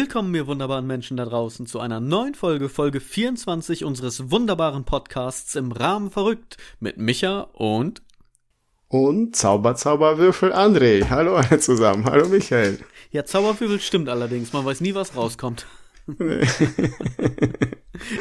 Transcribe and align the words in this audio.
Willkommen, 0.00 0.32
ihr 0.36 0.46
wunderbaren 0.46 0.86
Menschen 0.86 1.16
da 1.16 1.24
draußen, 1.24 1.66
zu 1.66 1.80
einer 1.80 1.98
neuen 1.98 2.36
Folge, 2.36 2.68
Folge 2.68 3.00
24 3.00 3.84
unseres 3.84 4.30
wunderbaren 4.30 4.84
Podcasts 4.84 5.56
im 5.56 5.72
Rahmen 5.72 6.12
verrückt 6.12 6.56
mit 6.78 6.98
Micha 6.98 7.48
und 7.52 8.00
und 8.86 9.34
Zauber, 9.34 9.74
Zauberwürfel 9.74 10.52
André. 10.52 11.10
Hallo 11.10 11.34
alle 11.34 11.58
zusammen. 11.58 12.04
Hallo 12.04 12.28
Michael. 12.28 12.78
Ja, 13.10 13.24
Zauberwürfel 13.24 13.80
stimmt 13.80 14.08
allerdings. 14.08 14.52
Man 14.52 14.64
weiß 14.64 14.82
nie, 14.82 14.94
was 14.94 15.16
rauskommt. 15.16 15.66
Nee. 16.06 16.42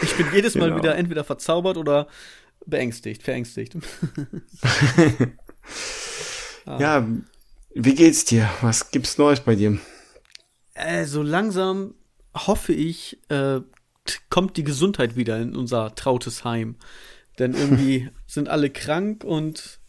ich 0.02 0.16
bin 0.18 0.26
jedes 0.34 0.56
Mal 0.56 0.70
genau. 0.70 0.78
wieder 0.80 0.96
entweder 0.96 1.24
verzaubert 1.24 1.78
oder 1.78 2.08
beängstigt, 2.66 3.22
verängstigt. 3.22 3.78
ah. 6.66 6.80
Ja, 6.80 7.08
wie 7.76 7.94
geht's 7.94 8.26
dir? 8.26 8.50
Was 8.62 8.90
gibt's 8.90 9.20
Neues 9.20 9.42
bei 9.42 9.54
dir? 9.54 9.78
Äh, 10.78 11.06
so 11.06 11.24
langsam 11.24 11.96
hoffe 12.36 12.74
ich, 12.74 13.20
äh, 13.30 13.62
kommt 14.30 14.58
die 14.58 14.64
Gesundheit 14.64 15.16
wieder 15.16 15.40
in 15.40 15.56
unser 15.56 15.96
trautes 15.96 16.44
Heim. 16.46 16.76
Denn 17.40 17.54
irgendwie 17.54 18.10
sind 18.28 18.48
alle 18.50 18.70
krank 18.70 19.24
und 19.24 19.80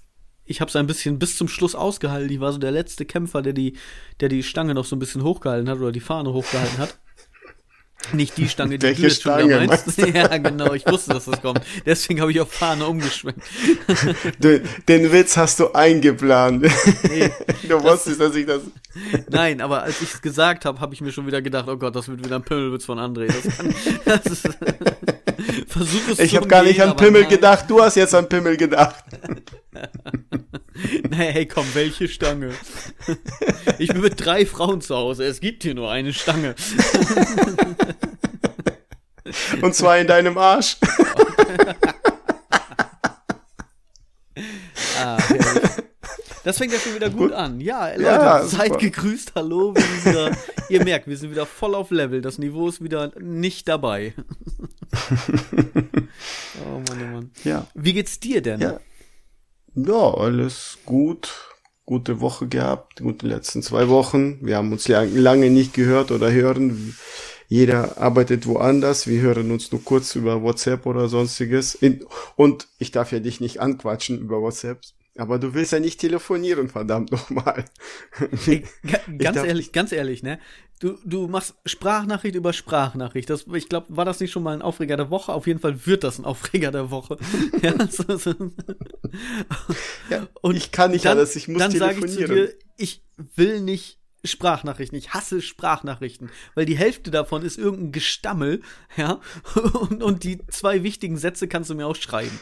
ich 0.44 0.62
habe 0.62 0.70
es 0.70 0.76
ein 0.76 0.86
bisschen 0.86 1.18
bis 1.18 1.36
zum 1.36 1.46
Schluss 1.46 1.74
ausgehalten. 1.74 2.32
Ich 2.32 2.40
war 2.40 2.52
so 2.52 2.58
der 2.58 2.70
letzte 2.70 3.04
Kämpfer, 3.04 3.42
der 3.42 3.52
die, 3.52 3.76
der 4.20 4.30
die 4.30 4.42
Stange 4.42 4.74
noch 4.74 4.86
so 4.86 4.96
ein 4.96 4.98
bisschen 4.98 5.22
hochgehalten 5.22 5.68
hat 5.68 5.78
oder 5.78 5.92
die 5.92 6.00
Fahne 6.00 6.32
hochgehalten 6.32 6.78
hat. 6.78 6.98
Nicht 8.12 8.38
die 8.38 8.48
Stange, 8.48 8.78
die 8.78 8.86
Welche 8.86 9.02
du 9.02 9.08
jetzt 9.08 9.20
Stange, 9.20 9.58
schon 9.58 9.66
meinst. 9.66 9.98
ja, 10.14 10.38
genau, 10.38 10.72
ich 10.72 10.86
wusste, 10.86 11.12
dass 11.12 11.26
das 11.26 11.42
kommt. 11.42 11.60
Deswegen 11.84 12.20
habe 12.20 12.30
ich 12.30 12.40
auf 12.40 12.50
Fahne 12.50 12.86
umgeschwenkt. 12.86 13.42
Den, 14.38 14.62
den 14.88 15.12
Witz 15.12 15.36
hast 15.36 15.60
du 15.60 15.72
eingeplant. 15.72 16.62
Nee, 16.62 17.30
du 17.68 17.82
wusstest, 17.82 18.20
dass 18.20 18.34
ich 18.34 18.46
das. 18.46 18.62
Nein, 19.28 19.60
aber 19.60 19.82
als 19.82 20.00
ich 20.00 20.14
es 20.14 20.22
gesagt 20.22 20.64
habe, 20.64 20.80
habe 20.80 20.94
ich 20.94 21.00
mir 21.00 21.12
schon 21.12 21.26
wieder 21.26 21.42
gedacht, 21.42 21.68
oh 21.68 21.76
Gott, 21.76 21.94
das 21.94 22.08
wird 22.08 22.24
wieder 22.24 22.36
ein 22.36 22.42
Pimmelwitz 22.42 22.84
von 22.84 22.98
André. 22.98 23.26
Das 23.26 23.56
kann, 23.56 23.74
das 24.04 24.26
ist, 24.26 24.48
versuch 25.66 26.08
es 26.08 26.18
Ich 26.18 26.36
habe 26.36 26.48
gar 26.48 26.62
nicht 26.62 26.82
an 26.82 26.96
Pimmel 26.96 27.22
nein. 27.22 27.30
gedacht, 27.30 27.64
du 27.68 27.82
hast 27.82 27.96
jetzt 27.96 28.14
an 28.14 28.28
Pimmel 28.28 28.56
gedacht. 28.56 29.04
naja, 31.10 31.32
hey, 31.32 31.46
komm, 31.46 31.66
welche 31.74 32.08
Stange? 32.08 32.52
Ich 33.78 33.88
bin 33.88 34.00
mit 34.00 34.24
drei 34.24 34.46
Frauen 34.46 34.80
zu 34.80 34.96
Hause, 34.96 35.24
es 35.24 35.40
gibt 35.40 35.62
hier 35.62 35.74
nur 35.74 35.90
eine 35.90 36.12
Stange. 36.12 36.54
Und 39.62 39.74
zwar 39.74 39.98
in 39.98 40.06
deinem 40.06 40.38
Arsch. 40.38 40.76
ah, 44.98 45.18
das 46.48 46.56
fängt 46.56 46.72
ja 46.72 46.78
schon 46.78 46.94
wieder 46.94 47.10
gut, 47.10 47.28
gut. 47.28 47.32
an. 47.32 47.60
Ja, 47.60 47.90
Leute, 47.90 48.02
ja, 48.04 48.42
seid 48.42 48.78
gegrüßt, 48.78 49.32
hallo. 49.34 49.74
Wieder, 49.74 50.34
ihr 50.70 50.82
merkt, 50.82 51.06
wir 51.06 51.14
sind 51.18 51.30
wieder 51.30 51.44
voll 51.44 51.74
auf 51.74 51.90
Level. 51.90 52.22
Das 52.22 52.38
Niveau 52.38 52.68
ist 52.68 52.82
wieder 52.82 53.12
nicht 53.20 53.68
dabei. 53.68 54.14
oh 56.64 56.78
Mann, 56.88 57.02
oh 57.02 57.12
Mann. 57.12 57.30
Ja. 57.44 57.66
Wie 57.74 57.92
geht's 57.92 58.18
dir 58.18 58.40
denn? 58.40 58.62
Ja, 58.62 58.80
ja 59.74 60.14
alles 60.14 60.78
gut. 60.86 61.34
Gute 61.84 62.22
Woche 62.22 62.48
gehabt, 62.48 63.02
gute 63.02 63.26
letzten 63.26 63.62
zwei 63.62 63.90
Wochen. 63.90 64.38
Wir 64.40 64.56
haben 64.56 64.72
uns 64.72 64.88
lange 64.88 65.50
nicht 65.50 65.74
gehört 65.74 66.10
oder 66.10 66.32
hören. 66.32 66.96
Jeder 67.48 67.98
arbeitet 67.98 68.46
woanders. 68.46 69.06
Wir 69.06 69.20
hören 69.20 69.50
uns 69.50 69.70
nur 69.70 69.84
kurz 69.84 70.14
über 70.14 70.40
WhatsApp 70.42 70.86
oder 70.86 71.10
sonstiges. 71.10 71.78
Und 72.36 72.68
ich 72.78 72.90
darf 72.90 73.12
ja 73.12 73.20
dich 73.20 73.38
nicht 73.38 73.60
anquatschen 73.60 74.18
über 74.18 74.40
WhatsApp. 74.40 74.80
Aber 75.18 75.40
du 75.40 75.52
willst 75.52 75.72
ja 75.72 75.80
nicht 75.80 75.98
telefonieren, 75.98 76.68
verdammt 76.68 77.10
nochmal. 77.10 77.64
ganz 79.18 79.36
ehrlich, 79.36 79.72
ganz 79.72 79.90
ehrlich, 79.90 80.22
ne? 80.22 80.38
Du, 80.78 80.96
du 81.04 81.26
machst 81.26 81.56
Sprachnachricht 81.66 82.36
über 82.36 82.52
Sprachnachricht. 82.52 83.28
Das, 83.28 83.46
ich 83.52 83.68
glaube, 83.68 83.86
war 83.96 84.04
das 84.04 84.20
nicht 84.20 84.30
schon 84.30 84.44
mal 84.44 84.54
ein 84.54 84.62
Aufreger 84.62 84.96
der 84.96 85.10
Woche? 85.10 85.32
Auf 85.32 85.48
jeden 85.48 85.58
Fall 85.58 85.86
wird 85.86 86.04
das 86.04 86.20
ein 86.20 86.24
Aufreger 86.24 86.70
der 86.70 86.92
Woche. 86.92 87.16
ja, 87.62 87.74
so, 87.88 88.16
so. 88.16 88.32
ja, 90.08 90.28
Und 90.40 90.56
ich 90.56 90.70
kann 90.70 90.92
nicht 90.92 91.04
dann, 91.04 91.18
alles, 91.18 91.34
ich 91.34 91.48
muss 91.48 91.58
dann 91.58 91.72
telefonieren. 91.72 92.10
Dann 92.10 92.10
sage 92.10 92.22
ich 92.22 92.28
zu 92.28 92.32
dir, 92.32 92.54
ich 92.76 93.02
will 93.34 93.60
nicht 93.60 93.98
Sprachnachrichten. 94.22 94.96
Ich 94.96 95.14
hasse 95.14 95.42
Sprachnachrichten, 95.42 96.30
weil 96.54 96.64
die 96.64 96.76
Hälfte 96.76 97.10
davon 97.10 97.42
ist 97.42 97.58
irgendein 97.58 97.90
Gestammel, 97.90 98.62
ja, 98.96 99.20
und, 99.80 100.00
und 100.00 100.22
die 100.22 100.46
zwei 100.46 100.84
wichtigen 100.84 101.16
Sätze 101.16 101.48
kannst 101.48 101.70
du 101.70 101.74
mir 101.74 101.88
auch 101.88 101.96
schreiben. 101.96 102.38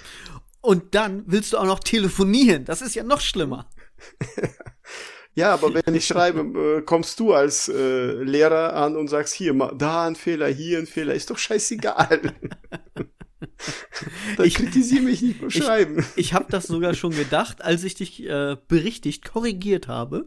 Und 0.67 0.97
dann 0.97 1.23
willst 1.27 1.53
du 1.53 1.59
auch 1.59 1.65
noch 1.65 1.79
telefonieren. 1.79 2.65
Das 2.65 2.83
ist 2.83 2.97
ja 2.97 3.05
noch 3.05 3.21
schlimmer. 3.21 3.71
Ja, 5.39 5.53
aber 5.53 5.75
wenn 5.75 5.95
ich 5.95 6.07
schreibe, 6.07 6.79
äh, 6.79 6.81
kommst 6.81 7.21
du 7.21 7.35
als 7.35 7.69
äh, 7.69 8.23
Lehrer 8.23 8.73
an 8.73 8.97
und 8.97 9.09
sagst, 9.09 9.35
hier, 9.35 9.53
da 9.77 10.07
ein 10.07 10.17
Fehler, 10.17 10.49
hier 10.49 10.79
ein 10.79 10.87
Fehler, 10.87 11.13
ist 11.13 11.29
doch 11.29 11.37
scheißegal. 11.37 12.33
Dann 14.39 14.47
ich 14.47 14.55
kritisiere 14.55 15.03
mich 15.03 15.21
nicht 15.21 15.43
beim 15.43 15.51
Schreiben. 15.51 15.99
Ich, 15.99 16.29
ich 16.29 16.33
habe 16.33 16.47
das 16.49 16.69
sogar 16.69 16.95
schon 16.95 17.11
gedacht, 17.11 17.61
als 17.61 17.85
ich 17.85 17.97
dich 17.97 18.25
äh, 18.25 18.57
berichtigt, 18.67 19.27
korrigiert 19.27 19.89
habe, 19.89 20.27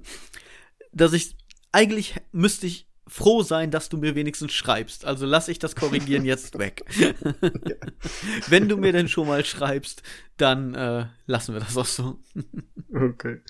dass 0.91 1.13
ich 1.13 1.35
eigentlich 1.71 2.13
müsste 2.31 2.67
ich 2.67 2.87
froh 3.09 3.41
sein, 3.43 3.71
dass 3.71 3.89
du 3.89 3.97
mir 3.97 4.15
wenigstens 4.15 4.53
schreibst. 4.53 5.03
Also 5.03 5.25
lass 5.25 5.47
ich 5.47 5.59
das 5.59 5.75
Korrigieren 5.75 6.25
jetzt 6.25 6.57
weg. 6.59 6.83
Wenn 8.47 8.69
du 8.69 8.77
mir 8.77 8.93
denn 8.93 9.09
schon 9.09 9.27
mal 9.27 9.43
schreibst, 9.43 10.03
dann 10.37 10.75
äh, 10.75 11.07
lassen 11.25 11.53
wir 11.53 11.59
das 11.59 11.75
auch 11.75 11.85
so. 11.85 12.19
okay. 12.93 13.41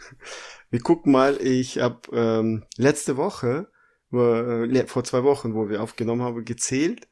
Wir 0.70 0.80
gucken 0.80 1.12
mal, 1.12 1.38
ich 1.42 1.80
habe 1.80 2.00
ähm, 2.14 2.66
letzte 2.78 3.18
Woche, 3.18 3.70
äh, 4.12 4.88
vor 4.88 5.04
zwei 5.04 5.24
Wochen, 5.24 5.54
wo 5.54 5.70
wir 5.70 5.84
aufgenommen 5.84 6.24
haben, 6.24 6.46
gezählt. 6.46 7.08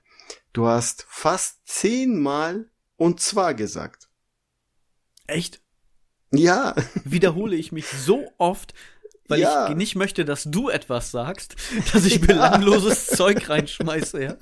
Du 0.53 0.65
hast 0.65 1.05
fast 1.07 1.67
zehnmal 1.67 2.69
und 2.95 3.19
zwar 3.19 3.53
gesagt. 3.53 4.09
Echt? 5.27 5.61
Ja. 6.31 6.75
Wiederhole 7.03 7.55
ich 7.55 7.71
mich 7.71 7.87
so 7.87 8.31
oft, 8.37 8.73
weil 9.27 9.39
ja. 9.39 9.69
ich 9.69 9.75
nicht 9.75 9.95
möchte, 9.95 10.25
dass 10.25 10.43
du 10.43 10.69
etwas 10.69 11.11
sagst, 11.11 11.55
dass 11.93 12.05
ich 12.05 12.21
belangloses 12.21 13.07
Zeug 13.07 13.49
reinschmeiße, 13.49 14.23
ja. 14.23 14.37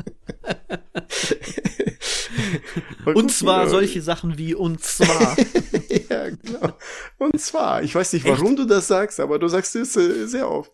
und 3.05 3.31
zwar 3.31 3.69
solche 3.69 4.01
Sachen 4.01 4.37
wie 4.37 4.53
und 4.53 4.81
zwar. 4.83 5.35
ja, 6.09 6.29
genau. 6.29 6.73
Und 7.17 7.39
zwar, 7.39 7.83
ich 7.83 7.93
weiß 7.95 8.13
nicht, 8.13 8.25
warum 8.25 8.49
Echt? 8.49 8.59
du 8.59 8.65
das 8.65 8.87
sagst, 8.87 9.19
aber 9.19 9.39
du 9.39 9.47
sagst 9.47 9.75
es 9.75 9.95
äh, 9.95 10.27
sehr 10.27 10.49
oft. 10.49 10.71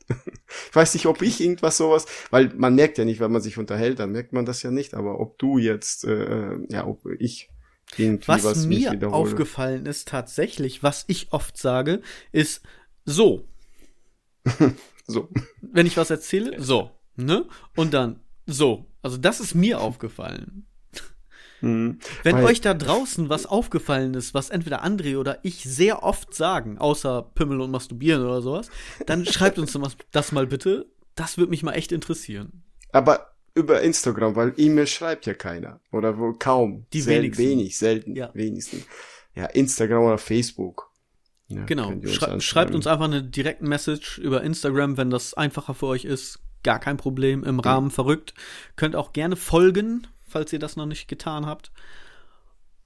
Ich 0.69 0.75
weiß 0.75 0.93
nicht, 0.93 1.05
ob 1.05 1.21
ich 1.21 1.39
irgendwas 1.39 1.77
sowas, 1.77 2.05
weil 2.29 2.51
man 2.55 2.75
merkt 2.75 2.97
ja 2.97 3.05
nicht, 3.05 3.19
wenn 3.19 3.31
man 3.31 3.41
sich 3.41 3.57
unterhält, 3.57 3.99
dann 3.99 4.11
merkt 4.11 4.33
man 4.33 4.45
das 4.45 4.63
ja 4.63 4.71
nicht, 4.71 4.93
aber 4.93 5.19
ob 5.19 5.37
du 5.37 5.57
jetzt, 5.57 6.03
äh, 6.03 6.57
ja, 6.69 6.85
ob 6.85 7.05
ich 7.19 7.49
was, 8.25 8.43
was 8.43 8.65
mir 8.65 9.11
aufgefallen 9.11 9.85
ist 9.85 10.07
tatsächlich, 10.07 10.81
was 10.81 11.03
ich 11.07 11.31
oft 11.31 11.57
sage, 11.57 12.01
ist 12.31 12.61
so. 13.05 13.47
so. 15.07 15.29
Wenn 15.61 15.85
ich 15.85 15.97
was 15.97 16.09
erzähle, 16.09 16.61
so. 16.61 16.91
Ne? 17.15 17.45
Und 17.75 17.93
dann 17.93 18.19
so. 18.45 18.85
Also 19.01 19.17
das 19.17 19.39
ist 19.39 19.55
mir 19.55 19.79
aufgefallen. 19.79 20.65
Mhm. 21.61 21.99
Wenn 22.23 22.37
Weil, 22.37 22.45
euch 22.45 22.61
da 22.61 22.73
draußen 22.73 23.29
was 23.29 23.45
aufgefallen 23.45 24.13
ist, 24.15 24.33
was 24.33 24.49
entweder 24.49 24.83
André 24.83 25.17
oder 25.17 25.39
ich 25.43 25.63
sehr 25.63 26.03
oft 26.03 26.33
sagen, 26.33 26.77
außer 26.77 27.31
Pimmel 27.35 27.61
und 27.61 27.71
Masturbieren 27.71 28.23
oder 28.23 28.41
sowas, 28.41 28.69
dann 29.05 29.25
schreibt 29.27 29.59
uns 29.59 29.77
das 30.11 30.31
mal 30.31 30.47
bitte. 30.47 30.87
Das 31.15 31.37
würde 31.37 31.51
mich 31.51 31.63
mal 31.63 31.73
echt 31.73 31.91
interessieren. 31.91 32.63
Aber 32.91 33.31
über 33.53 33.81
Instagram, 33.81 34.35
weil 34.35 34.53
E-Mail 34.57 34.87
schreibt 34.87 35.25
ja 35.25 35.33
keiner. 35.33 35.81
Oder 35.91 36.17
wohl 36.17 36.37
kaum. 36.37 36.85
Die 36.93 37.01
Sel 37.01 37.21
wenigsten. 37.21 37.43
Wenig, 37.43 37.77
selten, 37.77 38.15
ja. 38.15 38.31
wenigsten. 38.33 38.83
Ja, 39.35 39.45
Instagram 39.45 40.03
oder 40.03 40.17
Facebook. 40.17 40.90
Ja, 41.55 41.65
genau. 41.65 41.93
Schrei 42.05 42.39
schreibt 42.39 42.75
uns 42.75 42.87
einfach 42.87 43.05
eine 43.05 43.23
direkte 43.23 43.65
Message 43.65 44.17
über 44.17 44.43
Instagram, 44.43 44.97
wenn 44.97 45.09
das 45.09 45.33
einfacher 45.33 45.73
für 45.73 45.87
euch 45.87 46.05
ist. 46.05 46.39
Gar 46.63 46.79
kein 46.79 46.97
Problem. 46.97 47.43
Im 47.43 47.59
Rahmen 47.59 47.87
mhm. 47.87 47.91
verrückt. 47.91 48.33
Könnt 48.75 48.95
auch 48.95 49.13
gerne 49.13 49.35
folgen, 49.35 50.07
falls 50.27 50.53
ihr 50.53 50.59
das 50.59 50.75
noch 50.75 50.85
nicht 50.85 51.07
getan 51.07 51.45
habt. 51.45 51.71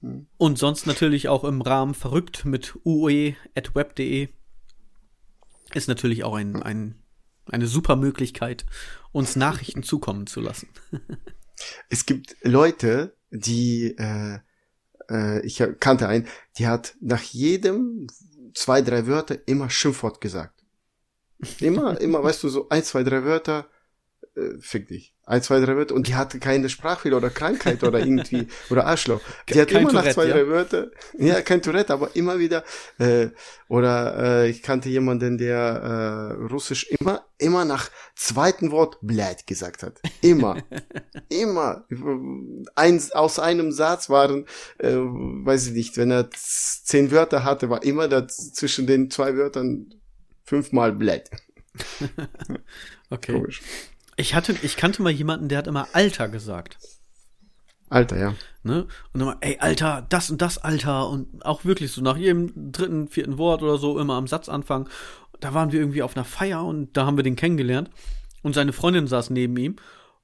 Mhm. 0.00 0.26
Und 0.36 0.58
sonst 0.58 0.86
natürlich 0.86 1.28
auch 1.28 1.44
im 1.44 1.60
Rahmen 1.62 1.94
verrückt 1.94 2.44
mit 2.44 2.74
ue.web.de. 2.84 4.28
Ist 5.74 5.88
natürlich 5.88 6.24
auch 6.24 6.34
ein, 6.34 6.62
ein, 6.62 6.94
eine 7.46 7.66
super 7.66 7.96
Möglichkeit, 7.96 8.64
uns 9.12 9.36
Nachrichten 9.36 9.82
zukommen 9.82 10.26
zu 10.26 10.40
lassen. 10.40 10.68
es 11.88 12.06
gibt 12.06 12.36
Leute, 12.42 13.16
die, 13.30 13.94
äh, 13.98 14.38
äh, 15.10 15.44
ich 15.44 15.62
kannte 15.80 16.08
einen, 16.08 16.26
die 16.58 16.66
hat 16.66 16.96
nach 17.00 17.22
jedem 17.22 18.06
zwei, 18.56 18.80
drei 18.80 19.06
Wörter 19.06 19.36
immer 19.46 19.70
Schimpfwort 19.70 20.20
gesagt. 20.20 20.64
Immer, 21.60 22.00
immer, 22.00 22.22
weißt 22.24 22.42
du, 22.42 22.48
so 22.48 22.68
ein, 22.70 22.82
zwei, 22.82 23.02
drei 23.02 23.22
Wörter 23.24 23.68
äh, 24.36 24.58
fick 24.60 24.88
dich. 24.88 25.14
Ein, 25.24 25.42
zwei, 25.42 25.58
drei 25.60 25.76
Wörter. 25.76 25.94
Und 25.94 26.06
die 26.08 26.14
hatte 26.14 26.38
keine 26.38 26.68
Sprachfehler 26.68 27.16
oder 27.16 27.30
Krankheit 27.30 27.82
oder 27.82 27.98
irgendwie, 27.98 28.46
oder 28.70 28.86
Arschloch. 28.86 29.20
Die 29.48 29.60
hat 29.60 29.68
kein 29.68 29.82
immer 29.82 29.90
Tourette, 29.90 30.08
nach 30.08 30.14
zwei, 30.14 30.26
ja? 30.26 30.34
drei 30.34 30.46
Wörter, 30.46 30.90
ja, 31.18 31.40
kein 31.40 31.62
Tourette, 31.62 31.92
aber 31.92 32.14
immer 32.14 32.38
wieder, 32.38 32.62
äh, 32.98 33.28
oder 33.68 34.42
äh, 34.44 34.50
ich 34.50 34.62
kannte 34.62 34.88
jemanden, 34.88 35.38
der 35.38 36.36
äh, 36.38 36.44
Russisch 36.44 36.86
immer, 37.00 37.24
immer 37.38 37.64
nach 37.64 37.90
zweiten 38.14 38.70
Wort 38.70 38.98
blöd 39.00 39.46
gesagt 39.46 39.82
hat. 39.82 40.00
Immer. 40.20 40.62
immer. 41.28 41.86
Eins, 42.74 43.10
aus 43.12 43.38
einem 43.38 43.72
Satz 43.72 44.08
waren, 44.10 44.46
äh, 44.78 44.94
weiß 44.94 45.68
ich 45.68 45.72
nicht, 45.72 45.96
wenn 45.96 46.10
er 46.10 46.30
zehn 46.30 47.10
Wörter 47.10 47.42
hatte, 47.42 47.70
war 47.70 47.82
immer 47.82 48.06
da 48.06 48.28
zwischen 48.28 48.86
den 48.86 49.10
zwei 49.10 49.36
Wörtern 49.36 49.94
fünfmal 50.44 50.92
blöd. 50.92 51.24
okay. 53.10 53.32
Komisch. 53.32 53.60
Ich 54.16 54.34
hatte, 54.34 54.54
ich 54.62 54.76
kannte 54.76 55.02
mal 55.02 55.12
jemanden, 55.12 55.48
der 55.48 55.58
hat 55.58 55.66
immer 55.66 55.88
Alter 55.92 56.28
gesagt. 56.28 56.78
Alter, 57.88 58.18
ja. 58.18 58.34
Ne? 58.62 58.86
Und 59.12 59.20
immer, 59.20 59.36
ey, 59.40 59.58
Alter, 59.60 60.06
das 60.08 60.30
und 60.30 60.42
das 60.42 60.58
Alter. 60.58 61.08
Und 61.08 61.44
auch 61.44 61.64
wirklich 61.64 61.92
so 61.92 62.00
nach 62.00 62.16
jedem 62.16 62.72
dritten, 62.72 63.08
vierten 63.08 63.38
Wort 63.38 63.62
oder 63.62 63.78
so 63.78 63.98
immer 63.98 64.14
am 64.14 64.26
Satz 64.26 64.48
anfangen. 64.48 64.88
Da 65.40 65.54
waren 65.54 65.70
wir 65.70 65.80
irgendwie 65.80 66.02
auf 66.02 66.16
einer 66.16 66.24
Feier 66.24 66.64
und 66.64 66.96
da 66.96 67.06
haben 67.06 67.16
wir 67.16 67.24
den 67.24 67.36
kennengelernt. 67.36 67.90
Und 68.42 68.54
seine 68.54 68.72
Freundin 68.72 69.06
saß 69.06 69.30
neben 69.30 69.56
ihm. 69.56 69.76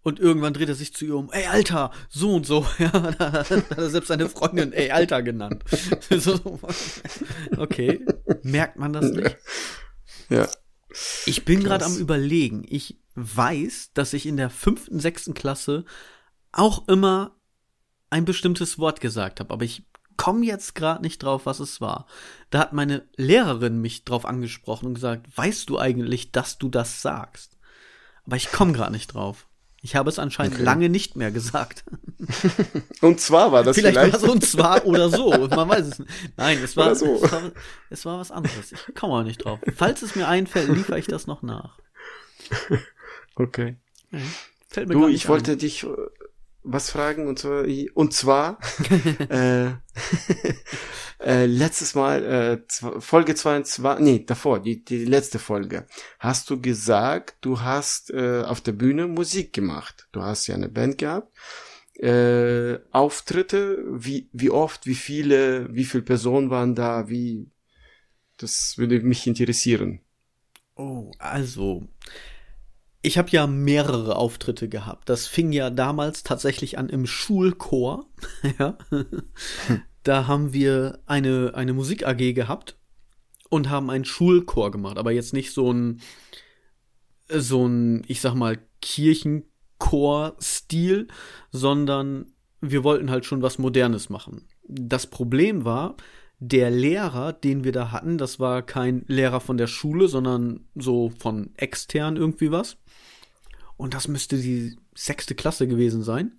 Und 0.04 0.18
irgendwann 0.18 0.52
dreht 0.52 0.68
er 0.68 0.74
sich 0.74 0.92
zu 0.92 1.04
ihr 1.04 1.14
um, 1.14 1.30
ey, 1.30 1.46
Alter, 1.46 1.92
so 2.08 2.34
und 2.34 2.46
so. 2.46 2.66
Ja, 2.78 2.88
da 2.88 3.32
hat 3.32 3.50
er 3.50 3.90
selbst 3.90 4.08
seine 4.08 4.28
Freundin, 4.28 4.72
ey, 4.72 4.90
Alter 4.90 5.22
genannt. 5.22 5.62
okay, 7.56 8.04
merkt 8.42 8.78
man 8.78 8.92
das 8.92 9.12
nicht? 9.12 9.36
Ja. 10.28 10.48
Ich 11.24 11.44
bin 11.44 11.62
gerade 11.62 11.84
am 11.84 11.96
überlegen. 11.96 12.64
Ich 12.68 12.98
weiß, 13.14 13.90
dass 13.94 14.12
ich 14.12 14.26
in 14.26 14.36
der 14.36 14.50
fünften, 14.50 15.00
sechsten 15.00 15.34
Klasse 15.34 15.84
auch 16.52 16.86
immer 16.88 17.36
ein 18.10 18.24
bestimmtes 18.24 18.78
Wort 18.78 19.00
gesagt 19.00 19.40
habe, 19.40 19.52
aber 19.52 19.64
ich 19.64 19.84
komme 20.16 20.44
jetzt 20.44 20.74
gerade 20.74 21.02
nicht 21.02 21.22
drauf, 21.22 21.46
was 21.46 21.60
es 21.60 21.80
war. 21.80 22.06
Da 22.50 22.60
hat 22.60 22.72
meine 22.72 23.08
Lehrerin 23.16 23.80
mich 23.80 24.04
drauf 24.04 24.24
angesprochen 24.26 24.86
und 24.86 24.94
gesagt, 24.94 25.26
weißt 25.36 25.68
du 25.68 25.78
eigentlich, 25.78 26.30
dass 26.32 26.58
du 26.58 26.68
das 26.68 27.02
sagst? 27.02 27.56
Aber 28.24 28.36
ich 28.36 28.52
komme 28.52 28.72
gerade 28.72 28.92
nicht 28.92 29.14
drauf. 29.14 29.46
Ich 29.84 29.96
habe 29.96 30.08
es 30.08 30.20
anscheinend 30.20 30.54
okay. 30.54 30.62
lange 30.62 30.88
nicht 30.88 31.16
mehr 31.16 31.32
gesagt. 31.32 31.84
und 33.00 33.20
zwar 33.20 33.50
war 33.50 33.64
das 33.64 33.74
vielleicht. 33.74 33.98
Vielleicht 33.98 34.22
war 34.22 34.22
es 34.22 34.28
und 34.28 34.44
zwar 34.44 34.86
oder 34.86 35.10
so. 35.10 35.30
Man 35.30 35.68
weiß 35.68 35.86
es 35.86 35.98
nicht. 35.98 36.10
Nein, 36.36 36.58
es 36.62 36.76
war, 36.76 36.94
so. 36.94 37.16
es 37.16 37.32
war, 37.32 37.52
es 37.90 38.04
war 38.04 38.20
was 38.20 38.30
anderes. 38.30 38.70
Ich 38.70 38.94
komme 38.94 39.14
auch 39.14 39.24
nicht 39.24 39.44
drauf. 39.44 39.58
Falls 39.74 40.02
es 40.02 40.14
mir 40.14 40.28
einfällt, 40.28 40.68
liefere 40.68 41.00
ich 41.00 41.08
das 41.08 41.26
noch 41.26 41.42
nach. 41.42 41.78
Okay. 43.34 43.76
Fällt 44.68 44.88
mir 44.88 44.94
du, 44.94 45.08
ich 45.08 45.28
wollte 45.28 45.56
dich 45.56 45.84
äh, 45.84 45.88
was 46.64 46.90
fragen 46.90 47.26
und 47.26 47.38
zwar, 47.38 47.64
und 47.94 48.12
zwar 48.12 48.58
äh, 49.28 49.66
äh, 51.20 51.46
letztes 51.46 51.94
Mal, 51.94 52.24
äh, 52.24 53.00
Folge 53.00 53.34
22, 53.34 54.00
nee, 54.00 54.24
davor, 54.24 54.60
die, 54.60 54.84
die 54.84 55.04
letzte 55.04 55.38
Folge, 55.38 55.86
hast 56.18 56.50
du 56.50 56.60
gesagt, 56.60 57.36
du 57.40 57.60
hast 57.60 58.10
äh, 58.10 58.42
auf 58.42 58.60
der 58.60 58.72
Bühne 58.72 59.08
Musik 59.08 59.52
gemacht. 59.52 60.08
Du 60.12 60.22
hast 60.22 60.46
ja 60.46 60.54
eine 60.54 60.68
Band 60.68 60.98
gehabt. 60.98 61.32
Äh, 61.94 62.78
Auftritte, 62.90 63.84
wie, 63.90 64.28
wie 64.32 64.50
oft, 64.50 64.86
wie 64.86 64.94
viele, 64.94 65.72
wie 65.74 65.84
viele 65.84 66.02
Personen 66.02 66.50
waren 66.50 66.74
da, 66.74 67.08
wie, 67.08 67.50
das 68.38 68.78
würde 68.78 69.00
mich 69.00 69.26
interessieren. 69.26 70.00
Oh, 70.74 71.10
also, 71.18 71.86
ich 73.02 73.18
habe 73.18 73.28
ja 73.30 73.46
mehrere 73.46 74.16
Auftritte 74.16 74.68
gehabt. 74.68 75.08
Das 75.08 75.26
fing 75.26 75.52
ja 75.52 75.70
damals 75.70 76.22
tatsächlich 76.22 76.78
an 76.78 76.88
im 76.88 77.06
Schulchor. 77.06 78.06
ja. 78.58 78.78
Da 80.04 80.26
haben 80.26 80.52
wir 80.52 80.98
eine, 81.06 81.52
eine 81.54 81.72
Musik 81.72 82.06
AG 82.06 82.34
gehabt 82.34 82.76
und 83.48 83.70
haben 83.70 83.88
einen 83.90 84.04
Schulchor 84.04 84.70
gemacht, 84.70 84.98
aber 84.98 85.12
jetzt 85.12 85.32
nicht 85.32 85.52
so 85.52 85.72
ein, 85.72 86.02
so 87.28 87.66
ein, 87.66 88.02
ich 88.06 88.20
sag 88.20 88.34
mal, 88.34 88.58
Kirchenchor-Stil, 88.80 91.08
sondern 91.50 92.26
wir 92.60 92.84
wollten 92.84 93.10
halt 93.10 93.26
schon 93.26 93.42
was 93.42 93.58
Modernes 93.58 94.10
machen. 94.10 94.46
Das 94.68 95.08
Problem 95.08 95.64
war, 95.64 95.96
der 96.38 96.70
Lehrer, 96.70 97.32
den 97.32 97.62
wir 97.62 97.72
da 97.72 97.92
hatten, 97.92 98.18
das 98.18 98.40
war 98.40 98.62
kein 98.62 99.04
Lehrer 99.06 99.40
von 99.40 99.56
der 99.56 99.68
Schule, 99.68 100.08
sondern 100.08 100.66
so 100.74 101.12
von 101.18 101.50
extern 101.56 102.16
irgendwie 102.16 102.50
was. 102.50 102.78
Und 103.82 103.94
das 103.94 104.06
müsste 104.06 104.36
die 104.36 104.76
sechste 104.94 105.34
Klasse 105.34 105.66
gewesen 105.66 106.04
sein. 106.04 106.38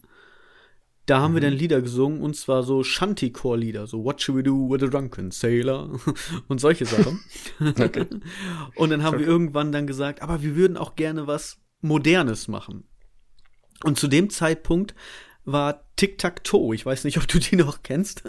Da 1.08 1.20
haben 1.20 1.32
mhm. 1.32 1.36
wir 1.36 1.42
dann 1.42 1.54
Lieder 1.54 1.82
gesungen 1.82 2.22
und 2.22 2.38
zwar 2.38 2.64
so 2.64 2.86
Shanty-Core-Lieder, 2.86 3.86
so 3.86 4.06
What 4.06 4.22
Should 4.22 4.38
We 4.38 4.44
Do 4.44 4.70
with 4.70 4.82
a 4.82 4.88
Drunken 4.88 5.30
Sailor 5.30 6.00
und 6.48 6.62
solche 6.62 6.86
Sachen. 6.86 7.20
okay. 7.60 8.06
Und 8.76 8.92
dann 8.92 9.04
haben 9.04 9.16
okay. 9.16 9.26
wir 9.26 9.28
irgendwann 9.28 9.74
dann 9.74 9.88
gesagt, 9.88 10.22
aber 10.22 10.42
wir 10.42 10.56
würden 10.56 10.78
auch 10.78 10.96
gerne 10.96 11.28
was 11.28 11.60
Modernes 11.82 12.48
machen. 12.48 12.86
Und 13.84 14.00
zu 14.00 14.08
dem 14.08 14.30
Zeitpunkt 14.30 14.96
war 15.44 15.84
Tic-Tac-Toe. 15.98 16.74
Ich 16.74 16.86
weiß 16.86 17.04
nicht, 17.04 17.18
ob 17.18 17.28
du 17.28 17.40
die 17.40 17.58
noch 17.58 17.84
kennst. 17.84 18.24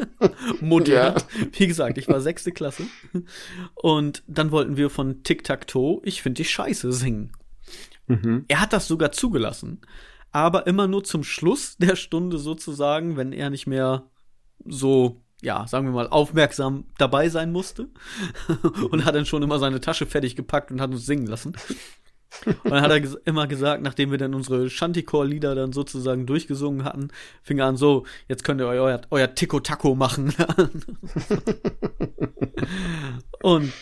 Modern. 0.60 1.14
Ja. 1.14 1.22
Wie 1.52 1.68
gesagt, 1.68 1.96
ich 1.96 2.08
war 2.08 2.20
sechste 2.20 2.50
Klasse. 2.50 2.82
Und 3.76 4.24
dann 4.26 4.50
wollten 4.50 4.76
wir 4.76 4.90
von 4.90 5.22
Tic-Tac-Toe, 5.22 6.00
ich 6.02 6.22
finde 6.22 6.38
dich 6.38 6.50
scheiße, 6.50 6.92
singen. 6.92 7.30
Mhm. 8.08 8.44
Er 8.48 8.60
hat 8.60 8.72
das 8.72 8.88
sogar 8.88 9.12
zugelassen, 9.12 9.80
aber 10.32 10.66
immer 10.66 10.86
nur 10.88 11.04
zum 11.04 11.24
Schluss 11.24 11.76
der 11.78 11.96
Stunde 11.96 12.38
sozusagen, 12.38 13.16
wenn 13.16 13.32
er 13.32 13.50
nicht 13.50 13.66
mehr 13.66 14.04
so 14.64 15.22
ja, 15.40 15.68
sagen 15.68 15.86
wir 15.86 15.92
mal, 15.92 16.08
aufmerksam 16.08 16.86
dabei 16.98 17.28
sein 17.28 17.52
musste 17.52 17.88
und 18.90 19.04
hat 19.04 19.14
dann 19.14 19.24
schon 19.24 19.42
immer 19.44 19.60
seine 19.60 19.80
Tasche 19.80 20.06
fertig 20.06 20.34
gepackt 20.34 20.72
und 20.72 20.80
hat 20.80 20.90
uns 20.90 21.06
singen 21.06 21.28
lassen. 21.28 21.54
Und 22.44 22.70
dann 22.70 22.82
hat 22.82 22.90
er 22.90 23.26
immer 23.26 23.46
gesagt, 23.46 23.82
nachdem 23.82 24.10
wir 24.10 24.18
dann 24.18 24.34
unsere 24.34 24.68
Shantycore-Lieder 24.68 25.54
dann 25.54 25.72
sozusagen 25.72 26.26
durchgesungen 26.26 26.84
hatten, 26.84 27.08
fing 27.42 27.58
er 27.58 27.66
an 27.66 27.76
so, 27.76 28.04
jetzt 28.28 28.44
könnt 28.44 28.60
ihr 28.60 28.66
euer, 28.66 29.00
euer 29.10 29.34
Tico-Taco 29.34 29.94
machen. 29.94 30.34
und 33.42 33.72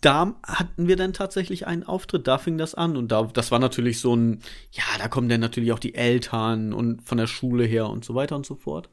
da 0.00 0.36
hatten 0.46 0.86
wir 0.86 0.96
dann 0.96 1.12
tatsächlich 1.12 1.66
einen 1.66 1.82
Auftritt, 1.82 2.26
da 2.26 2.38
fing 2.38 2.56
das 2.56 2.74
an. 2.74 2.96
Und 2.96 3.10
da, 3.12 3.24
das 3.24 3.50
war 3.50 3.58
natürlich 3.58 4.00
so 4.00 4.14
ein, 4.14 4.40
ja, 4.70 4.84
da 4.98 5.08
kommen 5.08 5.28
dann 5.28 5.40
natürlich 5.40 5.72
auch 5.72 5.78
die 5.78 5.94
Eltern 5.94 6.72
und 6.72 7.02
von 7.02 7.18
der 7.18 7.26
Schule 7.26 7.64
her 7.64 7.88
und 7.88 8.04
so 8.04 8.14
weiter 8.14 8.36
und 8.36 8.46
so 8.46 8.54
fort. 8.54 8.88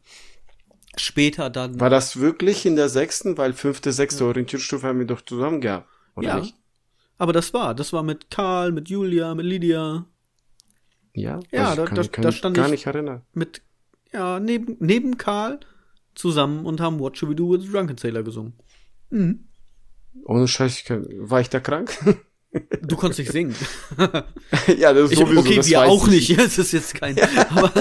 Später 0.98 1.50
dann. 1.50 1.80
War 1.80 1.90
das 1.90 2.20
wirklich 2.20 2.66
in 2.66 2.76
der 2.76 2.90
sechsten? 2.90 3.38
Weil 3.38 3.54
fünfte, 3.54 3.94
sechste 3.94 4.24
ja. 4.24 4.30
Orientierungsstufe 4.30 4.88
haben 4.88 5.00
wir 5.00 5.06
doch 5.06 5.22
zusammen 5.22 5.62
gehabt, 5.62 5.88
oder 6.16 6.28
ja. 6.28 6.40
nicht? 6.40 6.56
Aber 7.18 7.34
das 7.34 7.54
war, 7.54 7.76
das 7.76 7.94
war 7.94 8.02
mit 8.02 8.32
Karl, 8.32 8.72
mit 8.72 8.90
Julia, 8.90 9.36
mit 9.36 9.46
Lydia. 9.46 10.06
Ja, 11.14 11.40
ja, 11.52 11.76
da, 11.76 11.86
kann, 11.86 11.96
da, 11.96 12.04
kann 12.04 12.22
da 12.24 12.32
stand 12.32 12.56
gar 12.56 12.66
ich 12.66 12.72
nicht 12.72 12.86
erinnern. 12.88 13.24
mit, 13.34 13.62
ja, 14.14 14.40
neben, 14.40 14.78
neben 14.80 15.18
Karl 15.18 15.60
zusammen 16.16 16.66
und 16.66 16.82
haben 16.82 17.00
What 17.00 17.18
Should 17.18 17.32
We 17.32 17.36
Do 17.36 17.52
with 17.52 17.64
the 17.64 17.72
Drunken 17.72 17.98
Sailor 17.98 18.24
gesungen. 18.24 18.54
Mhm. 19.10 19.49
Ohne 20.26 20.48
Scheiß, 20.48 20.84
war 20.90 21.42
ich 21.42 21.50
da 21.50 21.60
krank? 21.60 21.98
Du 22.82 22.96
konntest 22.96 23.20
nicht 23.20 23.32
singen. 23.32 23.56
ja, 24.80 24.92
das 24.92 25.06
ist 25.06 25.12
ich, 25.12 25.20
sowieso. 25.20 25.40
Okay, 25.42 25.58
das 25.58 25.70
wir 25.70 25.84
auch 25.84 26.08
nicht. 26.08 26.30
Es 26.40 26.58
ist 26.58 26.72
jetzt 26.72 26.96
kein. 26.96 27.16
Ja. 27.16 27.28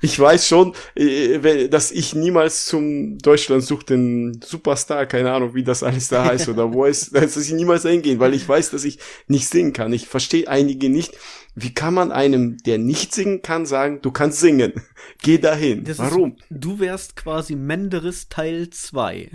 ich 0.00 0.18
weiß 0.18 0.48
schon, 0.48 0.72
äh, 0.94 1.68
dass 1.68 1.90
ich 1.90 2.14
niemals 2.14 2.64
zum 2.64 3.18
Deutschland 3.18 3.62
sucht 3.62 3.90
den 3.90 4.40
Superstar, 4.42 5.04
keine 5.04 5.32
Ahnung, 5.32 5.54
wie 5.54 5.64
das 5.64 5.82
alles 5.82 6.08
da 6.08 6.24
heißt 6.24 6.48
oder 6.48 6.72
wo 6.72 6.86
es, 6.86 7.10
dass 7.10 7.36
ich 7.36 7.52
niemals 7.52 7.82
hingehen, 7.82 8.20
weil 8.20 8.32
ich 8.32 8.48
weiß, 8.48 8.70
dass 8.70 8.84
ich 8.84 9.00
nicht 9.26 9.48
singen 9.48 9.74
kann. 9.74 9.92
Ich 9.92 10.08
verstehe 10.08 10.48
einige 10.48 10.88
nicht, 10.88 11.12
wie 11.58 11.72
kann 11.72 11.94
man 11.94 12.12
einem, 12.12 12.58
der 12.58 12.76
nicht 12.76 13.14
singen 13.14 13.40
kann, 13.40 13.64
sagen, 13.64 14.00
du 14.02 14.10
kannst 14.10 14.40
singen? 14.40 14.74
Geh 15.22 15.38
dahin. 15.38 15.84
Das 15.84 15.98
Warum? 15.98 16.36
Ist, 16.36 16.44
du 16.50 16.78
wärst 16.78 17.16
quasi 17.16 17.56
Menderes 17.56 18.28
Teil 18.28 18.68
2. 18.68 19.30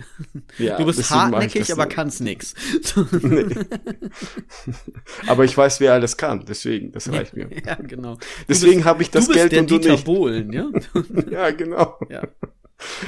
Ja, 0.56 0.78
du 0.78 0.86
bist 0.86 1.10
hartnäckig, 1.10 1.72
aber 1.72 1.86
kannst 1.86 2.20
nix. 2.20 2.54
Nee. 3.22 3.46
aber 5.26 5.44
ich 5.44 5.58
weiß, 5.58 5.80
wer 5.80 5.94
alles 5.94 6.16
kann, 6.16 6.44
deswegen, 6.46 6.92
das 6.92 7.10
reicht 7.10 7.34
mir. 7.34 7.50
Ja, 7.66 7.74
genau. 7.74 8.18
Deswegen 8.48 8.84
habe 8.84 9.02
ich 9.02 9.10
das 9.10 9.26
du 9.26 9.32
Geld 9.32 9.50
bist 9.50 9.52
der 9.52 9.60
und 9.62 9.70
du 9.70 9.78
Dieter 9.78 9.92
nicht. 9.92 10.04
Bohlen, 10.04 10.52
ja? 10.52 10.70
ja, 11.30 11.50
genau. 11.50 11.98
Ja. 12.08 12.22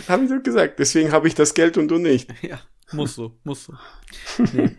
Habe 0.09 0.25
ich 0.25 0.31
doch 0.31 0.43
gesagt, 0.43 0.81
deswegen 0.81 1.13
habe 1.13 1.29
ich 1.29 1.37
das 1.37 1.55
Geld 1.55 1.79
und 1.79 1.89
du 1.89 1.99
nicht. 1.99 2.29
Ja, 2.43 2.61
muss 2.93 3.15
so, 3.15 3.39
muss 3.45 3.65
so. 3.65 3.75
Nee. 4.53 4.71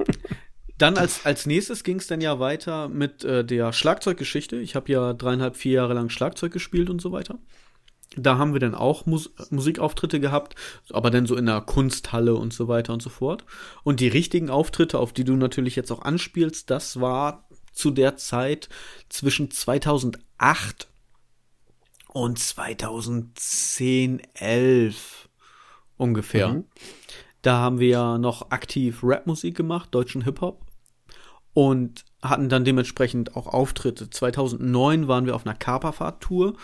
Dann 0.78 0.98
als, 0.98 1.26
als 1.26 1.46
nächstes 1.46 1.84
ging 1.84 1.98
es 1.98 2.08
dann 2.08 2.22
ja 2.22 2.40
weiter 2.40 2.90
mit 2.90 3.24
äh, 3.24 3.46
der 3.46 3.72
Schlagzeuggeschichte. 3.72 4.58
Ich 4.58 4.76
habe 4.76 4.92
ja 4.92 5.14
dreieinhalb, 5.14 5.56
vier 5.56 5.74
Jahre 5.74 5.94
lang 5.94 6.10
Schlagzeug 6.10 6.52
gespielt 6.52 6.90
und 6.90 7.02
so 7.02 7.12
weiter. 7.12 7.40
Da 8.18 8.38
haben 8.38 8.54
wir 8.54 8.60
dann 8.60 8.76
auch 8.76 9.06
Mus 9.06 9.32
Musikauftritte 9.50 10.20
gehabt, 10.20 10.56
aber 10.90 11.12
dann 11.12 11.26
so 11.26 11.36
in 11.36 11.46
der 11.46 11.62
Kunsthalle 11.62 12.36
und 12.36 12.54
so 12.54 12.68
weiter 12.68 12.94
und 12.94 13.02
so 13.02 13.10
fort. 13.10 13.46
Und 13.84 14.00
die 14.00 14.08
richtigen 14.08 14.50
Auftritte, 14.50 15.00
auf 15.00 15.12
die 15.12 15.24
du 15.24 15.36
natürlich 15.36 15.76
jetzt 15.76 15.92
auch 15.92 16.02
anspielst, 16.02 16.70
das 16.70 17.00
war 17.02 17.48
zu 17.74 17.92
der 17.92 18.16
Zeit 18.16 18.70
zwischen 19.10 19.52
2008 19.52 20.88
und 22.08 22.40
2010, 22.40 24.22
11 24.34 25.30
ungefähr. 25.98 26.50
Mhm. 26.50 26.66
Da 27.46 27.60
haben 27.60 27.80
wir 27.80 27.90
ja 27.90 28.18
noch 28.18 28.50
aktiv 28.50 29.02
Rapmusik 29.04 29.56
gemacht, 29.56 29.90
deutschen 29.94 30.24
Hip-Hop. 30.24 30.66
Und 31.54 32.04
hatten 32.24 32.50
dann 32.50 32.66
dementsprechend 32.66 33.36
auch 33.36 33.46
Auftritte. 33.46 34.10
2009 34.10 35.08
waren 35.08 35.28
wir 35.28 35.36
auf 35.36 35.46
einer 35.46 35.54
Kaperfahrt-Tour. 35.54 36.56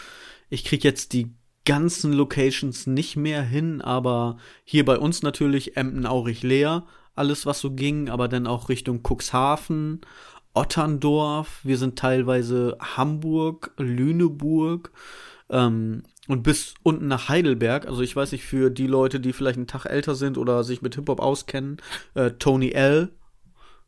Ich 0.50 0.66
krieg 0.66 0.84
jetzt 0.84 1.14
die 1.14 1.36
ganzen 1.66 2.14
Locations 2.14 2.88
nicht 2.88 3.16
mehr 3.16 3.44
hin, 3.44 3.82
aber 3.82 4.38
hier 4.64 4.84
bei 4.84 4.98
uns 4.98 5.22
natürlich 5.22 5.78
Emden, 5.78 6.08
Aurich, 6.08 6.42
Leer, 6.42 6.88
alles 7.14 7.46
was 7.46 7.60
so 7.60 7.70
ging, 7.70 8.10
aber 8.10 8.28
dann 8.28 8.48
auch 8.48 8.68
Richtung 8.68 9.04
Cuxhaven, 9.04 10.02
Otterndorf, 10.56 11.60
wir 11.64 11.78
sind 11.78 12.00
teilweise 12.00 12.76
Hamburg, 12.80 13.72
Lüneburg 13.78 14.92
ähm, 15.52 16.02
und 16.32 16.44
bis 16.44 16.76
unten 16.82 17.10
nach 17.10 17.28
Heidelberg. 17.28 17.86
Also 17.86 18.02
ich 18.02 18.16
weiß 18.16 18.32
nicht, 18.32 18.46
für 18.46 18.70
die 18.70 18.88
Leute, 18.88 19.20
die 19.20 19.34
vielleicht 19.34 19.58
einen 19.58 19.68
Tag 19.68 19.86
älter 19.86 20.16
sind 20.16 20.38
oder 20.38 20.64
sich 20.64 20.82
mit 20.82 20.96
Hip-Hop 20.96 21.20
auskennen, 21.20 21.76
äh, 22.14 22.32
Tony 22.32 22.72
L. 22.72 23.12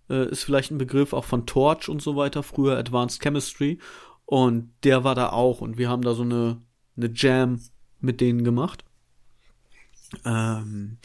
Äh, 0.09 0.29
ist 0.29 0.43
vielleicht 0.43 0.69
ein 0.69 0.77
Begriff 0.77 1.13
auch 1.13 1.23
von 1.23 1.45
Torch 1.45 1.87
und 1.87 2.01
so 2.01 2.17
weiter, 2.17 2.43
früher 2.43 2.77
Advanced 2.77 3.21
Chemistry. 3.21 3.79
Und 4.25 4.73
der 4.83 5.05
war 5.05 5.15
da 5.15 5.29
auch 5.29 5.61
und 5.61 5.77
wir 5.77 5.87
haben 5.87 6.01
da 6.01 6.13
so 6.13 6.23
eine, 6.23 6.61
eine 6.97 7.11
Jam 7.13 7.61
mit 8.01 8.19
denen 8.19 8.43
gemacht. 8.43 8.83
Ähm, 10.25 10.97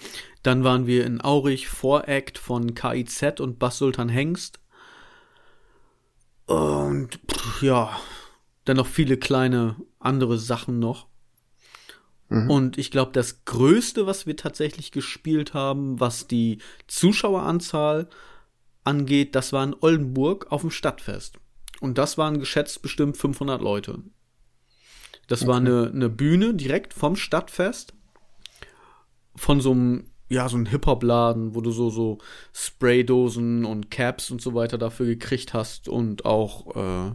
dann 0.43 0.65
waren 0.65 0.89
wir 0.89 1.07
in 1.07 1.21
Aurich 1.21 1.69
Voract 1.69 2.37
von 2.37 2.75
KIZ 2.75 3.39
und 3.39 3.61
Bass 3.61 3.79
Sultan 3.79 4.09
Hengst. 4.09 4.59
Und 6.47 7.21
pff, 7.31 7.63
ja, 7.63 7.97
dann 8.65 8.77
noch 8.77 8.89
viele 8.89 9.17
kleine 9.19 9.77
andere 10.01 10.37
Sachen 10.37 10.81
noch. 10.81 11.07
Mhm. 12.29 12.51
Und 12.51 12.79
ich 12.79 12.91
glaube, 12.91 13.13
das 13.13 13.45
Größte, 13.45 14.07
was 14.07 14.27
wir 14.27 14.37
tatsächlich 14.37 14.93
gespielt 14.93 15.55
haben, 15.55 15.99
was 15.99 16.27
die 16.27 16.59
Zuschaueranzahl 16.87 18.09
angeht, 18.85 19.35
das 19.35 19.53
war 19.53 19.65
in 19.65 19.77
Oldenburg 19.81 20.51
auf 20.51 20.61
dem 20.63 20.71
Stadtfest. 20.71 21.39
Und 21.81 21.99
das 21.99 22.19
waren 22.19 22.39
geschätzt 22.39 22.83
bestimmt 22.83 23.17
500 23.17 23.61
Leute. 23.61 24.03
Das 25.27 25.43
okay. 25.43 25.49
war 25.49 25.57
eine, 25.59 25.91
eine 25.95 26.09
Bühne 26.09 26.55
direkt 26.55 26.95
vom 26.95 27.17
Stadtfest. 27.17 27.95
Von 29.37 29.61
so 29.61 29.71
einem, 29.71 30.11
ja, 30.29 30.49
so 30.49 30.57
einem 30.57 30.67
Hip-Hop-Laden, 30.67 31.55
wo 31.55 31.61
du 31.61 31.71
so, 31.71 31.91
so 31.91 32.19
Spraydosen 32.53 33.65
und 33.65 33.91
Caps 33.91 34.31
und 34.31 34.43
so 34.43 34.55
weiter 34.55 34.77
dafür 34.77 35.07
gekriegt 35.07 35.55
hast 35.55 35.89
und 35.89 36.25
auch, 36.25 36.75
äh, 36.75 37.15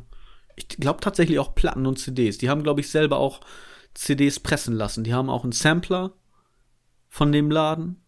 ich 0.56 0.70
glaube 0.70 1.02
tatsächlich 1.02 1.40
auch 1.40 1.54
Platten 1.54 1.86
und 1.86 2.00
CDs. 2.00 2.38
Die 2.38 2.50
haben, 2.50 2.64
glaube 2.64 2.80
ich, 2.80 2.90
selber 2.90 3.18
auch 3.18 3.42
CDs 3.94 4.40
pressen 4.40 4.74
lassen. 4.74 5.04
Die 5.04 5.14
haben 5.14 5.30
auch 5.30 5.44
einen 5.44 5.52
Sampler 5.52 6.14
von 7.10 7.32
dem 7.32 7.52
Laden. 7.52 8.02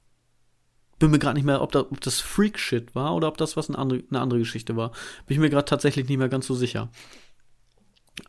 Bin 0.98 1.12
mir 1.12 1.20
gerade 1.20 1.36
nicht 1.36 1.46
mehr, 1.46 1.62
ob, 1.62 1.72
da, 1.72 1.82
ob 1.82 2.02
das 2.02 2.22
Freak-Shit 2.22 2.96
war 2.96 3.16
oder 3.16 3.28
ob 3.28 3.38
das 3.38 3.58
was 3.58 3.70
eine 3.70 3.78
andere, 3.78 4.04
eine 4.10 4.22
andere 4.22 4.40
Geschichte 4.40 4.76
war. 4.76 4.92
Bin 5.28 5.36
ich 5.36 5.40
mir 5.40 5.50
gerade 5.50 5.66
tatsächlich 5.66 6.08
nicht 6.08 6.18
mehr 6.18 6.30
ganz 6.30 6.48
so 6.48 6.56
sicher. 6.56 6.90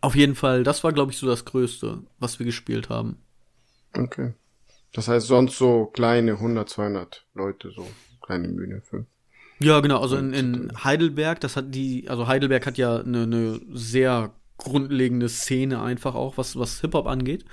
Auf 0.01 0.17
jeden 0.17 0.35
Fall, 0.35 0.65
das 0.65 0.83
war, 0.83 0.93
glaube 0.93 1.13
ich, 1.13 1.19
so 1.19 1.27
das 1.27 1.45
Größte, 1.45 2.03
was 2.19 2.39
wir 2.39 2.47
gespielt 2.47 2.89
haben. 2.89 3.23
Okay. 3.97 4.35
Das 4.93 5.09
heißt, 5.09 5.27
sonst 5.27 5.59
so 5.59 5.87
kleine 5.87 6.33
100, 6.33 6.69
200 6.69 7.27
Leute, 7.35 7.71
so 7.71 7.87
kleine 8.21 8.49
Bühne 8.49 8.83
für. 8.83 9.07
Ja, 9.59 9.81
genau. 9.81 10.01
Also 10.01 10.17
in, 10.17 10.33
in 10.33 10.85
Heidelberg, 10.85 11.41
das 11.41 11.57
hat 11.57 11.75
die, 11.75 12.09
also 12.09 12.27
Heidelberg 12.27 12.67
hat 12.67 12.79
ja 12.79 12.99
eine, 12.99 13.23
eine 13.23 13.61
sehr 13.71 14.35
grundlegende 14.59 15.29
Szene 15.29 15.81
einfach 15.81 16.15
auch, 16.15 16.39
was, 16.39 16.59
was 16.59 16.81
Hip-Hop 16.81 17.07
angeht. 17.07 17.45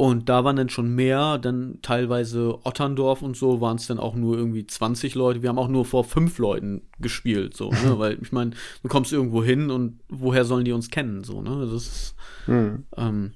Und 0.00 0.30
da 0.30 0.44
waren 0.44 0.56
dann 0.56 0.70
schon 0.70 0.94
mehr, 0.94 1.36
dann 1.36 1.80
teilweise 1.82 2.58
Otterndorf 2.64 3.20
und 3.20 3.36
so 3.36 3.60
waren 3.60 3.76
es 3.76 3.86
dann 3.86 3.98
auch 3.98 4.14
nur 4.14 4.34
irgendwie 4.34 4.66
20 4.66 5.14
Leute. 5.14 5.42
Wir 5.42 5.50
haben 5.50 5.58
auch 5.58 5.68
nur 5.68 5.84
vor 5.84 6.04
fünf 6.04 6.38
Leuten 6.38 6.88
gespielt, 7.00 7.54
so, 7.54 7.70
ne? 7.70 7.94
Weil 7.98 8.18
ich 8.22 8.32
meine, 8.32 8.52
du 8.82 8.88
kommst 8.88 9.12
irgendwo 9.12 9.44
hin 9.44 9.70
und 9.70 10.00
woher 10.08 10.46
sollen 10.46 10.64
die 10.64 10.72
uns 10.72 10.88
kennen, 10.88 11.22
so, 11.22 11.42
ne? 11.42 11.68
Das 11.70 11.86
ist, 11.86 12.14
mhm. 12.46 12.86
ähm, 12.96 13.34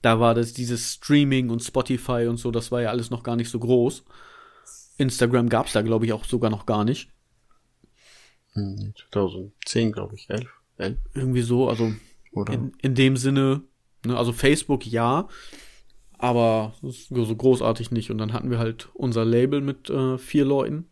da 0.00 0.20
war 0.20 0.34
das 0.36 0.52
dieses 0.52 0.92
Streaming 0.92 1.50
und 1.50 1.64
Spotify 1.64 2.26
und 2.28 2.36
so, 2.36 2.52
das 2.52 2.70
war 2.70 2.82
ja 2.82 2.90
alles 2.90 3.10
noch 3.10 3.24
gar 3.24 3.34
nicht 3.34 3.50
so 3.50 3.58
groß. 3.58 4.04
Instagram 4.98 5.48
gab's 5.48 5.72
da, 5.72 5.82
glaube 5.82 6.06
ich, 6.06 6.12
auch 6.12 6.24
sogar 6.24 6.50
noch 6.50 6.66
gar 6.66 6.84
nicht. 6.84 7.10
2010, 9.10 9.90
glaube 9.90 10.14
ich, 10.14 10.30
11, 10.30 10.46
11. 10.78 10.98
Irgendwie 11.14 11.42
so, 11.42 11.68
also 11.68 11.92
in, 12.50 12.72
in 12.82 12.94
dem 12.94 13.16
Sinne, 13.16 13.62
ne, 14.04 14.16
also 14.16 14.32
Facebook 14.32 14.86
ja, 14.86 15.28
aber 16.18 16.74
so 16.82 17.36
großartig 17.36 17.90
nicht. 17.90 18.10
Und 18.10 18.18
dann 18.18 18.32
hatten 18.32 18.50
wir 18.50 18.58
halt 18.58 18.88
unser 18.94 19.24
Label 19.24 19.60
mit 19.60 19.90
äh, 19.90 20.18
vier 20.18 20.44
Leuten. 20.44 20.86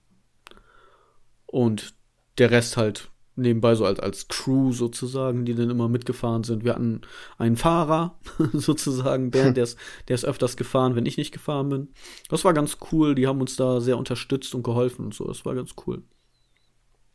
Und 1.47 1.95
der 2.39 2.51
Rest 2.51 2.77
halt 2.77 3.11
nebenbei 3.37 3.75
so 3.75 3.85
als, 3.85 4.01
als 4.01 4.29
Crew 4.29 4.73
sozusagen, 4.73 5.45
die 5.45 5.55
dann 5.55 5.71
immer 5.71 5.89
mitgefahren 5.89 6.45
sind. 6.45 6.65
Wir 6.65 6.75
hatten 6.75 7.01
einen 7.39 7.57
Fahrer 7.57 8.19
sozusagen, 8.53 9.31
Bernd, 9.31 9.57
der 9.57 9.65
ist, 9.65 9.79
der 10.09 10.15
ist 10.15 10.25
öfters 10.25 10.57
gefahren, 10.57 10.95
wenn 10.95 11.07
ich 11.07 11.17
nicht 11.17 11.33
gefahren 11.33 11.69
bin. 11.69 11.89
Das 12.29 12.45
war 12.45 12.53
ganz 12.53 12.79
cool. 12.93 13.15
Die 13.15 13.27
haben 13.27 13.41
uns 13.41 13.57
da 13.57 13.81
sehr 13.81 13.99
unterstützt 13.99 14.55
und 14.55 14.63
geholfen 14.63 15.07
und 15.07 15.15
so. 15.15 15.27
Das 15.27 15.45
war 15.45 15.55
ganz 15.55 15.75
cool. 15.87 16.03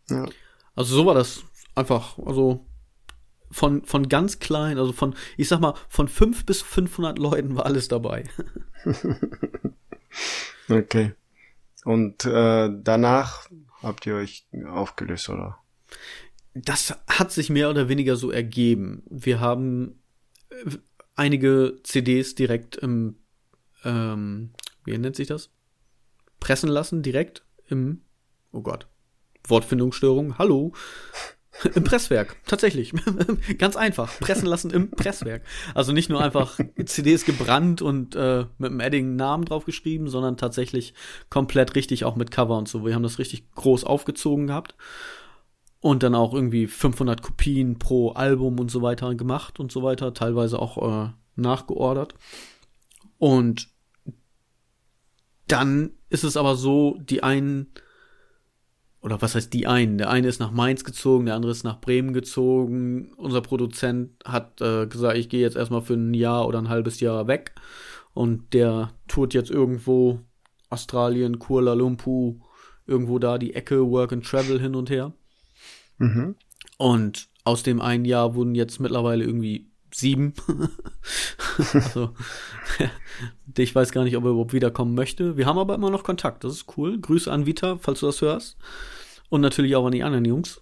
Ja. 0.10 0.26
Also 0.76 0.96
so 0.96 1.06
war 1.06 1.14
das 1.14 1.44
einfach, 1.76 2.18
also 2.20 2.66
von, 3.52 3.84
von 3.84 4.10
ganz 4.10 4.40
klein, 4.40 4.78
also 4.78 4.94
von, 4.94 5.16
ich 5.38 5.48
sag 5.48 5.60
mal, 5.60 5.76
von 5.88 6.08
fünf 6.08 6.46
bis 6.46 6.62
500 6.62 7.18
Leuten 7.18 7.56
war 7.56 7.66
alles 7.66 7.88
dabei. 7.88 8.24
okay. 10.70 11.14
Und 11.86 12.26
äh, 12.26 12.70
danach 12.72 13.50
habt 13.82 14.06
ihr 14.06 14.16
euch 14.16 14.48
aufgelöst, 14.68 15.30
oder? 15.30 15.58
Das 16.54 16.96
hat 17.08 17.32
sich 17.32 17.50
mehr 17.50 17.70
oder 17.70 17.90
weniger 17.90 18.16
so 18.16 18.32
ergeben. 18.32 19.04
Wir 19.10 19.40
haben 19.40 20.02
äh, 20.50 20.78
einige 21.16 21.80
CDs 21.84 22.36
direkt 22.36 22.76
im, 22.78 23.18
ähm, 23.84 24.52
wie 24.84 24.98
nennt 24.98 25.16
sich 25.16 25.28
das? 25.28 25.52
Pressen 26.40 26.70
lassen, 26.70 27.02
direkt 27.02 27.46
im, 27.68 28.02
oh 28.52 28.62
Gott, 28.62 28.88
Wortfindungsstörung, 29.48 30.38
hallo. 30.38 30.74
Im 31.76 31.84
Presswerk, 31.84 32.38
tatsächlich. 32.46 32.94
Ganz 33.58 33.76
einfach. 33.76 34.20
Pressen 34.20 34.46
lassen 34.48 34.72
im 34.72 34.92
Presswerk. 34.92 35.44
Also 35.74 35.92
nicht 35.92 36.10
nur 36.10 36.22
einfach 36.22 36.60
CDs 36.86 37.26
gebrannt 37.26 37.82
und 37.82 38.16
äh, 38.16 38.46
mit 38.58 38.72
einem 38.72 38.80
Edding 38.80 39.16
Namen 39.16 39.46
drauf 39.46 39.66
geschrieben, 39.66 40.10
sondern 40.10 40.38
tatsächlich 40.38 40.94
komplett 41.30 41.76
richtig 41.76 42.06
auch 42.06 42.16
mit 42.16 42.32
Cover 42.32 42.58
und 42.58 42.68
so. 42.68 42.86
Wir 42.86 42.96
haben 42.96 43.04
das 43.04 43.20
richtig 43.20 43.52
groß 43.56 43.84
aufgezogen 43.84 44.48
gehabt. 44.48 44.76
Und 45.82 46.04
dann 46.04 46.14
auch 46.14 46.34
irgendwie 46.34 46.68
500 46.68 47.22
Kopien 47.22 47.80
pro 47.80 48.12
Album 48.12 48.60
und 48.60 48.70
so 48.70 48.82
weiter 48.82 49.16
gemacht 49.16 49.60
und 49.60 49.72
so 49.72 49.82
weiter. 49.82 50.14
Teilweise 50.14 50.60
auch 50.60 51.08
äh, 51.08 51.10
nachgeordert. 51.36 52.16
Und 53.18 53.70
dann 55.48 55.92
ist 56.10 56.24
es 56.24 56.38
aber 56.38 56.56
so, 56.56 56.98
die 57.02 57.24
einen 57.24 57.74
oder 59.02 59.22
was 59.22 59.36
heißt 59.36 59.54
die 59.54 59.66
einen? 59.66 59.98
Der 59.98 60.10
eine 60.10 60.28
ist 60.28 60.40
nach 60.40 60.52
Mainz 60.52 60.84
gezogen, 60.84 61.26
der 61.26 61.36
andere 61.36 61.52
ist 61.52 61.64
nach 61.64 61.80
Bremen 61.80 62.14
gezogen. 62.14 63.14
Unser 63.16 63.42
Produzent 63.42 64.12
hat 64.26 64.60
äh, 64.62 64.88
gesagt, 64.88 65.18
ich 65.18 65.30
gehe 65.30 65.42
jetzt 65.42 65.56
erstmal 65.56 65.82
für 65.82 65.94
ein 65.94 66.14
Jahr 66.14 66.48
oder 66.48 66.60
ein 66.60 66.70
halbes 66.70 67.00
Jahr 67.00 67.28
weg. 67.28 67.54
Und 68.14 68.54
der 68.54 68.92
tourt 69.08 69.34
jetzt 69.34 69.52
irgendwo 69.52 70.20
Australien, 70.70 71.40
Kuala 71.40 71.74
Lumpur, 71.74 72.36
irgendwo 72.86 73.20
da 73.20 73.38
die 73.38 73.54
Ecke, 73.54 73.90
Work 73.90 74.12
and 74.12 74.26
Travel 74.26 74.60
hin 74.60 74.76
und 74.76 74.90
her. 74.90 75.14
Mhm. 75.98 76.36
Und 76.78 77.30
aus 77.46 77.64
dem 77.64 77.80
einen 77.82 78.06
Jahr 78.06 78.36
wurden 78.36 78.56
jetzt 78.56 78.80
mittlerweile 78.80 79.24
irgendwie 79.24 79.69
sieben. 80.00 80.34
also, 81.74 82.14
ich 83.58 83.76
weiß 83.76 83.92
gar 83.92 84.04
nicht, 84.04 84.18
ob 84.18 84.24
er 84.24 84.32
überhaupt 84.32 84.54
wiederkommen 84.54 84.96
möchte. 84.96 85.38
Wir 85.38 85.46
haben 85.46 85.58
aber 85.58 85.76
immer 85.76 85.90
noch 85.90 86.04
Kontakt, 86.04 86.44
das 86.44 86.54
ist 86.54 86.78
cool. 86.78 87.00
Grüße 87.00 87.32
an 87.32 87.46
Vita, 87.46 87.78
falls 87.78 88.00
du 88.00 88.08
das 88.08 88.22
hörst. 88.22 88.58
Und 89.30 89.42
natürlich 89.42 89.76
auch 89.76 89.86
an 89.86 89.92
die 89.92 90.04
anderen 90.04 90.26
Jungs. 90.26 90.62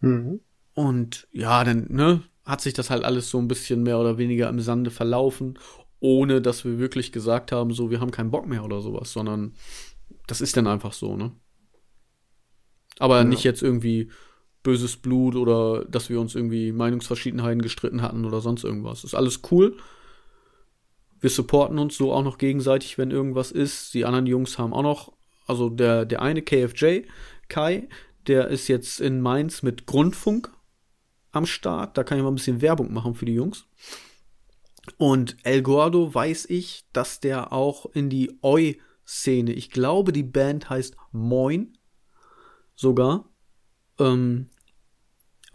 Mhm. 0.00 0.40
Und 0.74 1.28
ja, 1.32 1.64
dann, 1.64 1.86
ne, 1.90 2.22
hat 2.44 2.60
sich 2.60 2.74
das 2.74 2.90
halt 2.90 3.04
alles 3.04 3.30
so 3.30 3.38
ein 3.38 3.48
bisschen 3.48 3.82
mehr 3.82 3.98
oder 3.98 4.18
weniger 4.18 4.48
im 4.48 4.60
Sande 4.60 4.90
verlaufen, 4.90 5.58
ohne 6.00 6.40
dass 6.40 6.64
wir 6.64 6.78
wirklich 6.78 7.12
gesagt 7.12 7.52
haben, 7.52 7.72
so, 7.72 7.90
wir 7.90 8.00
haben 8.00 8.10
keinen 8.10 8.30
Bock 8.30 8.46
mehr 8.46 8.64
oder 8.64 8.80
sowas, 8.80 9.12
sondern 9.12 9.54
das 10.26 10.40
ist 10.40 10.56
dann 10.56 10.66
einfach 10.66 10.92
so, 10.92 11.16
ne? 11.16 11.32
Aber 12.98 13.18
ja. 13.18 13.24
nicht 13.24 13.44
jetzt 13.44 13.62
irgendwie, 13.62 14.10
böses 14.66 14.96
Blut 14.96 15.36
oder 15.36 15.84
dass 15.84 16.10
wir 16.10 16.20
uns 16.20 16.34
irgendwie 16.34 16.72
Meinungsverschiedenheiten 16.72 17.62
gestritten 17.62 18.02
hatten 18.02 18.24
oder 18.24 18.40
sonst 18.40 18.64
irgendwas. 18.64 19.04
Ist 19.04 19.14
alles 19.14 19.42
cool. 19.52 19.76
Wir 21.20 21.30
supporten 21.30 21.78
uns 21.78 21.96
so 21.96 22.12
auch 22.12 22.24
noch 22.24 22.36
gegenseitig, 22.36 22.98
wenn 22.98 23.12
irgendwas 23.12 23.52
ist. 23.52 23.94
Die 23.94 24.04
anderen 24.04 24.26
Jungs 24.26 24.58
haben 24.58 24.72
auch 24.72 24.82
noch, 24.82 25.12
also 25.46 25.70
der, 25.70 26.04
der 26.04 26.20
eine 26.20 26.42
KFJ, 26.42 27.02
Kai, 27.46 27.88
der 28.26 28.48
ist 28.48 28.66
jetzt 28.66 29.00
in 29.00 29.20
Mainz 29.20 29.62
mit 29.62 29.86
Grundfunk 29.86 30.50
am 31.30 31.46
Start. 31.46 31.96
Da 31.96 32.02
kann 32.02 32.18
ich 32.18 32.24
mal 32.24 32.32
ein 32.32 32.34
bisschen 32.34 32.60
Werbung 32.60 32.92
machen 32.92 33.14
für 33.14 33.24
die 33.24 33.34
Jungs. 33.34 33.66
Und 34.98 35.36
El 35.44 35.62
Gordo 35.62 36.12
weiß 36.12 36.46
ich, 36.50 36.86
dass 36.92 37.20
der 37.20 37.52
auch 37.52 37.86
in 37.94 38.10
die 38.10 38.36
Oi-Szene, 38.42 39.52
ich 39.52 39.70
glaube, 39.70 40.12
die 40.12 40.24
Band 40.24 40.68
heißt 40.68 40.96
Moin, 41.12 41.78
sogar, 42.74 43.30
ähm, 44.00 44.50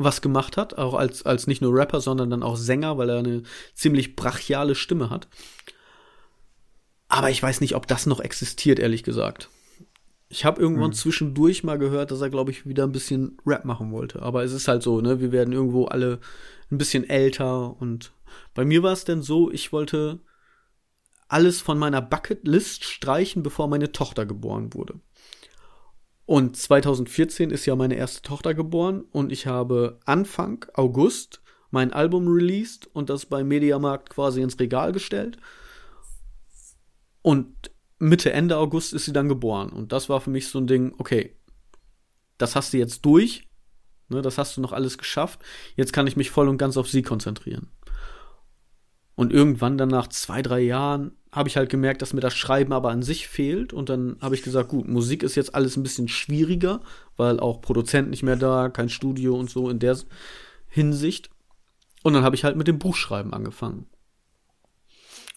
was 0.04 0.22
gemacht 0.22 0.58
hat, 0.58 0.78
auch 0.78 0.94
als, 0.94 1.24
als 1.24 1.48
nicht 1.48 1.62
nur 1.62 1.74
Rapper, 1.74 2.02
sondern 2.02 2.30
dann 2.30 2.44
auch 2.44 2.56
Sänger, 2.56 2.98
weil 2.98 3.10
er 3.10 3.20
eine 3.20 3.44
ziemlich 3.74 4.16
brachiale 4.16 4.76
Stimme 4.76 5.10
hat. 5.10 5.28
Aber 7.08 7.30
ich 7.30 7.44
weiß 7.44 7.62
nicht, 7.62 7.76
ob 7.76 7.88
das 7.88 8.06
noch 8.06 8.20
existiert, 8.20 8.80
ehrlich 8.80 9.04
gesagt. 9.04 9.50
Ich 10.30 10.46
habe 10.46 10.62
irgendwann 10.62 10.92
hm. 10.92 10.98
zwischendurch 10.98 11.64
mal 11.64 11.78
gehört, 11.78 12.12
dass 12.12 12.22
er, 12.22 12.30
glaube 12.30 12.52
ich, 12.52 12.66
wieder 12.66 12.86
ein 12.86 12.94
bisschen 12.94 13.38
Rap 13.46 13.66
machen 13.66 13.92
wollte. 13.92 14.22
Aber 14.22 14.44
es 14.44 14.54
ist 14.54 14.70
halt 14.70 14.82
so, 14.82 15.02
ne? 15.02 15.20
Wir 15.20 15.34
werden 15.34 15.54
irgendwo 15.54 15.86
alle 15.86 16.20
ein 16.72 16.78
bisschen 16.78 17.10
älter. 17.10 17.76
Und 17.82 18.14
bei 18.54 18.64
mir 18.64 18.82
war 18.82 18.94
es 18.94 19.04
denn 19.04 19.22
so, 19.22 19.52
ich 19.52 19.74
wollte 19.74 20.20
alles 21.28 21.60
von 21.60 21.78
meiner 21.78 22.02
Bucketlist 22.02 22.86
streichen, 22.86 23.44
bevor 23.44 23.68
meine 23.68 23.92
Tochter 23.92 24.26
geboren 24.26 24.74
wurde. 24.74 24.96
Und 26.32 26.56
2014 26.56 27.52
ist 27.52 27.66
ja 27.66 27.76
meine 27.76 27.96
erste 27.96 28.22
Tochter 28.22 28.54
geboren 28.54 29.04
und 29.12 29.34
ich 29.34 29.48
habe 29.48 30.00
Anfang 30.06 30.66
August 30.76 31.42
mein 31.72 31.92
Album 31.92 32.26
released 32.30 32.88
und 32.94 33.10
das 33.10 33.26
beim 33.26 33.50
Mediamarkt 33.50 34.10
quasi 34.12 34.42
ins 34.42 34.58
Regal 34.58 34.94
gestellt. 34.94 35.36
Und 37.22 37.72
Mitte, 38.00 38.32
Ende 38.32 38.56
August 38.56 38.94
ist 38.94 39.04
sie 39.04 39.12
dann 39.12 39.28
geboren. 39.28 39.72
Und 39.72 39.92
das 39.92 40.08
war 40.08 40.22
für 40.22 40.30
mich 40.30 40.48
so 40.48 40.60
ein 40.60 40.68
Ding, 40.68 40.96
okay, 41.00 41.36
das 42.38 42.56
hast 42.56 42.72
du 42.72 42.78
jetzt 42.78 43.02
durch. 43.02 43.50
Ne, 44.08 44.22
das 44.22 44.38
hast 44.38 44.56
du 44.56 44.62
noch 44.62 44.72
alles 44.72 44.98
geschafft. 44.98 45.42
Jetzt 45.76 45.92
kann 45.92 46.08
ich 46.08 46.16
mich 46.16 46.32
voll 46.32 46.48
und 46.48 46.58
ganz 46.58 46.78
auf 46.78 46.88
sie 46.88 47.02
konzentrieren. 47.02 47.72
Und 49.16 49.34
irgendwann 49.34 49.78
dann 49.78 49.90
nach 49.90 50.08
zwei, 50.08 50.42
drei 50.42 50.62
Jahren 50.62 51.12
habe 51.32 51.48
ich 51.48 51.58
halt 51.58 51.70
gemerkt, 51.70 52.02
dass 52.02 52.14
mir 52.14 52.22
das 52.22 52.36
Schreiben 52.36 52.74
aber 52.74 52.90
an 52.90 53.04
sich 53.04 53.28
fehlt. 53.28 53.74
Und 53.74 53.90
dann 53.90 54.18
habe 54.22 54.36
ich 54.36 54.42
gesagt, 54.42 54.70
gut, 54.70 54.88
Musik 54.88 55.24
ist 55.24 55.36
jetzt 55.36 55.56
alles 55.56 55.78
ein 55.78 55.84
bisschen 55.84 56.08
schwieriger, 56.08 56.82
weil 57.18 57.40
auch 57.40 57.62
Produzent 57.62 58.10
nicht 58.10 58.24
mehr 58.24 58.36
da, 58.36 58.70
kein 58.70 58.90
Studio 58.90 59.36
und 59.36 59.50
so 59.50 59.70
in 59.70 59.80
der 59.80 59.98
Hinsicht. 60.68 61.30
Und 62.04 62.14
dann 62.14 62.24
habe 62.24 62.36
ich 62.36 62.44
halt 62.44 62.58
mit 62.58 62.68
dem 62.68 62.80
Buchschreiben 62.80 63.34
angefangen. 63.34 63.86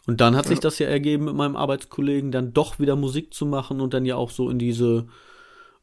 Und 0.06 0.20
dann 0.20 0.36
hat 0.36 0.46
ja. 0.46 0.50
sich 0.50 0.60
das 0.60 0.78
ja 0.78 0.86
ergeben, 0.86 1.24
mit 1.24 1.34
meinem 1.34 1.56
Arbeitskollegen 1.56 2.30
dann 2.30 2.52
doch 2.52 2.78
wieder 2.78 2.96
Musik 2.96 3.32
zu 3.32 3.46
machen 3.46 3.80
und 3.80 3.94
dann 3.94 4.04
ja 4.04 4.16
auch 4.16 4.30
so 4.30 4.50
in 4.50 4.58
diese 4.58 5.06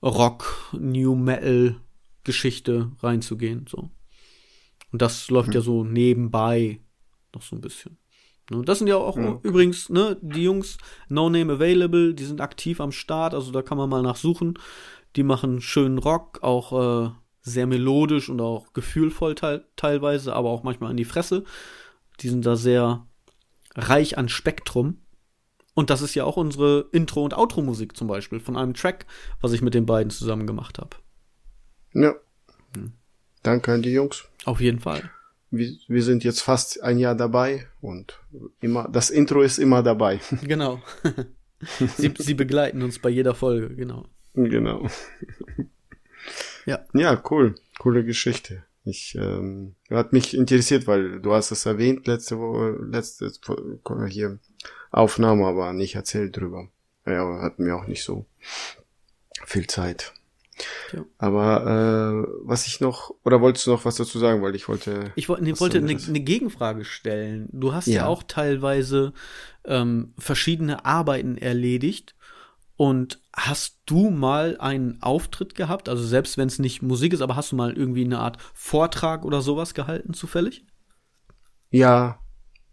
Rock, 0.04 0.70
New 0.74 1.16
Metal 1.16 1.76
Geschichte 2.24 2.92
reinzugehen, 3.02 3.66
so. 3.68 3.90
Und 4.92 5.02
das 5.02 5.30
läuft 5.30 5.50
mhm. 5.50 5.54
ja 5.56 5.62
so 5.62 5.84
nebenbei 5.84 6.82
noch 7.34 7.42
so 7.42 7.56
ein 7.56 7.62
bisschen. 7.62 7.98
Ne, 8.50 8.64
das 8.64 8.80
sind 8.80 8.88
ja 8.88 8.98
auch 8.98 9.18
ja. 9.18 9.40
übrigens, 9.44 9.90
ne, 9.90 10.18
die 10.22 10.44
Jungs 10.44 10.78
No 11.10 11.30
Name 11.30 11.54
Available, 11.54 12.14
die 12.14 12.26
sind 12.26 12.42
aktiv 12.42 12.82
am 12.82 12.92
Start, 12.92 13.34
also 13.34 13.52
da 13.52 13.62
kann 13.62 13.78
man 13.78 13.90
mal 13.90 14.02
nachsuchen. 14.02 14.58
Die 15.16 15.24
machen 15.24 15.62
schönen 15.62 15.98
Rock, 15.98 16.40
auch 16.42 17.08
äh, 17.08 17.12
sehr 17.42 17.68
melodisch 17.68 18.30
und 18.30 18.40
auch 18.42 18.74
gefühlvoll 18.74 19.36
te 19.36 19.66
teilweise, 19.76 20.34
aber 20.34 20.50
auch 20.50 20.64
manchmal 20.64 20.92
an 20.92 20.98
die 20.98 21.06
Fresse. 21.06 21.44
Die 22.22 22.30
sind 22.30 22.46
da 22.46 22.56
sehr 22.56 23.08
reich 23.76 24.18
an 24.18 24.30
Spektrum. 24.30 25.02
Und 25.74 25.90
das 25.90 26.02
ist 26.02 26.16
ja 26.16 26.26
auch 26.26 26.38
unsere 26.38 26.90
Intro- 26.92 27.24
und 27.24 27.34
Outro-Musik 27.34 27.96
zum 27.96 28.08
Beispiel 28.08 28.40
von 28.40 28.58
einem 28.58 28.74
Track, 28.74 29.06
was 29.40 29.54
ich 29.54 29.62
mit 29.62 29.74
den 29.74 29.86
beiden 29.86 30.10
zusammen 30.10 30.46
gemacht 30.46 30.80
habe. 30.80 30.98
Ja. 31.94 32.16
Hm. 32.76 32.94
Danke 33.44 33.74
an 33.74 33.82
die 33.82 33.94
Jungs. 33.94 34.26
Auf 34.46 34.60
jeden 34.60 34.80
Fall. 34.80 35.10
Wir, 35.52 35.74
wir 35.88 36.04
sind 36.04 36.24
jetzt 36.24 36.42
fast 36.42 36.82
ein 36.82 36.98
Jahr 36.98 37.16
dabei 37.16 37.68
und 37.82 38.20
immer, 38.62 38.88
das 38.90 39.10
Intro 39.10 39.42
ist 39.42 39.58
immer 39.58 39.84
dabei. 39.84 40.20
Genau. 40.44 40.82
sie, 41.98 42.12
sie 42.18 42.34
begleiten 42.34 42.82
uns 42.82 42.98
bei 42.98 43.10
jeder 43.10 43.36
Folge, 43.36 43.76
genau. 43.76 44.06
Genau. 44.34 44.88
Ja. 46.66 46.86
Ja, 46.94 47.22
cool. 47.32 47.56
Coole 47.80 48.04
Geschichte. 48.06 48.64
Ich 48.84 49.16
ähm, 49.16 49.76
hat 49.90 50.14
mich 50.14 50.36
interessiert, 50.36 50.88
weil 50.88 51.20
du 51.20 51.34
hast 51.34 51.52
es 51.52 51.66
erwähnt 51.66 52.08
letzte 52.08 52.40
Woche, 52.40 52.78
letzte 52.84 53.32
hier 54.08 54.40
Aufnahme, 54.92 55.46
aber 55.48 55.74
nicht 55.74 55.96
erzählt 55.96 56.38
drüber. 56.38 56.68
Ja, 57.06 57.42
hatten 57.42 57.66
wir 57.66 57.76
auch 57.76 57.88
nicht 57.88 58.04
so 58.04 58.26
viel 59.46 59.68
Zeit. 59.68 60.14
Ja. 60.94 61.06
Aber 61.18 62.26
äh, 62.26 62.32
was 62.44 62.68
ich 62.68 62.80
noch, 62.80 63.14
oder 63.24 63.42
wolltest 63.42 63.68
du 63.68 63.72
noch 63.72 63.86
was 63.86 63.96
dazu 63.96 64.20
sagen, 64.20 64.42
weil 64.42 64.56
ich 64.56 64.68
wollte. 64.68 65.12
Ich 65.16 65.30
wollte, 65.30 65.44
nee, 65.44 65.60
wollte 65.60 65.78
eine, 65.78 65.98
eine 65.98 66.20
Gegenfrage 66.20 66.86
stellen. 66.86 67.50
Du 67.52 67.74
hast 67.74 67.88
ja, 67.88 68.02
ja 68.02 68.08
auch 68.08 68.24
teilweise 68.24 69.14
ähm, 69.66 70.14
verschiedene 70.18 70.86
Arbeiten 70.86 71.38
erledigt 71.38 72.16
und 72.82 73.22
hast 73.36 73.80
du 73.86 74.10
mal 74.10 74.58
einen 74.60 75.02
Auftritt 75.04 75.54
gehabt? 75.54 75.88
Also 75.88 76.04
selbst 76.04 76.38
wenn 76.38 76.48
es 76.48 76.58
nicht 76.58 76.82
Musik 76.82 77.14
ist, 77.14 77.22
aber 77.22 77.36
hast 77.36 77.52
du 77.52 77.56
mal 77.56 77.78
irgendwie 77.78 78.04
eine 78.04 78.18
Art 78.18 78.38
Vortrag 78.56 79.24
oder 79.24 79.42
sowas 79.42 79.74
gehalten, 79.74 80.14
zufällig? 80.14 80.66
Ja, 81.70 82.20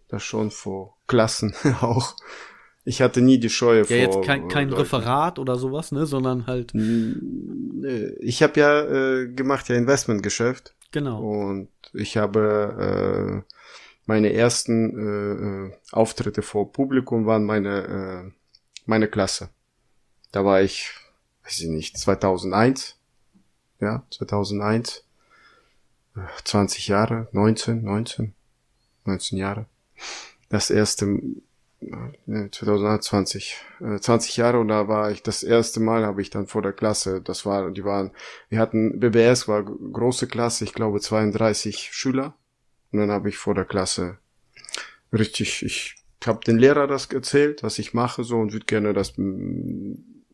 das 0.09 0.23
schon 0.23 0.51
vor 0.51 0.97
Klassen 1.07 1.55
auch. 1.83 2.17
Ich 2.89 3.03
hatte 3.03 3.21
nie 3.21 3.39
die 3.39 3.51
Scheue 3.51 3.81
ja, 3.81 3.85
vor. 3.85 3.97
Ja, 3.97 4.03
jetzt 4.03 4.23
kein, 4.23 4.49
kein 4.49 4.73
Referat 4.73 5.39
oder 5.39 5.57
sowas, 5.57 5.93
ne, 5.93 6.07
sondern 6.07 6.47
halt. 6.47 6.73
Ich 8.21 8.43
habe 8.43 8.59
ja 8.59 8.81
äh, 8.83 9.29
gemacht 9.29 9.69
ja 9.69 9.77
Investmentgeschäft. 9.77 10.75
Genau. 10.91 11.21
Und 11.21 11.69
ich 11.93 12.17
habe 12.17 13.45
äh, 13.47 13.55
meine 14.07 14.33
ersten 14.33 15.69
äh, 15.69 15.69
äh 15.69 15.73
Auftritte 15.93 16.41
vor 16.41 16.73
Publikum 16.73 17.27
waren 17.27 17.45
meine 17.45 18.25
äh, 18.27 18.31
meine 18.87 19.09
Klasse. 19.09 19.51
Da 20.33 20.47
war 20.47 20.63
ich, 20.63 20.95
weiß 21.45 21.61
ich 21.61 21.69
nicht, 21.69 21.99
2001. 21.99 22.97
Ja, 23.81 24.03
2001. 24.11 25.05
20 26.45 26.89
Jahre, 26.89 27.29
19, 27.33 27.85
19, 27.85 28.35
19 29.05 29.39
Jahre. 29.39 29.67
Das 30.49 30.71
erste, 30.71 31.21
2020, 32.51 33.57
20 34.01 34.37
Jahre 34.37 34.59
und 34.59 34.69
da 34.69 34.89
war 34.89 35.11
ich, 35.11 35.23
das 35.23 35.43
erste 35.43 35.81
Mal 35.81 36.05
habe 36.05 36.21
ich 36.21 36.31
dann 36.31 36.47
vor 36.47 36.61
der 36.63 36.73
Klasse, 36.73 37.21
das 37.21 37.47
war, 37.47 37.71
die 37.71 37.85
waren, 37.85 38.11
wir 38.49 38.59
hatten, 38.59 38.99
BBS 38.99 39.47
war 39.47 39.63
große 39.63 40.27
Klasse, 40.27 40.65
ich 40.65 40.75
glaube 40.75 41.01
32 41.01 41.91
Schüler 41.93 42.35
und 42.91 42.99
dann 42.99 43.11
habe 43.11 43.29
ich 43.29 43.39
vor 43.39 43.55
der 43.55 43.65
Klasse 43.65 44.19
richtig, 45.13 45.63
ich 45.63 45.95
habe 46.27 46.41
den 46.45 46.59
Lehrer 46.59 46.89
das 46.89 47.07
erzählt, 47.07 47.63
was 47.63 47.79
ich 47.79 47.95
mache 47.95 48.25
so 48.25 48.39
und 48.39 48.53
würde 48.53 48.67
gerne 48.67 48.93
das 48.93 49.15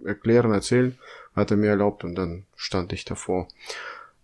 erklären, 0.05 0.53
erzählen, 0.53 0.99
hat 1.37 1.51
er 1.51 1.57
mir 1.57 1.71
erlaubt 1.71 2.05
und 2.05 2.15
dann 2.15 2.47
stand 2.57 2.93
ich 2.93 3.05
davor. 3.05 3.49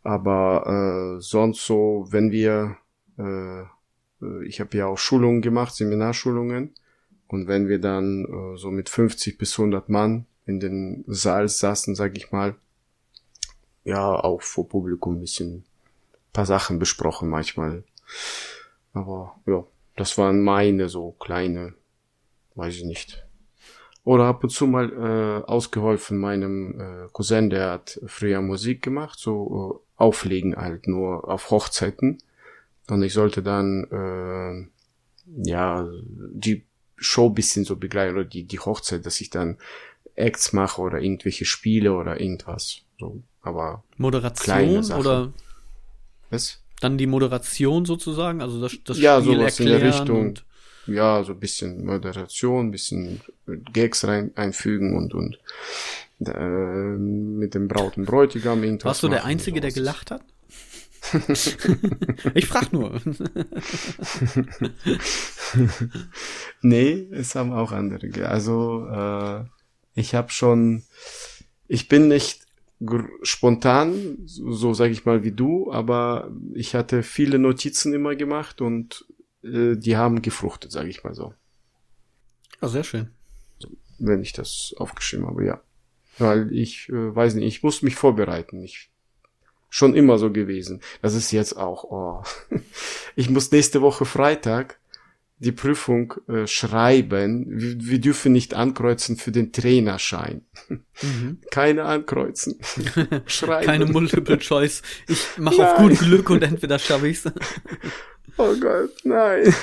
Aber 0.03 1.17
äh, 1.19 1.21
sonst 1.21 1.67
so, 1.67 2.07
wenn 2.11 2.31
wir, 2.31 2.77
äh, 3.19 3.61
äh 3.63 4.45
ich 4.47 4.61
habe 4.61 4.77
ja 4.77 4.87
auch 4.87 4.99
Schulungen 4.99 5.43
gemacht, 5.43 5.75
Seminarschulungen, 5.75 6.75
und 7.31 7.47
wenn 7.47 7.69
wir 7.69 7.79
dann 7.79 8.25
äh, 8.25 8.57
so 8.57 8.71
mit 8.71 8.89
50 8.89 9.39
bis 9.39 9.57
100 9.57 9.89
Mann 9.89 10.27
in 10.47 10.59
den 10.59 11.05
Saal 11.07 11.49
saßen, 11.49 11.95
sag 11.95 12.17
ich 12.17 12.33
mal, 12.33 12.57
ja, 13.85 14.13
auch 14.13 14.43
vor 14.43 14.69
Publikum 14.69 15.17
ein 15.17 15.21
bisschen 15.21 15.65
paar 16.33 16.45
Sachen 16.45 16.81
besprochen 16.81 17.29
manchmal. 17.29 17.85
Aber 18.93 19.37
ja, 19.47 19.65
das 19.95 20.19
waren 20.19 20.43
meine 20.43 20.89
so 20.89 21.13
kleine, 21.13 21.75
weiß 22.57 22.75
ich 22.75 22.85
nicht, 22.85 23.25
oder 24.03 24.25
ab 24.25 24.43
und 24.43 24.51
zu 24.51 24.67
mal 24.67 24.91
äh, 24.93 25.49
ausgeholfen 25.49 26.19
meinem 26.19 26.81
äh, 26.81 27.09
Cousin, 27.13 27.49
der 27.49 27.71
hat 27.71 28.01
früher 28.07 28.41
Musik 28.41 28.83
gemacht, 28.83 29.21
so 29.21 29.85
äh, 29.97 30.03
Auflegen 30.03 30.57
halt 30.57 30.89
nur 30.89 31.29
auf 31.29 31.51
Hochzeiten. 31.51 32.19
Und 32.89 33.05
ich 33.05 33.13
sollte 33.13 33.43
dann 33.43 33.85
äh, 33.93 35.49
ja 35.49 35.89
die 36.09 36.65
Show 37.01 37.31
bisschen 37.31 37.65
so 37.65 37.77
begleiten 37.77 38.15
oder 38.15 38.25
die, 38.25 38.45
die 38.45 38.61
Hochzeit, 38.61 39.05
dass 39.07 39.21
ich 39.21 39.31
dann 39.31 39.57
Acts 40.15 40.53
mache 40.53 40.81
oder 40.81 41.01
irgendwelche 41.01 41.45
Spiele 41.45 41.95
oder 41.95 42.21
irgendwas. 42.21 42.83
So, 42.99 43.23
aber 43.43 43.83
Moderation 43.97 44.93
oder 44.93 45.33
was? 46.31 46.61
Dann 46.81 46.99
die 46.99 47.07
Moderation 47.07 47.85
sozusagen, 47.85 48.41
also 48.41 48.61
das, 48.61 48.77
das 48.85 48.99
ja, 48.99 49.21
Spiel 49.21 49.39
sowas 49.39 49.61
in 49.61 49.67
der 49.67 49.83
Richtung. 49.83 50.35
Ja, 50.87 51.23
so 51.25 51.33
ein 51.33 51.41
bisschen 51.41 51.85
Moderation, 51.85 52.69
ein 52.69 52.71
bisschen 52.71 53.21
Gags 53.73 54.05
rein, 54.05 54.33
einfügen 54.35 54.97
und, 54.97 55.15
und 55.15 55.39
äh, 56.27 56.97
mit 56.97 57.55
dem 57.55 57.69
Braut 57.69 57.97
und 57.97 58.07
Bräutigam 58.07 58.65
irgendwas. 58.65 58.87
Warst 58.87 59.03
du 59.03 59.09
der 59.09 59.25
Einzige, 59.25 59.61
der 59.61 59.73
gelacht 59.73 60.11
hat? 60.11 60.23
ich 62.35 62.47
frag 62.47 62.73
nur. 62.73 63.01
nee, 66.63 67.09
es 67.11 67.35
haben 67.35 67.53
auch 67.53 67.73
andere. 67.73 68.29
Also 68.29 68.87
äh, 68.87 69.45
ich 69.95 70.15
habe 70.15 70.31
schon, 70.31 70.83
ich 71.69 71.89
bin 71.89 72.09
nicht 72.09 72.47
spontan, 73.23 74.19
so 74.25 74.73
sage 74.73 74.93
ich 74.93 75.05
mal 75.05 75.23
wie 75.23 75.33
du, 75.33 75.71
aber 75.73 76.31
ich 76.55 76.75
hatte 76.75 77.03
viele 77.03 77.39
Notizen 77.39 77.93
immer 77.93 78.17
gemacht 78.17 78.61
und 78.61 79.05
äh, 79.43 79.77
die 79.77 79.97
haben 79.97 80.23
gefruchtet, 80.23 80.73
sage 80.73 80.89
ich 80.89 81.05
mal 81.05 81.15
so. 81.15 81.35
Ja, 82.63 82.69
sehr 82.69 82.85
schön. 82.85 83.11
Wenn 83.99 84.23
ich 84.23 84.33
das 84.33 84.75
aufgeschrieben 84.79 85.27
habe, 85.27 85.45
ja. 85.45 85.61
Weil 86.19 86.53
ich 86.53 86.89
äh, 86.89 87.15
weiß 87.15 87.35
nicht, 87.35 87.47
ich 87.47 87.63
muss 87.63 87.83
mich 87.83 87.97
vorbereiten. 87.97 88.63
Ich 88.63 88.91
schon 89.71 89.95
immer 89.95 90.19
so 90.19 90.31
gewesen. 90.31 90.81
Das 91.01 91.15
ist 91.15 91.31
jetzt 91.31 91.57
auch. 91.57 91.85
Oh. 91.85 92.23
Ich 93.17 93.29
muss 93.29 93.51
nächste 93.51 93.83
Woche 93.83 94.05
Freitag 94.05 94.79
die 95.39 95.53
Prüfung 95.53 96.15
äh, 96.29 96.47
schreiben. 96.47 97.45
Wir, 97.49 97.75
wir, 97.81 98.01
dürfen 98.01 98.33
nicht 98.33 98.55
ankreuzen 98.55 99.17
für 99.17 99.33
den 99.33 99.53
Trainerschein. 99.53 100.43
Mhm. 100.69 101.41
Keine 101.51 101.85
ankreuzen. 101.85 102.59
schreiben. 103.27 103.67
Keine 103.67 103.87
Multiple 103.87 104.39
Choice. 104.39 104.83
Ich 105.09 105.39
mache 105.39 105.67
auf 105.67 105.79
gut 105.79 105.99
Glück 105.99 106.31
und 106.31 106.43
entweder 106.43 106.79
schaffe 106.79 107.09
ich's. 107.09 107.25
oh 108.37 108.55
Gott, 108.61 108.91
nein. 109.05 109.55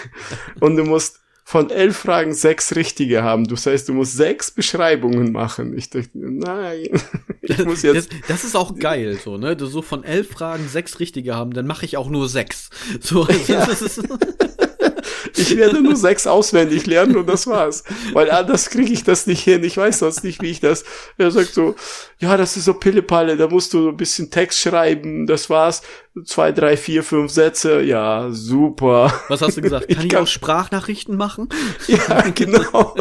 Und 0.60 0.78
du 0.78 0.84
musst 0.84 1.20
von 1.49 1.69
elf 1.69 1.95
Fragen 1.95 2.33
sechs 2.33 2.75
richtige 2.75 3.23
haben. 3.23 3.45
Das 3.45 3.65
heißt, 3.65 3.88
du 3.88 3.93
musst 3.93 4.17
sechs 4.17 4.51
Beschreibungen 4.51 5.31
machen. 5.31 5.77
Ich 5.77 5.89
dachte, 5.89 6.10
nein, 6.13 6.89
ich 7.41 7.63
muss 7.63 7.83
jetzt. 7.83 8.12
Das, 8.12 8.19
das 8.27 8.43
ist 8.43 8.55
auch 8.57 8.77
geil, 8.77 9.17
so, 9.23 9.38
ne? 9.38 9.55
Du 9.55 9.65
so 9.65 9.81
von 9.81 10.03
elf 10.03 10.29
Fragen 10.29 10.67
sechs 10.67 10.99
richtige 10.99 11.36
haben, 11.36 11.53
dann 11.53 11.65
mache 11.65 11.86
ich 11.86 11.95
auch 11.95 12.10
nur 12.10 12.27
sechs. 12.27 12.69
So, 12.99 13.23
also 13.27 13.53
ja. 13.53 13.65
das 13.65 13.81
ist 13.81 14.03
ich 15.36 15.56
werde 15.58 15.82
nur 15.82 15.95
sechs 15.95 16.27
auswendig 16.27 16.86
lernen 16.86 17.15
und 17.17 17.27
das 17.27 17.47
war's. 17.47 17.84
Weil 18.13 18.32
anders 18.32 18.69
kriege 18.69 18.91
ich 18.91 19.03
das 19.03 19.27
nicht 19.27 19.43
hin. 19.43 19.63
Ich 19.63 19.77
weiß 19.77 19.99
sonst 19.99 20.23
nicht, 20.23 20.41
wie 20.41 20.51
ich 20.51 20.60
das. 20.60 20.84
Er 21.17 21.32
sagt 21.32 21.53
so, 21.53 21.75
ja, 22.19 22.36
das 22.36 22.58
ist 22.58 22.65
so 22.65 22.73
Pillepalle, 22.73 23.38
da 23.38 23.47
musst 23.47 23.73
du 23.73 23.84
so 23.84 23.89
ein 23.89 23.97
bisschen 23.97 24.32
Text 24.32 24.60
schreiben, 24.60 25.27
das 25.27 25.49
war's. 25.49 25.84
Zwei, 26.25 26.51
drei, 26.51 26.77
vier, 26.77 27.03
fünf 27.03 27.32
Sätze, 27.32 27.82
ja, 27.82 28.30
super. 28.32 29.13
Was 29.27 29.43
hast 29.43 29.58
du 29.58 29.62
gesagt? 29.62 29.88
Kann 29.88 29.99
ich, 29.99 30.06
ich 30.06 30.17
auch 30.17 30.25
Sprachnachrichten 30.25 31.15
machen? 31.15 31.49
Ja, 31.88 32.21
genau. 32.32 32.95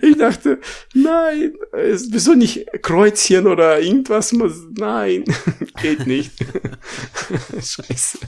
ich 0.00 0.16
dachte, 0.16 0.58
nein, 0.94 1.52
wieso 1.72 2.32
nicht 2.32 2.66
Kreuzchen 2.82 3.46
oder 3.46 3.78
irgendwas? 3.80 4.32
Nein, 4.32 5.24
geht 5.82 6.06
nicht. 6.06 6.32
Scheiße. 7.52 8.18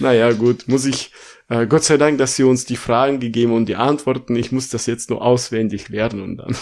Naja, 0.00 0.32
gut, 0.32 0.66
muss 0.66 0.84
ich, 0.84 1.12
äh, 1.50 1.66
Gott 1.66 1.82
sei 1.84 1.96
Dank, 1.96 2.18
dass 2.18 2.36
sie 2.36 2.44
uns 2.44 2.64
die 2.64 2.76
Fragen 2.76 3.18
gegeben 3.18 3.52
und 3.52 3.66
die 3.66 3.76
Antworten. 3.76 4.36
Ich 4.36 4.52
muss 4.52 4.68
das 4.68 4.86
jetzt 4.86 5.10
nur 5.10 5.20
auswendig 5.20 5.88
lernen 5.88 6.22
und 6.22 6.36
dann 6.36 6.56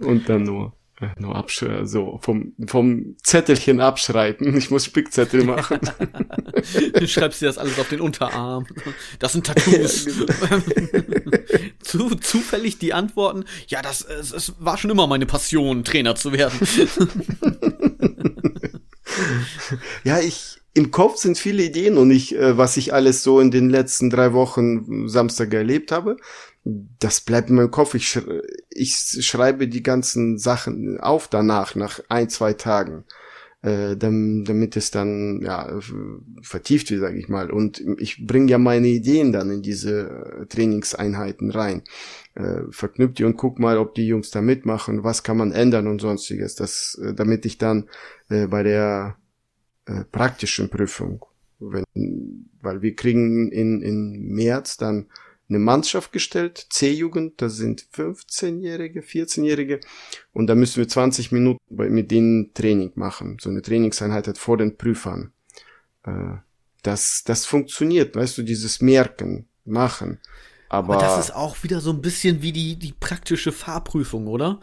und 0.00 0.28
dann 0.28 0.44
nur 0.44 0.72
äh, 1.00 1.08
nur 1.18 1.34
absch 1.34 1.64
so 1.82 2.20
vom 2.22 2.54
vom 2.68 3.16
Zettelchen 3.24 3.80
abschreiten. 3.80 4.56
Ich 4.56 4.70
muss 4.70 4.84
Spickzettel 4.84 5.42
machen. 5.42 5.80
du 6.94 7.08
schreibst 7.08 7.42
dir 7.42 7.46
das 7.46 7.58
alles 7.58 7.80
auf 7.80 7.88
den 7.88 8.00
Unterarm. 8.00 8.66
Das 9.18 9.32
sind 9.32 9.46
Tattoos. 9.46 10.06
Genau. 10.92 11.38
Zu, 11.80 12.14
zufällig 12.14 12.78
die 12.78 12.94
Antworten. 12.94 13.44
Ja, 13.66 13.82
das 13.82 14.02
es, 14.02 14.32
es 14.32 14.54
war 14.58 14.78
schon 14.78 14.90
immer 14.90 15.06
meine 15.06 15.26
Passion, 15.26 15.84
Trainer 15.84 16.14
zu 16.14 16.32
werden. 16.32 16.58
ja, 20.04 20.20
ich 20.20 20.61
im 20.74 20.90
Kopf 20.90 21.16
sind 21.16 21.36
viele 21.38 21.62
Ideen 21.64 21.98
und 21.98 22.10
ich, 22.10 22.34
äh, 22.34 22.56
was 22.56 22.76
ich 22.76 22.94
alles 22.94 23.22
so 23.22 23.40
in 23.40 23.50
den 23.50 23.68
letzten 23.68 24.10
drei 24.10 24.32
Wochen 24.32 25.08
Samstag 25.08 25.52
erlebt 25.52 25.92
habe, 25.92 26.16
das 26.64 27.20
bleibt 27.20 27.50
in 27.50 27.56
meinem 27.56 27.70
Kopf. 27.70 27.94
Ich, 27.94 28.08
sch 28.08 28.20
ich 28.70 28.94
schreibe 28.94 29.68
die 29.68 29.82
ganzen 29.82 30.38
Sachen 30.38 30.98
auf 31.00 31.28
danach, 31.28 31.74
nach 31.74 32.00
ein, 32.08 32.28
zwei 32.30 32.52
Tagen, 32.54 33.04
äh, 33.62 33.96
damit, 33.96 34.48
damit 34.48 34.76
es 34.76 34.90
dann 34.90 35.42
ja 35.42 35.78
vertieft 36.40 36.90
wird, 36.90 37.00
sage 37.00 37.18
ich 37.18 37.28
mal. 37.28 37.50
Und 37.50 37.82
ich 37.98 38.26
bringe 38.26 38.50
ja 38.50 38.58
meine 38.58 38.88
Ideen 38.88 39.32
dann 39.32 39.50
in 39.50 39.62
diese 39.62 40.08
äh, 40.42 40.46
Trainingseinheiten 40.46 41.50
rein. 41.50 41.82
Äh, 42.34 42.62
verknüpft 42.70 43.18
die 43.18 43.24
und 43.24 43.36
guck 43.36 43.58
mal, 43.58 43.76
ob 43.76 43.94
die 43.94 44.06
Jungs 44.06 44.30
da 44.30 44.40
mitmachen, 44.40 45.04
was 45.04 45.22
kann 45.22 45.36
man 45.36 45.52
ändern 45.52 45.86
und 45.86 46.00
sonstiges, 46.00 46.54
das, 46.54 46.98
äh, 47.02 47.12
damit 47.12 47.44
ich 47.44 47.58
dann 47.58 47.88
äh, 48.30 48.46
bei 48.46 48.62
der 48.62 49.16
äh, 49.86 50.04
praktischen 50.04 50.68
Prüfung. 50.68 51.24
Wenn, 51.58 51.84
weil 52.60 52.82
wir 52.82 52.94
kriegen 52.96 53.50
in, 53.52 53.82
in 53.82 54.28
März 54.28 54.76
dann 54.76 55.06
eine 55.48 55.58
Mannschaft 55.58 56.12
gestellt, 56.12 56.66
C-Jugend, 56.70 57.42
das 57.42 57.56
sind 57.56 57.86
15-Jährige, 57.94 59.00
14-Jährige 59.00 59.80
und 60.32 60.46
da 60.46 60.54
müssen 60.54 60.78
wir 60.78 60.88
20 60.88 61.30
Minuten 61.30 61.60
mit 61.68 62.10
denen 62.10 62.54
Training 62.54 62.92
machen. 62.94 63.36
So 63.40 63.50
eine 63.50 63.62
Trainingseinheit 63.62 64.28
hat 64.28 64.38
vor 64.38 64.56
den 64.56 64.76
Prüfern. 64.76 65.32
Äh, 66.04 66.36
das, 66.82 67.22
das 67.24 67.46
funktioniert, 67.46 68.16
weißt 68.16 68.38
du, 68.38 68.42
dieses 68.42 68.80
Merken, 68.80 69.46
Machen. 69.64 70.18
Aber, 70.68 70.94
Aber 70.94 71.04
das 71.04 71.18
ist 71.26 71.34
auch 71.34 71.62
wieder 71.62 71.80
so 71.80 71.90
ein 71.90 72.00
bisschen 72.00 72.42
wie 72.42 72.52
die, 72.52 72.76
die 72.76 72.92
praktische 72.92 73.52
Fahrprüfung, 73.52 74.26
oder? 74.26 74.60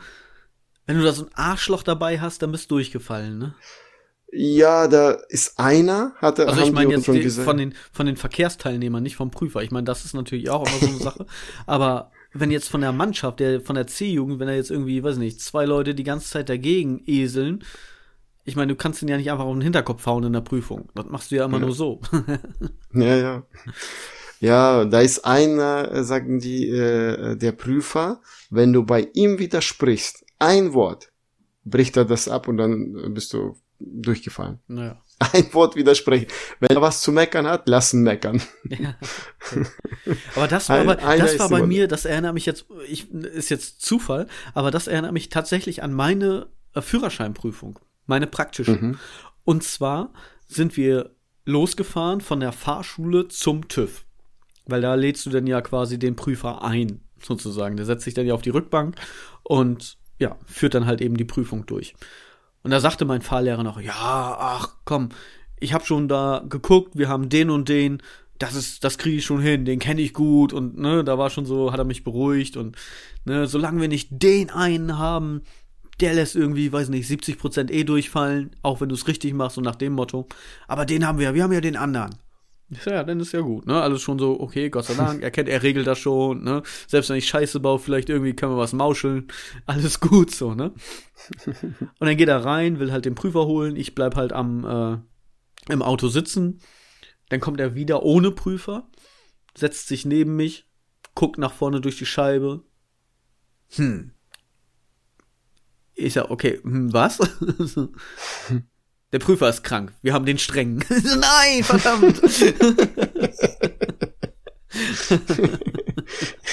Wenn 0.86 0.98
du 0.98 1.04
da 1.04 1.14
so 1.14 1.26
ein 1.26 1.34
Arschloch 1.36 1.84
dabei 1.84 2.20
hast, 2.20 2.42
dann 2.42 2.52
bist 2.52 2.72
du 2.72 2.76
durchgefallen, 2.76 3.38
ne? 3.38 3.56
Ja, 4.32 4.88
da 4.88 5.12
ist 5.30 5.58
einer, 5.58 6.14
hatte 6.18 6.48
Also 6.48 6.62
ich 6.62 6.72
meine 6.72 6.92
jetzt 6.92 7.08
die, 7.08 7.30
von 7.30 7.58
den 7.58 7.74
von 7.92 8.06
den 8.06 8.16
Verkehrsteilnehmern, 8.16 9.02
nicht 9.02 9.16
vom 9.16 9.32
Prüfer. 9.32 9.64
Ich 9.64 9.72
meine, 9.72 9.86
das 9.86 10.06
ist 10.06 10.14
natürlich 10.14 10.50
auch 10.50 10.68
immer 10.68 10.78
so 10.80 10.88
eine 10.88 10.98
Sache. 10.98 11.26
Aber 11.66 12.12
wenn 12.34 12.52
jetzt 12.52 12.70
von 12.70 12.82
der 12.82 12.92
Mannschaft, 12.92 13.40
der 13.40 13.62
von 13.62 13.76
der 13.76 13.88
C-Jugend, 13.88 14.40
wenn 14.40 14.48
da 14.48 14.54
jetzt 14.54 14.70
irgendwie, 14.70 15.04
weiß 15.04 15.18
nicht, 15.18 15.42
zwei 15.42 15.66
Leute 15.66 15.96
die 15.96 16.04
ganze 16.04 16.30
Zeit 16.30 16.50
dagegen 16.50 17.02
eseln, 17.08 17.64
ich 18.46 18.56
meine, 18.56 18.72
du 18.72 18.76
kannst 18.76 19.02
den 19.02 19.10
ja 19.10 19.18
nicht 19.18 19.32
einfach 19.32 19.46
auf 19.46 19.54
den 19.54 19.62
Hinterkopf 19.62 20.06
hauen 20.06 20.24
in 20.24 20.34
der 20.34 20.42
Prüfung. 20.42 20.90
Das 20.96 21.06
machst 21.06 21.32
du 21.32 21.36
ja 21.36 21.46
immer 21.46 21.60
ja. 21.60 21.66
nur 21.66 21.76
so. 21.76 22.02
ja, 22.94 23.16
ja. 23.16 23.44
Ja, 24.40 24.86
da 24.86 25.02
ist 25.02 25.26
einer, 25.26 25.92
äh, 25.92 26.04
sagen 26.04 26.40
die, 26.40 26.70
äh, 26.70 27.36
der 27.36 27.52
Prüfer, 27.52 28.22
wenn 28.50 28.72
du 28.72 28.84
bei 28.84 29.10
ihm 29.14 29.38
widersprichst, 29.38 30.26
ein 30.40 30.74
Wort, 30.74 31.12
bricht 31.66 31.98
er 31.98 32.06
das 32.06 32.30
ab 32.30 32.48
und 32.48 32.58
dann 32.58 33.14
bist 33.14 33.34
du 33.34 33.58
durchgefallen. 33.80 34.60
Naja. 34.68 35.02
Ein 35.34 35.54
Wort 35.54 35.76
widersprechen. 35.76 36.28
Wenn 36.60 36.76
er 36.76 36.82
was 36.82 37.02
zu 37.02 37.12
meckern 37.12 37.48
hat, 37.48 37.68
lassen 37.68 38.04
meckern. 38.04 38.42
Ja. 38.70 38.96
Aber 40.36 40.48
das 40.48 40.70
war, 40.70 40.80
ein, 40.80 41.20
das 41.20 41.40
war 41.40 41.50
bei 41.50 41.66
mir, 41.66 41.88
das 41.88 42.06
erinnert 42.06 42.34
mich 42.34 42.46
jetzt, 42.46 42.66
ich, 42.88 43.12
ist 43.12 43.50
jetzt 43.50 43.82
Zufall, 43.82 44.28
aber 44.54 44.72
das 44.72 44.88
erinnert 44.88 45.12
mich 45.12 45.30
tatsächlich 45.30 45.84
an 45.84 45.94
meine 45.94 46.48
äh, 46.74 46.82
Führerscheinprüfung, 46.82 47.80
meine 48.06 48.28
praktische. 48.28 48.72
Mhm. 48.72 49.00
Und 49.44 49.64
zwar 49.64 50.14
sind 50.48 50.78
wir 50.78 51.16
losgefahren 51.46 52.22
von 52.22 52.40
der 52.40 52.52
Fahrschule 52.52 53.28
zum 53.28 53.68
TÜV. 53.68 54.06
Weil 54.66 54.82
da 54.82 54.96
lädst 54.96 55.26
du 55.26 55.32
dann 55.32 55.48
ja 55.48 55.62
quasi 55.62 55.98
den 55.98 56.16
Prüfer 56.16 56.64
ein, 56.64 57.02
sozusagen. 57.22 57.76
Der 57.76 57.86
setzt 57.86 58.04
sich 58.04 58.14
dann 58.14 58.28
ja 58.28 58.36
auf 58.36 58.44
die 58.44 58.52
Rückbank 58.52 58.96
und 59.44 59.98
ja, 60.20 60.38
führt 60.46 60.76
dann 60.76 60.86
halt 60.86 61.02
eben 61.02 61.18
die 61.18 61.26
Prüfung 61.26 61.66
durch. 61.66 61.96
Und 62.64 62.72
da 62.72 62.80
sagte 62.80 63.06
mein 63.06 63.22
Fahrlehrer 63.22 63.64
noch, 63.64 63.80
ja, 63.80 63.94
ach 63.96 64.76
komm, 64.86 65.10
ich 65.60 65.74
habe 65.74 65.86
schon 65.86 66.08
da 66.08 66.44
geguckt, 66.48 66.98
wir 66.98 67.08
haben 67.08 67.30
den 67.30 67.50
und 67.50 67.70
den, 67.70 68.02
das 68.38 68.56
ist, 68.56 68.84
das 68.84 68.98
kriege 68.98 69.18
ich 69.18 69.26
schon 69.26 69.42
hin, 69.42 69.66
den 69.66 69.80
kenne 69.80 70.02
ich 70.02 70.14
gut 70.14 70.54
und 70.54 70.78
ne, 70.78 71.04
da 71.04 71.18
war 71.18 71.30
schon 71.30 71.46
so, 71.46 71.72
hat 71.72 71.80
er 71.80 71.86
mich 71.86 72.04
beruhigt 72.04 72.58
und 72.58 72.78
ne, 73.26 73.48
solange 73.48 73.82
wir 73.82 73.88
nicht 73.88 74.10
den 74.12 74.50
einen 74.50 74.98
haben, 74.98 75.42
der 76.00 76.14
lässt 76.14 76.36
irgendwie, 76.36 76.72
weiß 76.72 76.90
nicht, 76.90 77.10
70% 77.10 77.70
eh 77.72 77.84
durchfallen, 77.84 78.52
auch 78.62 78.80
wenn 78.80 78.90
du 78.90 78.96
es 78.96 79.08
richtig 79.08 79.34
machst 79.34 79.58
und 79.58 79.66
nach 79.66 79.76
dem 79.76 79.94
Motto. 79.94 80.28
Aber 80.68 80.86
den 80.86 81.06
haben 81.06 81.20
wir, 81.20 81.34
wir 81.34 81.44
haben 81.44 81.52
ja 81.52 81.62
den 81.62 81.76
anderen. 81.76 82.16
Ja, 82.86 83.04
dann 83.04 83.20
ist 83.20 83.32
ja 83.32 83.42
gut, 83.42 83.66
ne? 83.66 83.82
Alles 83.82 84.02
schon 84.02 84.20
so, 84.20 84.40
okay, 84.40 84.70
Gott 84.70 84.86
sei 84.86 84.94
Dank, 84.94 85.24
er 85.24 85.32
kennt, 85.32 85.50
er 85.50 85.64
regelt 85.64 85.88
das 85.88 85.98
schon, 85.98 86.44
ne? 86.44 86.62
Selbst 86.88 87.10
wenn 87.10 87.18
ich 87.18 87.28
Scheiße 87.28 87.60
baue, 87.60 87.80
vielleicht 87.80 88.10
irgendwie 88.10 88.36
können 88.36 88.54
wir 88.54 88.60
was 88.60 88.74
mauscheln. 88.74 89.28
Alles 89.66 90.00
gut, 90.00 90.30
so, 90.30 90.54
ne? 90.54 90.72
Und 91.46 92.08
dann 92.08 92.18
geht 92.18 92.28
er 92.28 92.46
rein, 92.46 92.80
will 92.80 92.92
halt 92.92 93.06
den 93.06 93.16
Prüfer 93.16 93.48
holen, 93.48 93.76
ich 93.76 93.96
bleib 93.96 94.16
halt 94.16 94.34
am, 94.34 94.66
äh, 94.66 95.72
im 95.74 95.82
Auto 95.82 96.10
sitzen. 96.10 96.62
Dann 97.30 97.40
kommt 97.40 97.60
er 97.60 97.74
wieder 97.74 98.04
ohne 98.04 98.32
Prüfer, 98.32 98.88
setzt 99.58 99.88
sich 99.88 100.06
neben 100.06 100.36
mich, 100.36 100.68
guckt 101.16 101.40
nach 101.40 101.54
vorne 101.54 101.82
durch 101.82 101.98
die 101.98 102.06
Scheibe. 102.06 102.64
Hm. 103.76 104.12
Ich 105.96 106.14
sag, 106.14 106.30
okay, 106.30 106.60
hm, 106.62 106.94
was? 106.94 107.20
Der 109.12 109.20
Prüfer 109.20 109.50
ist 109.50 109.64
krank. 109.64 109.94
Wir 110.02 110.14
haben 110.14 110.26
den 110.26 110.38
strengen. 110.38 110.84
Nein, 110.90 111.64
verdammt. 111.64 112.22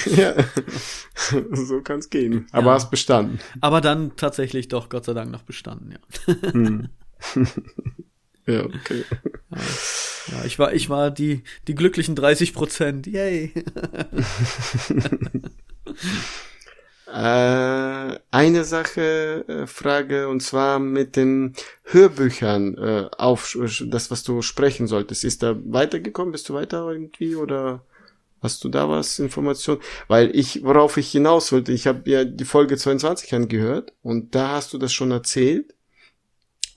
ja, 0.05 0.33
so 1.51 1.81
kann's 1.81 2.09
gehen. 2.09 2.47
Aber 2.51 2.67
ja. 2.67 2.73
hast 2.73 2.89
bestanden. 2.89 3.39
Aber 3.61 3.79
dann 3.79 4.15
tatsächlich 4.15 4.69
doch, 4.69 4.89
Gott 4.89 5.05
sei 5.05 5.13
Dank, 5.13 5.29
noch 5.31 5.43
bestanden, 5.43 5.91
ja. 5.91 5.99
Hm. 6.51 6.89
ja, 8.47 8.65
okay. 8.65 9.03
Ja. 9.51 9.57
ja, 10.31 10.45
ich 10.45 10.57
war, 10.57 10.73
ich 10.73 10.89
war 10.89 11.11
die, 11.11 11.43
die 11.67 11.75
glücklichen 11.75 12.15
30 12.15 12.55
Prozent. 12.55 13.05
Yay. 13.05 13.53
Äh, 17.07 18.19
eine 18.31 18.63
Sache 18.65 19.45
äh, 19.47 19.67
frage 19.67 20.27
und 20.27 20.41
zwar 20.41 20.79
mit 20.79 21.15
den 21.15 21.53
Hörbüchern 21.83 22.77
äh, 22.77 23.09
auf 23.17 23.57
das, 23.85 24.11
was 24.11 24.23
du 24.23 24.41
sprechen 24.41 24.87
solltest. 24.87 25.23
Ist 25.23 25.41
da 25.41 25.55
weitergekommen? 25.65 26.33
Bist 26.33 26.49
du 26.49 26.53
weiter 26.53 26.89
irgendwie 26.91 27.35
oder 27.35 27.81
hast 28.41 28.63
du 28.63 28.69
da 28.69 28.89
was 28.89 29.19
Information? 29.19 29.79
Weil 30.07 30.35
ich, 30.35 30.63
worauf 30.63 30.97
ich 30.97 31.09
hinaus 31.11 31.51
wollte, 31.53 31.71
ich 31.71 31.87
habe 31.87 32.09
ja 32.09 32.25
die 32.25 32.45
Folge 32.45 32.75
22 32.75 33.33
angehört 33.33 33.93
und 34.03 34.35
da 34.35 34.49
hast 34.49 34.73
du 34.73 34.77
das 34.77 34.91
schon 34.91 35.11
erzählt. 35.11 35.73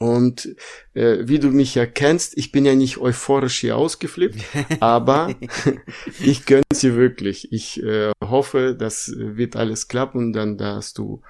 Und 0.00 0.56
äh, 0.94 1.18
wie 1.28 1.38
du 1.38 1.48
mich 1.48 1.74
ja 1.74 1.84
kennst, 1.84 2.38
ich 2.38 2.52
bin 2.52 2.64
ja 2.64 2.74
nicht 2.74 2.96
euphorisch 2.96 3.60
hier 3.60 3.76
ausgeflippt, 3.76 4.42
aber 4.80 5.34
ich 6.20 6.46
gönn's 6.46 6.80
dir 6.80 6.96
wirklich. 6.96 7.52
Ich 7.52 7.82
äh, 7.82 8.10
hoffe, 8.24 8.74
das 8.74 9.12
wird 9.14 9.56
alles 9.56 9.88
klappen 9.88 10.18
und 10.18 10.32
dann, 10.32 10.56
dass 10.56 10.94
du 10.94 11.20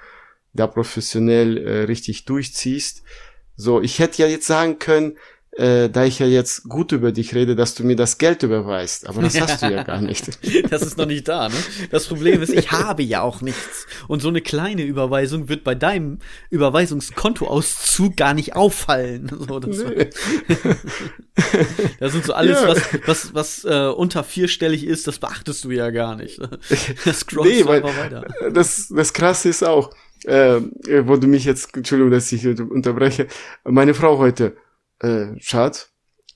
da 0.52 0.68
professionell 0.68 1.58
äh, 1.58 1.82
richtig 1.82 2.26
durchziehst. 2.26 3.02
So, 3.56 3.80
ich 3.80 3.98
hätte 3.98 4.22
ja 4.22 4.28
jetzt 4.28 4.46
sagen 4.46 4.78
können, 4.78 5.18
äh, 5.52 5.90
da 5.90 6.04
ich 6.04 6.20
ja 6.20 6.26
jetzt 6.26 6.68
gut 6.68 6.92
über 6.92 7.10
dich 7.10 7.34
rede, 7.34 7.56
dass 7.56 7.74
du 7.74 7.84
mir 7.84 7.96
das 7.96 8.18
Geld 8.18 8.44
überweist. 8.44 9.08
Aber 9.08 9.20
das 9.22 9.40
hast 9.40 9.62
du 9.62 9.70
ja 9.70 9.82
gar 9.82 10.00
nicht. 10.00 10.38
Das 10.70 10.82
ist 10.82 10.98
noch 10.98 11.06
nicht 11.06 11.26
da, 11.26 11.48
ne? 11.48 11.54
Das 11.90 12.06
Problem 12.06 12.42
ist, 12.42 12.52
ich 12.52 12.70
habe 12.70 13.02
ja 13.02 13.22
auch 13.22 13.40
nichts. 13.40 13.86
Und 14.08 14.22
so 14.22 14.28
eine 14.28 14.40
kleine 14.40 14.82
Überweisung 14.82 15.48
wird 15.48 15.64
bei 15.64 15.74
deinem 15.74 16.18
Überweisungskontoauszug 16.50 18.16
gar 18.16 18.34
nicht 18.34 18.54
auffallen. 18.54 19.30
So, 19.50 19.58
das, 19.58 19.78
nee. 19.78 20.10
das 22.00 22.12
sind 22.12 22.24
so 22.24 22.34
alles, 22.34 22.60
ja. 22.60 22.68
was, 22.68 22.82
was, 23.06 23.34
was 23.34 23.64
äh, 23.64 23.88
unter 23.88 24.22
vierstellig 24.22 24.86
ist, 24.86 25.06
das 25.06 25.18
beachtest 25.18 25.64
du 25.64 25.70
ja 25.70 25.90
gar 25.90 26.14
nicht. 26.14 26.40
Das 27.04 27.20
scrollst 27.20 27.52
nee, 27.52 27.64
weil, 27.64 27.82
weiter. 27.82 28.26
Das, 28.52 28.92
das 28.94 29.12
krasse 29.12 29.48
ist 29.48 29.64
auch, 29.64 29.90
äh, 30.24 30.60
wo 31.04 31.16
du 31.16 31.26
mich 31.26 31.44
jetzt, 31.44 31.74
Entschuldigung, 31.74 32.12
dass 32.12 32.30
ich 32.30 32.46
unterbreche, 32.46 33.26
meine 33.64 33.94
Frau 33.94 34.18
heute, 34.18 34.56
äh, 35.00 35.38
Schatz, 35.38 35.92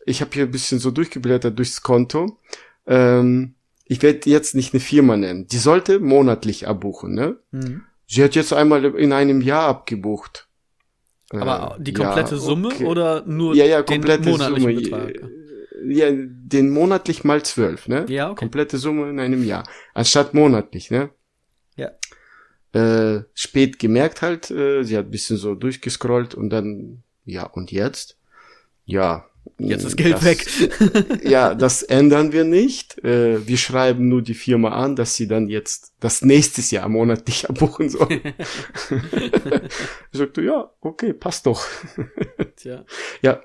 ich 0.07 0.21
habe 0.21 0.31
hier 0.33 0.45
ein 0.45 0.51
bisschen 0.51 0.79
so 0.79 0.91
durchgeblättert 0.91 1.59
durchs 1.59 1.83
Konto. 1.83 2.39
Ähm, 2.87 3.55
ich 3.87 4.03
werde 4.03 4.29
jetzt 4.29 4.55
nicht 4.55 4.73
eine 4.73 4.81
Firma 4.81 5.17
nennen. 5.17 5.47
Die 5.47 5.59
sollte 5.59 6.01
monatlich 6.01 6.67
abbuchen, 6.67 7.15
ne? 7.15 7.37
Mhm. 7.51 7.83
Sie 8.07 8.23
hat 8.23 8.35
jetzt 8.35 8.53
einmal 8.53 8.85
in 8.85 9.13
einem 9.13 9.41
Jahr 9.41 9.69
abgebucht. 9.69 10.49
Aber 11.31 11.77
äh, 11.79 11.83
die 11.83 11.93
komplette 11.93 12.35
ja, 12.35 12.41
Summe 12.41 12.69
okay. 12.69 12.85
oder 12.85 13.25
nur 13.27 13.55
ja, 13.55 13.65
ja, 13.65 13.83
komplette 13.83 14.23
den 14.23 14.33
monatlichen 14.33 14.85
Summe. 14.85 15.07
Betrag? 15.07 15.31
Ja, 15.87 16.07
den 16.11 16.71
monatlich 16.71 17.25
mal 17.25 17.43
zwölf, 17.43 17.89
ne? 17.89 18.07
Ja, 18.09 18.31
okay. 18.31 18.41
Komplette 18.41 18.79
Summe 18.79 19.11
in 19.11 19.21
einem 19.21 19.45
Jahr. 19.45 19.65
Anstatt 19.93 20.33
monatlich, 20.33 20.91
ne? 20.91 21.11
Ja. 21.77 21.91
Äh, 22.73 23.25
spät 23.35 23.79
gemerkt 23.79 24.23
halt, 24.23 24.51
äh, 24.51 24.83
sie 24.83 24.97
hat 24.97 25.11
bisschen 25.11 25.37
so 25.37 25.55
durchgescrollt 25.55 26.35
und 26.35 26.51
dann, 26.51 27.03
ja, 27.25 27.45
und 27.45 27.71
jetzt? 27.71 28.19
Ja. 28.85 29.27
Jetzt 29.59 29.85
ist 29.85 29.97
Geld 29.97 30.15
das, 30.15 30.25
weg. 30.25 30.47
ja, 31.23 31.55
das 31.55 31.83
ändern 31.83 32.33
wir 32.33 32.45
nicht. 32.45 32.99
Äh, 33.05 33.47
wir 33.47 33.57
schreiben 33.57 34.09
nur 34.09 34.23
die 34.23 34.35
Firma 34.35 34.71
an, 34.71 34.97
dass 34.97 35.15
sie 35.15 35.29
dann 35.29 35.49
jetzt 35.49 35.93
das 36.01 36.23
nächstes 36.23 36.71
Jahr 36.71 36.89
monatlich 36.89 37.49
abbuchen 37.49 37.89
soll. 37.89 38.09
ich 38.91 40.19
sagte, 40.19 40.43
ja, 40.43 40.73
okay, 40.81 41.13
passt 41.13 41.47
doch. 41.47 41.65
Tja. 42.57 42.85
Ja. 43.23 43.41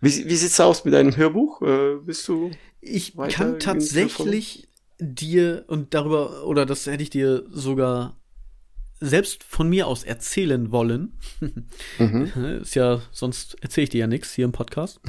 Wie, 0.00 0.26
wie 0.26 0.36
sieht's 0.36 0.60
aus 0.60 0.84
mit 0.84 0.94
deinem 0.94 1.16
Hörbuch? 1.16 1.60
Äh, 1.62 1.96
bist 1.96 2.26
du? 2.28 2.50
Ich 2.80 3.16
kann 3.16 3.58
tatsächlich 3.58 4.68
dir 4.98 5.64
und 5.66 5.94
darüber, 5.94 6.46
oder 6.46 6.64
das 6.64 6.86
hätte 6.86 7.02
ich 7.02 7.10
dir 7.10 7.44
sogar 7.50 8.16
selbst 9.00 9.44
von 9.44 9.68
mir 9.68 9.86
aus 9.86 10.04
erzählen 10.04 10.70
wollen. 10.70 11.12
Mhm. 11.98 12.24
Ist 12.62 12.74
ja, 12.74 13.00
sonst 13.10 13.56
erzähle 13.62 13.84
ich 13.84 13.90
dir 13.90 13.98
ja 13.98 14.06
nichts 14.06 14.32
hier 14.32 14.44
im 14.44 14.52
Podcast. 14.52 15.00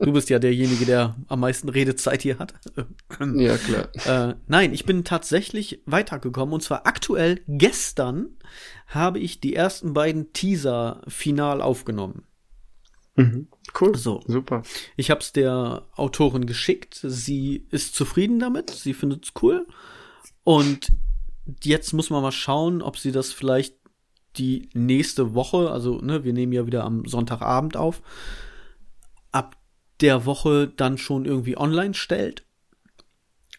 du 0.00 0.12
bist 0.12 0.30
ja 0.30 0.38
derjenige, 0.38 0.86
der 0.86 1.16
am 1.28 1.40
meisten 1.40 1.68
Redezeit 1.68 2.22
hier 2.22 2.38
hat. 2.38 2.54
ja, 3.34 3.56
klar. 3.56 3.88
Äh, 4.30 4.34
nein, 4.46 4.72
ich 4.72 4.84
bin 4.86 5.04
tatsächlich 5.04 5.82
weitergekommen 5.86 6.54
und 6.54 6.62
zwar 6.62 6.86
aktuell 6.86 7.40
gestern 7.46 8.36
habe 8.86 9.18
ich 9.18 9.40
die 9.40 9.54
ersten 9.54 9.92
beiden 9.92 10.32
Teaser 10.32 11.02
final 11.08 11.60
aufgenommen. 11.60 12.24
Mhm. 13.16 13.48
Cool. 13.80 13.96
So. 13.96 14.22
Super. 14.26 14.62
Ich 14.96 15.10
habe 15.10 15.20
es 15.20 15.32
der 15.32 15.86
Autorin 15.94 16.46
geschickt. 16.46 17.00
Sie 17.02 17.66
ist 17.70 17.94
zufrieden 17.94 18.38
damit. 18.38 18.70
Sie 18.70 18.94
findet 18.94 19.24
es 19.24 19.32
cool. 19.42 19.66
Und 20.42 20.88
jetzt 21.62 21.92
muss 21.92 22.10
man 22.10 22.22
mal 22.22 22.32
schauen, 22.32 22.82
ob 22.82 22.98
sie 22.98 23.12
das 23.12 23.32
vielleicht 23.32 23.76
die 24.36 24.68
nächste 24.74 25.34
Woche, 25.34 25.70
also 25.70 26.00
ne, 26.00 26.24
wir 26.24 26.32
nehmen 26.32 26.52
ja 26.52 26.66
wieder 26.66 26.84
am 26.84 27.04
Sonntagabend 27.04 27.76
auf, 27.76 28.02
ab 29.30 29.56
der 30.00 30.26
Woche 30.26 30.68
dann 30.68 30.98
schon 30.98 31.24
irgendwie 31.24 31.56
online 31.56 31.94
stellt 31.94 32.44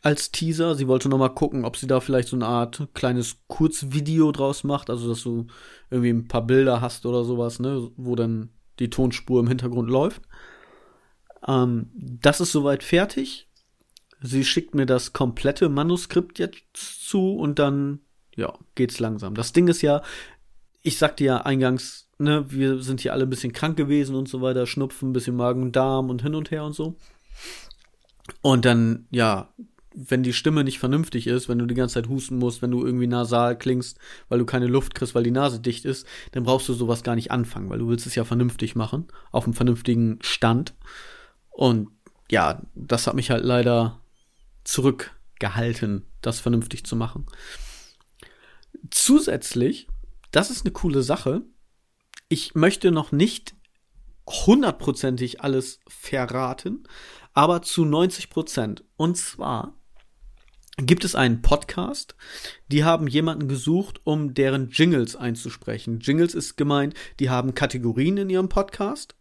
als 0.01 0.31
Teaser. 0.31 0.75
Sie 0.75 0.87
wollte 0.87 1.09
noch 1.09 1.17
mal 1.17 1.29
gucken, 1.29 1.65
ob 1.65 1.77
sie 1.77 1.87
da 1.87 1.99
vielleicht 1.99 2.27
so 2.27 2.35
eine 2.35 2.45
Art 2.45 2.87
kleines 2.93 3.37
Kurzvideo 3.47 4.31
draus 4.31 4.63
macht, 4.63 4.89
also 4.89 5.07
dass 5.09 5.23
du 5.23 5.47
irgendwie 5.89 6.11
ein 6.11 6.27
paar 6.27 6.45
Bilder 6.45 6.81
hast 6.81 7.05
oder 7.05 7.23
sowas, 7.23 7.59
ne, 7.59 7.89
wo 7.95 8.15
dann 8.15 8.49
die 8.79 8.89
Tonspur 8.89 9.39
im 9.39 9.47
Hintergrund 9.47 9.89
läuft. 9.89 10.21
Ähm, 11.47 11.89
das 11.95 12.41
ist 12.41 12.51
soweit 12.51 12.83
fertig. 12.83 13.44
Sie 14.25 14.43
schickt 14.43 14.75
mir 14.75 14.85
das 14.85 15.13
komplette 15.13 15.69
Manuskript 15.69 16.39
jetzt 16.39 16.63
zu 16.75 17.35
und 17.35 17.59
dann, 17.59 17.99
ja, 18.35 18.53
geht's 18.75 18.99
langsam. 18.99 19.35
Das 19.35 19.53
Ding 19.53 19.67
ist 19.67 19.81
ja, 19.81 20.01
ich 20.81 20.97
sagte 20.97 21.23
ja 21.23 21.37
eingangs, 21.37 22.09
ne, 22.17 22.45
wir 22.49 22.81
sind 22.81 23.01
hier 23.01 23.13
alle 23.13 23.23
ein 23.23 23.29
bisschen 23.29 23.53
krank 23.53 23.77
gewesen 23.77 24.15
und 24.15 24.29
so 24.29 24.41
weiter, 24.41 24.65
Schnupfen, 24.65 25.09
ein 25.09 25.13
bisschen 25.13 25.35
Magen 25.35 25.63
und 25.63 25.75
Darm 25.75 26.09
und 26.09 26.21
hin 26.21 26.35
und 26.35 26.51
her 26.51 26.63
und 26.63 26.73
so. 26.73 26.95
Und 28.41 28.65
dann, 28.65 29.07
ja, 29.11 29.49
wenn 29.95 30.23
die 30.23 30.33
Stimme 30.33 30.63
nicht 30.63 30.79
vernünftig 30.79 31.27
ist, 31.27 31.47
wenn 31.47 31.57
du 31.57 31.65
die 31.65 31.75
ganze 31.75 31.95
Zeit 31.95 32.09
husten 32.09 32.37
musst, 32.37 32.61
wenn 32.61 32.71
du 32.71 32.85
irgendwie 32.85 33.07
nasal 33.07 33.57
klingst, 33.57 33.97
weil 34.27 34.39
du 34.39 34.45
keine 34.45 34.67
Luft 34.67 34.93
kriegst, 34.93 35.15
weil 35.15 35.23
die 35.23 35.31
Nase 35.31 35.59
dicht 35.59 35.85
ist, 35.85 36.05
dann 36.33 36.43
brauchst 36.43 36.67
du 36.67 36.73
sowas 36.73 37.01
gar 37.01 37.15
nicht 37.15 37.31
anfangen, 37.31 37.69
weil 37.69 37.79
du 37.79 37.87
willst 37.87 38.05
es 38.05 38.15
ja 38.15 38.25
vernünftig 38.25 38.75
machen, 38.75 39.05
auf 39.31 39.45
einem 39.45 39.53
vernünftigen 39.53 40.19
Stand. 40.21 40.73
Und 41.49 41.89
ja, 42.29 42.61
das 42.75 43.07
hat 43.07 43.15
mich 43.15 43.31
halt 43.31 43.45
leider 43.45 44.01
zurückgehalten, 44.65 46.05
das 46.21 46.41
vernünftig 46.41 46.85
zu 46.85 46.95
machen. 46.95 47.25
Zusätzlich, 48.91 49.87
das 50.31 50.51
ist 50.51 50.65
eine 50.65 50.73
coole 50.73 51.01
Sache, 51.01 51.43
ich 52.27 52.55
möchte 52.55 52.91
noch 52.91 53.11
nicht 53.11 53.55
hundertprozentig 54.27 55.41
alles 55.41 55.79
verraten, 55.87 56.83
aber 57.33 57.61
zu 57.61 57.85
90 57.85 58.29
Prozent. 58.29 58.83
Und 58.97 59.17
zwar 59.17 59.75
gibt 60.77 61.05
es 61.05 61.15
einen 61.15 61.41
Podcast, 61.41 62.15
die 62.67 62.83
haben 62.83 63.07
jemanden 63.07 63.47
gesucht, 63.47 64.01
um 64.03 64.33
deren 64.33 64.69
Jingles 64.69 65.15
einzusprechen. 65.15 65.99
Jingles 65.99 66.33
ist 66.33 66.57
gemeint, 66.57 66.95
die 67.19 67.29
haben 67.29 67.53
Kategorien 67.53 68.17
in 68.17 68.29
ihrem 68.29 68.49
Podcast 68.49 69.15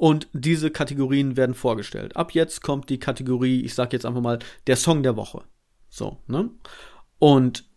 und 0.00 0.28
diese 0.32 0.70
Kategorien 0.70 1.36
werden 1.36 1.54
vorgestellt. 1.54 2.16
Ab 2.16 2.32
jetzt 2.32 2.62
kommt 2.62 2.88
die 2.88 2.98
Kategorie, 2.98 3.60
ich 3.60 3.74
sag 3.74 3.92
jetzt 3.92 4.06
einfach 4.06 4.22
mal, 4.22 4.38
der 4.66 4.76
Song 4.76 5.02
der 5.02 5.14
Woche. 5.14 5.42
So, 5.90 6.16
ne? 6.26 6.48
Und 7.18 7.68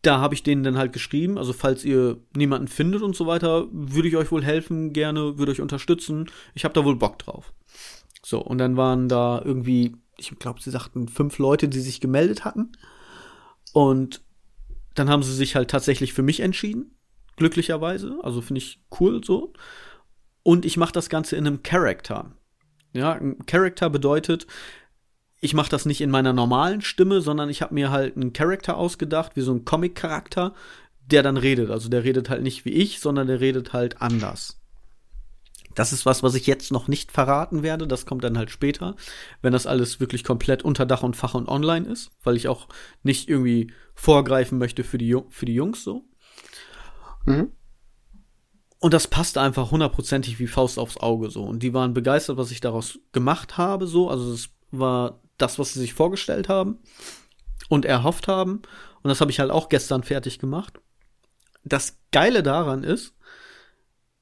da 0.00 0.18
habe 0.18 0.32
ich 0.32 0.42
denen 0.42 0.62
dann 0.62 0.78
halt 0.78 0.94
geschrieben, 0.94 1.36
also 1.36 1.52
falls 1.52 1.84
ihr 1.84 2.22
niemanden 2.34 2.68
findet 2.68 3.02
und 3.02 3.14
so 3.14 3.26
weiter, 3.26 3.66
würde 3.70 4.08
ich 4.08 4.16
euch 4.16 4.32
wohl 4.32 4.42
helfen, 4.42 4.94
gerne, 4.94 5.36
würde 5.36 5.52
euch 5.52 5.60
unterstützen. 5.60 6.30
Ich 6.54 6.64
habe 6.64 6.72
da 6.72 6.86
wohl 6.86 6.96
Bock 6.96 7.18
drauf. 7.18 7.52
So, 8.24 8.40
und 8.40 8.56
dann 8.56 8.78
waren 8.78 9.10
da 9.10 9.42
irgendwie, 9.44 9.94
ich 10.16 10.38
glaube, 10.38 10.62
sie 10.62 10.70
sagten 10.70 11.08
fünf 11.08 11.36
Leute, 11.36 11.68
die 11.68 11.80
sich 11.80 12.00
gemeldet 12.00 12.46
hatten. 12.46 12.72
Und 13.74 14.22
dann 14.94 15.10
haben 15.10 15.22
sie 15.22 15.34
sich 15.34 15.54
halt 15.54 15.68
tatsächlich 15.68 16.14
für 16.14 16.22
mich 16.22 16.40
entschieden. 16.40 16.96
Glücklicherweise. 17.36 18.18
Also 18.22 18.40
finde 18.40 18.60
ich 18.60 18.80
cool 18.98 19.22
so. 19.22 19.52
Und 20.48 20.64
ich 20.64 20.78
mache 20.78 20.92
das 20.92 21.10
Ganze 21.10 21.36
in 21.36 21.46
einem 21.46 21.62
Character. 21.62 22.32
Ja, 22.94 23.12
ein 23.12 23.44
Character 23.44 23.90
bedeutet, 23.90 24.46
ich 25.42 25.52
mache 25.52 25.68
das 25.68 25.84
nicht 25.84 26.00
in 26.00 26.08
meiner 26.08 26.32
normalen 26.32 26.80
Stimme, 26.80 27.20
sondern 27.20 27.50
ich 27.50 27.60
habe 27.60 27.74
mir 27.74 27.90
halt 27.90 28.16
einen 28.16 28.32
Character 28.32 28.78
ausgedacht, 28.78 29.36
wie 29.36 29.42
so 29.42 29.52
ein 29.52 29.66
Comic-Charakter, 29.66 30.54
der 31.04 31.22
dann 31.22 31.36
redet. 31.36 31.70
Also 31.70 31.90
der 31.90 32.02
redet 32.02 32.30
halt 32.30 32.42
nicht 32.42 32.64
wie 32.64 32.70
ich, 32.70 32.98
sondern 32.98 33.26
der 33.26 33.40
redet 33.40 33.74
halt 33.74 34.00
anders. 34.00 34.58
Das 35.74 35.92
ist 35.92 36.06
was, 36.06 36.22
was 36.22 36.34
ich 36.34 36.46
jetzt 36.46 36.72
noch 36.72 36.88
nicht 36.88 37.12
verraten 37.12 37.62
werde. 37.62 37.86
Das 37.86 38.06
kommt 38.06 38.24
dann 38.24 38.38
halt 38.38 38.50
später, 38.50 38.96
wenn 39.42 39.52
das 39.52 39.66
alles 39.66 40.00
wirklich 40.00 40.24
komplett 40.24 40.62
unter 40.62 40.86
Dach 40.86 41.02
und 41.02 41.14
Fach 41.14 41.34
und 41.34 41.46
online 41.46 41.86
ist, 41.86 42.10
weil 42.24 42.38
ich 42.38 42.48
auch 42.48 42.68
nicht 43.02 43.28
irgendwie 43.28 43.70
vorgreifen 43.94 44.56
möchte 44.56 44.82
für 44.82 44.96
die, 44.96 45.14
für 45.28 45.44
die 45.44 45.54
Jungs 45.54 45.84
so. 45.84 46.06
Mhm. 47.26 47.52
Und 48.80 48.94
das 48.94 49.08
passte 49.08 49.40
einfach 49.40 49.70
hundertprozentig 49.70 50.38
wie 50.38 50.46
Faust 50.46 50.78
aufs 50.78 50.98
Auge 50.98 51.30
so. 51.30 51.44
Und 51.44 51.62
die 51.62 51.74
waren 51.74 51.94
begeistert, 51.94 52.36
was 52.36 52.50
ich 52.50 52.60
daraus 52.60 52.98
gemacht 53.12 53.58
habe, 53.58 53.86
so. 53.86 54.08
Also 54.08 54.32
es 54.32 54.50
war 54.70 55.20
das, 55.36 55.58
was 55.58 55.72
sie 55.72 55.80
sich 55.80 55.94
vorgestellt 55.94 56.48
haben 56.48 56.78
und 57.68 57.84
erhofft 57.84 58.28
haben. 58.28 58.62
Und 59.02 59.08
das 59.08 59.20
habe 59.20 59.30
ich 59.30 59.40
halt 59.40 59.50
auch 59.50 59.68
gestern 59.68 60.02
fertig 60.02 60.38
gemacht. 60.38 60.80
das 61.64 61.98
Geile 62.12 62.42
daran 62.42 62.84
ist, 62.84 63.14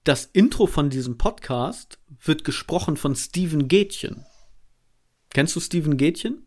das 0.02 0.24
Intro 0.24 0.66
von 0.66 0.90
diesem 0.90 1.18
Podcast 1.18 1.98
wird 2.22 2.44
gesprochen 2.44 2.96
von 2.96 3.14
Steven 3.14 3.68
Gätchen. 3.68 4.24
Kennst 5.30 5.54
du 5.54 5.60
Steven 5.60 5.96
Gätchen? 5.96 6.45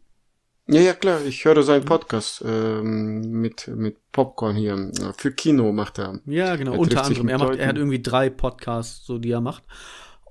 Ja, 0.71 0.82
ja, 0.82 0.93
klar. 0.93 1.25
Ich 1.25 1.43
höre 1.45 1.63
seinen 1.63 1.84
Podcast 1.84 2.43
ähm, 2.45 3.32
mit, 3.41 3.67
mit 3.67 3.97
Popcorn 4.12 4.55
hier. 4.55 4.91
Für 5.17 5.32
Kino 5.32 5.71
macht 5.71 5.97
er. 5.97 6.19
Ja, 6.27 6.55
genau. 6.58 6.73
Er 6.73 6.79
Unter 6.79 7.03
anderem. 7.03 7.27
Er, 7.27 7.39
macht, 7.39 7.58
er 7.58 7.67
hat 7.67 7.77
irgendwie 7.77 8.03
drei 8.03 8.29
Podcasts, 8.29 9.03
so 9.03 9.17
die 9.17 9.32
er 9.32 9.41
macht. 9.41 9.63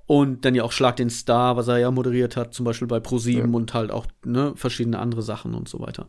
Und 0.05 0.45
dann 0.45 0.55
ja 0.55 0.63
auch 0.63 0.71
Schlag 0.71 0.95
den 0.95 1.09
Star, 1.09 1.57
was 1.57 1.67
er 1.67 1.79
ja 1.79 1.91
moderiert 1.91 2.37
hat, 2.37 2.53
zum 2.53 2.63
Beispiel 2.63 2.87
bei 2.87 3.01
ProSieben 3.01 3.51
ja. 3.51 3.57
und 3.57 3.73
halt 3.73 3.91
auch 3.91 4.07
ne, 4.23 4.53
verschiedene 4.55 4.97
andere 4.97 5.23
Sachen 5.23 5.53
und 5.53 5.67
so 5.67 5.81
weiter. 5.81 6.07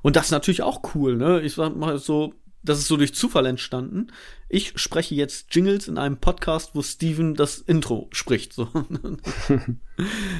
Und 0.00 0.14
das 0.14 0.26
ist 0.26 0.30
natürlich 0.30 0.62
auch 0.62 0.80
cool, 0.94 1.16
ne? 1.16 1.40
Ich 1.40 1.54
sag 1.54 1.76
mal 1.76 1.98
so, 1.98 2.32
das 2.62 2.78
ist 2.78 2.86
so 2.86 2.96
durch 2.96 3.14
Zufall 3.14 3.46
entstanden. 3.46 4.12
Ich 4.48 4.74
spreche 4.76 5.14
jetzt 5.16 5.54
Jingles 5.54 5.88
in 5.88 5.98
einem 5.98 6.18
Podcast, 6.18 6.70
wo 6.74 6.82
Steven 6.82 7.34
das 7.34 7.58
Intro 7.58 8.08
spricht. 8.12 8.52
So. 8.52 8.68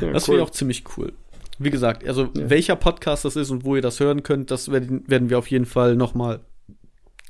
ja, 0.01 0.13
das 0.13 0.29
cool. 0.29 0.37
wäre 0.37 0.45
auch 0.45 0.51
ziemlich 0.51 0.85
cool. 0.97 1.13
Wie 1.63 1.71
gesagt, 1.71 2.07
also 2.07 2.31
ja. 2.35 2.51
welcher 2.51 2.75
Podcast 2.75 3.25
das 3.25 3.37
ist 3.37 3.51
und 3.51 3.65
wo 3.65 3.77
ihr 3.77 3.83
das 3.83 4.01
hören 4.01 4.23
könnt, 4.23 4.51
das 4.51 4.71
werden, 4.71 5.07
werden 5.07 5.29
wir 5.29 5.39
auf 5.39 5.51
jeden 5.51 5.67
Fall 5.67 5.95
noch 5.95 6.15
mal 6.15 6.41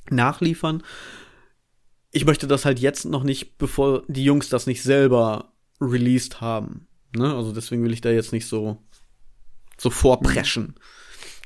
nachliefern. 0.09 0.83
Ich 2.13 2.25
möchte 2.25 2.47
das 2.47 2.65
halt 2.65 2.79
jetzt 2.79 3.05
noch 3.05 3.25
nicht, 3.25 3.59
bevor 3.59 4.05
die 4.07 4.25
Jungs 4.25 4.49
das 4.49 4.67
nicht 4.67 4.83
selber 4.83 5.53
released 5.81 6.41
haben. 6.41 6.87
Ne? 7.15 7.35
Also 7.35 7.53
deswegen 7.53 7.83
will 7.83 7.93
ich 7.93 8.01
da 8.01 8.11
jetzt 8.11 8.33
nicht 8.33 8.47
so 8.47 8.79
so 9.81 9.91
vorpreschen. 9.91 10.67
Mhm. 10.67 10.75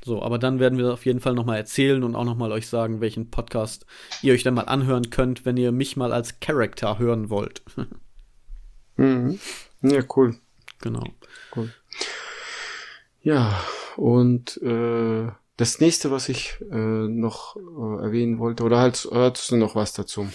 So, 0.04 0.22
aber 0.22 0.38
dann 0.38 0.60
werden 0.60 0.78
wir 0.78 0.92
auf 0.92 1.06
jeden 1.06 1.20
Fall 1.20 1.32
noch 1.32 1.46
mal 1.46 1.56
erzählen 1.56 2.02
und 2.02 2.14
auch 2.14 2.24
noch 2.24 2.36
mal 2.36 2.52
euch 2.52 2.66
sagen, 2.66 3.00
welchen 3.00 3.30
Podcast 3.30 3.86
ihr 4.20 4.34
euch 4.34 4.42
dann 4.42 4.52
mal 4.52 4.66
anhören 4.66 5.08
könnt, 5.08 5.46
wenn 5.46 5.56
ihr 5.56 5.72
mich 5.72 5.96
mal 5.96 6.12
als 6.12 6.40
Character 6.40 6.98
hören 6.98 7.30
wollt. 7.30 7.62
mhm. 8.96 9.38
Ja, 9.80 10.02
cool. 10.14 10.36
Genau. 10.80 11.04
Cool. 11.56 11.72
Ja, 13.24 13.58
und 13.96 14.60
äh, 14.62 15.28
das 15.56 15.80
nächste, 15.80 16.10
was 16.10 16.28
ich 16.28 16.58
äh, 16.70 16.76
noch 16.76 17.56
äh, 17.56 18.04
erwähnen 18.04 18.38
wollte, 18.38 18.64
oder 18.64 18.78
halt, 18.78 19.08
hörst 19.10 19.50
du 19.50 19.56
noch 19.56 19.74
was 19.74 19.94
dazu? 19.94 20.28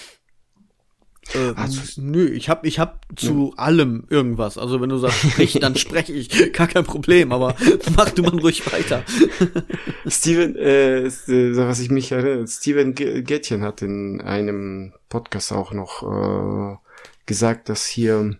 Äh, 1.36 1.54
nö, 1.98 2.28
ich 2.28 2.50
hab, 2.50 2.66
ich 2.66 2.80
hab 2.80 3.06
zu 3.16 3.54
ja. 3.56 3.64
allem 3.64 4.06
irgendwas. 4.10 4.58
Also 4.58 4.82
wenn 4.82 4.90
du 4.90 4.98
sagst, 4.98 5.20
sprich, 5.20 5.60
dann 5.62 5.76
spreche 5.76 6.14
ich. 6.14 6.52
Gar 6.52 6.68
kein 6.68 6.84
Problem, 6.84 7.32
aber 7.32 7.56
mach 7.96 8.10
du 8.10 8.24
mal 8.24 8.40
ruhig 8.40 8.66
weiter. 8.74 9.04
Steven, 10.08 10.56
äh, 10.56 11.04
äh 11.06 11.58
was 11.58 11.82
ich 11.82 11.92
mich 11.92 12.12
erinnere, 12.12 12.48
Steven 12.48 12.96
Gettchen 12.96 13.62
hat 13.62 13.84
in 13.84 14.20
einem 14.22 14.94
Podcast 15.10 15.52
auch 15.52 15.74
noch 15.74 16.02
äh, 16.02 16.78
gesagt, 17.28 17.70
dass 17.70 17.86
hier 17.86 18.40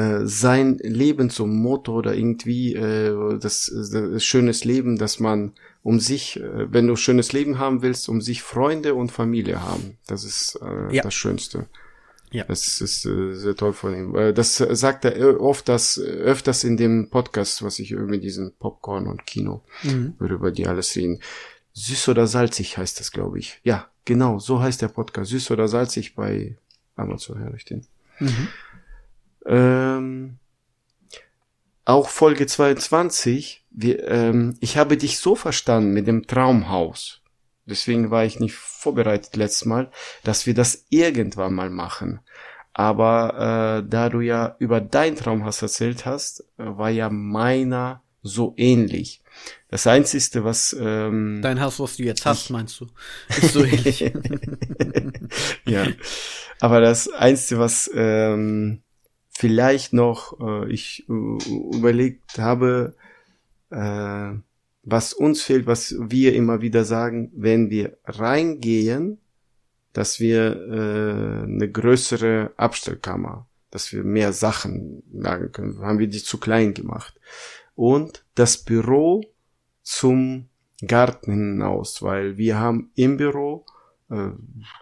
äh, 0.00 0.26
sein 0.26 0.78
Leben 0.78 1.28
zum 1.28 1.60
Motto 1.62 1.92
oder 1.94 2.14
irgendwie 2.14 2.74
äh, 2.74 3.38
das, 3.38 3.70
das 3.92 4.24
schönes 4.24 4.64
Leben, 4.64 4.96
dass 4.96 5.20
man 5.20 5.52
um 5.82 6.00
sich, 6.00 6.40
äh, 6.40 6.72
wenn 6.72 6.86
du 6.86 6.96
schönes 6.96 7.32
Leben 7.32 7.58
haben 7.58 7.82
willst, 7.82 8.08
um 8.08 8.20
sich 8.20 8.42
Freunde 8.42 8.94
und 8.94 9.12
Familie 9.12 9.62
haben. 9.62 9.98
Das 10.06 10.24
ist 10.24 10.58
äh, 10.62 10.96
ja. 10.96 11.02
das 11.02 11.14
Schönste. 11.14 11.66
Ja. 12.30 12.44
Das 12.44 12.80
ist 12.80 13.04
äh, 13.04 13.34
sehr 13.34 13.56
toll 13.56 13.72
von 13.72 13.94
ihm. 13.94 14.14
Äh, 14.14 14.32
das 14.32 14.56
sagt 14.56 15.04
er 15.04 15.40
oft, 15.40 15.68
das 15.68 15.98
öfters 15.98 16.64
in 16.64 16.76
dem 16.76 17.10
Podcast, 17.10 17.62
was 17.62 17.78
ich 17.78 17.90
über 17.90 18.16
diesen 18.16 18.54
Popcorn 18.56 19.06
und 19.06 19.26
Kino, 19.26 19.62
mhm. 19.82 20.14
über 20.18 20.50
die 20.50 20.66
alles 20.66 20.96
reden. 20.96 21.20
Süß 21.74 22.08
oder 22.08 22.26
salzig 22.26 22.78
heißt 22.78 23.00
das, 23.00 23.12
glaube 23.12 23.38
ich. 23.38 23.60
Ja, 23.64 23.90
genau, 24.04 24.38
so 24.38 24.60
heißt 24.60 24.80
der 24.80 24.88
Podcast. 24.88 25.30
Süß 25.30 25.50
oder 25.50 25.68
salzig 25.68 26.14
bei 26.14 26.56
Amazon 26.96 27.38
höre 27.38 27.54
ich 27.54 27.64
den. 27.64 27.86
Mhm. 28.20 28.48
Ähm, 29.46 30.38
auch 31.84 32.08
Folge 32.08 32.46
22, 32.46 33.64
wir, 33.70 34.06
ähm, 34.08 34.56
ich 34.60 34.76
habe 34.76 34.96
dich 34.96 35.18
so 35.18 35.34
verstanden 35.34 35.92
mit 35.92 36.06
dem 36.06 36.26
Traumhaus. 36.26 37.20
Deswegen 37.66 38.10
war 38.10 38.24
ich 38.24 38.40
nicht 38.40 38.54
vorbereitet 38.54 39.36
letztes 39.36 39.64
Mal, 39.64 39.90
dass 40.24 40.46
wir 40.46 40.54
das 40.54 40.86
irgendwann 40.88 41.54
mal 41.54 41.70
machen. 41.70 42.20
Aber 42.72 43.82
äh, 43.84 43.88
da 43.88 44.08
du 44.08 44.20
ja 44.20 44.56
über 44.58 44.80
dein 44.80 45.16
Traumhaus 45.16 45.60
erzählt 45.62 46.06
hast, 46.06 46.40
äh, 46.58 46.64
war 46.64 46.90
ja 46.90 47.10
meiner 47.10 48.02
so 48.22 48.54
ähnlich. 48.56 49.22
Das 49.68 49.86
Einzige, 49.86 50.44
was 50.44 50.76
ähm, 50.78 51.40
dein 51.42 51.60
Haus, 51.60 51.80
was 51.80 51.96
du 51.96 52.02
jetzt 52.02 52.26
hast, 52.26 52.50
meinst 52.50 52.80
du, 52.80 52.86
ist 53.28 53.52
so 53.52 53.64
ähnlich. 53.64 54.00
ja, 55.66 55.86
aber 56.60 56.80
das 56.80 57.08
Einzige, 57.08 57.60
was 57.60 57.90
ähm, 57.94 58.82
vielleicht 59.40 59.94
noch 59.94 60.38
äh, 60.38 60.70
ich 60.70 61.08
äh, 61.08 61.74
überlegt 61.74 62.38
habe, 62.38 62.94
äh, 63.70 64.32
was 64.82 65.14
uns 65.14 65.40
fehlt, 65.40 65.66
was 65.66 65.96
wir 65.98 66.34
immer 66.34 66.60
wieder 66.60 66.84
sagen, 66.84 67.32
wenn 67.34 67.70
wir 67.70 67.96
reingehen, 68.04 69.18
dass 69.94 70.20
wir 70.20 70.56
äh, 70.56 71.44
eine 71.44 71.70
größere 71.70 72.52
Abstellkammer, 72.58 73.48
dass 73.70 73.94
wir 73.94 74.04
mehr 74.04 74.34
Sachen 74.34 75.02
lagern 75.10 75.52
können, 75.52 75.80
haben 75.80 75.98
wir 75.98 76.08
die 76.08 76.22
zu 76.22 76.36
klein 76.36 76.74
gemacht. 76.74 77.18
Und 77.74 78.26
das 78.34 78.58
Büro 78.58 79.22
zum 79.82 80.50
Garten 80.86 81.32
hinaus, 81.32 82.02
weil 82.02 82.36
wir 82.36 82.58
haben 82.58 82.90
im 82.94 83.16
Büro 83.16 83.64
äh, 84.10 84.30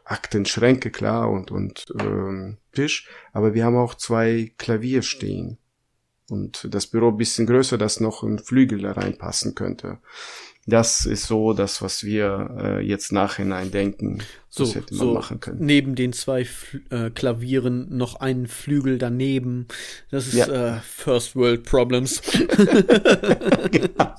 Aktenschränke, 0.04 0.90
klar, 0.90 1.30
und, 1.30 1.50
und 1.50 1.86
ähm, 2.00 2.58
Tisch, 2.72 3.08
aber 3.32 3.54
wir 3.54 3.64
haben 3.64 3.76
auch 3.76 3.94
zwei 3.94 4.52
Klavier 4.58 5.02
stehen. 5.02 5.58
Und 6.30 6.68
das 6.74 6.86
Büro 6.86 7.12
bisschen 7.12 7.46
größer, 7.46 7.78
dass 7.78 8.00
noch 8.00 8.22
ein 8.22 8.38
Flügel 8.38 8.82
da 8.82 8.92
reinpassen 8.92 9.54
könnte. 9.54 9.98
Das 10.68 11.06
ist 11.06 11.26
so 11.26 11.54
das, 11.54 11.80
was 11.80 12.04
wir 12.04 12.50
äh, 12.62 12.86
jetzt 12.86 13.10
nachhinein 13.10 13.70
denken, 13.70 14.18
so, 14.50 14.64
das 14.64 14.74
hätte 14.74 14.94
man 14.94 15.06
so 15.06 15.14
machen 15.14 15.40
können. 15.40 15.58
Neben 15.60 15.94
den 15.94 16.12
zwei 16.12 16.44
Fl 16.44 16.82
äh, 16.90 17.10
Klavieren 17.10 17.96
noch 17.96 18.16
einen 18.16 18.46
Flügel 18.46 18.98
daneben. 18.98 19.66
Das 20.10 20.26
ist 20.26 20.34
ja. 20.34 20.76
äh, 20.76 20.80
First 20.80 21.36
World 21.36 21.64
Problems. 21.64 22.20
ja. 23.72 24.14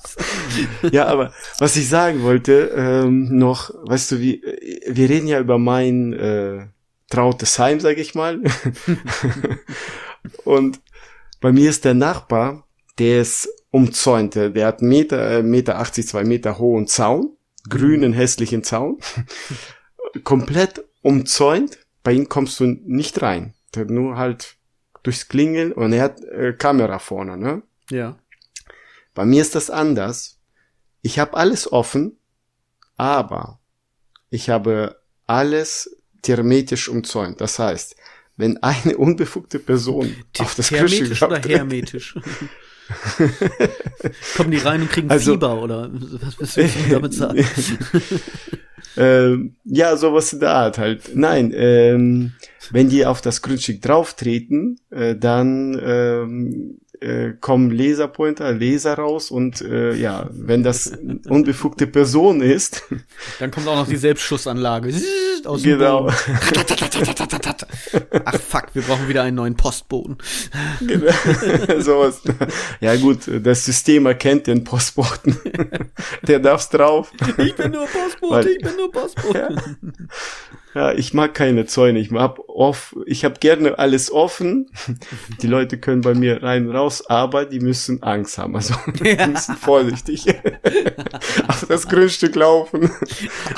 ja, 0.92 1.06
aber 1.06 1.32
was 1.58 1.76
ich 1.76 1.88
sagen 1.88 2.22
wollte 2.22 2.72
ähm, 2.74 3.36
noch, 3.36 3.70
weißt 3.84 4.12
du, 4.12 4.20
wie 4.20 4.42
wir 4.42 5.08
reden 5.08 5.28
ja 5.28 5.40
über 5.40 5.58
mein 5.58 6.12
äh, 6.12 6.66
trautes 7.10 7.58
Heim, 7.58 7.80
sag 7.80 7.98
ich 7.98 8.14
mal. 8.14 8.40
Und 10.44 10.80
bei 11.40 11.52
mir 11.52 11.70
ist 11.70 11.84
der 11.84 11.94
Nachbar, 11.94 12.66
der 12.98 13.22
ist 13.22 13.48
umzäunt. 13.70 14.34
Der 14.34 14.66
hat 14.66 14.82
Meter, 14.82 15.38
äh, 15.38 15.42
Meter 15.42 15.78
80, 15.78 16.06
zwei 16.08 16.24
Meter 16.24 16.58
hohen 16.58 16.86
Zaun, 16.86 17.36
grünen, 17.68 18.12
hässlichen 18.12 18.64
Zaun, 18.64 18.98
komplett 20.24 20.84
umzäunt. 21.02 21.78
Bei 22.02 22.12
ihm 22.12 22.28
kommst 22.28 22.58
du 22.60 22.66
nicht 22.66 23.22
rein. 23.22 23.54
Der 23.74 23.84
nur 23.84 24.16
halt 24.16 24.56
durchs 25.02 25.28
Klingeln 25.28 25.72
und 25.72 25.92
er 25.92 26.02
hat 26.02 26.22
äh, 26.24 26.52
Kamera 26.52 26.98
vorne, 26.98 27.36
ne? 27.36 27.62
Ja. 27.90 28.18
Bei 29.14 29.24
mir 29.24 29.42
ist 29.42 29.54
das 29.54 29.70
anders. 29.70 30.38
Ich 31.02 31.18
habe 31.18 31.34
alles 31.34 31.70
offen, 31.72 32.18
aber 32.96 33.60
ich 34.28 34.50
habe 34.50 35.00
alles 35.26 35.96
thermetisch 36.22 36.88
umzäunt. 36.88 37.40
Das 37.40 37.58
heißt, 37.58 37.96
wenn 38.36 38.62
eine 38.62 38.96
unbefugte 38.98 39.58
Person 39.58 40.14
T 40.32 40.42
auf 40.42 40.54
das 40.54 40.70
Hermetisch 40.70 41.22
oder 41.22 41.40
hermetisch? 41.48 42.18
Kommen 44.36 44.50
die 44.50 44.58
rein 44.58 44.82
und 44.82 44.90
kriegen 44.90 45.10
also, 45.10 45.32
Fieber 45.32 45.62
oder 45.62 45.90
was 46.38 46.56
willst 46.56 46.76
du 46.76 46.90
damit 46.90 47.14
sagen? 47.14 47.44
ähm, 48.96 49.56
ja, 49.64 49.96
sowas 49.96 50.32
in 50.32 50.40
der 50.40 50.50
Art 50.50 50.78
halt. 50.78 51.14
Nein, 51.14 51.52
ähm, 51.54 52.32
wenn 52.70 52.88
die 52.88 53.06
auf 53.06 53.20
das 53.20 53.42
Grundstück 53.42 53.82
drauftreten, 53.82 54.80
äh, 54.90 55.16
dann 55.16 55.80
ähm, 55.82 56.80
äh, 57.00 57.32
kommen 57.40 57.70
Laserpointer, 57.70 58.52
Laser 58.52 58.94
raus 58.94 59.30
und 59.30 59.60
äh, 59.62 59.94
ja, 59.94 60.28
wenn 60.32 60.62
das 60.62 60.92
unbefugte 61.28 61.86
Person 61.86 62.42
ist, 62.42 62.82
dann 63.38 63.50
kommt 63.50 63.66
auch 63.68 63.76
noch 63.76 63.88
die 63.88 63.96
Selbstschussanlage 63.96 64.92
aus 65.44 65.62
dem 65.62 65.78
genau. 65.78 66.02
Boden. 66.02 66.14
Ach 68.24 68.40
fuck, 68.40 68.66
wir 68.74 68.82
brauchen 68.82 69.08
wieder 69.08 69.22
einen 69.22 69.36
neuen 69.36 69.56
Postboten. 69.56 70.18
Genau. 70.80 71.12
Sowas. 71.78 72.20
Ja 72.80 72.96
gut, 72.96 73.20
das 73.42 73.64
System 73.64 74.06
erkennt 74.06 74.46
den 74.46 74.64
Postboten. 74.64 75.38
Der 76.26 76.38
darf's 76.38 76.68
drauf. 76.68 77.12
Ich 77.38 77.54
bin 77.54 77.72
nur 77.72 77.86
Postbote, 77.86 78.34
Weil, 78.34 78.46
ich 78.46 78.62
bin 78.62 78.76
nur 78.76 78.92
Postbote. 78.92 79.38
Ja. 79.38 79.90
Ja, 80.74 80.92
ich 80.92 81.14
mag 81.14 81.34
keine 81.34 81.66
Zäune. 81.66 81.98
Ich 81.98 82.12
hab 82.12 82.38
off, 82.48 82.94
ich 83.06 83.24
habe 83.24 83.40
gerne 83.40 83.78
alles 83.78 84.12
offen. 84.12 84.70
Die 85.42 85.48
Leute 85.48 85.78
können 85.78 86.02
bei 86.02 86.14
mir 86.14 86.42
rein 86.42 86.68
und 86.68 86.76
raus, 86.90 87.06
aber 87.08 87.44
die 87.44 87.60
müssen 87.60 88.02
Angst 88.02 88.36
haben. 88.38 88.56
Also 88.56 88.74
die 88.86 89.16
müssen 89.26 89.56
vorsichtig 89.56 90.26
auf 91.48 91.66
das 91.66 91.88
Grundstück 91.88 92.34
laufen. 92.34 92.90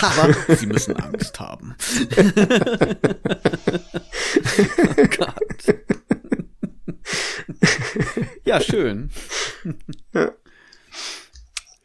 Aber 0.01 0.35
sie 0.55 0.67
müssen 0.67 0.97
Angst 0.97 1.41
haben. 1.41 1.75
oh 4.97 5.07
Gott. 5.17 5.77
Ja, 8.45 8.61
schön. 8.61 9.11
Ja. 10.13 10.33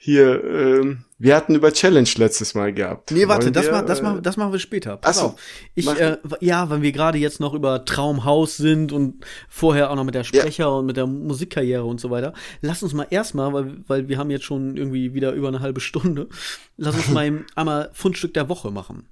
Hier, 0.07 0.41
ähm, 0.41 1.03
wir 1.17 1.35
hatten 1.35 1.53
über 1.53 1.73
Challenge 1.73 2.07
letztes 2.15 2.55
Mal 2.55 2.71
gehabt. 2.71 3.11
Nee, 3.11 3.27
warte, 3.27 3.51
das, 3.51 3.65
wir, 3.65 3.73
ma, 3.73 3.81
das, 3.81 3.99
äh, 3.99 4.03
machen, 4.03 4.23
das 4.23 4.37
machen 4.37 4.53
wir 4.53 4.59
später. 4.59 4.95
Pass 4.95 5.17
auf. 5.17 5.35
Ich, 5.75 5.85
äh, 5.85 6.15
ja, 6.39 6.69
wenn 6.69 6.81
wir 6.81 6.93
gerade 6.93 7.17
jetzt 7.17 7.41
noch 7.41 7.53
über 7.53 7.83
Traumhaus 7.83 8.55
sind 8.55 8.93
und 8.93 9.25
vorher 9.49 9.91
auch 9.91 9.97
noch 9.97 10.05
mit 10.05 10.15
der 10.15 10.23
Sprecher 10.23 10.63
ja. 10.63 10.69
und 10.69 10.85
mit 10.85 10.95
der 10.95 11.07
Musikkarriere 11.07 11.83
und 11.83 11.99
so 11.99 12.09
weiter. 12.09 12.31
Lass 12.61 12.83
uns 12.83 12.93
mal 12.93 13.07
erstmal, 13.09 13.51
weil, 13.51 13.83
weil 13.87 14.07
wir 14.07 14.17
haben 14.17 14.31
jetzt 14.31 14.45
schon 14.45 14.77
irgendwie 14.77 15.13
wieder 15.13 15.33
über 15.33 15.49
eine 15.49 15.59
halbe 15.59 15.81
Stunde, 15.81 16.29
lass 16.77 16.95
uns 16.95 17.09
mal 17.09 17.43
einmal 17.55 17.89
Fundstück 17.91 18.33
der 18.33 18.47
Woche 18.47 18.71
machen. 18.71 19.09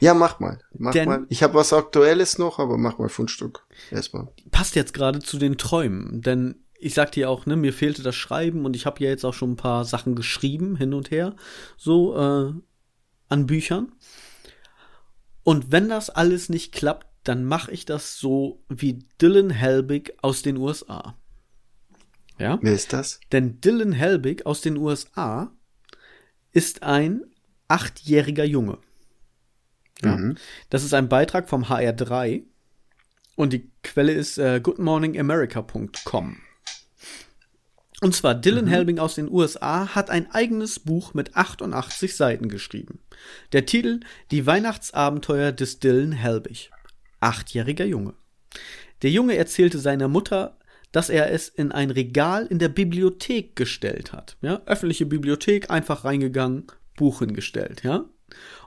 Ja, 0.00 0.12
mach 0.12 0.40
mal. 0.40 0.60
Mach 0.76 0.92
Denn, 0.92 1.08
mal. 1.08 1.26
Ich 1.30 1.42
habe 1.42 1.54
was 1.54 1.72
Aktuelles 1.72 2.36
noch, 2.36 2.58
aber 2.58 2.76
mach 2.76 2.98
mal 2.98 3.08
Fundstück. 3.08 3.64
Erstmal. 3.90 4.28
Passt 4.50 4.76
jetzt 4.76 4.92
gerade 4.92 5.20
zu 5.20 5.38
den 5.38 5.56
Träumen, 5.56 6.20
denn 6.20 6.56
ich 6.78 6.94
sagte 6.94 7.20
ja 7.20 7.28
auch, 7.28 7.46
ne, 7.46 7.56
mir 7.56 7.72
fehlte 7.72 8.02
das 8.02 8.14
Schreiben 8.14 8.64
und 8.64 8.76
ich 8.76 8.86
habe 8.86 9.02
ja 9.02 9.10
jetzt 9.10 9.24
auch 9.24 9.34
schon 9.34 9.52
ein 9.52 9.56
paar 9.56 9.84
Sachen 9.84 10.14
geschrieben, 10.14 10.76
hin 10.76 10.94
und 10.94 11.10
her, 11.10 11.34
so 11.76 12.16
äh, 12.16 12.52
an 13.28 13.46
Büchern. 13.46 13.92
Und 15.42 15.72
wenn 15.72 15.88
das 15.88 16.10
alles 16.10 16.48
nicht 16.48 16.72
klappt, 16.72 17.06
dann 17.24 17.44
mache 17.44 17.72
ich 17.72 17.84
das 17.84 18.18
so 18.18 18.62
wie 18.68 19.00
Dylan 19.20 19.50
Helbig 19.50 20.14
aus 20.22 20.42
den 20.42 20.56
USA. 20.56 21.16
Ja? 22.38 22.58
Wer 22.62 22.72
ist 22.72 22.92
das? 22.92 23.20
Denn 23.32 23.60
Dylan 23.60 23.92
Helbig 23.92 24.46
aus 24.46 24.60
den 24.60 24.76
USA 24.76 25.52
ist 26.52 26.82
ein 26.82 27.24
achtjähriger 27.66 28.44
Junge. 28.44 28.78
Ja? 30.02 30.16
Mhm. 30.16 30.36
Das 30.70 30.84
ist 30.84 30.94
ein 30.94 31.08
Beitrag 31.08 31.48
vom 31.48 31.64
HR3 31.64 32.44
und 33.34 33.52
die 33.52 33.70
Quelle 33.82 34.12
ist 34.12 34.38
äh, 34.38 34.60
goodmorningamerica.com. 34.60 36.38
Und 38.00 38.14
zwar 38.14 38.34
Dylan 38.34 38.66
mhm. 38.66 38.70
Helbing 38.70 38.98
aus 38.98 39.16
den 39.16 39.30
USA 39.30 39.94
hat 39.94 40.10
ein 40.10 40.30
eigenes 40.30 40.78
Buch 40.78 41.14
mit 41.14 41.36
88 41.36 42.16
Seiten 42.16 42.48
geschrieben. 42.48 43.00
Der 43.52 43.66
Titel 43.66 44.00
Die 44.30 44.46
Weihnachtsabenteuer 44.46 45.52
des 45.52 45.80
Dylan 45.80 46.12
Helbig. 46.12 46.70
Achtjähriger 47.20 47.84
Junge. 47.84 48.14
Der 49.02 49.10
Junge 49.10 49.36
erzählte 49.36 49.78
seiner 49.78 50.08
Mutter, 50.08 50.58
dass 50.92 51.10
er 51.10 51.30
es 51.32 51.48
in 51.48 51.72
ein 51.72 51.90
Regal 51.90 52.46
in 52.46 52.58
der 52.58 52.68
Bibliothek 52.68 53.56
gestellt 53.56 54.12
hat. 54.12 54.36
Ja, 54.40 54.62
öffentliche 54.66 55.06
Bibliothek, 55.06 55.70
einfach 55.70 56.04
reingegangen, 56.04 56.66
Buch 56.96 57.18
hingestellt, 57.18 57.82
ja. 57.84 58.04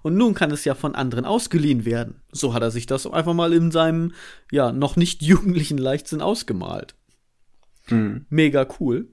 Und 0.02 0.16
nun 0.16 0.34
kann 0.34 0.52
es 0.52 0.66
ja 0.66 0.74
von 0.74 0.96
anderen 0.96 1.26
ausgeliehen 1.26 1.86
werden. 1.86 2.22
So 2.32 2.54
hat 2.54 2.64
er 2.64 2.72
sich 2.72 2.88
das 2.88 3.06
einfach 3.06 3.34
mal 3.34 3.54
in 3.54 3.72
seinem, 3.72 4.14
ja, 4.52 4.72
noch 4.72 4.96
nicht 4.96 5.22
jugendlichen 5.22 5.78
Leichtsinn 5.78 6.22
ausgemalt. 6.22 6.96
Mhm. 7.92 8.26
Mega 8.30 8.68
cool. 8.80 9.08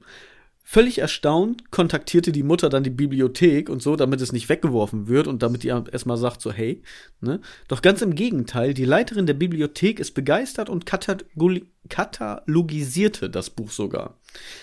Völlig 0.71 0.99
erstaunt 0.99 1.71
kontaktierte 1.71 2.31
die 2.31 2.43
Mutter 2.43 2.69
dann 2.69 2.85
die 2.85 2.91
Bibliothek 2.91 3.71
und 3.71 3.81
so, 3.81 3.97
damit 3.97 4.21
es 4.21 4.33
nicht 4.33 4.51
weggeworfen 4.51 5.09
wird 5.09 5.27
und 5.27 5.43
damit 5.43 5.63
die 5.63 5.69
erstmal 5.69 6.19
sagt 6.19 6.43
so, 6.43 6.53
hey, 6.53 6.83
ne? 7.23 7.41
Doch 7.69 7.81
ganz 7.81 8.03
im 8.03 8.15
Gegenteil, 8.15 8.75
die 8.75 8.85
Leiterin 8.85 9.25
der 9.25 9.33
Bibliothek 9.33 9.99
ist 9.99 10.13
begeistert 10.13 10.69
und 10.69 10.85
katalogisierte 10.85 13.31
das 13.31 13.49
Buch 13.49 13.71
sogar. 13.71 14.19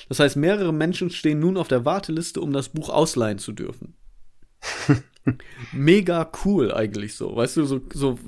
Das 0.07 0.20
heißt, 0.20 0.36
mehrere 0.36 0.72
Menschen 0.72 1.09
stehen 1.09 1.39
nun 1.39 1.57
auf 1.57 1.70
der 1.70 1.86
Warteliste, 1.86 2.39
um 2.39 2.53
das 2.53 2.70
Buch 2.70 2.89
ausleihen 2.89 3.39
zu 3.39 3.51
dürfen. 3.51 3.95
Mega 5.74 6.32
cool 6.45 6.72
eigentlich 6.72 7.16
so, 7.16 7.36
weißt 7.36 7.57
du, 7.57 7.66
so, 7.66 7.82
so 7.91 8.20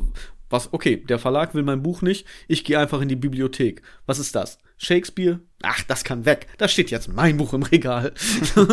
was, 0.49 0.73
okay, 0.73 0.97
der 0.97 1.19
Verlag 1.19 1.53
will 1.53 1.61
mein 1.61 1.83
Buch 1.83 2.01
nicht, 2.01 2.25
ich 2.47 2.63
gehe 2.63 2.79
einfach 2.79 3.01
in 3.01 3.09
die 3.09 3.15
Bibliothek. 3.15 3.83
Was 4.07 4.17
ist 4.17 4.35
das? 4.35 4.57
Shakespeare? 4.79 5.41
Ach, 5.63 5.81
das 5.87 6.03
kann 6.03 6.25
weg. 6.25 6.45
Da 6.59 6.67
steht 6.67 6.91
jetzt 6.91 7.11
mein 7.11 7.37
Buch 7.37 7.53
im 7.53 7.63
Regal. 7.63 8.13
ja, 8.55 8.65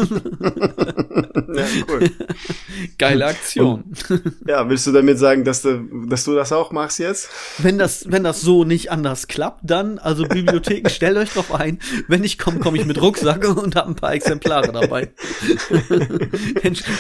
cool. 1.89 2.11
Geile 2.99 3.25
Aktion. 3.27 3.85
Und, 4.09 4.23
ja, 4.47 4.69
willst 4.69 4.87
du 4.87 4.93
damit 4.93 5.19
sagen, 5.19 5.45
dass 5.45 5.63
du, 5.63 6.07
dass 6.07 6.25
du 6.25 6.35
das 6.35 6.53
auch 6.53 6.73
machst 6.73 6.99
jetzt? 6.99 7.31
Wenn 7.57 7.79
das, 7.79 8.11
wenn 8.11 8.23
das 8.23 8.43
so 8.43 8.65
nicht 8.65 8.91
anders 8.91 9.29
klappt, 9.29 9.61
dann, 9.63 9.99
also 9.99 10.25
Bibliotheken, 10.25 10.89
stellt 10.91 11.17
euch 11.17 11.31
drauf 11.31 11.55
ein. 11.55 11.79
Wenn 12.07 12.23
ich 12.23 12.37
komme, 12.37 12.61
komme 12.61 12.77
ich 12.77 12.85
mit 12.85 13.01
Rucksack 13.01 13.49
und 13.49 13.77
habe 13.77 13.89
ein 13.89 13.97
paar 13.97 14.13
Exemplare 14.13 14.71
dabei. 14.71 15.11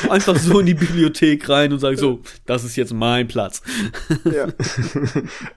Einfach 0.08 0.36
so 0.36 0.60
in 0.60 0.66
die 0.66 0.74
Bibliothek 0.74 1.46
rein 1.48 1.74
und 1.74 1.80
sage 1.80 1.98
so, 1.98 2.20
das 2.46 2.64
ist 2.64 2.76
jetzt 2.76 2.94
mein 2.94 3.28
Platz. 3.28 3.60
ja. 4.24 4.46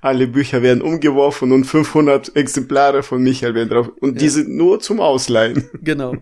Alle 0.01 0.28
Bücher 0.28 0.61
werden 0.61 0.82
umgeworfen 0.82 1.53
und 1.53 1.63
500 1.63 2.36
Exemplare 2.36 3.03
von 3.03 3.23
mich 3.23 3.38
Michael 3.38 3.55
werden 3.55 3.69
drauf. 3.69 3.91
Und 3.99 4.16
ja. 4.18 4.24
die 4.24 4.30
sind 4.30 4.49
nur 4.49 4.80
zum 4.80 4.99
Ausleihen. 4.99 5.70
Genau. 5.82 6.15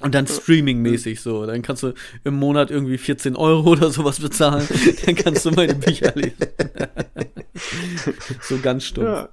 Und 0.00 0.14
dann 0.14 0.26
streaming-mäßig 0.26 1.20
so. 1.20 1.46
Dann 1.46 1.62
kannst 1.62 1.82
du 1.82 1.94
im 2.24 2.34
Monat 2.34 2.70
irgendwie 2.70 2.98
14 2.98 3.36
Euro 3.36 3.70
oder 3.70 3.90
sowas 3.90 4.20
bezahlen. 4.20 4.66
dann 5.06 5.14
kannst 5.14 5.46
du 5.46 5.50
meine 5.52 5.74
Bücher 5.74 6.12
lesen. 6.14 6.36
so 8.42 8.58
ganz 8.58 8.84
stumpf. 8.84 9.06
Ja. 9.06 9.28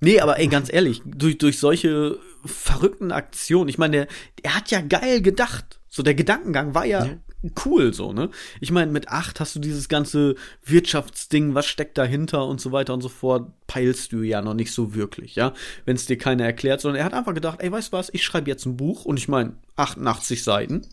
Nee, 0.00 0.20
aber 0.20 0.38
ey, 0.38 0.48
ganz 0.48 0.72
ehrlich, 0.72 1.00
durch, 1.04 1.38
durch 1.38 1.58
solche 1.58 2.18
verrückten 2.44 3.12
Aktionen, 3.12 3.68
ich 3.68 3.78
meine, 3.78 3.96
der, 3.96 4.06
der 4.44 4.56
hat 4.56 4.70
ja 4.70 4.80
geil 4.80 5.22
gedacht. 5.22 5.80
So, 5.88 6.02
der 6.02 6.14
Gedankengang 6.14 6.74
war 6.74 6.84
ja, 6.84 7.04
ja 7.04 7.18
cool 7.64 7.92
so, 7.92 8.12
ne? 8.12 8.30
Ich 8.60 8.70
meine, 8.70 8.92
mit 8.92 9.08
acht 9.08 9.40
hast 9.40 9.54
du 9.56 9.60
dieses 9.60 9.88
ganze 9.88 10.36
Wirtschaftsding, 10.64 11.54
was 11.54 11.66
steckt 11.66 11.98
dahinter 11.98 12.46
und 12.46 12.60
so 12.60 12.72
weiter 12.72 12.94
und 12.94 13.00
so 13.00 13.08
fort, 13.08 13.50
peilst 13.66 14.12
du 14.12 14.22
ja 14.22 14.42
noch 14.42 14.54
nicht 14.54 14.72
so 14.72 14.94
wirklich, 14.94 15.34
ja? 15.34 15.52
Wenn 15.84 15.96
es 15.96 16.06
dir 16.06 16.18
keiner 16.18 16.44
erklärt, 16.44 16.80
sondern 16.80 17.00
er 17.00 17.04
hat 17.04 17.14
einfach 17.14 17.34
gedacht, 17.34 17.60
ey, 17.60 17.72
weißt 17.72 17.92
du 17.92 17.96
was, 17.96 18.10
ich 18.12 18.22
schreibe 18.22 18.50
jetzt 18.50 18.66
ein 18.66 18.76
Buch 18.76 19.04
und 19.04 19.18
ich 19.18 19.28
meine, 19.28 19.54
88 19.76 20.42
Seiten 20.42 20.86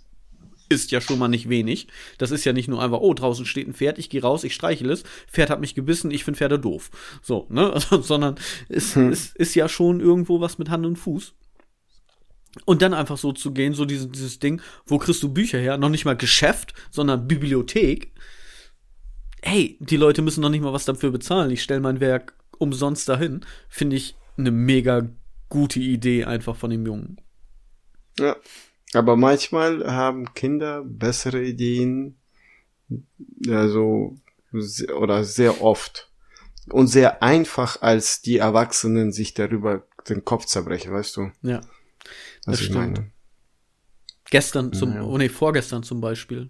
ist 0.70 0.92
ja 0.92 1.02
schon 1.02 1.20
mal 1.20 1.28
nicht 1.28 1.50
wenig. 1.50 1.88
Das 2.18 2.32
ist 2.32 2.46
ja 2.46 2.54
nicht 2.54 2.68
nur 2.68 2.82
einfach, 2.82 3.00
oh, 3.00 3.14
draußen 3.14 3.46
steht 3.46 3.68
ein 3.68 3.74
Pferd, 3.74 3.98
ich 3.98 4.10
gehe 4.10 4.22
raus, 4.22 4.44
ich 4.44 4.54
streichel 4.54 4.90
es, 4.92 5.04
Pferd 5.28 5.50
hat 5.50 5.60
mich 5.60 5.76
gebissen, 5.76 6.12
ich 6.12 6.24
finde 6.24 6.38
Pferde 6.38 6.60
doof. 6.60 6.92
So, 7.22 7.48
ne? 7.50 7.74
Sondern 8.02 8.36
es, 8.70 8.96
hm. 8.96 9.12
es 9.12 9.36
ist 9.36 9.56
ja 9.56 9.68
schon 9.68 10.00
irgendwo 10.00 10.40
was 10.40 10.58
mit 10.58 10.70
Hand 10.70 10.86
und 10.86 10.96
Fuß. 10.96 11.34
Und 12.66 12.82
dann 12.82 12.94
einfach 12.94 13.18
so 13.18 13.32
zu 13.32 13.54
gehen, 13.54 13.74
so 13.74 13.86
dieses, 13.86 14.10
dieses 14.10 14.40
Ding, 14.40 14.62
wo 14.86 14.98
kriegst 14.98 15.22
du 15.22 15.30
Bücher 15.30 15.60
her? 15.60 15.78
Noch 15.78 15.90
nicht 15.90 16.06
mal 16.06 16.18
Geschäft, 16.18 16.74
sondern 16.90 17.28
Bibliothek. 17.28 18.12
Hey, 19.42 19.78
die 19.80 19.98
Leute 19.98 20.22
müssen 20.22 20.42
noch 20.42 20.50
nicht 20.50 20.62
mal 20.62 20.74
was 20.74 20.86
dafür 20.86 21.12
bezahlen. 21.12 21.52
Ich 21.52 21.62
stelle 21.62 21.80
mein 21.80 22.00
Werk 22.00 22.34
umsonst 22.58 23.08
dahin. 23.08 23.46
Finde 23.70 23.96
ich 23.96 24.16
eine 24.38 24.52
mega 24.52 25.08
gute 25.50 25.80
Idee 25.80 26.26
einfach 26.26 26.56
von 26.56 26.70
dem 26.72 26.86
Jungen. 26.86 27.22
Ja. 28.18 28.36
Aber 28.94 29.16
manchmal 29.16 29.86
haben 29.92 30.34
Kinder 30.34 30.84
bessere 30.84 31.44
Ideen, 31.44 32.18
also, 33.48 34.16
oder 34.52 35.24
sehr 35.24 35.62
oft. 35.62 36.10
Und 36.72 36.88
sehr 36.88 37.22
einfach, 37.22 37.82
als 37.82 38.22
die 38.22 38.38
Erwachsenen 38.38 39.12
sich 39.12 39.34
darüber 39.36 39.84
den 40.08 40.26
Kopf 40.26 40.46
zerbrechen, 40.46 40.92
weißt 40.92 41.18
du? 41.18 41.32
Ja. 41.44 41.62
Das 42.46 42.60
stimmt. 42.60 42.76
Meine. 42.76 43.12
Gestern 44.30 44.74
zum, 44.74 44.94
ja. 44.94 45.04
oh 45.04 45.18
nee, 45.18 45.30
vorgestern 45.30 45.84
zum 45.84 46.02
Beispiel. 46.02 46.50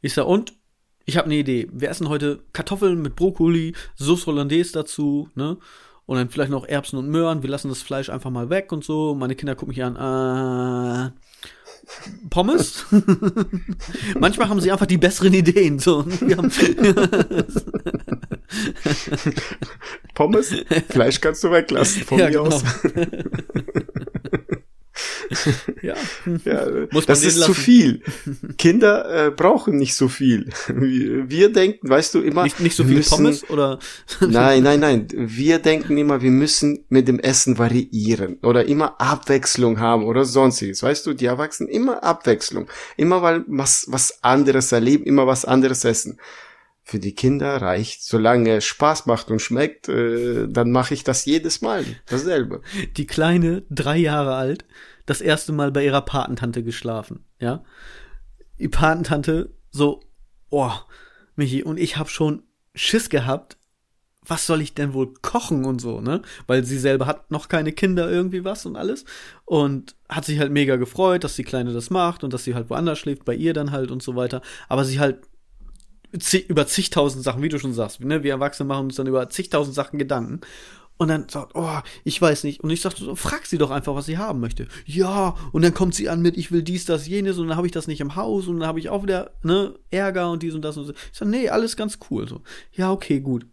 Ich 0.00 0.14
sag, 0.14 0.26
und? 0.26 0.54
Ich 1.04 1.16
habe 1.16 1.26
eine 1.26 1.36
Idee. 1.36 1.68
Wir 1.72 1.88
essen 1.88 2.08
heute 2.08 2.42
Kartoffeln 2.52 3.00
mit 3.00 3.16
Brokkoli, 3.16 3.74
Sauce 3.96 4.26
Hollandaise 4.26 4.72
dazu, 4.72 5.30
ne? 5.34 5.56
Und 6.04 6.16
dann 6.16 6.28
vielleicht 6.30 6.50
noch 6.50 6.66
Erbsen 6.66 6.98
und 6.98 7.08
Möhren. 7.08 7.42
Wir 7.42 7.50
lassen 7.50 7.68
das 7.68 7.82
Fleisch 7.82 8.10
einfach 8.10 8.30
mal 8.30 8.48
weg 8.50 8.70
und 8.70 8.84
so. 8.84 9.14
Meine 9.14 9.34
Kinder 9.34 9.56
gucken 9.56 9.74
mich 9.74 9.82
an, 9.82 9.96
äh, 9.96 11.10
Pommes? 12.30 12.84
Manchmal 14.18 14.48
haben 14.48 14.60
sie 14.60 14.72
einfach 14.72 14.86
die 14.86 14.98
besseren 14.98 15.34
Ideen. 15.34 15.78
So. 15.78 16.04
Pommes? 20.14 20.54
Fleisch 20.88 21.20
kannst 21.20 21.44
du 21.44 21.50
weglassen 21.50 22.02
von 22.02 22.18
ja, 22.18 22.26
mir 22.26 22.32
genau. 22.32 22.44
aus. 22.46 22.64
ja, 25.82 25.94
ja 26.44 26.66
das 27.06 27.24
ist 27.24 27.36
lassen. 27.36 27.54
zu 27.54 27.54
viel. 27.54 28.02
Kinder 28.58 29.26
äh, 29.26 29.30
brauchen 29.30 29.76
nicht 29.76 29.94
so 29.94 30.08
viel. 30.08 30.50
Wir, 30.68 31.30
wir 31.30 31.52
denken, 31.52 31.88
weißt 31.88 32.14
du, 32.14 32.20
immer. 32.20 32.44
Nicht, 32.44 32.60
nicht 32.60 32.76
so 32.76 32.84
viel 32.84 32.96
müssen, 32.96 33.10
Pommes 33.10 33.50
oder? 33.50 33.78
nein, 34.20 34.62
nein, 34.62 34.80
nein. 34.80 35.08
Wir 35.12 35.58
denken 35.58 35.96
immer, 35.96 36.22
wir 36.22 36.30
müssen 36.30 36.84
mit 36.88 37.08
dem 37.08 37.18
Essen 37.18 37.58
variieren 37.58 38.38
oder 38.42 38.66
immer 38.66 39.00
Abwechslung 39.00 39.80
haben 39.80 40.04
oder 40.04 40.24
sonstiges. 40.24 40.82
Weißt 40.82 41.06
du, 41.06 41.14
die 41.14 41.26
Erwachsenen 41.26 41.70
immer 41.70 42.02
Abwechslung. 42.02 42.68
Immer 42.96 43.22
weil 43.22 43.44
was, 43.46 43.86
was 43.88 44.22
anderes 44.22 44.72
erleben, 44.72 45.04
immer 45.04 45.26
was 45.26 45.44
anderes 45.44 45.84
essen. 45.84 46.18
für 46.88 47.00
die 47.00 47.16
Kinder 47.16 47.60
reicht, 47.60 48.04
solange 48.04 48.58
es 48.58 48.64
Spaß 48.64 49.06
macht 49.06 49.28
und 49.32 49.42
schmeckt, 49.42 49.88
äh, 49.88 50.46
dann 50.48 50.70
mache 50.70 50.94
ich 50.94 51.02
das 51.02 51.24
jedes 51.24 51.60
Mal, 51.60 51.84
dasselbe. 52.08 52.62
Die 52.96 53.06
kleine, 53.06 53.64
drei 53.70 53.96
Jahre 53.96 54.36
alt, 54.36 54.64
das 55.06 55.20
erste 55.20 55.52
Mal 55.52 55.72
bei 55.72 55.84
ihrer 55.84 56.02
Patentante 56.02 56.62
geschlafen, 56.62 57.24
ja. 57.40 57.64
Die 58.58 58.68
Patentante 58.68 59.54
so, 59.70 60.00
oh, 60.50 60.72
Michi, 61.36 61.62
und 61.62 61.78
ich 61.78 61.96
hab 61.96 62.08
schon 62.10 62.42
Schiss 62.74 63.08
gehabt, 63.08 63.56
was 64.28 64.46
soll 64.46 64.60
ich 64.60 64.74
denn 64.74 64.92
wohl 64.92 65.14
kochen 65.22 65.64
und 65.64 65.80
so, 65.80 66.00
ne? 66.00 66.22
Weil 66.46 66.64
sie 66.64 66.78
selber 66.78 67.06
hat 67.06 67.30
noch 67.30 67.48
keine 67.48 67.72
Kinder 67.72 68.10
irgendwie 68.10 68.44
was 68.44 68.66
und 68.66 68.76
alles 68.76 69.04
und 69.44 69.94
hat 70.08 70.24
sich 70.24 70.40
halt 70.40 70.50
mega 70.50 70.76
gefreut, 70.76 71.22
dass 71.22 71.36
die 71.36 71.44
Kleine 71.44 71.72
das 71.72 71.90
macht 71.90 72.24
und 72.24 72.32
dass 72.32 72.44
sie 72.44 72.54
halt 72.54 72.68
woanders 72.68 72.98
schläft, 72.98 73.24
bei 73.24 73.34
ihr 73.34 73.54
dann 73.54 73.70
halt 73.70 73.90
und 73.90 74.02
so 74.02 74.16
weiter. 74.16 74.42
Aber 74.68 74.84
sie 74.84 74.98
halt 74.98 75.20
über 76.48 76.66
zigtausend 76.66 77.22
Sachen, 77.22 77.42
wie 77.42 77.48
du 77.48 77.58
schon 77.58 77.74
sagst, 77.74 78.00
ne? 78.00 78.22
Wir 78.22 78.32
Erwachsene 78.32 78.66
machen 78.66 78.86
uns 78.86 78.96
dann 78.96 79.06
über 79.06 79.28
zigtausend 79.28 79.74
Sachen 79.74 79.98
Gedanken. 79.98 80.40
Und 80.98 81.08
dann 81.08 81.28
sagt, 81.28 81.52
oh, 81.54 81.78
ich 82.04 82.20
weiß 82.20 82.44
nicht. 82.44 82.62
Und 82.62 82.70
ich 82.70 82.80
sagte 82.80 83.04
so, 83.04 83.14
frag 83.14 83.44
sie 83.44 83.58
doch 83.58 83.70
einfach, 83.70 83.94
was 83.94 84.06
sie 84.06 84.16
haben 84.16 84.40
möchte. 84.40 84.66
Ja, 84.86 85.34
und 85.52 85.62
dann 85.62 85.74
kommt 85.74 85.94
sie 85.94 86.08
an 86.08 86.22
mit, 86.22 86.38
ich 86.38 86.50
will 86.52 86.62
dies, 86.62 86.86
das, 86.86 87.06
jenes, 87.06 87.38
und 87.38 87.48
dann 87.48 87.56
habe 87.56 87.66
ich 87.66 87.72
das 87.72 87.86
nicht 87.86 88.00
im 88.00 88.16
Haus, 88.16 88.46
und 88.46 88.60
dann 88.60 88.68
habe 88.68 88.78
ich 88.78 88.88
auch 88.88 89.02
wieder, 89.02 89.32
ne, 89.42 89.74
Ärger 89.90 90.30
und 90.30 90.42
dies 90.42 90.54
und 90.54 90.62
das 90.62 90.76
und 90.78 90.86
so. 90.86 90.92
Ich 90.92 91.18
sag, 91.18 91.28
nee, 91.28 91.50
alles 91.50 91.76
ganz 91.76 91.98
cool. 92.10 92.26
So, 92.26 92.40
ja, 92.72 92.90
okay, 92.90 93.20
gut. 93.20 93.46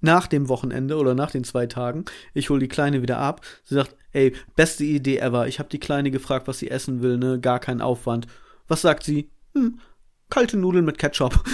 Nach 0.00 0.26
dem 0.26 0.48
Wochenende 0.48 0.96
oder 0.96 1.14
nach 1.14 1.30
den 1.30 1.44
zwei 1.44 1.66
Tagen, 1.66 2.04
ich 2.34 2.50
hole 2.50 2.60
die 2.60 2.68
Kleine 2.68 3.02
wieder 3.02 3.18
ab. 3.18 3.40
Sie 3.64 3.74
sagt, 3.74 3.96
ey, 4.12 4.34
beste 4.54 4.84
Idee 4.84 5.18
ever. 5.18 5.48
Ich 5.48 5.58
habe 5.58 5.68
die 5.68 5.80
Kleine 5.80 6.10
gefragt, 6.10 6.46
was 6.46 6.58
sie 6.58 6.70
essen 6.70 7.02
will, 7.02 7.18
ne, 7.18 7.40
gar 7.40 7.58
kein 7.58 7.80
Aufwand. 7.80 8.26
Was 8.68 8.82
sagt 8.82 9.02
sie? 9.02 9.30
Hm, 9.54 9.78
kalte 10.32 10.56
Nudeln 10.56 10.86
mit 10.86 10.96
Ketchup. 10.96 11.34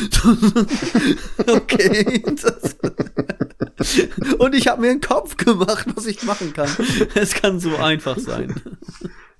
okay. 1.48 2.22
Und 4.38 4.54
ich 4.54 4.68
habe 4.68 4.80
mir 4.82 4.90
einen 4.90 5.00
Kopf 5.00 5.36
gemacht, 5.36 5.88
was 5.96 6.06
ich 6.06 6.22
machen 6.22 6.52
kann. 6.52 6.70
Es 7.16 7.34
kann 7.34 7.58
so 7.58 7.74
einfach 7.74 8.16
sein. 8.20 8.54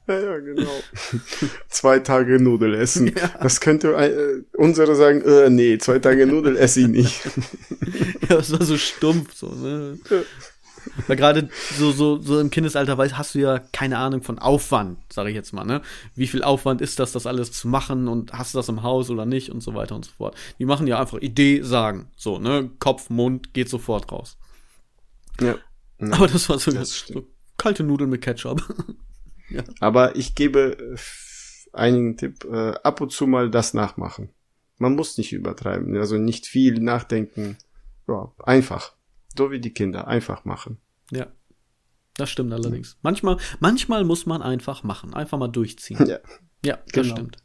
Ja, 0.09 0.19
ja, 0.19 0.39
genau. 0.39 0.83
zwei 1.69 2.01
Tage 2.01 2.41
Nudel 2.43 2.75
essen. 2.75 3.15
Ja. 3.17 3.31
Das 3.41 3.61
könnte 3.61 3.93
äh, 3.93 4.43
unsere 4.57 4.97
sagen, 4.97 5.23
äh, 5.23 5.51
nee, 5.51 5.79
zwei 5.79 6.01
Tage 6.01 6.27
Nudel 6.27 6.57
esse 6.57 6.81
ich 6.81 6.89
nicht. 6.89 7.21
ja, 8.29 8.37
das 8.37 8.51
war 8.51 8.65
so 8.65 8.77
stumpf, 8.77 9.35
so, 9.35 9.51
ne? 9.51 9.99
Ja. 10.11 10.23
Weil 11.07 11.17
gerade 11.17 11.49
so, 11.77 11.93
so, 11.93 12.21
so 12.21 12.41
im 12.41 12.51
Kindesalter 12.51 12.97
weiß, 12.97 13.17
hast 13.17 13.35
du 13.35 13.39
ja 13.41 13.59
keine 13.59 13.99
Ahnung 13.99 14.23
von 14.23 14.39
Aufwand, 14.39 14.99
sage 15.13 15.31
ich 15.31 15.35
jetzt 15.35 15.53
mal, 15.53 15.65
ne? 15.65 15.83
Wie 16.15 16.27
viel 16.27 16.43
Aufwand 16.43 16.81
ist 16.81 16.99
das, 16.99 17.13
das 17.13 17.27
alles 17.27 17.53
zu 17.53 17.69
machen 17.69 18.09
und 18.09 18.33
hast 18.33 18.55
du 18.55 18.59
das 18.59 18.69
im 18.69 18.83
Haus 18.83 19.11
oder 19.11 19.27
nicht 19.27 19.51
und 19.51 19.63
so 19.63 19.75
weiter 19.75 19.95
und 19.95 20.05
so 20.05 20.13
fort. 20.13 20.37
Die 20.59 20.65
machen 20.65 20.87
ja 20.87 21.01
einfach 21.01 21.19
Idee, 21.19 21.63
sagen. 21.63 22.11
So, 22.17 22.39
ne? 22.39 22.71
Kopf, 22.79 23.11
Mund, 23.11 23.55
geht 23.55 23.69
sofort 23.69 24.11
raus. 24.11 24.37
Ja. 25.41 25.57
Aber 26.11 26.29
das 26.29 26.49
war 26.49 26.59
so, 26.59 26.71
das 26.71 27.07
so 27.09 27.27
kalte 27.57 27.83
Nudeln 27.83 28.11
mit 28.11 28.23
Ketchup. 28.23 28.63
ja. 29.51 29.63
Aber 29.81 30.17
ich 30.17 30.35
gebe 30.35 30.77
äh, 30.79 30.97
einigen 31.73 32.17
Tipp, 32.17 32.45
äh, 32.45 32.75
ab 32.83 33.01
und 33.01 33.13
zu 33.13 33.27
mal 33.27 33.51
das 33.51 33.75
nachmachen. 33.75 34.31
Man 34.79 34.95
muss 34.95 35.19
nicht 35.19 35.33
übertreiben, 35.33 35.97
also 35.97 36.17
nicht 36.17 36.47
viel 36.47 36.81
nachdenken. 36.81 37.57
Ja, 38.07 38.33
einfach. 38.45 38.95
So 39.39 39.51
wie 39.51 39.61
die 39.61 39.73
Kinder. 39.73 40.07
Einfach 40.09 40.45
machen. 40.45 40.79
Ja. 41.11 41.29
Das 42.15 42.29
stimmt 42.29 42.53
allerdings. 42.53 42.99
Manchmal, 43.03 43.37
manchmal 43.61 44.05
muss 44.05 44.27
man 44.27 44.43
einfach 44.43 44.83
machen. 44.83 45.15
Einfach 45.15 45.39
mal 45.39 45.49
durchziehen. 45.49 46.05
Ja. 46.07 46.19
Ja, 46.65 46.77
das 46.93 46.93
genau. 46.93 47.15
stimmt. 47.15 47.37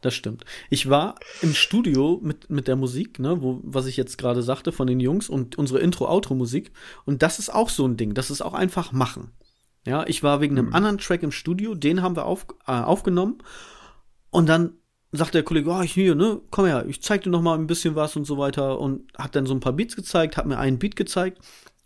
Das 0.00 0.14
stimmt. 0.14 0.44
Ich 0.70 0.88
war 0.88 1.14
im 1.42 1.54
Studio 1.54 2.18
mit, 2.22 2.50
mit 2.50 2.66
der 2.66 2.74
Musik, 2.74 3.18
ne, 3.20 3.40
wo, 3.40 3.60
was 3.62 3.86
ich 3.86 3.96
jetzt 3.96 4.18
gerade 4.18 4.42
sagte 4.42 4.72
von 4.72 4.86
den 4.86 4.98
Jungs 4.98 5.28
und 5.28 5.58
unsere 5.58 5.78
Intro-Outro-Musik. 5.78 6.72
Und 7.04 7.22
das 7.22 7.38
ist 7.38 7.50
auch 7.50 7.68
so 7.68 7.86
ein 7.86 7.96
Ding. 7.96 8.14
Das 8.14 8.30
ist 8.30 8.42
auch 8.42 8.54
einfach 8.54 8.92
machen. 8.92 9.30
Ja, 9.86 10.04
ich 10.06 10.22
war 10.22 10.40
wegen 10.40 10.58
einem 10.58 10.68
mhm. 10.68 10.74
anderen 10.74 10.98
Track 10.98 11.22
im 11.22 11.32
Studio, 11.32 11.74
den 11.74 12.02
haben 12.02 12.16
wir 12.16 12.24
auf, 12.24 12.46
äh, 12.66 12.72
aufgenommen. 12.72 13.38
Und 14.30 14.48
dann 14.48 14.74
sagt 15.12 15.34
der 15.34 15.42
Kollege, 15.42 15.70
oh, 15.70 15.82
hier, 15.82 16.14
ne, 16.14 16.40
komm 16.50 16.66
her, 16.66 16.84
ich 16.86 17.02
zeig 17.02 17.22
dir 17.22 17.30
noch 17.30 17.42
mal 17.42 17.58
ein 17.58 17.66
bisschen 17.66 17.96
was 17.96 18.16
und 18.16 18.24
so 18.24 18.38
weiter 18.38 18.78
und 18.78 19.10
hat 19.18 19.34
dann 19.34 19.46
so 19.46 19.54
ein 19.54 19.60
paar 19.60 19.72
Beats 19.72 19.96
gezeigt, 19.96 20.36
hat 20.36 20.46
mir 20.46 20.58
einen 20.58 20.78
Beat 20.78 20.96
gezeigt. 20.96 21.38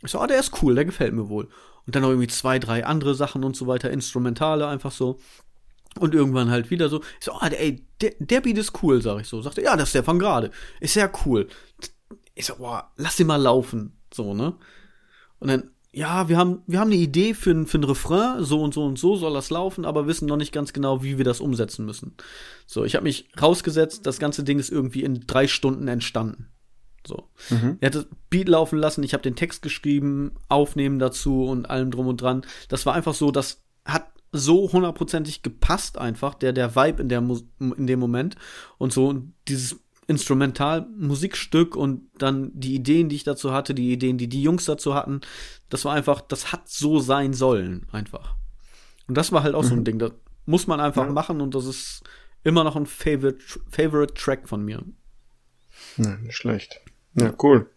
Ich 0.02 0.10
so, 0.10 0.18
ah, 0.18 0.26
der 0.26 0.38
ist 0.38 0.62
cool, 0.62 0.74
der 0.74 0.84
gefällt 0.84 1.14
mir 1.14 1.28
wohl. 1.28 1.48
Und 1.86 1.94
dann 1.94 2.02
noch 2.02 2.10
irgendwie 2.10 2.28
zwei, 2.28 2.58
drei 2.58 2.84
andere 2.84 3.14
Sachen 3.14 3.44
und 3.44 3.56
so 3.56 3.66
weiter, 3.66 3.90
Instrumentale 3.90 4.66
einfach 4.66 4.92
so. 4.92 5.18
Und 5.98 6.14
irgendwann 6.14 6.50
halt 6.50 6.70
wieder 6.70 6.88
so, 6.88 7.00
ich 7.18 7.24
so, 7.24 7.32
ah, 7.32 7.46
ey, 7.46 7.86
der, 8.00 8.14
der 8.18 8.40
Beat 8.40 8.58
ist 8.58 8.82
cool, 8.82 9.00
sag 9.00 9.20
ich 9.20 9.28
so. 9.28 9.40
Sagte, 9.40 9.62
ja, 9.62 9.76
das 9.76 9.90
ist 9.90 9.94
der 9.94 10.04
von 10.04 10.18
gerade. 10.18 10.50
Ist 10.80 10.94
sehr 10.94 11.10
cool. 11.24 11.48
Ich 12.34 12.46
so, 12.46 12.56
boah, 12.56 12.90
lass 12.96 13.16
den 13.16 13.28
mal 13.28 13.40
laufen. 13.40 13.96
So, 14.12 14.34
ne? 14.34 14.56
Und 15.38 15.48
dann 15.48 15.70
ja, 15.94 16.28
wir 16.28 16.36
haben, 16.36 16.62
wir 16.66 16.80
haben 16.80 16.90
eine 16.90 17.00
Idee 17.00 17.34
für, 17.34 17.52
ein, 17.52 17.66
für 17.66 17.78
ein 17.78 17.84
Refrain, 17.84 18.42
so 18.42 18.60
und 18.60 18.74
so 18.74 18.84
und 18.84 18.98
so 18.98 19.16
soll 19.16 19.32
das 19.34 19.50
laufen, 19.50 19.84
aber 19.84 20.06
wissen 20.06 20.26
noch 20.26 20.36
nicht 20.36 20.52
ganz 20.52 20.72
genau, 20.72 21.02
wie 21.02 21.18
wir 21.18 21.24
das 21.24 21.40
umsetzen 21.40 21.86
müssen. 21.86 22.16
So, 22.66 22.84
ich 22.84 22.96
habe 22.96 23.04
mich 23.04 23.28
rausgesetzt, 23.40 24.06
das 24.06 24.18
ganze 24.18 24.44
Ding 24.44 24.58
ist 24.58 24.70
irgendwie 24.70 25.04
in 25.04 25.26
drei 25.26 25.46
Stunden 25.46 25.86
entstanden. 25.86 26.48
So. 27.06 27.28
Mhm. 27.50 27.78
Er 27.80 27.86
hat 27.86 27.94
das 27.94 28.06
Beat 28.28 28.48
laufen 28.48 28.78
lassen, 28.78 29.02
ich 29.02 29.12
habe 29.12 29.22
den 29.22 29.36
Text 29.36 29.62
geschrieben, 29.62 30.32
Aufnehmen 30.48 30.98
dazu 30.98 31.44
und 31.44 31.70
allem 31.70 31.90
drum 31.90 32.08
und 32.08 32.20
dran. 32.20 32.42
Das 32.68 32.86
war 32.86 32.94
einfach 32.94 33.14
so, 33.14 33.30
das 33.30 33.62
hat 33.84 34.06
so 34.32 34.72
hundertprozentig 34.72 35.42
gepasst 35.42 35.96
einfach, 35.96 36.34
der, 36.34 36.52
der 36.52 36.74
Vibe 36.74 37.02
in, 37.02 37.08
der, 37.08 37.22
in 37.60 37.86
dem 37.86 38.00
Moment 38.00 38.36
und 38.78 38.92
so. 38.92 39.08
Und 39.08 39.34
dieses 39.46 39.78
Instrumental-Musikstück 40.06 41.76
und 41.76 42.10
dann 42.18 42.50
die 42.54 42.74
Ideen, 42.74 43.08
die 43.08 43.16
ich 43.16 43.24
dazu 43.24 43.52
hatte, 43.52 43.74
die 43.74 43.92
Ideen, 43.92 44.18
die 44.18 44.28
die 44.28 44.42
Jungs 44.42 44.64
dazu 44.64 44.94
hatten, 44.94 45.20
das 45.70 45.84
war 45.84 45.94
einfach, 45.94 46.20
das 46.20 46.52
hat 46.52 46.68
so 46.68 47.00
sein 47.00 47.32
sollen, 47.32 47.86
einfach. 47.92 48.36
Und 49.08 49.16
das 49.16 49.32
war 49.32 49.42
halt 49.42 49.54
auch 49.54 49.62
mhm. 49.62 49.68
so 49.68 49.74
ein 49.74 49.80
mhm. 49.80 49.84
Ding, 49.84 49.98
das 49.98 50.12
muss 50.46 50.66
man 50.66 50.80
einfach 50.80 51.06
ja. 51.06 51.12
machen 51.12 51.40
und 51.40 51.54
das 51.54 51.66
ist 51.66 52.02
immer 52.42 52.64
noch 52.64 52.76
ein 52.76 52.86
Favorite, 52.86 53.38
Favorite 53.70 54.14
Track 54.14 54.48
von 54.48 54.64
mir. 54.64 54.84
Ja, 55.96 56.16
nicht 56.16 56.36
schlecht. 56.36 56.80
Ja, 57.14 57.32
cool. 57.42 57.70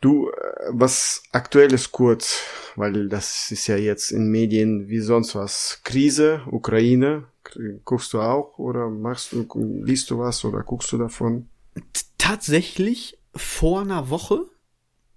Du, 0.00 0.30
äh, 0.30 0.34
was 0.70 1.22
aktuelles 1.32 1.90
kurz, 1.90 2.42
weil 2.76 3.08
das 3.08 3.50
ist 3.50 3.66
ja 3.66 3.76
jetzt 3.76 4.12
in 4.12 4.30
Medien 4.30 4.88
wie 4.88 5.00
sonst 5.00 5.34
was. 5.34 5.80
Krise, 5.84 6.42
Ukraine, 6.46 7.24
guckst 7.84 8.12
du 8.12 8.20
auch 8.20 8.58
oder 8.58 8.88
machst 8.88 9.32
du, 9.32 9.46
liest 9.84 10.10
du 10.10 10.18
was 10.18 10.44
oder 10.44 10.62
guckst 10.62 10.92
du 10.92 10.98
davon? 10.98 11.48
Tatsächlich 12.18 13.18
vor 13.34 13.82
einer 13.82 14.10
Woche 14.10 14.46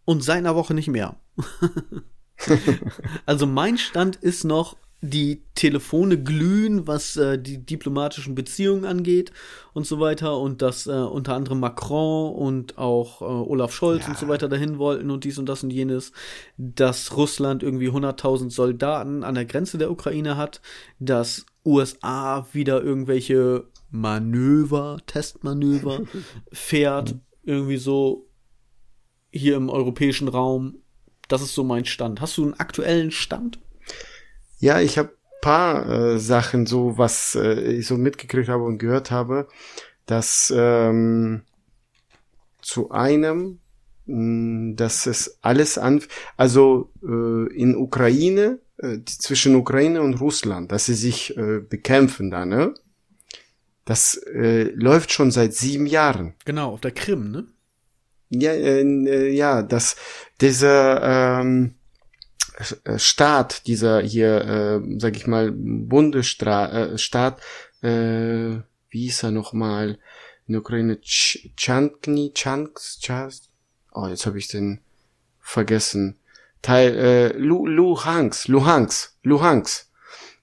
und 0.05 0.23
seit 0.23 0.38
einer 0.38 0.55
Woche 0.55 0.73
nicht 0.73 0.88
mehr. 0.88 1.15
also 3.25 3.47
mein 3.47 3.77
Stand 3.77 4.17
ist 4.17 4.43
noch, 4.43 4.77
die 5.01 5.41
Telefone 5.55 6.21
glühen, 6.21 6.86
was 6.86 7.17
äh, 7.17 7.39
die 7.39 7.57
diplomatischen 7.65 8.36
Beziehungen 8.36 8.86
angeht 8.86 9.32
und 9.73 9.88
so 9.88 9.99
weiter 9.99 10.38
und 10.38 10.61
dass 10.61 10.86
äh, 10.86 10.91
unter 10.91 11.34
anderem 11.34 11.59
Macron 11.59 12.36
und 12.36 12.77
auch 12.77 13.21
äh, 13.21 13.25
Olaf 13.25 13.73
Scholz 13.73 14.03
ja. 14.03 14.09
und 14.09 14.17
so 14.19 14.27
weiter 14.27 14.47
dahin 14.47 14.77
wollten 14.77 15.09
und 15.09 15.23
dies 15.23 15.39
und 15.39 15.49
das 15.49 15.63
und 15.63 15.71
jenes, 15.71 16.11
dass 16.57 17.17
Russland 17.17 17.63
irgendwie 17.63 17.89
100.000 17.89 18.51
Soldaten 18.51 19.23
an 19.23 19.34
der 19.34 19.45
Grenze 19.45 19.79
der 19.79 19.89
Ukraine 19.89 20.38
hat, 20.38 20.61
dass 20.99 21.47
USA 21.66 22.47
wieder 22.53 22.82
irgendwelche 22.82 23.66
Manöver, 23.89 24.97
Testmanöver 25.05 26.01
fährt, 26.51 27.16
irgendwie 27.43 27.78
so 27.78 28.28
hier 29.32 29.55
im 29.55 29.70
europäischen 29.70 30.28
Raum. 30.28 30.76
Das 31.28 31.41
ist 31.41 31.55
so 31.55 31.64
mein 31.64 31.86
Stand. 31.86 32.22
Hast 32.22 32.38
du 32.38 32.43
einen 32.43 32.59
aktuellen 32.59 33.12
Stand? 33.12 33.59
Ja, 34.59 34.80
ich 34.80 34.97
habe 34.97 35.14
paar 35.41 35.89
äh, 35.89 36.20
Sachen 36.20 36.66
so, 36.66 36.97
was 36.97 37.36
äh, 37.36 37.59
ich 37.74 37.88
so 37.88 37.97
mitgekriegt 37.97 38.47
habe 38.47 38.64
und 38.64 38.78
gehört 38.78 39.12
habe, 39.12 39.47
dass 40.05 40.53
ähm, 40.55 41.41
zu 42.62 42.91
einem, 42.91 43.59
mh, 44.05 44.16
hm, 44.16 44.76
dass 44.76 45.07
es 45.07 45.39
alles 45.41 45.78
an, 45.78 46.03
also 46.38 46.91
äh, 47.03 47.53
in 47.55 47.76
Ukraine, 47.76 48.59
äh, 48.82 48.99
zwischen 49.05 49.55
Ukraine 49.55 50.01
und 50.01 50.15
Russland, 50.15 50.71
dass 50.71 50.86
sie 50.86 50.95
sich 50.95 51.38
äh, 51.38 51.59
bekämpfen 51.59 52.32
da, 52.32 52.45
ne? 52.45 52.73
Das 53.86 54.15
äh, 54.15 54.71
läuft 54.73 55.11
schon 55.11 55.32
seit 55.32 55.53
sieben 55.53 55.86
Jahren. 55.86 56.36
Genau, 56.45 56.73
auf 56.73 56.82
der 56.82 56.91
Krim, 56.91 57.32
ne? 57.32 57.47
Ja, 58.29 58.51
äh, 58.51 58.82
äh 58.82 59.29
ja, 59.29 59.61
dass 59.61 59.95
dieser 60.39 61.41
ähm, 61.41 61.75
äh, 62.84 62.99
Staat, 62.99 63.67
dieser 63.67 64.01
hier, 64.01 64.41
äh, 64.41 64.99
sag 64.99 65.15
ich 65.15 65.27
mal, 65.27 65.51
Bundesstaat, 65.51 67.41
äh, 67.84 67.88
äh, 67.88 68.61
wie 68.89 69.07
ist 69.07 69.23
er 69.23 69.32
nochmal 69.32 69.99
in 70.47 70.53
der 70.53 70.61
Ukraine, 70.61 70.99
Ch 71.01 71.51
Chankni, 71.55 72.34
Chanks, 72.34 72.99
Chas, 72.99 73.49
oh, 73.93 74.07
jetzt 74.07 74.25
habe 74.25 74.38
ich 74.38 74.47
den 74.47 74.82
vergessen. 75.39 76.17
Teil, 76.62 76.95
äh, 76.95 77.38
Lu, 77.38 77.66
Luhansk, 77.66 78.47
Luhansk, 78.47 79.14
Luhansk. 79.24 79.88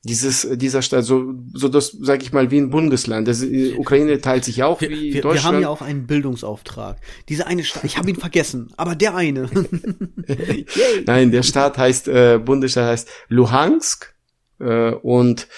dieses 0.04 0.48
dieser 0.52 0.80
Staat 0.82 1.04
so 1.04 1.34
so 1.52 1.68
das 1.68 1.90
sage 1.90 2.22
ich 2.22 2.32
mal 2.32 2.50
wie 2.50 2.58
ein 2.58 2.70
Bundesland. 2.70 3.28
Das 3.28 3.40
die 3.40 3.74
Ukraine 3.74 4.20
teilt 4.20 4.44
sich 4.44 4.62
auch 4.62 4.80
wir, 4.80 4.90
wie 4.90 5.12
wir, 5.14 5.22
Deutschland. 5.22 5.44
Wir 5.44 5.56
haben 5.56 5.62
ja 5.62 5.68
auch 5.68 5.82
einen 5.82 6.06
Bildungsauftrag. 6.06 6.98
Diese 7.28 7.46
eine 7.46 7.64
Staat, 7.64 7.84
ich 7.84 7.98
habe 7.98 8.08
ihn 8.08 8.16
vergessen, 8.16 8.72
aber 8.76 8.94
der 8.94 9.14
eine. 9.14 9.50
Nein, 11.06 11.30
der 11.30 11.42
Staat 11.42 11.78
heißt 11.78 12.08
äh, 12.08 12.38
Bundesstaat 12.42 12.86
heißt 12.86 13.08
Luhansk 13.28 14.14
äh, 14.60 14.92
und 14.92 15.48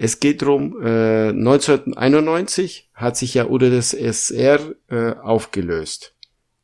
es 0.00 0.20
geht 0.20 0.42
drum, 0.42 0.80
äh, 0.80 1.30
1991 1.30 2.88
hat 2.94 3.16
sich 3.16 3.34
ja 3.34 3.46
UdSSR 3.46 4.60
äh, 4.88 5.12
aufgelöst 5.14 6.14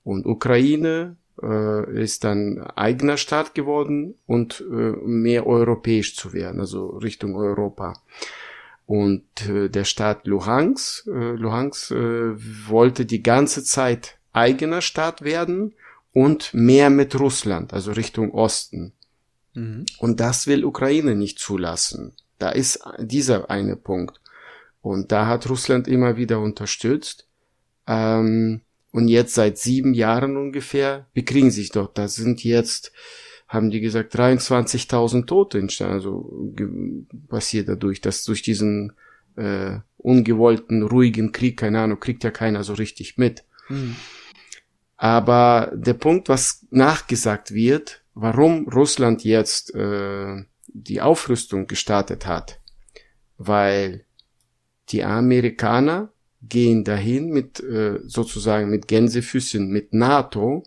und 0.05 0.24
Ukraine 0.24 1.16
äh, 1.43 2.03
ist 2.03 2.24
dann 2.24 2.61
eigener 2.61 3.16
Staat 3.16 3.55
geworden 3.55 4.14
und 4.26 4.61
äh, 4.61 4.72
mehr 4.72 5.47
europäisch 5.47 6.16
zu 6.16 6.32
werden, 6.32 6.61
also 6.61 6.89
Richtung 6.89 7.37
Europa. 7.37 7.95
Und 8.87 9.24
äh, 9.49 9.68
der 9.68 9.85
Staat 9.85 10.26
Luhansk, 10.26 11.07
äh, 11.07 11.32
Luhansk 11.32 11.91
äh, 11.93 12.35
wollte 12.68 13.07
die 13.07 13.22
ganze 13.22 13.64
Zeit 13.64 14.18
eigener 14.32 14.82
Staat 14.82 15.22
werden 15.22 15.74
und 16.12 16.53
mehr 16.53 16.91
mit 16.91 17.18
Russland, 17.18 17.72
also 17.72 17.93
Richtung 17.93 18.32
Osten. 18.32 18.93
Mhm. 19.55 19.87
Und 19.99 20.20
das 20.20 20.47
will 20.47 20.64
Ukraine 20.64 21.14
nicht 21.14 21.39
zulassen. 21.39 22.12
Da 22.39 22.51
ist 22.51 22.80
dieser 22.99 23.51
eine 23.51 23.76
Punkt. 23.76 24.20
Und 24.82 25.12
da 25.12 25.26
hat 25.26 25.49
Russland 25.49 25.89
immer 25.89 26.16
wieder 26.16 26.41
unterstützt. 26.41 27.26
Ähm, 27.87 28.61
und 28.95 29.09
jetzt 29.09 29.34
seit 29.34 29.59
sieben 29.59 29.92
Jahren 29.92 30.36
ungefähr 30.36 31.09
bekriegen 31.14 31.51
sich 31.51 31.70
dort. 31.70 31.99
Da 31.99 32.07
sind 32.07 32.45
jetzt, 32.45 32.92
haben 33.49 33.72
die 33.72 33.80
gesagt, 33.80 34.14
23.000 34.14 35.26
Tote 35.26 35.59
entstanden. 35.59 35.95
Also 35.95 36.55
passiert 37.26 37.68
dadurch, 37.68 38.01
dass 38.01 38.22
durch 38.22 38.42
diesen 38.42 38.92
äh, 39.34 39.78
ungewollten, 39.97 40.84
ruhigen 40.84 41.32
Krieg, 41.32 41.57
keine 41.57 41.80
Ahnung, 41.80 41.99
kriegt 41.99 42.22
ja 42.22 42.30
keiner 42.30 42.62
so 42.62 42.74
richtig 42.74 43.18
mit. 43.18 43.42
Mhm. 43.68 43.97
Aber 44.97 45.72
der 45.74 45.95
Punkt, 45.95 46.28
was 46.28 46.64
nachgesagt 46.70 47.53
wird, 47.53 48.05
warum 48.14 48.68
Russland 48.68 49.24
jetzt 49.24 49.74
äh, 49.74 50.36
die 50.68 51.01
Aufrüstung 51.01 51.66
gestartet 51.66 52.26
hat, 52.26 52.61
weil 53.38 54.05
die 54.90 55.03
Amerikaner 55.03 56.13
gehen 56.49 56.84
dahin 56.84 57.30
mit 57.30 57.61
äh, 57.61 58.01
sozusagen 58.05 58.70
mit 58.70 58.88
Gänsefüßchen 58.88 59.68
mit 59.68 59.95
NATO, 59.95 60.64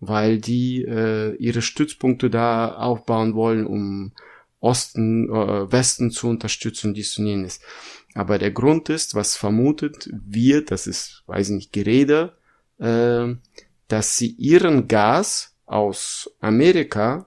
weil 0.00 0.38
die 0.38 0.84
äh, 0.84 1.34
ihre 1.36 1.62
Stützpunkte 1.62 2.30
da 2.30 2.74
aufbauen 2.74 3.34
wollen, 3.34 3.66
um 3.66 4.12
Osten, 4.60 5.28
äh, 5.30 5.72
Westen 5.72 6.10
zu 6.10 6.28
unterstützen, 6.28 6.94
dies 6.94 7.16
und 7.18 7.26
jenes. 7.26 7.60
Aber 8.14 8.38
der 8.38 8.50
Grund 8.50 8.88
ist, 8.88 9.14
was 9.14 9.36
vermutet 9.36 10.10
wird, 10.12 10.70
das 10.70 10.86
ist, 10.86 11.22
weiß 11.26 11.50
nicht, 11.50 11.72
Gerede, 11.72 12.34
äh, 12.78 13.34
dass 13.88 14.16
sie 14.16 14.30
ihren 14.38 14.88
Gas 14.88 15.54
aus 15.66 16.30
Amerika 16.40 17.26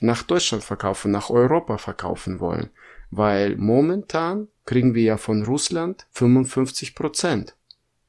nach 0.00 0.22
Deutschland 0.22 0.64
verkaufen, 0.64 1.10
nach 1.10 1.30
Europa 1.30 1.78
verkaufen 1.78 2.40
wollen. 2.40 2.70
Weil 3.10 3.56
momentan 3.56 4.48
kriegen 4.64 4.94
wir 4.94 5.02
ja 5.02 5.16
von 5.16 5.44
Russland 5.44 6.06
55 6.12 6.94
Prozent 6.94 7.54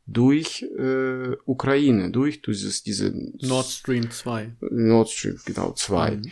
durch 0.07 0.63
äh, 0.77 1.35
Ukraine, 1.45 2.11
durch 2.11 2.41
dieses 2.41 2.83
diese 2.83 3.13
Nord 3.41 3.67
Stream 3.67 4.09
2. 4.09 4.55
Nord 4.61 5.09
Stream, 5.09 5.39
genau, 5.45 5.73
2. 5.73 6.11
Mhm. 6.11 6.31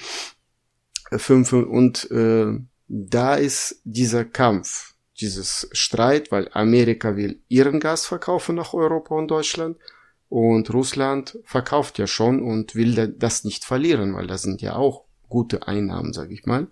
Fünf, 1.20 1.54
und 1.54 2.10
äh, 2.10 2.58
da 2.88 3.36
ist 3.36 3.82
dieser 3.84 4.26
Kampf, 4.26 4.96
dieses 5.20 5.70
Streit, 5.72 6.32
weil 6.32 6.50
Amerika 6.54 7.16
will 7.16 7.40
ihren 7.48 7.80
Gas 7.80 8.06
verkaufen 8.06 8.56
nach 8.56 8.74
Europa 8.74 9.16
und 9.16 9.30
Deutschland 9.30 9.78
und 10.30 10.74
Russland 10.74 11.38
verkauft 11.44 12.00
ja 12.00 12.08
schon 12.08 12.42
und 12.42 12.76
will 12.76 13.14
das 13.18 13.44
nicht 13.44 13.64
verlieren, 13.64 14.16
weil 14.16 14.28
da 14.28 14.38
sind 14.38 14.62
ja 14.62 14.76
auch 14.76 15.04
gute 15.30 15.68
Einnahmen, 15.68 16.14
sage 16.14 16.34
ich 16.34 16.46
mal. 16.46 16.68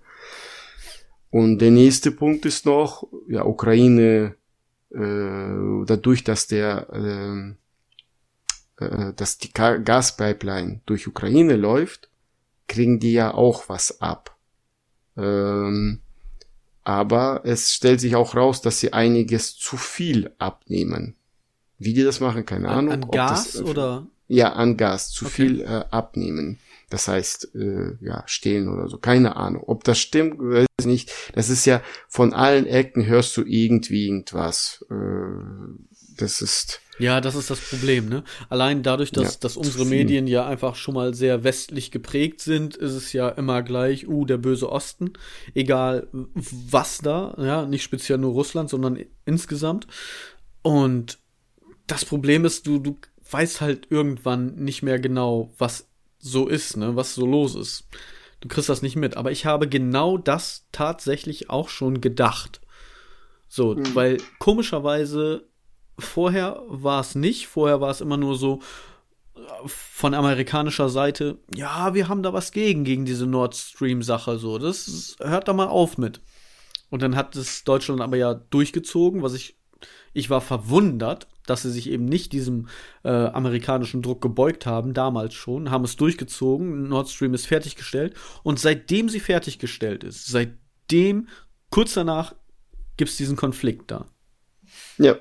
Und 1.33 1.57
der 1.57 1.71
nächste 1.71 2.11
Punkt 2.11 2.45
ist 2.45 2.67
noch, 2.67 3.07
ja, 3.27 3.43
Ukraine, 3.43 4.35
äh, 4.91 5.85
dadurch, 5.87 6.23
dass 6.23 6.45
der, 6.45 7.55
äh, 8.79 8.85
äh, 8.85 9.13
dass 9.15 9.39
die 9.39 9.51
Gaspipeline 9.51 10.81
durch 10.85 11.07
Ukraine 11.07 11.55
läuft, 11.55 12.11
kriegen 12.67 12.99
die 12.99 13.13
ja 13.13 13.33
auch 13.33 13.67
was 13.67 13.99
ab. 13.99 14.37
Ähm, 15.17 16.01
aber 16.83 17.41
es 17.45 17.73
stellt 17.73 17.99
sich 17.99 18.15
auch 18.15 18.35
raus, 18.35 18.61
dass 18.61 18.79
sie 18.79 18.93
einiges 18.93 19.57
zu 19.57 19.75
viel 19.75 20.35
abnehmen. 20.37 21.15
Wie 21.79 21.95
die 21.95 22.03
das 22.03 22.19
machen, 22.19 22.45
keine 22.45 22.69
an, 22.69 22.89
Ahnung. 22.89 23.05
An 23.05 23.09
Gas 23.09 23.53
das, 23.53 23.61
oder? 23.63 24.05
Ja, 24.27 24.53
an 24.53 24.77
Gas, 24.77 25.09
zu 25.09 25.25
okay. 25.25 25.33
viel 25.33 25.61
äh, 25.61 25.85
abnehmen. 25.89 26.59
Das 26.93 27.07
heißt, 27.07 27.55
äh, 27.55 27.97
ja, 28.01 28.23
stehlen 28.27 28.69
oder 28.69 28.87
so. 28.87 28.99
Keine 28.99 29.35
Ahnung. 29.35 29.63
Ob 29.65 29.83
das 29.83 29.97
stimmt, 29.97 30.37
weiß 30.37 30.67
ich 30.81 30.85
nicht. 30.85 31.11
Das 31.33 31.49
ist 31.49 31.65
ja, 31.65 31.81
von 32.07 32.33
allen 32.33 32.67
Ecken 32.67 33.07
hörst 33.07 33.35
du 33.35 33.41
irgendwie 33.43 34.05
irgendwas. 34.05 34.85
Äh, 34.91 35.73
das 36.17 36.43
ist. 36.43 36.81
Ja, 36.99 37.19
das 37.19 37.33
ist 37.33 37.49
das 37.49 37.59
Problem, 37.61 38.09
ne? 38.09 38.23
Allein 38.47 38.83
dadurch, 38.83 39.11
dass, 39.11 39.33
ja, 39.33 39.39
dass 39.39 39.57
unsere 39.57 39.85
Medien 39.85 40.27
ja 40.27 40.45
einfach 40.45 40.75
schon 40.75 40.93
mal 40.93 41.15
sehr 41.15 41.43
westlich 41.43 41.89
geprägt 41.89 42.41
sind, 42.41 42.75
ist 42.75 42.91
es 42.91 43.11
ja 43.11 43.27
immer 43.27 43.63
gleich, 43.63 44.07
uh, 44.07 44.25
der 44.25 44.37
böse 44.37 44.71
Osten. 44.71 45.13
Egal 45.55 46.09
was 46.13 46.99
da, 46.99 47.35
ja, 47.39 47.65
nicht 47.65 47.81
speziell 47.81 48.19
nur 48.19 48.33
Russland, 48.33 48.69
sondern 48.69 48.99
insgesamt. 49.25 49.87
Und 50.61 51.17
das 51.87 52.05
Problem 52.05 52.45
ist, 52.45 52.67
du, 52.67 52.77
du 52.77 52.99
weißt 53.31 53.61
halt 53.61 53.87
irgendwann 53.89 54.53
nicht 54.57 54.83
mehr 54.83 54.99
genau, 54.99 55.51
was 55.57 55.89
so 56.23 56.47
ist, 56.47 56.77
ne, 56.77 56.95
was 56.95 57.15
so 57.15 57.25
los 57.25 57.55
ist. 57.55 57.87
Du 58.39 58.47
kriegst 58.47 58.69
das 58.69 58.81
nicht 58.81 58.95
mit. 58.95 59.17
Aber 59.17 59.31
ich 59.31 59.45
habe 59.45 59.67
genau 59.67 60.17
das 60.17 60.65
tatsächlich 60.71 61.49
auch 61.49 61.69
schon 61.69 62.01
gedacht. 62.01 62.61
So, 63.47 63.75
mhm. 63.75 63.95
weil 63.95 64.17
komischerweise 64.39 65.47
vorher 65.99 66.61
war 66.67 67.01
es 67.01 67.15
nicht. 67.15 67.47
Vorher 67.47 67.81
war 67.81 67.91
es 67.91 68.01
immer 68.01 68.17
nur 68.17 68.37
so 68.37 68.61
von 69.65 70.13
amerikanischer 70.13 70.89
Seite, 70.89 71.39
ja, 71.53 71.93
wir 71.93 72.07
haben 72.07 72.23
da 72.23 72.33
was 72.33 72.51
gegen, 72.51 72.83
gegen 72.83 73.05
diese 73.05 73.25
Nord 73.25 73.55
Stream-Sache. 73.55 74.37
So, 74.37 74.57
das 74.57 75.15
hört 75.19 75.47
da 75.47 75.53
mal 75.53 75.67
auf 75.67 75.97
mit. 75.97 76.21
Und 76.89 77.01
dann 77.01 77.15
hat 77.15 77.35
es 77.35 77.63
Deutschland 77.63 78.01
aber 78.01 78.17
ja 78.17 78.33
durchgezogen, 78.33 79.23
was 79.23 79.33
ich, 79.33 79.57
ich 80.13 80.29
war 80.29 80.41
verwundert, 80.41 81.27
dass 81.45 81.63
sie 81.63 81.71
sich 81.71 81.89
eben 81.89 82.05
nicht 82.05 82.31
diesem 82.31 82.67
äh, 83.03 83.09
amerikanischen 83.09 84.01
Druck 84.01 84.21
gebeugt 84.21 84.65
haben, 84.65 84.93
damals 84.93 85.33
schon, 85.33 85.71
haben 85.71 85.83
es 85.83 85.95
durchgezogen, 85.95 86.87
Nord 86.87 87.09
Stream 87.09 87.33
ist 87.33 87.47
fertiggestellt 87.47 88.15
und 88.43 88.59
seitdem 88.59 89.09
sie 89.09 89.19
fertiggestellt 89.19 90.03
ist, 90.03 90.27
seitdem, 90.27 91.27
kurz 91.69 91.93
danach, 91.93 92.35
gibt 92.97 93.11
es 93.11 93.17
diesen 93.17 93.35
Konflikt 93.35 93.91
da. 93.91 94.05
Ja. 94.97 95.17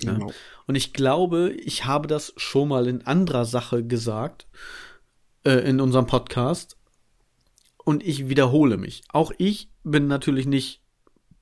Genau. 0.00 0.32
Und 0.66 0.76
ich 0.76 0.92
glaube, 0.92 1.50
ich 1.50 1.86
habe 1.86 2.06
das 2.06 2.32
schon 2.36 2.68
mal 2.68 2.86
in 2.86 3.04
anderer 3.06 3.44
Sache 3.44 3.84
gesagt, 3.84 4.46
äh, 5.44 5.68
in 5.68 5.80
unserem 5.80 6.06
Podcast. 6.06 6.76
Und 7.84 8.04
ich 8.04 8.28
wiederhole 8.28 8.76
mich. 8.76 9.02
Auch 9.08 9.32
ich 9.38 9.70
bin 9.82 10.06
natürlich 10.06 10.46
nicht 10.46 10.82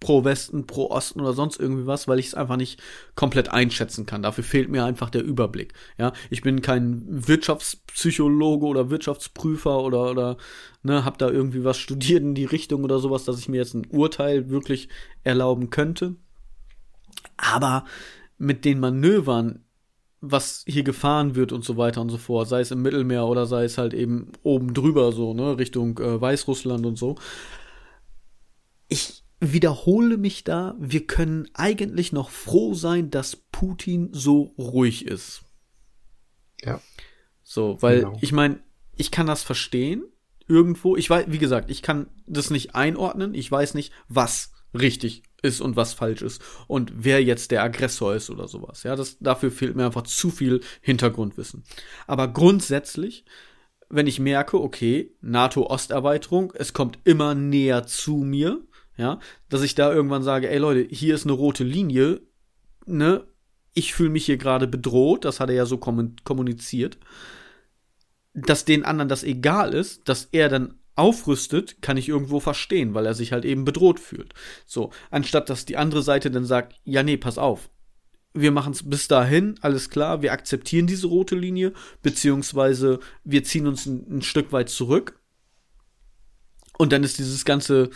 pro 0.00 0.24
Westen, 0.24 0.66
pro 0.66 0.90
Osten 0.90 1.20
oder 1.20 1.32
sonst 1.32 1.58
irgendwie 1.58 1.86
was, 1.86 2.06
weil 2.06 2.18
ich 2.18 2.26
es 2.26 2.34
einfach 2.34 2.56
nicht 2.56 2.82
komplett 3.14 3.48
einschätzen 3.48 4.04
kann. 4.06 4.22
Dafür 4.22 4.44
fehlt 4.44 4.68
mir 4.68 4.84
einfach 4.84 5.10
der 5.10 5.24
Überblick. 5.24 5.72
Ja, 5.98 6.12
ich 6.30 6.42
bin 6.42 6.60
kein 6.60 7.04
Wirtschaftspsychologe 7.08 8.66
oder 8.66 8.90
Wirtschaftsprüfer 8.90 9.80
oder 9.82 10.10
oder 10.10 10.36
ne, 10.82 11.04
hab 11.04 11.18
da 11.18 11.30
irgendwie 11.30 11.64
was 11.64 11.78
studiert 11.78 12.22
in 12.22 12.34
die 12.34 12.44
Richtung 12.44 12.84
oder 12.84 12.98
sowas, 12.98 13.24
dass 13.24 13.38
ich 13.38 13.48
mir 13.48 13.56
jetzt 13.56 13.74
ein 13.74 13.86
Urteil 13.90 14.50
wirklich 14.50 14.88
erlauben 15.24 15.70
könnte. 15.70 16.16
Aber 17.36 17.84
mit 18.38 18.64
den 18.64 18.80
Manövern, 18.80 19.64
was 20.20 20.64
hier 20.66 20.82
gefahren 20.82 21.34
wird 21.36 21.52
und 21.52 21.64
so 21.64 21.76
weiter 21.76 22.00
und 22.00 22.10
so 22.10 22.18
fort, 22.18 22.48
sei 22.48 22.60
es 22.60 22.70
im 22.70 22.82
Mittelmeer 22.82 23.26
oder 23.26 23.46
sei 23.46 23.64
es 23.64 23.78
halt 23.78 23.94
eben 23.94 24.32
oben 24.42 24.74
drüber 24.74 25.12
so, 25.12 25.32
ne, 25.32 25.58
Richtung 25.58 25.98
äh, 25.98 26.20
Weißrussland 26.20 26.84
und 26.84 26.96
so. 26.96 27.16
Ich 28.88 29.25
wiederhole 29.40 30.16
mich 30.16 30.44
da, 30.44 30.74
wir 30.78 31.06
können 31.06 31.48
eigentlich 31.54 32.12
noch 32.12 32.30
froh 32.30 32.74
sein, 32.74 33.10
dass 33.10 33.36
Putin 33.36 34.10
so 34.12 34.54
ruhig 34.58 35.06
ist. 35.06 35.42
Ja. 36.62 36.80
So, 37.42 37.80
weil 37.80 38.00
genau. 38.00 38.18
ich 38.20 38.32
meine, 38.32 38.60
ich 38.96 39.10
kann 39.10 39.26
das 39.26 39.42
verstehen 39.42 40.04
irgendwo. 40.48 40.96
Ich 40.96 41.10
weiß, 41.10 41.26
wie 41.28 41.38
gesagt, 41.38 41.70
ich 41.70 41.82
kann 41.82 42.08
das 42.26 42.50
nicht 42.50 42.74
einordnen. 42.74 43.34
Ich 43.34 43.50
weiß 43.50 43.74
nicht, 43.74 43.92
was 44.08 44.52
richtig 44.74 45.22
ist 45.42 45.60
und 45.60 45.76
was 45.76 45.94
falsch 45.94 46.22
ist 46.22 46.42
und 46.66 46.92
wer 46.96 47.22
jetzt 47.22 47.50
der 47.50 47.62
Aggressor 47.62 48.14
ist 48.14 48.30
oder 48.30 48.48
sowas. 48.48 48.82
Ja, 48.82 48.96
das 48.96 49.18
dafür 49.18 49.50
fehlt 49.50 49.76
mir 49.76 49.86
einfach 49.86 50.02
zu 50.02 50.30
viel 50.30 50.60
Hintergrundwissen. 50.80 51.64
Aber 52.06 52.28
grundsätzlich, 52.28 53.24
wenn 53.88 54.06
ich 54.06 54.18
merke, 54.18 54.60
okay, 54.60 55.14
NATO-Osterweiterung, 55.20 56.52
es 56.56 56.72
kommt 56.72 56.98
immer 57.04 57.34
näher 57.34 57.86
zu 57.86 58.16
mir, 58.16 58.62
ja, 58.96 59.18
dass 59.48 59.62
ich 59.62 59.74
da 59.74 59.92
irgendwann 59.92 60.22
sage, 60.22 60.50
ey 60.50 60.58
Leute, 60.58 60.86
hier 60.88 61.14
ist 61.14 61.24
eine 61.24 61.32
rote 61.32 61.64
Linie, 61.64 62.20
ne, 62.86 63.26
ich 63.74 63.92
fühle 63.92 64.10
mich 64.10 64.24
hier 64.24 64.38
gerade 64.38 64.66
bedroht, 64.66 65.24
das 65.24 65.38
hat 65.38 65.50
er 65.50 65.56
ja 65.56 65.66
so 65.66 65.76
kommuniziert, 65.76 66.98
dass 68.32 68.64
den 68.64 68.84
anderen 68.84 69.08
das 69.08 69.22
egal 69.22 69.74
ist, 69.74 70.08
dass 70.08 70.28
er 70.32 70.48
dann 70.48 70.78
aufrüstet, 70.94 71.82
kann 71.82 71.98
ich 71.98 72.08
irgendwo 72.08 72.40
verstehen, 72.40 72.94
weil 72.94 73.06
er 73.06 73.14
sich 73.14 73.32
halt 73.32 73.44
eben 73.44 73.64
bedroht 73.64 74.00
fühlt. 74.00 74.32
So, 74.64 74.90
anstatt 75.10 75.50
dass 75.50 75.66
die 75.66 75.76
andere 75.76 76.02
Seite 76.02 76.30
dann 76.30 76.46
sagt, 76.46 76.74
ja, 76.84 77.02
nee, 77.02 77.18
pass 77.18 77.38
auf. 77.38 77.68
Wir 78.32 78.50
machen 78.50 78.72
es 78.72 78.88
bis 78.88 79.08
dahin, 79.08 79.56
alles 79.60 79.90
klar, 79.90 80.22
wir 80.22 80.32
akzeptieren 80.32 80.86
diese 80.86 81.06
rote 81.06 81.36
Linie, 81.36 81.72
beziehungsweise 82.02 82.98
wir 83.24 83.44
ziehen 83.44 83.66
uns 83.66 83.86
ein, 83.86 84.18
ein 84.18 84.22
Stück 84.22 84.52
weit 84.52 84.68
zurück. 84.68 85.20
Und 86.78 86.92
dann 86.92 87.04
ist 87.04 87.18
dieses 87.18 87.44
ganze, 87.44 87.90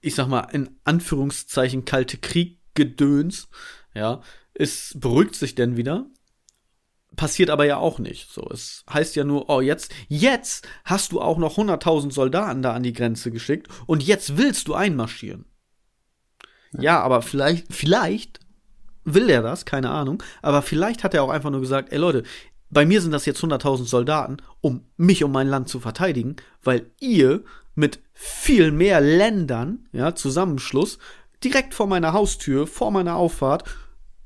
ich 0.00 0.14
sag 0.14 0.28
mal, 0.28 0.48
in 0.52 0.78
Anführungszeichen 0.84 1.84
kalte 1.84 2.16
Krieg-Gedöns, 2.16 3.48
ja, 3.94 4.22
es 4.54 4.94
beruhigt 4.98 5.34
sich 5.34 5.54
denn 5.54 5.76
wieder 5.76 6.06
passiert 7.16 7.50
aber 7.50 7.66
ja 7.66 7.76
auch 7.76 7.98
nicht. 7.98 8.32
So, 8.32 8.48
es 8.50 8.84
heißt 8.90 9.16
ja 9.16 9.24
nur, 9.24 9.48
oh, 9.50 9.60
jetzt, 9.60 9.92
jetzt 10.08 10.66
hast 10.84 11.12
du 11.12 11.20
auch 11.20 11.38
noch 11.38 11.58
100.000 11.58 12.12
Soldaten 12.12 12.62
da 12.62 12.72
an 12.72 12.82
die 12.82 12.92
Grenze 12.92 13.30
geschickt 13.30 13.68
und 13.86 14.02
jetzt 14.02 14.36
willst 14.36 14.68
du 14.68 14.74
einmarschieren. 14.74 15.44
Ja. 16.72 16.82
ja, 16.82 17.00
aber 17.00 17.22
vielleicht, 17.22 17.72
vielleicht 17.74 18.40
will 19.04 19.28
er 19.28 19.42
das, 19.42 19.64
keine 19.64 19.90
Ahnung, 19.90 20.22
aber 20.40 20.62
vielleicht 20.62 21.04
hat 21.04 21.14
er 21.14 21.22
auch 21.22 21.30
einfach 21.30 21.50
nur 21.50 21.60
gesagt, 21.60 21.92
ey 21.92 21.98
Leute, 21.98 22.22
bei 22.70 22.86
mir 22.86 23.02
sind 23.02 23.10
das 23.10 23.26
jetzt 23.26 23.42
100.000 23.42 23.84
Soldaten, 23.84 24.36
um 24.60 24.86
mich 24.96 25.24
und 25.24 25.32
mein 25.32 25.48
Land 25.48 25.68
zu 25.68 25.80
verteidigen, 25.80 26.36
weil 26.62 26.90
ihr 27.00 27.42
mit 27.80 27.98
viel 28.12 28.70
mehr 28.70 29.00
Ländern, 29.00 29.88
ja, 29.90 30.14
Zusammenschluss, 30.14 30.98
direkt 31.42 31.74
vor 31.74 31.88
meiner 31.88 32.12
Haustür, 32.12 32.68
vor 32.68 32.92
meiner 32.92 33.16
Auffahrt, 33.16 33.64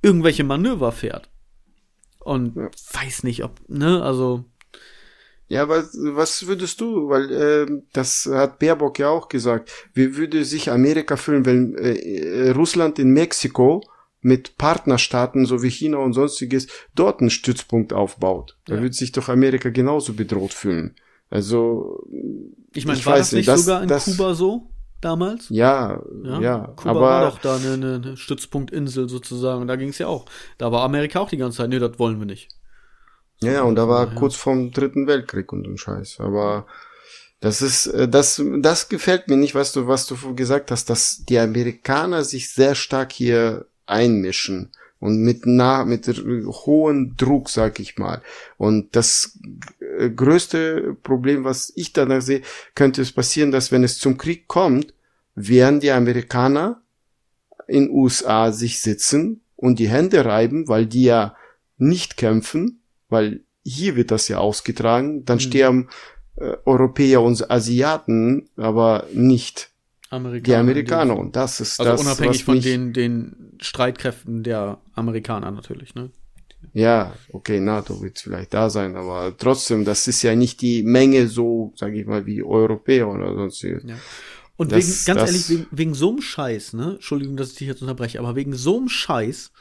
irgendwelche 0.02 0.44
Manöver 0.44 0.92
fährt. 0.92 1.30
Und 2.18 2.56
ja. 2.56 2.68
weiß 2.92 3.22
nicht, 3.22 3.44
ob, 3.44 3.60
ne, 3.68 4.02
also. 4.02 4.44
Ja, 5.46 5.68
was, 5.68 5.96
was 6.00 6.46
würdest 6.46 6.80
du, 6.80 7.08
weil 7.08 7.30
äh, 7.30 7.82
das 7.92 8.28
hat 8.30 8.58
Baerbock 8.58 8.98
ja 8.98 9.10
auch 9.10 9.28
gesagt, 9.28 9.70
wie 9.92 10.16
würde 10.16 10.44
sich 10.44 10.70
Amerika 10.70 11.16
fühlen, 11.16 11.46
wenn 11.46 11.74
äh, 11.76 12.50
Russland 12.50 12.98
in 12.98 13.10
Mexiko 13.10 13.82
mit 14.20 14.56
Partnerstaaten 14.56 15.44
so 15.44 15.62
wie 15.62 15.70
China 15.70 15.98
und 15.98 16.14
sonstiges 16.14 16.66
dort 16.94 17.20
einen 17.20 17.30
Stützpunkt 17.30 17.92
aufbaut? 17.92 18.56
Da 18.64 18.76
ja. 18.76 18.80
würde 18.80 18.94
sich 18.94 19.12
doch 19.12 19.28
Amerika 19.28 19.68
genauso 19.68 20.14
bedroht 20.14 20.54
fühlen. 20.54 20.96
Also 21.30 22.06
ich 22.72 22.86
meine, 22.86 23.04
war 23.04 23.16
das 23.16 23.32
nicht 23.32 23.48
das, 23.48 23.64
sogar 23.64 23.82
in 23.82 23.88
das, 23.88 24.04
Kuba 24.04 24.34
so? 24.34 24.68
damals? 25.00 25.48
Ja, 25.50 26.02
ja. 26.24 26.40
ja 26.40 26.72
Kuba 26.76 26.90
aber 26.90 27.00
war 27.00 27.30
doch 27.30 27.38
da 27.38 27.56
eine, 27.56 27.94
eine 27.94 28.16
Stützpunktinsel 28.16 29.08
sozusagen. 29.08 29.66
Da 29.66 29.76
ging 29.76 29.90
es 29.90 29.98
ja 29.98 30.06
auch. 30.06 30.26
Da 30.58 30.72
war 30.72 30.82
Amerika 30.82 31.20
auch 31.20 31.28
die 31.28 31.36
ganze 31.36 31.58
Zeit, 31.58 31.70
nee, 31.70 31.78
das 31.78 31.98
wollen 31.98 32.18
wir 32.18 32.26
nicht. 32.26 32.48
So, 33.38 33.48
ja, 33.48 33.62
und 33.62 33.76
da 33.76 33.88
war 33.88 34.08
ja. 34.08 34.14
kurz 34.14 34.36
vorm 34.36 34.70
Dritten 34.70 35.06
Weltkrieg 35.06 35.52
und 35.52 35.66
ein 35.66 35.76
Scheiß. 35.76 36.20
Aber 36.20 36.66
das 37.40 37.62
ist, 37.62 37.86
äh, 37.86 38.08
das, 38.08 38.42
das 38.60 38.88
gefällt 38.88 39.28
mir 39.28 39.36
nicht, 39.36 39.54
was 39.54 39.72
du, 39.72 39.86
was 39.86 40.06
du 40.06 40.34
gesagt 40.34 40.70
hast, 40.70 40.88
dass 40.88 41.24
die 41.24 41.38
Amerikaner 41.38 42.24
sich 42.24 42.50
sehr 42.50 42.74
stark 42.74 43.12
hier 43.12 43.66
einmischen 43.86 44.70
und 45.00 45.18
mit 45.18 45.44
nah, 45.44 45.84
mit 45.84 46.06
hohem 46.06 47.14
Druck, 47.16 47.50
sag 47.50 47.78
ich 47.80 47.98
mal. 47.98 48.22
Und 48.56 48.96
das 48.96 49.38
größte 50.14 50.96
Problem, 51.02 51.44
was 51.44 51.72
ich 51.76 51.92
danach 51.92 52.22
sehe, 52.22 52.42
könnte 52.74 53.02
es 53.02 53.12
passieren, 53.12 53.50
dass 53.50 53.72
wenn 53.72 53.84
es 53.84 53.98
zum 53.98 54.18
Krieg 54.18 54.48
kommt, 54.48 54.94
werden 55.34 55.80
die 55.80 55.90
Amerikaner 55.90 56.82
in 57.66 57.90
USA 57.90 58.52
sich 58.52 58.80
sitzen 58.80 59.40
und 59.56 59.78
die 59.78 59.88
Hände 59.88 60.24
reiben, 60.24 60.68
weil 60.68 60.86
die 60.86 61.04
ja 61.04 61.36
nicht 61.76 62.16
kämpfen, 62.16 62.80
weil 63.08 63.40
hier 63.62 63.96
wird 63.96 64.10
das 64.10 64.28
ja 64.28 64.38
ausgetragen, 64.38 65.24
dann 65.24 65.36
mhm. 65.36 65.40
sterben 65.40 65.88
äh, 66.36 66.56
Europäer 66.64 67.22
und 67.22 67.50
Asiaten, 67.50 68.48
aber 68.56 69.06
nicht 69.12 69.70
Amerikaner 70.10 70.42
die 70.42 70.54
Amerikaner. 70.54 71.16
Und 71.18 71.36
das 71.36 71.60
ist 71.60 71.80
also 71.80 71.92
das, 71.92 72.00
unabhängig 72.02 72.44
von 72.44 72.60
den, 72.60 72.92
den 72.92 73.56
Streitkräften 73.60 74.42
der 74.42 74.78
Amerikaner 74.94 75.50
natürlich, 75.50 75.94
ne? 75.94 76.10
Ja, 76.72 77.14
okay, 77.32 77.60
NATO 77.60 78.00
wird 78.02 78.18
vielleicht 78.18 78.54
da 78.54 78.70
sein, 78.70 78.96
aber 78.96 79.36
trotzdem, 79.36 79.84
das 79.84 80.08
ist 80.08 80.22
ja 80.22 80.34
nicht 80.34 80.60
die 80.62 80.82
Menge 80.82 81.28
so, 81.28 81.72
sage 81.76 82.00
ich 82.00 82.06
mal, 82.06 82.26
wie 82.26 82.42
Europäer 82.42 83.08
oder 83.08 83.34
sonst. 83.34 83.62
Ja. 83.62 83.78
Und 84.56 84.72
das, 84.72 85.06
wegen, 85.06 85.18
ganz 85.18 85.30
ehrlich, 85.30 85.48
wegen, 85.48 85.66
wegen 85.70 85.94
so 85.94 86.10
einem 86.10 86.22
Scheiß, 86.22 86.74
ne? 86.74 86.92
Entschuldigung, 86.94 87.36
dass 87.36 87.50
ich 87.50 87.56
dich 87.56 87.68
jetzt 87.68 87.82
unterbreche, 87.82 88.18
aber 88.18 88.36
wegen 88.36 88.54
so 88.54 88.78
einem 88.78 88.88
Scheiß 88.88 89.52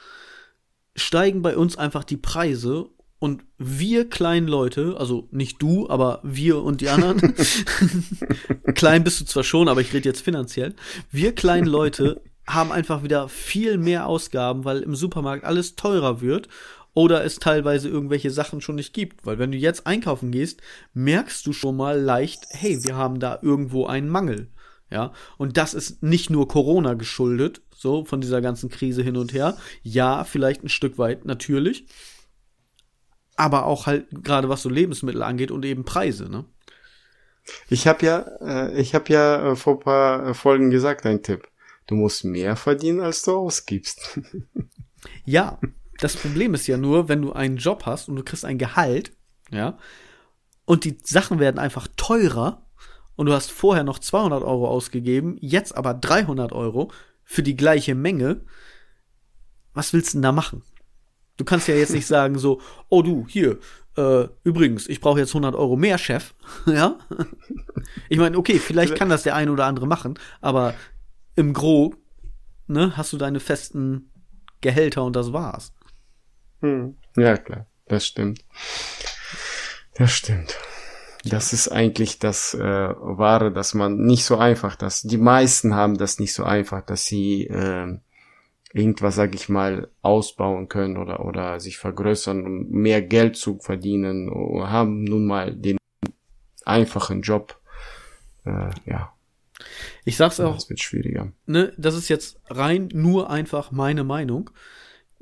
steigen 0.96 1.42
bei 1.42 1.58
uns 1.58 1.78
einfach 1.78 2.04
die 2.04 2.18
Preise 2.18 2.90
und 3.18 3.44
wir 3.58 4.10
kleinen 4.10 4.48
Leute, 4.48 4.96
also 4.98 5.28
nicht 5.32 5.62
du, 5.62 5.90
aber 5.90 6.20
wir 6.24 6.62
und 6.62 6.82
die 6.82 6.90
anderen, 6.90 7.34
klein 8.76 9.04
bist 9.04 9.22
du 9.22 9.26
zwar 9.26 9.44
schon, 9.44 9.70
aber 9.70 9.82
ich 9.82 9.94
rede 9.94 10.10
jetzt 10.10 10.22
finanziell, 10.22 10.76
wir 11.10 11.34
kleinen 11.34 11.68
Leute 11.68 12.22
haben 12.48 12.72
einfach 12.72 13.04
wieder 13.04 13.30
viel 13.30 13.78
mehr 13.78 14.08
Ausgaben, 14.08 14.66
weil 14.66 14.82
im 14.82 14.96
Supermarkt 14.96 15.46
alles 15.46 15.76
teurer 15.76 16.22
wird 16.22 16.50
oder 16.94 17.24
es 17.24 17.38
teilweise 17.38 17.90
irgendwelche 17.90 18.32
Sachen 18.32 18.62
schon 18.62 18.76
nicht 18.76 18.94
gibt. 18.94 19.26
Weil 19.26 19.40
wenn 19.40 19.52
du 19.52 19.58
jetzt 19.58 19.88
einkaufen 19.88 20.32
gehst, 20.32 20.62
merkst 20.94 21.46
du 21.46 21.54
schon 21.54 21.76
mal 21.76 22.00
leicht, 22.00 22.46
hey, 22.50 22.84
wir 22.84 22.96
haben 22.96 23.20
da 23.20 23.40
irgendwo 23.42 23.86
einen 23.86 24.10
Mangel. 24.10 24.48
Ja, 24.90 25.12
und 25.38 25.58
das 25.58 25.74
ist 25.74 26.04
nicht 26.04 26.30
nur 26.30 26.48
Corona 26.48 26.94
geschuldet, 26.94 27.62
so 27.76 28.06
von 28.06 28.22
dieser 28.22 28.42
ganzen 28.42 28.70
Krise 28.70 29.02
hin 29.02 29.18
und 29.18 29.34
her. 29.34 29.58
Ja, 29.82 30.24
vielleicht 30.24 30.64
ein 30.64 30.70
Stück 30.70 31.00
weit 31.00 31.26
natürlich 31.26 31.88
aber 33.36 33.66
auch 33.66 33.88
halt 33.88 34.08
gerade 34.24 34.50
was 34.50 34.62
so 34.62 34.70
Lebensmittel 34.70 35.24
angeht 35.24 35.52
und 35.52 35.66
eben 35.66 35.86
Preise, 35.86 36.30
ne? 36.30 36.46
Ich 37.68 37.88
habe 37.88 38.06
ja, 38.06 38.20
äh, 38.42 38.80
ich 38.80 38.96
habe 38.96 39.12
ja 39.12 39.52
äh, 39.52 39.56
vor 39.56 39.80
paar 39.80 40.28
äh, 40.28 40.34
Folgen 40.34 40.70
gesagt, 40.72 41.06
ein 41.06 41.24
Tipp. 41.24 41.50
Du 41.88 41.96
musst 41.96 42.24
mehr 42.24 42.56
verdienen, 42.56 43.02
als 43.02 43.24
du 43.24 43.36
ausgibst. 43.36 44.22
ja, 45.26 45.60
das 46.00 46.16
Problem 46.16 46.54
ist 46.54 46.68
ja 46.68 46.78
nur, 46.78 47.10
wenn 47.10 47.22
du 47.22 47.34
einen 47.34 47.58
Job 47.58 47.86
hast 47.86 48.10
und 48.10 48.16
du 48.16 48.24
kriegst 48.24 48.46
ein 48.46 48.58
Gehalt, 48.58 49.12
ja, 49.52 49.78
und 50.66 50.86
die 50.86 50.98
Sachen 51.04 51.40
werden 51.40 51.60
einfach 51.60 51.88
teurer 51.98 52.66
und 53.16 53.26
du 53.28 53.34
hast 53.34 53.52
vorher 53.52 53.84
noch 53.84 54.00
200 54.00 54.44
Euro 54.44 54.68
ausgegeben, 54.68 55.38
jetzt 55.40 55.76
aber 55.76 55.94
300 55.94 56.52
Euro 56.52 56.92
für 57.24 57.44
die 57.44 57.56
gleiche 57.56 57.96
Menge. 57.96 58.42
Was 59.74 59.94
willst 59.94 60.14
du 60.14 60.18
denn 60.18 60.24
da 60.24 60.32
machen? 60.32 60.64
Du 61.38 61.46
kannst 61.46 61.68
ja 61.68 61.76
jetzt 61.76 61.94
nicht 61.94 62.08
sagen 62.08 62.38
so, 62.38 62.62
oh 62.90 63.02
du, 63.02 63.26
hier, 63.28 63.60
äh, 63.98 64.28
übrigens, 64.44 64.88
ich 64.88 65.02
brauche 65.02 65.20
jetzt 65.20 65.32
100 65.32 65.56
Euro 65.56 65.76
mehr, 65.76 65.98
Chef. 65.98 66.34
ja? 66.66 66.98
Ich 68.10 68.18
meine, 68.18 68.38
okay, 68.38 68.60
vielleicht 68.60 68.96
kann 68.96 69.10
das 69.10 69.24
der 69.24 69.36
eine 69.36 69.52
oder 69.52 69.66
andere 69.66 69.88
machen, 69.88 70.18
aber 70.42 70.74
im 71.36 71.54
Gro, 71.54 71.96
ne, 72.68 72.96
hast 72.98 73.14
du 73.14 73.18
deine 73.18 73.40
festen 73.40 74.12
Gehälter 74.62 75.04
und 75.04 75.16
das 75.16 75.34
war's. 75.34 75.74
Hm. 76.64 76.96
Ja, 77.18 77.38
klar, 77.38 77.68
das 77.88 78.08
stimmt. 78.08 78.44
Das 79.96 80.12
stimmt. 80.12 80.58
Das 81.26 81.54
ist 81.54 81.68
eigentlich 81.68 82.20
das 82.20 82.54
äh, 82.54 82.60
Wahre, 82.60 83.52
dass 83.52 83.74
man 83.74 83.98
nicht 83.98 84.26
so 84.26 84.38
einfach, 84.38 84.76
dass 84.76 85.02
die 85.04 85.18
meisten 85.18 85.76
haben 85.76 85.98
das 85.98 86.20
nicht 86.20 86.34
so 86.34 86.44
einfach, 86.44 86.82
dass 86.82 87.06
sie 87.06 87.48
äh, 87.48 87.98
irgendwas, 88.74 89.16
sag 89.16 89.36
ich 89.36 89.50
mal, 89.50 89.90
ausbauen 90.02 90.68
können 90.68 90.98
oder, 90.98 91.26
oder 91.26 91.60
sich 91.60 91.78
vergrößern, 91.78 92.46
um 92.46 92.70
mehr 92.70 93.02
Geld 93.02 93.38
zu 93.38 93.60
verdienen, 93.60 94.30
haben 94.64 95.04
nun 95.04 95.26
mal 95.26 95.54
den 95.54 95.78
einfachen 96.66 97.22
Job. 97.22 97.60
Äh, 98.46 98.70
ja. 98.86 99.14
Ich 100.06 100.18
sag's 100.18 100.40
auch. 100.40 100.56
Das 100.56 100.70
wird 100.70 100.82
schwieriger. 100.82 101.32
Ne, 101.46 101.74
das 101.78 101.96
ist 101.96 102.10
jetzt 102.10 102.40
rein 102.50 102.90
nur 102.94 103.30
einfach 103.30 103.72
meine 103.72 104.04
Meinung. 104.04 104.50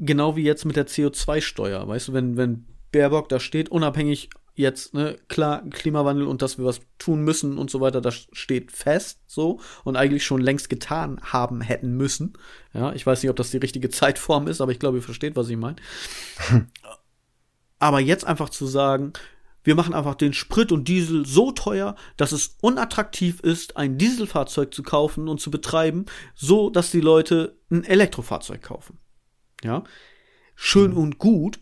Genau 0.03 0.35
wie 0.35 0.43
jetzt 0.43 0.65
mit 0.65 0.75
der 0.75 0.87
CO2-Steuer. 0.87 1.87
Weißt 1.87 2.07
du, 2.07 2.13
wenn, 2.13 2.35
wenn 2.35 2.65
Baerbock 2.91 3.29
da 3.29 3.39
steht, 3.39 3.69
unabhängig 3.69 4.31
jetzt, 4.55 4.95
ne, 4.95 5.17
klar, 5.27 5.63
Klimawandel 5.69 6.25
und 6.25 6.41
dass 6.41 6.57
wir 6.57 6.65
was 6.65 6.81
tun 6.97 7.21
müssen 7.21 7.57
und 7.59 7.69
so 7.69 7.81
weiter, 7.81 8.01
das 8.01 8.27
steht 8.31 8.71
fest, 8.71 9.19
so, 9.27 9.59
und 9.83 9.95
eigentlich 9.95 10.25
schon 10.25 10.41
längst 10.41 10.69
getan 10.69 11.21
haben 11.21 11.61
hätten 11.61 11.95
müssen. 11.95 12.33
Ja, 12.73 12.93
ich 12.93 13.05
weiß 13.05 13.21
nicht, 13.21 13.29
ob 13.29 13.35
das 13.35 13.51
die 13.51 13.57
richtige 13.57 13.89
Zeitform 13.91 14.47
ist, 14.47 14.59
aber 14.59 14.71
ich 14.71 14.79
glaube, 14.79 14.97
ihr 14.97 15.03
versteht, 15.03 15.35
was 15.35 15.49
ich 15.49 15.57
meine. 15.57 15.77
aber 17.79 17.99
jetzt 17.99 18.25
einfach 18.25 18.49
zu 18.49 18.65
sagen, 18.65 19.13
wir 19.63 19.75
machen 19.75 19.93
einfach 19.93 20.15
den 20.15 20.33
Sprit 20.33 20.71
und 20.71 20.87
Diesel 20.87 21.25
so 21.27 21.51
teuer, 21.51 21.95
dass 22.17 22.31
es 22.31 22.57
unattraktiv 22.61 23.39
ist, 23.41 23.77
ein 23.77 23.99
Dieselfahrzeug 23.99 24.73
zu 24.73 24.81
kaufen 24.81 25.27
und 25.27 25.39
zu 25.39 25.51
betreiben, 25.51 26.05
so 26.33 26.71
dass 26.71 26.89
die 26.89 27.01
Leute 27.01 27.59
ein 27.69 27.83
Elektrofahrzeug 27.83 28.63
kaufen. 28.63 28.97
Ja, 29.63 29.83
schön 30.55 30.91
mhm. 30.91 30.97
und 30.97 31.17
gut. 31.17 31.59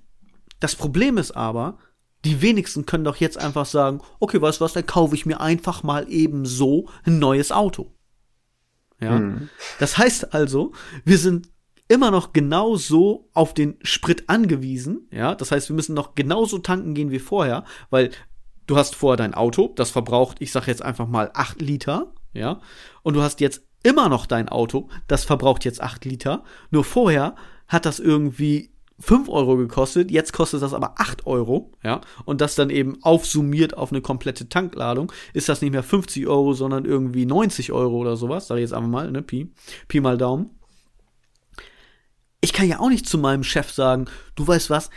Das 0.59 0.75
Problem 0.75 1.17
ist 1.17 1.31
aber, 1.31 1.77
die 2.25 2.41
wenigsten 2.41 2.85
können 2.85 3.05
doch 3.05 3.15
jetzt 3.15 3.37
einfach 3.37 3.65
sagen, 3.65 4.01
okay, 4.19 4.41
weißt 4.41 4.59
du 4.59 4.65
was, 4.65 4.73
dann 4.73 4.85
kaufe 4.85 5.15
ich 5.15 5.25
mir 5.25 5.39
einfach 5.39 5.83
mal 5.83 6.11
eben 6.11 6.45
so 6.45 6.89
ein 7.05 7.19
neues 7.19 7.51
Auto. 7.51 7.93
Ja. 8.99 9.19
Mhm. 9.19 9.49
Das 9.79 9.97
heißt 9.97 10.33
also, 10.33 10.73
wir 11.05 11.17
sind 11.17 11.49
immer 11.87 12.11
noch 12.11 12.33
genauso 12.33 13.29
auf 13.33 13.53
den 13.53 13.77
Sprit 13.81 14.29
angewiesen, 14.29 15.07
ja. 15.11 15.33
Das 15.35 15.51
heißt, 15.51 15.69
wir 15.69 15.75
müssen 15.75 15.95
noch 15.95 16.15
genauso 16.15 16.59
tanken 16.59 16.93
gehen 16.93 17.11
wie 17.11 17.19
vorher, 17.19 17.63
weil 17.89 18.11
du 18.67 18.77
hast 18.77 18.95
vorher 18.95 19.17
dein 19.17 19.33
Auto, 19.33 19.73
das 19.75 19.89
verbraucht, 19.89 20.37
ich 20.39 20.51
sag 20.51 20.67
jetzt 20.67 20.83
einfach 20.83 21.07
mal 21.07 21.31
acht 21.33 21.61
Liter, 21.61 22.13
ja. 22.33 22.61
Und 23.01 23.15
du 23.15 23.21
hast 23.21 23.39
jetzt 23.39 23.63
immer 23.81 24.09
noch 24.09 24.25
dein 24.25 24.49
Auto, 24.49 24.89
das 25.07 25.23
verbraucht 25.23 25.65
jetzt 25.65 25.81
acht 25.81 26.05
Liter. 26.05 26.43
Nur 26.69 26.83
vorher 26.83 27.35
hat 27.69 27.85
das 27.85 27.99
irgendwie 27.99 28.71
5 28.99 29.29
Euro 29.29 29.55
gekostet, 29.55 30.11
jetzt 30.11 30.33
kostet 30.33 30.61
das 30.61 30.73
aber 30.73 30.95
8 30.97 31.25
Euro, 31.25 31.71
ja, 31.83 32.01
und 32.25 32.41
das 32.41 32.55
dann 32.55 32.69
eben 32.69 33.01
aufsummiert 33.01 33.77
auf 33.77 33.91
eine 33.91 34.01
komplette 34.01 34.49
Tankladung, 34.49 35.11
ist 35.33 35.47
das 35.47 35.61
nicht 35.61 35.71
mehr 35.71 35.83
50 35.83 36.27
Euro, 36.27 36.53
sondern 36.53 36.83
irgendwie 36.83 37.25
90 37.25 37.71
Euro 37.71 37.97
oder 37.97 38.17
sowas, 38.17 38.47
sag 38.47 38.57
ich 38.57 38.61
jetzt 38.61 38.73
einfach 38.73 38.89
mal, 38.89 39.09
ne, 39.11 39.21
Pi, 39.21 39.51
Pi 39.87 40.01
mal 40.01 40.17
Daumen. 40.17 40.49
Ich 42.41 42.51
kann 42.53 42.67
ja 42.67 42.79
auch 42.79 42.89
nicht 42.89 43.07
zu 43.07 43.17
meinem 43.17 43.43
Chef 43.43 43.71
sagen, 43.71 44.05
du 44.35 44.45
weißt 44.45 44.69
was, 44.69 44.89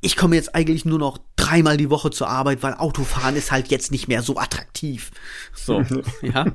ich 0.00 0.16
komme 0.16 0.36
jetzt 0.36 0.54
eigentlich 0.54 0.84
nur 0.84 0.98
noch 0.98 1.18
dreimal 1.38 1.76
die 1.76 1.88
Woche 1.88 2.10
zur 2.10 2.28
Arbeit, 2.28 2.62
weil 2.62 2.74
Autofahren 2.74 3.36
ist 3.36 3.52
halt 3.52 3.68
jetzt 3.68 3.90
nicht 3.90 4.08
mehr 4.08 4.22
so 4.22 4.36
attraktiv. 4.36 5.10
So, 5.54 5.82
ja. 6.22 6.46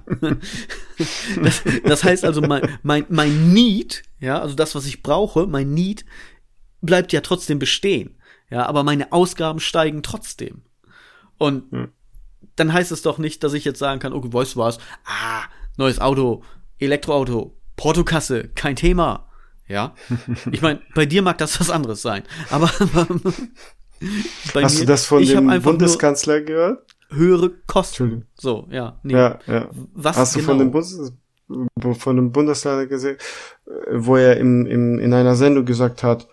Das, 1.42 1.64
das 1.86 2.04
heißt 2.04 2.26
also, 2.26 2.42
mein, 2.42 2.78
mein, 2.84 3.06
mein 3.10 3.54
Need, 3.54 4.04
ja, 4.20 4.40
also 4.40 4.56
das, 4.56 4.76
was 4.76 4.86
ich 4.86 5.02
brauche, 5.02 5.48
mein 5.48 5.74
Need, 5.74 6.06
bleibt 6.82 7.14
ja 7.14 7.22
trotzdem 7.22 7.60
bestehen. 7.60 8.18
Ja, 8.50 8.66
aber 8.68 8.84
meine 8.84 9.12
Ausgaben 9.12 9.60
steigen 9.60 10.04
trotzdem. 10.04 10.64
Und 11.38 11.72
hm. 11.72 11.88
dann 12.56 12.74
heißt 12.74 12.92
es 12.92 13.02
doch 13.02 13.18
nicht, 13.18 13.44
dass 13.44 13.54
ich 13.54 13.66
jetzt 13.66 13.80
sagen 13.80 14.00
kann, 14.00 14.14
okay, 14.14 14.32
weißt 14.32 14.56
du 14.56 14.60
was? 14.60 14.78
Ah, 15.06 15.44
neues 15.78 16.00
Auto, 16.00 16.44
Elektroauto, 16.78 17.58
Portokasse, 17.78 18.50
kein 18.50 18.76
Thema. 18.76 19.30
Ja. 19.68 19.96
Ich 20.52 20.62
meine, 20.62 20.82
bei 20.94 21.06
dir 21.06 21.22
mag 21.22 21.38
das 21.38 21.60
was 21.60 21.70
anderes 21.70 22.02
sein. 22.02 22.24
Aber 22.52 22.70
bei 24.54 24.64
Hast 24.64 24.76
mir, 24.76 24.82
du 24.82 24.86
das 24.88 25.06
von 25.06 25.24
dem 25.26 25.62
Bundeskanzler 25.62 26.42
gehört? 26.42 26.86
Höhere 27.10 27.52
Kosten. 27.68 28.26
So, 28.36 28.68
ja. 28.72 29.00
Nee. 29.04 29.14
Ja, 29.14 29.40
ja. 29.48 29.70
Was 29.94 30.18
Hast 30.18 30.34
genau? 30.34 30.46
du 30.46 30.52
von 30.52 30.60
dem, 30.60 30.72
Bundes 30.72 31.14
von 32.00 32.16
dem 32.16 32.32
Bundesleiter 32.32 32.88
gesehen, 32.88 33.18
wo 33.92 34.16
er 34.16 34.38
im, 34.38 34.66
im, 34.66 35.00
in 35.00 35.14
einer 35.14 35.36
Sendung 35.36 35.66
gesagt 35.66 36.04
hat, 36.04 36.28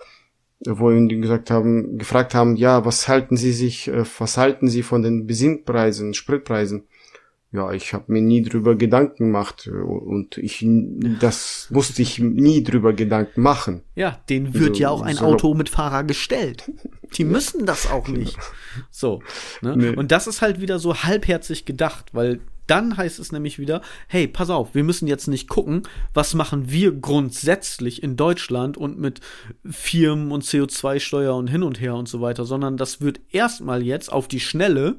wo 0.66 0.90
ihn 0.90 1.08
gesagt 1.22 1.50
haben, 1.50 1.98
gefragt 1.98 2.34
haben, 2.34 2.56
ja, 2.56 2.84
was 2.84 3.08
halten 3.08 3.36
Sie 3.36 3.52
sich, 3.52 3.88
äh, 3.88 4.04
was 4.18 4.36
halten 4.36 4.68
Sie 4.68 4.82
von 4.82 5.02
den 5.02 5.26
Benzinpreisen, 5.26 6.14
Spritpreisen? 6.14 6.84
Ja, 7.52 7.72
ich 7.72 7.92
habe 7.94 8.12
mir 8.12 8.22
nie 8.22 8.42
drüber 8.42 8.76
Gedanken 8.76 9.24
gemacht 9.26 9.66
äh, 9.66 9.70
und 9.70 10.38
ich 10.38 10.64
das 11.20 11.66
musste 11.70 12.00
ich 12.00 12.20
nie 12.20 12.62
drüber 12.62 12.92
Gedanken 12.92 13.42
machen. 13.42 13.82
Ja, 13.96 14.20
den 14.28 14.54
wird 14.54 14.70
also, 14.70 14.80
ja 14.80 14.90
auch 14.90 15.02
ein 15.02 15.16
so 15.16 15.24
Auto 15.24 15.54
mit 15.54 15.68
Fahrer 15.68 16.04
gestellt. 16.04 16.70
Die 17.16 17.24
müssen 17.24 17.66
das 17.66 17.90
auch 17.90 18.06
nicht. 18.06 18.38
So. 18.90 19.20
Ne? 19.62 19.76
Nee. 19.76 19.96
Und 19.96 20.12
das 20.12 20.28
ist 20.28 20.42
halt 20.42 20.60
wieder 20.60 20.78
so 20.78 20.94
halbherzig 20.94 21.64
gedacht, 21.64 22.10
weil 22.12 22.40
dann 22.68 22.96
heißt 22.96 23.18
es 23.18 23.32
nämlich 23.32 23.58
wieder, 23.58 23.82
hey, 24.06 24.28
pass 24.28 24.48
auf, 24.48 24.76
wir 24.76 24.84
müssen 24.84 25.08
jetzt 25.08 25.26
nicht 25.26 25.48
gucken, 25.48 25.82
was 26.14 26.34
machen 26.34 26.70
wir 26.70 26.92
grundsätzlich 26.92 28.00
in 28.00 28.14
Deutschland 28.14 28.76
und 28.76 28.96
mit 28.96 29.20
Firmen 29.68 30.30
und 30.30 30.44
CO2-Steuer 30.44 31.34
und 31.34 31.48
hin 31.48 31.64
und 31.64 31.80
her 31.80 31.96
und 31.96 32.08
so 32.08 32.20
weiter, 32.20 32.44
sondern 32.44 32.76
das 32.76 33.00
wird 33.00 33.20
erstmal 33.32 33.82
jetzt 33.82 34.12
auf 34.12 34.28
die 34.28 34.38
Schnelle 34.38 34.98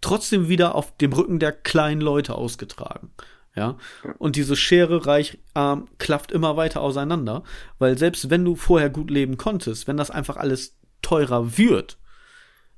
trotzdem 0.00 0.48
wieder 0.48 0.74
auf 0.74 0.96
dem 0.96 1.12
Rücken 1.12 1.38
der 1.38 1.52
kleinen 1.52 2.00
Leute 2.00 2.34
ausgetragen. 2.34 3.10
Ja, 3.56 3.76
und 4.18 4.36
diese 4.36 4.54
Schere 4.54 5.06
reich 5.06 5.38
arm 5.54 5.88
klafft 5.98 6.30
immer 6.30 6.56
weiter 6.56 6.80
auseinander, 6.80 7.42
weil 7.78 7.98
selbst 7.98 8.30
wenn 8.30 8.44
du 8.44 8.54
vorher 8.54 8.90
gut 8.90 9.10
leben 9.10 9.36
konntest, 9.38 9.88
wenn 9.88 9.96
das 9.96 10.10
einfach 10.10 10.36
alles 10.36 10.76
teurer 11.02 11.58
wird, 11.58 11.98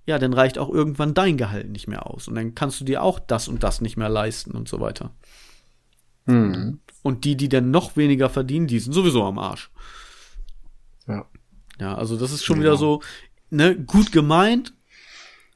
ja, 0.06 0.18
dann 0.18 0.32
reicht 0.32 0.58
auch 0.58 0.70
irgendwann 0.70 1.14
dein 1.14 1.36
Gehalt 1.36 1.70
nicht 1.70 1.88
mehr 1.88 2.06
aus. 2.06 2.26
Und 2.26 2.34
dann 2.34 2.54
kannst 2.54 2.80
du 2.80 2.84
dir 2.84 3.02
auch 3.02 3.20
das 3.20 3.48
und 3.48 3.62
das 3.62 3.80
nicht 3.80 3.96
mehr 3.96 4.08
leisten 4.08 4.52
und 4.52 4.68
so 4.68 4.80
weiter. 4.80 5.12
Mhm. 6.24 6.80
Und 7.02 7.24
die, 7.24 7.36
die 7.36 7.48
dann 7.48 7.70
noch 7.70 7.96
weniger 7.96 8.30
verdienen, 8.30 8.66
die 8.66 8.80
sind 8.80 8.92
sowieso 8.92 9.24
am 9.24 9.38
Arsch. 9.38 9.70
Ja. 11.06 11.26
Ja, 11.78 11.94
also 11.96 12.16
das 12.16 12.32
ist 12.32 12.44
schon 12.44 12.60
genau. 12.60 12.70
wieder 12.70 12.76
so, 12.78 13.02
ne, 13.50 13.76
gut 13.76 14.12
gemeint, 14.12 14.72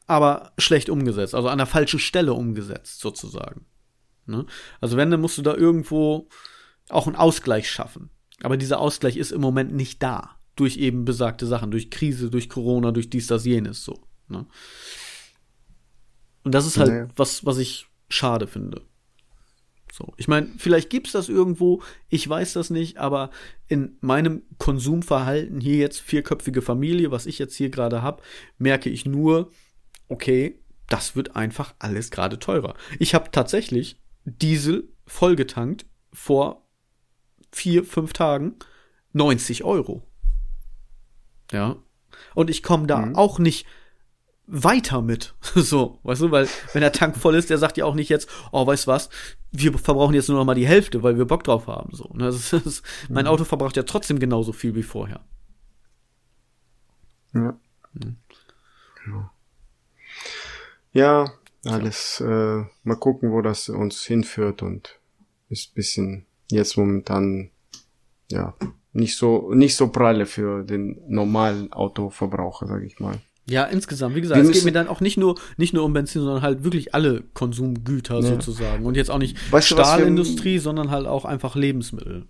aber 0.07 0.53
schlecht 0.59 0.89
umgesetzt. 0.89 1.35
Also 1.35 1.49
an 1.49 1.59
der 1.59 1.67
falschen 1.67 1.99
Stelle 1.99 2.33
umgesetzt, 2.35 3.01
sozusagen. 3.01 3.67
Ne? 4.27 4.47
Also 4.81 4.97
wenn, 4.97 5.11
dann 5.11 5.21
musst 5.21 5.39
du 5.39 5.43
da 5.43 5.55
irgendwo 5.55 6.29
auch 6.89 7.07
einen 7.07 7.17
Ausgleich 7.17 7.71
schaffen. 7.71 8.11
Aber 8.43 8.57
dieser 8.57 8.81
Ausgleich 8.81 9.17
ist 9.17 9.33
im 9.33 9.41
Moment 9.41 9.73
nicht 9.73 10.03
da. 10.03 10.37
Durch 10.55 10.79
eben 10.79 11.05
besagte 11.05 11.47
Sachen, 11.47 11.71
durch 11.71 11.91
Krise, 11.91 12.31
durch 12.31 12.49
Corona, 12.49 12.93
durch 12.93 13.11
dies, 13.11 13.27
das, 13.27 13.45
jenes, 13.45 13.85
so. 13.85 14.01
Ne? 14.29 14.47
Und 16.45 16.55
das 16.55 16.67
ist 16.67 16.79
halt 16.79 16.91
naja. 16.91 17.09
was, 17.17 17.45
was 17.45 17.59
ich 17.59 17.87
schade 18.09 18.47
finde. 18.47 18.83
So, 19.93 20.13
ich 20.17 20.29
meine, 20.29 20.51
vielleicht 20.59 20.91
gibt's 20.91 21.13
das 21.13 21.29
irgendwo, 21.29 21.83
ich 22.09 22.29
weiß 22.29 22.53
das 22.53 22.71
nicht, 22.71 22.99
aber 22.99 23.31
in 23.67 23.97
meinem 24.01 24.43
Konsumverhalten 24.59 25.61
hier 25.61 25.77
jetzt 25.77 26.01
vierköpfige 26.01 26.61
Familie, 26.61 27.11
was 27.11 27.27
ich 27.27 27.39
jetzt 27.39 27.57
hier 27.57 27.71
gerade 27.71 28.03
hab, 28.03 28.23
merke 28.59 28.91
ich 28.91 29.07
nur, 29.07 29.51
okay, 30.09 30.59
das 30.89 31.17
wird 31.17 31.37
einfach 31.37 31.75
alles 31.79 32.11
gerade 32.11 32.39
teurer. 32.39 32.75
Ich 32.99 33.15
habe 33.15 33.31
tatsächlich 33.31 34.01
Diesel 34.25 34.89
vollgetankt 35.07 35.87
vor 36.13 36.67
vier, 37.51 37.85
fünf 37.85 38.13
Tagen 38.13 38.57
90 39.13 39.65
Euro. 39.65 40.03
Ja. 41.53 41.77
Und 42.35 42.51
ich 42.51 42.63
komme 42.63 42.87
da 42.87 42.99
mhm. 42.99 43.17
auch 43.17 43.39
nicht 43.39 43.67
weiter 44.47 45.03
mit. 45.03 45.35
So, 45.55 45.99
weißt 46.03 46.23
du, 46.23 46.31
weil 46.31 46.49
wenn 46.73 46.83
der 46.83 46.93
Tank 46.93 47.17
voll 47.17 47.35
ist, 47.35 47.51
der 47.51 47.59
sagt 47.59 47.77
ja 47.77 47.85
auch 47.85 47.95
nicht 47.95 48.09
jetzt, 48.09 48.29
oh, 48.53 48.67
weißt 48.67 48.87
du 48.87 48.91
was, 48.91 49.11
wir 49.51 49.77
verbrauchen 49.79 50.15
jetzt 50.15 50.29
nur 50.29 50.39
noch 50.39 50.45
mal 50.45 50.55
die 50.55 50.67
Hälfte, 50.67 51.03
weil 51.03 51.19
wir 51.19 51.25
Bock 51.25 51.45
drauf 51.45 51.67
haben. 51.67 51.95
So, 51.95 52.11
ne? 52.15 52.27
das 52.27 52.53
ist, 52.53 52.85
mein 53.09 53.25
mhm. 53.25 53.31
Auto 53.31 53.45
verbraucht 53.45 53.77
ja 53.77 53.83
trotzdem 53.85 54.19
genauso 54.19 54.53
viel 54.53 54.75
wie 54.75 54.83
vorher. 54.83 55.25
Ja. 57.33 57.59
Mhm. 57.95 58.17
Ja, 59.07 59.31
alles. 61.65 62.21
Äh, 62.21 62.65
mal 62.85 62.97
gucken, 62.99 63.33
wo 63.33 63.43
das 63.43 63.69
uns 63.69 64.03
hinführt 64.05 64.63
und 64.63 64.99
ist 65.49 65.75
bisschen 65.75 66.27
jetzt 66.51 66.77
momentan 66.77 67.51
ja 68.31 68.55
nicht 68.93 69.17
so 69.17 69.53
nicht 69.53 69.77
so 69.77 69.89
pralle 69.89 70.27
für 70.27 70.65
den 70.65 71.01
normalen 71.09 71.73
Autoverbraucher, 71.73 72.67
sag 72.67 72.83
ich 72.83 72.99
mal. 72.99 73.19
Ja, 73.49 73.65
insgesamt, 73.65 74.17
wie 74.17 74.21
gesagt, 74.21 74.43
wir 74.43 74.49
es 74.49 74.57
geht 74.57 74.65
mir 74.65 74.73
dann 74.73 74.89
auch 74.89 75.01
nicht 75.01 75.17
nur, 75.17 75.39
nicht 75.57 75.73
nur 75.73 75.85
um 75.85 75.93
Benzin, 75.93 76.23
sondern 76.23 76.43
halt 76.43 76.65
wirklich 76.65 76.95
alle 76.95 77.23
Konsumgüter 77.33 78.17
ja. 78.17 78.23
sozusagen. 78.23 78.85
Und 78.85 78.97
jetzt 78.97 79.09
auch 79.09 79.19
nicht 79.19 79.37
weißt 79.53 79.69
Stahlindustrie, 79.69 80.55
wir, 80.55 80.61
sondern 80.61 80.91
halt 80.91 81.07
auch 81.07 81.25
einfach 81.25 81.55
Lebensmittel. 81.55 82.27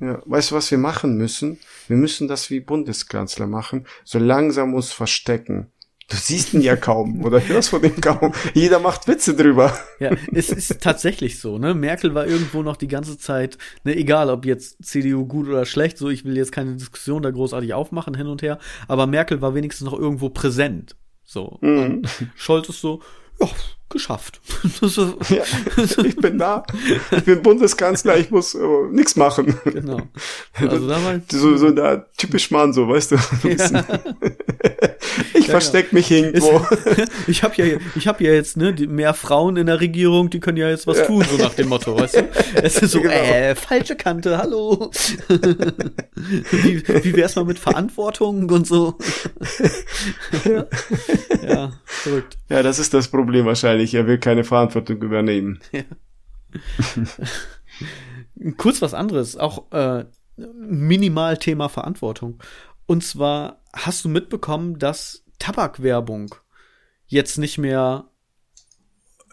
Ja, 0.00 0.20
weißt 0.26 0.50
du, 0.50 0.54
was 0.56 0.70
wir 0.70 0.76
machen 0.76 1.16
müssen? 1.16 1.58
Wir 1.88 1.96
müssen 1.96 2.28
das 2.28 2.50
wie 2.50 2.60
Bundeskanzler 2.60 3.46
machen, 3.46 3.86
so 4.04 4.18
langsam 4.18 4.74
uns 4.74 4.92
verstecken. 4.92 5.68
Du 6.08 6.16
siehst 6.16 6.52
ihn 6.52 6.60
ja 6.60 6.76
kaum 6.76 7.24
oder 7.24 7.40
hörst 7.46 7.70
von 7.70 7.82
ihm 7.82 7.98
kaum. 8.00 8.32
Jeder 8.52 8.78
macht 8.78 9.08
Witze 9.08 9.34
drüber. 9.34 9.76
Ja, 10.00 10.10
es 10.32 10.50
ist 10.50 10.80
tatsächlich 10.82 11.40
so, 11.40 11.58
ne? 11.58 11.72
Merkel 11.74 12.14
war 12.14 12.26
irgendwo 12.26 12.62
noch 12.62 12.76
die 12.76 12.88
ganze 12.88 13.16
Zeit, 13.16 13.56
ne, 13.84 13.96
egal 13.96 14.28
ob 14.28 14.44
jetzt 14.44 14.84
CDU 14.84 15.26
gut 15.26 15.48
oder 15.48 15.64
schlecht, 15.64 15.96
so 15.96 16.10
ich 16.10 16.24
will 16.24 16.36
jetzt 16.36 16.52
keine 16.52 16.74
Diskussion 16.74 17.22
da 17.22 17.30
großartig 17.30 17.72
aufmachen 17.72 18.14
hin 18.14 18.26
und 18.26 18.42
her, 18.42 18.58
aber 18.86 19.06
Merkel 19.06 19.40
war 19.40 19.54
wenigstens 19.54 19.86
noch 19.86 19.98
irgendwo 19.98 20.28
präsent. 20.28 20.94
So. 21.24 21.58
Mhm. 21.62 22.02
Scholz 22.36 22.68
ist 22.68 22.82
so, 22.82 23.00
ja, 23.40 23.48
geschafft. 23.94 24.40
ja, 25.30 25.44
ich 26.04 26.16
bin 26.16 26.36
da. 26.36 26.64
Ich 27.12 27.24
bin 27.24 27.42
Bundeskanzler, 27.42 28.18
ich 28.18 28.30
muss 28.30 28.54
äh, 28.54 28.58
nichts 28.90 29.16
machen. 29.16 29.58
Genau. 29.64 30.00
Also 30.52 30.88
da 30.88 31.02
war 31.02 31.20
so, 31.30 31.56
so 31.56 31.70
da 31.70 32.04
typisch 32.16 32.50
Mann, 32.50 32.72
so, 32.72 32.86
weißt 32.88 33.12
du. 33.12 33.16
Ja. 33.44 33.54
ich 35.34 35.46
ja, 35.46 35.50
versteck 35.50 35.92
mich 35.92 36.10
irgendwo. 36.10 36.66
ich 37.26 37.42
habe 37.42 37.54
ja, 37.56 37.78
ich 37.94 38.08
habe 38.08 38.24
ja 38.24 38.32
jetzt 38.32 38.56
ne 38.56 38.72
mehr 38.72 39.14
Frauen 39.14 39.56
in 39.56 39.66
der 39.66 39.80
Regierung, 39.80 40.28
die 40.28 40.40
können 40.40 40.56
ja 40.58 40.68
jetzt 40.68 40.86
was 40.86 41.06
tun, 41.06 41.24
so 41.30 41.36
nach 41.36 41.54
dem 41.54 41.68
Motto, 41.68 41.96
weißt 41.98 42.16
du. 42.16 42.28
Es 42.54 42.78
ist 42.78 42.92
so, 42.92 43.00
genau. 43.00 43.14
äh, 43.14 43.54
falsche 43.54 43.96
Kante, 43.96 44.38
hallo. 44.38 44.90
wie, 46.50 46.82
wie 47.04 47.16
wär's 47.16 47.36
mal 47.36 47.44
mit 47.44 47.58
Verantwortung 47.58 48.50
und 48.50 48.66
so? 48.66 48.98
ja. 50.44 50.66
ja, 51.46 51.72
verrückt. 51.84 52.36
Ja, 52.48 52.62
das 52.62 52.78
ist 52.78 52.94
das 52.94 53.08
Problem 53.08 53.46
wahrscheinlich. 53.46 53.83
Er 53.92 54.06
will 54.06 54.18
keine 54.18 54.44
Verantwortung 54.44 55.02
übernehmen. 55.02 55.58
Ja. 55.72 55.82
Kurz 58.56 58.80
was 58.80 58.94
anderes, 58.94 59.36
auch 59.36 59.72
äh, 59.72 60.04
minimal 60.36 61.36
Thema 61.36 61.68
Verantwortung. 61.68 62.40
Und 62.86 63.02
zwar 63.02 63.60
hast 63.72 64.04
du 64.04 64.08
mitbekommen, 64.08 64.78
dass 64.78 65.24
Tabakwerbung 65.40 66.32
jetzt 67.06 67.38
nicht 67.38 67.58
mehr 67.58 68.08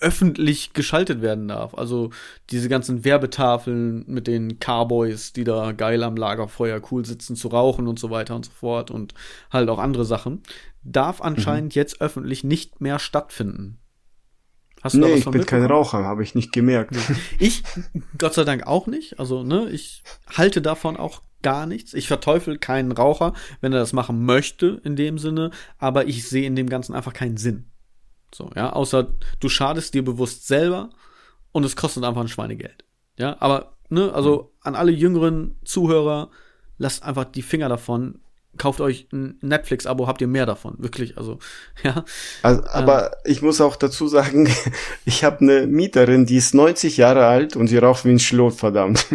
öffentlich 0.02 0.74
geschaltet 0.74 1.22
werden 1.22 1.48
darf. 1.48 1.76
Also 1.76 2.10
diese 2.50 2.70
ganzen 2.70 3.06
Werbetafeln 3.06 4.04
mit 4.08 4.28
den 4.28 4.60
Carboys, 4.60 5.32
die 5.32 5.44
da 5.44 5.72
geil 5.72 6.04
am 6.04 6.16
Lagerfeuer 6.16 6.82
cool 6.92 7.06
sitzen 7.06 7.36
zu 7.36 7.50
rauchen 7.50 7.88
und 7.88 8.00
so 8.00 8.10
weiter 8.10 8.36
und 8.36 8.46
so 8.46 8.52
fort 8.52 8.92
und 8.92 9.14
halt 9.52 9.70
auch 9.70 9.80
andere 9.80 10.06
Sachen, 10.06 10.42
darf 10.84 11.22
anscheinend 11.22 11.76
mhm. 11.76 11.80
jetzt 11.80 12.02
öffentlich 12.02 12.44
nicht 12.44 12.82
mehr 12.82 12.98
stattfinden. 12.98 13.78
Hast 14.82 14.96
du 14.96 15.00
nee, 15.00 15.14
ich 15.14 15.26
bin 15.26 15.46
kein 15.46 15.66
Raucher, 15.66 16.04
habe 16.04 16.24
ich 16.24 16.36
nicht 16.36 16.52
gemerkt. 16.52 16.96
Ich, 17.40 17.64
Gott 18.18 18.34
sei 18.34 18.44
Dank 18.44 18.68
auch 18.68 18.88
nicht. 18.88 19.20
Also, 19.20 19.44
ne, 19.44 19.70
ich 19.70 20.04
halte 20.36 20.62
davon 20.62 20.98
auch 20.98 21.22
gar 21.42 21.66
nichts. 21.66 21.94
Ich 21.94 22.08
verteufel 22.08 22.58
keinen 22.58 22.92
Raucher, 22.92 23.34
wenn 23.62 23.74
er 23.74 23.80
das 23.80 23.94
machen 23.94 24.26
möchte, 24.26 24.82
in 24.84 24.96
dem 24.96 25.18
Sinne, 25.18 25.52
aber 25.78 26.08
ich 26.08 26.28
sehe 26.28 26.46
in 26.46 26.56
dem 26.56 26.70
Ganzen 26.70 26.94
einfach 26.94 27.14
keinen 27.14 27.38
Sinn. 27.38 27.66
So, 28.34 28.50
ja, 28.56 28.72
außer 28.74 29.08
du 29.40 29.50
schadest 29.50 29.94
dir 29.94 30.04
bewusst 30.04 30.48
selber 30.48 30.90
und 31.52 31.64
es 31.64 31.76
kostet 31.76 32.04
einfach 32.04 32.22
ein 32.22 32.28
Schweinegeld. 32.28 32.86
Ja, 33.18 33.38
aber, 33.40 33.78
ne, 33.90 34.14
also 34.14 34.54
an 34.62 34.76
alle 34.76 34.92
jüngeren 34.92 35.58
Zuhörer, 35.64 36.30
lasst 36.78 37.04
einfach 37.04 37.26
die 37.26 37.42
Finger 37.42 37.70
davon 37.70 38.20
kauft 38.58 38.82
euch 38.82 39.08
ein 39.12 39.38
Netflix-Abo, 39.42 40.08
habt 40.08 40.22
ihr 40.22 40.28
mehr 40.28 40.46
davon, 40.46 40.76
wirklich. 40.78 41.18
Also, 41.18 41.40
ja. 41.84 42.04
Also, 42.42 42.64
aber 42.68 43.06
ähm, 43.06 43.12
ich 43.26 43.42
muss 43.42 43.62
auch 43.62 43.76
dazu 43.76 44.08
sagen, 44.08 44.50
ich 45.06 45.24
habe 45.24 45.40
eine 45.42 45.68
Mieterin, 45.68 46.26
die 46.26 46.38
ist 46.38 46.54
90 46.54 46.98
Jahre 46.98 47.26
alt 47.26 47.56
und 47.56 47.68
sie 47.68 47.78
raucht 47.78 48.06
wie 48.06 48.12
ein 48.12 48.20
Schlot, 48.20 48.54
verdammt. 48.54 49.06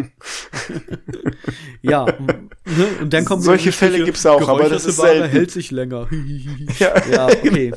ja, 1.82 2.06
ne? 2.64 2.86
und 3.00 3.12
dann 3.12 3.24
kommen 3.24 3.42
solche 3.42 3.72
Fälle 3.72 4.04
gibt's 4.04 4.24
auch, 4.26 4.48
aber 4.48 4.68
das 4.68 4.86
ist 4.86 4.96
selten. 4.96 5.28
hält 5.28 5.50
sich 5.50 5.70
länger. 5.70 6.08
ja. 6.78 6.94
ja, 7.10 7.26
okay. 7.26 7.72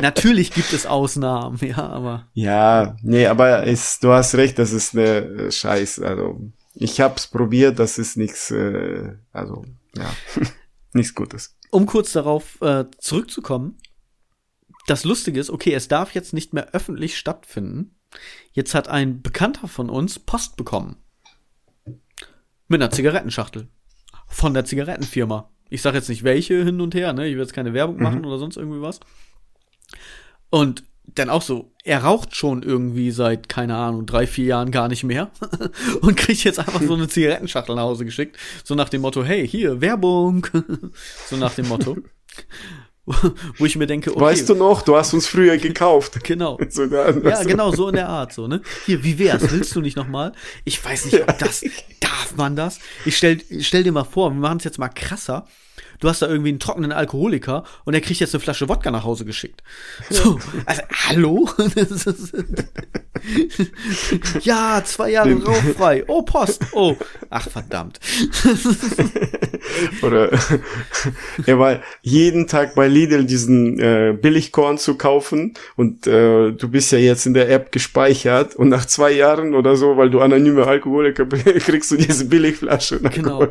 Natürlich 0.00 0.52
gibt 0.52 0.72
es 0.72 0.86
Ausnahmen, 0.86 1.58
ja, 1.62 1.78
aber. 1.78 2.26
Ja, 2.34 2.96
nee, 3.02 3.26
aber 3.26 3.64
ist, 3.64 4.04
du 4.04 4.10
hast 4.10 4.34
recht, 4.34 4.58
das 4.58 4.72
ist 4.72 4.96
eine 4.96 5.50
Scheiß. 5.50 6.00
Also 6.00 6.40
ich 6.74 7.00
hab's 7.00 7.26
probiert, 7.26 7.78
das 7.78 7.98
ist 7.98 8.16
nichts. 8.16 8.50
Äh, 8.50 9.14
also 9.32 9.64
ja 9.96 10.10
nichts 10.94 11.14
Gutes. 11.14 11.56
Um 11.70 11.86
kurz 11.86 12.12
darauf 12.12 12.60
äh, 12.60 12.84
zurückzukommen, 12.98 13.78
das 14.86 15.04
Lustige 15.04 15.40
ist, 15.40 15.50
okay, 15.50 15.72
es 15.74 15.88
darf 15.88 16.14
jetzt 16.14 16.32
nicht 16.32 16.52
mehr 16.52 16.70
öffentlich 16.72 17.16
stattfinden. 17.16 17.96
Jetzt 18.52 18.74
hat 18.74 18.88
ein 18.88 19.22
Bekannter 19.22 19.68
von 19.68 19.88
uns 19.88 20.18
Post 20.18 20.56
bekommen. 20.56 20.96
Mit 22.68 22.82
einer 22.82 22.90
Zigarettenschachtel. 22.90 23.68
Von 24.26 24.54
der 24.54 24.64
Zigarettenfirma. 24.64 25.50
Ich 25.70 25.82
sage 25.82 25.96
jetzt 25.96 26.08
nicht 26.08 26.24
welche 26.24 26.62
hin 26.64 26.80
und 26.80 26.94
her, 26.94 27.12
ne? 27.12 27.26
Ich 27.26 27.34
will 27.34 27.42
jetzt 27.42 27.54
keine 27.54 27.72
Werbung 27.72 28.02
machen 28.02 28.20
mhm. 28.20 28.26
oder 28.26 28.38
sonst 28.38 28.56
irgendwie 28.56 28.82
was. 28.82 29.00
Und 30.50 30.84
dann 31.04 31.30
auch 31.30 31.42
so, 31.42 31.72
er 31.84 32.04
raucht 32.04 32.36
schon 32.36 32.62
irgendwie 32.62 33.10
seit, 33.10 33.48
keine 33.48 33.76
Ahnung, 33.76 34.06
drei, 34.06 34.26
vier 34.26 34.46
Jahren 34.46 34.70
gar 34.70 34.88
nicht 34.88 35.04
mehr 35.04 35.30
und 36.00 36.16
kriegt 36.16 36.44
jetzt 36.44 36.58
einfach 36.58 36.82
so 36.82 36.94
eine 36.94 37.08
Zigarettenschachtel 37.08 37.74
nach 37.74 37.82
Hause 37.82 38.04
geschickt, 38.04 38.36
so 38.64 38.74
nach 38.74 38.88
dem 38.88 39.02
Motto, 39.02 39.24
hey, 39.24 39.46
hier, 39.46 39.80
Werbung, 39.80 40.46
so 41.28 41.36
nach 41.36 41.54
dem 41.54 41.68
Motto. 41.68 41.96
Wo 43.58 43.66
ich 43.66 43.74
mir 43.74 43.88
denke, 43.88 44.12
okay. 44.12 44.20
Weißt 44.20 44.48
du 44.48 44.54
noch, 44.54 44.82
du 44.82 44.96
hast 44.96 45.12
uns 45.12 45.26
früher 45.26 45.56
gekauft. 45.56 46.22
genau. 46.22 46.56
So, 46.68 46.84
ja, 46.84 47.42
genau, 47.42 47.72
so 47.72 47.88
in 47.88 47.96
der 47.96 48.08
Art, 48.08 48.32
so, 48.32 48.46
ne? 48.46 48.62
Hier, 48.86 49.02
wie 49.02 49.18
wär's? 49.18 49.50
Willst 49.50 49.74
du 49.74 49.80
nicht 49.80 49.96
nochmal? 49.96 50.32
Ich 50.64 50.82
weiß 50.82 51.06
nicht, 51.06 51.20
ob 51.20 51.36
das, 51.38 51.64
darf 51.98 52.36
man 52.36 52.54
das? 52.54 52.78
Ich 53.04 53.16
stell, 53.16 53.40
stell 53.60 53.82
dir 53.82 53.90
mal 53.90 54.04
vor, 54.04 54.30
wir 54.30 54.38
machen 54.38 54.58
es 54.58 54.64
jetzt 54.64 54.78
mal 54.78 54.88
krasser 54.88 55.46
du 56.02 56.08
hast 56.08 56.20
da 56.20 56.28
irgendwie 56.28 56.50
einen 56.50 56.58
trockenen 56.58 56.92
Alkoholiker 56.92 57.64
und 57.84 57.94
er 57.94 58.00
kriegt 58.00 58.20
jetzt 58.20 58.34
eine 58.34 58.40
Flasche 58.40 58.68
Wodka 58.68 58.90
nach 58.90 59.04
Hause 59.04 59.24
geschickt. 59.24 59.62
So, 60.10 60.38
also, 60.66 60.82
hallo? 60.90 61.48
ja, 64.42 64.82
zwei 64.84 65.10
Jahre 65.10 65.34
rauchfrei. 65.42 66.04
Oh, 66.06 66.22
Post. 66.22 66.66
Oh, 66.72 66.96
ach 67.30 67.48
verdammt. 67.48 68.00
Oder 70.02 70.30
er 71.46 71.58
war 71.58 71.80
jeden 72.02 72.46
Tag 72.46 72.74
bei 72.74 72.88
Lidl 72.88 73.24
diesen 73.24 73.78
äh, 73.78 74.16
Billigkorn 74.20 74.78
zu 74.78 74.96
kaufen 74.96 75.54
und 75.76 76.06
äh, 76.06 76.52
du 76.52 76.68
bist 76.68 76.92
ja 76.92 76.98
jetzt 76.98 77.26
in 77.26 77.34
der 77.34 77.50
App 77.50 77.72
gespeichert 77.72 78.56
und 78.56 78.68
nach 78.68 78.86
zwei 78.86 79.12
Jahren 79.12 79.54
oder 79.54 79.76
so, 79.76 79.96
weil 79.96 80.10
du 80.10 80.20
anonyme 80.20 80.66
Alkoholiker 80.66 81.24
bist, 81.24 81.44
kriegst 81.66 81.90
du 81.90 81.96
diese 81.96 82.24
Billigflasche 82.26 82.98
nach, 83.02 83.12
genau. 83.12 83.46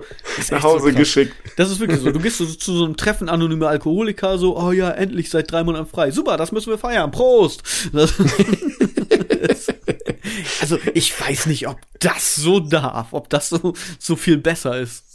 nach 0.49 0.63
Hause 0.63 0.91
so 0.91 0.97
geschickt. 0.97 1.33
Das 1.55 1.71
ist 1.71 1.79
wirklich 1.79 1.99
so. 1.99 2.11
Du 2.11 2.19
gehst 2.19 2.37
so 2.37 2.45
zu 2.45 2.73
so 2.73 2.85
einem 2.85 2.97
Treffen 2.97 3.29
anonyme 3.29 3.67
Alkoholiker, 3.67 4.37
so, 4.37 4.57
oh 4.57 4.71
ja, 4.71 4.91
endlich 4.91 5.29
seit 5.29 5.51
drei 5.51 5.63
Monaten 5.63 5.87
frei. 5.87 6.11
Super, 6.11 6.37
das 6.37 6.51
müssen 6.51 6.69
wir 6.69 6.77
feiern. 6.77 7.11
Prost! 7.11 7.63
Also, 10.61 10.77
ich 10.93 11.19
weiß 11.19 11.47
nicht, 11.47 11.67
ob 11.67 11.79
das 11.99 12.35
so 12.35 12.59
darf, 12.59 13.13
ob 13.13 13.29
das 13.29 13.49
so, 13.49 13.73
so 13.99 14.15
viel 14.15 14.37
besser 14.37 14.79
ist. 14.79 15.05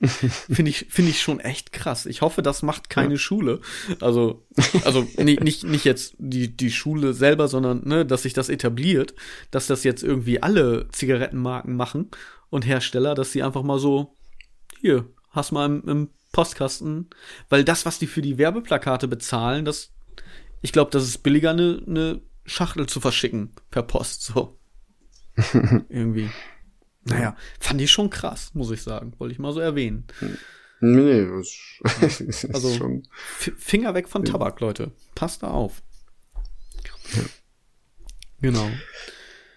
Finde 0.00 0.70
ich, 0.70 0.86
finde 0.90 1.10
ich 1.10 1.20
schon 1.20 1.40
echt 1.40 1.72
krass. 1.72 2.06
Ich 2.06 2.22
hoffe, 2.22 2.40
das 2.40 2.62
macht 2.62 2.88
keine 2.88 3.14
ja. 3.14 3.18
Schule. 3.18 3.60
Also, 4.00 4.46
also 4.84 5.06
nicht, 5.16 5.42
nicht, 5.42 5.64
nicht 5.64 5.84
jetzt 5.84 6.14
die, 6.18 6.56
die 6.56 6.70
Schule 6.70 7.14
selber, 7.14 7.48
sondern 7.48 7.82
ne, 7.84 8.06
dass 8.06 8.22
sich 8.22 8.32
das 8.32 8.48
etabliert, 8.48 9.14
dass 9.50 9.66
das 9.66 9.82
jetzt 9.82 10.04
irgendwie 10.04 10.40
alle 10.40 10.88
Zigarettenmarken 10.92 11.74
machen 11.74 12.10
und 12.48 12.64
Hersteller, 12.64 13.16
dass 13.16 13.32
sie 13.32 13.42
einfach 13.42 13.64
mal 13.64 13.80
so, 13.80 14.14
hier, 14.80 15.04
hast 15.30 15.50
mal 15.50 15.66
im, 15.66 15.88
im 15.88 16.10
Postkasten, 16.30 17.08
weil 17.48 17.64
das, 17.64 17.84
was 17.84 17.98
die 17.98 18.06
für 18.06 18.22
die 18.22 18.38
Werbeplakate 18.38 19.08
bezahlen, 19.08 19.64
das, 19.64 19.90
ich 20.62 20.72
glaube, 20.72 20.92
das 20.92 21.04
ist 21.04 21.24
billiger, 21.24 21.50
eine, 21.50 21.82
eine 21.86 22.20
Schachtel 22.48 22.86
zu 22.86 23.00
verschicken 23.00 23.52
per 23.70 23.82
Post, 23.82 24.22
so. 24.22 24.58
Irgendwie. 25.88 26.30
Naja, 27.04 27.36
fand 27.60 27.80
ich 27.80 27.90
schon 27.90 28.10
krass, 28.10 28.50
muss 28.54 28.70
ich 28.70 28.82
sagen. 28.82 29.14
Wollte 29.18 29.32
ich 29.32 29.38
mal 29.38 29.52
so 29.52 29.60
erwähnen. 29.60 30.06
Nee, 30.80 31.26
das 31.26 32.44
also 32.52 32.74
schon. 32.74 33.06
Finger 33.58 33.94
weg 33.94 34.08
von 34.08 34.24
Tabak, 34.24 34.60
Leute. 34.60 34.92
Passt 35.14 35.42
da 35.42 35.48
auf. 35.48 35.82
Ja. 37.14 37.22
Genau. 38.40 38.70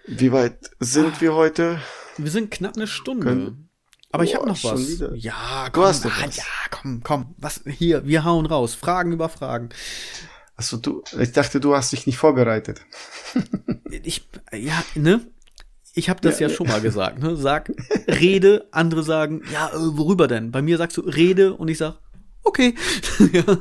Wie 0.07 0.31
weit 0.31 0.71
sind 0.79 1.15
ah, 1.15 1.21
wir 1.21 1.33
heute? 1.35 1.79
Wir 2.17 2.31
sind 2.31 2.51
knapp 2.51 2.75
eine 2.75 2.87
Stunde. 2.87 3.25
Können, 3.25 3.69
aber 4.11 4.23
ich 4.23 4.35
habe 4.35 4.47
noch 4.47 4.63
was. 4.63 4.99
Ja, 5.15 5.69
komm, 5.71 5.83
ah, 5.83 5.87
was. 5.87 6.03
ja, 6.35 6.43
komm, 6.69 7.01
komm. 7.03 7.35
Was 7.37 7.61
hier? 7.65 8.05
Wir 8.05 8.23
hauen 8.23 8.45
raus. 8.45 8.75
Fragen 8.75 9.11
über 9.11 9.29
Fragen. 9.29 9.69
Achso, 10.61 10.77
du. 10.77 11.03
Ich 11.19 11.31
dachte, 11.31 11.59
du 11.59 11.75
hast 11.75 11.91
dich 11.91 12.05
nicht 12.05 12.17
vorbereitet. 12.17 12.85
ich, 13.89 14.29
ja, 14.53 14.83
ne? 14.93 15.25
Ich 15.95 16.07
habe 16.07 16.21
das 16.21 16.39
ja, 16.39 16.49
ja, 16.49 16.53
schon 16.53 16.67
mal 16.67 16.81
gesagt. 16.81 17.17
Ne? 17.17 17.35
Sag 17.35 17.71
Rede, 18.07 18.67
andere 18.69 19.01
sagen, 19.01 19.41
ja, 19.51 19.69
äh, 19.69 19.97
worüber 19.97 20.27
denn? 20.27 20.51
Bei 20.51 20.61
mir 20.61 20.77
sagst 20.77 20.97
du 20.97 21.01
Rede 21.01 21.55
und 21.55 21.67
ich 21.67 21.79
sag, 21.79 21.97
okay. 22.43 22.75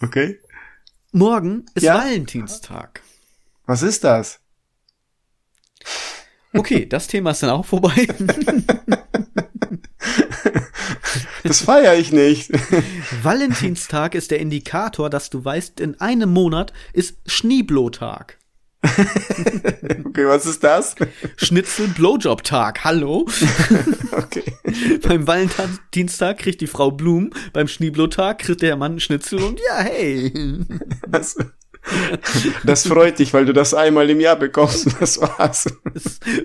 okay. 0.00 0.38
Morgen 1.10 1.66
ist 1.74 1.82
ja? 1.82 1.98
Valentinstag. 1.98 3.02
Was 3.66 3.82
ist 3.82 4.04
das? 4.04 4.38
Okay, 6.52 6.86
das 6.86 7.08
Thema 7.08 7.32
ist 7.32 7.42
dann 7.42 7.50
auch 7.50 7.66
vorbei. 7.66 8.06
Das 11.42 11.62
feiere 11.62 11.96
ich 11.96 12.12
nicht. 12.12 12.50
Valentinstag 13.22 14.14
ist 14.14 14.30
der 14.30 14.40
Indikator, 14.40 15.10
dass 15.10 15.30
du 15.30 15.44
weißt, 15.44 15.80
in 15.80 16.00
einem 16.00 16.30
Monat 16.30 16.72
ist 16.92 17.16
Schneeblotag. 17.26 18.38
okay, 20.04 20.26
was 20.26 20.44
ist 20.44 20.64
das? 20.64 20.96
Schnitzel 21.36 21.86
Blowjob 21.88 22.42
Tag. 22.42 22.82
Hallo. 22.82 23.28
okay. 24.12 24.42
beim 25.02 25.26
Valentinstag 25.26 26.38
kriegt 26.38 26.60
die 26.60 26.66
Frau 26.66 26.90
Blumen, 26.90 27.30
beim 27.52 27.68
Schneeblotag 27.68 28.40
kriegt 28.40 28.62
der 28.62 28.76
Mann 28.76 28.98
Schnitzel 28.98 29.40
und 29.42 29.60
ja, 29.60 29.82
hey. 29.82 30.64
Was? 31.06 31.36
Das 32.64 32.86
freut 32.86 33.18
dich, 33.18 33.34
weil 33.34 33.44
du 33.44 33.52
das 33.52 33.74
einmal 33.74 34.08
im 34.10 34.20
Jahr 34.20 34.36
bekommst 34.36 34.86
und 34.86 35.00
das 35.00 35.20
war's. 35.20 35.66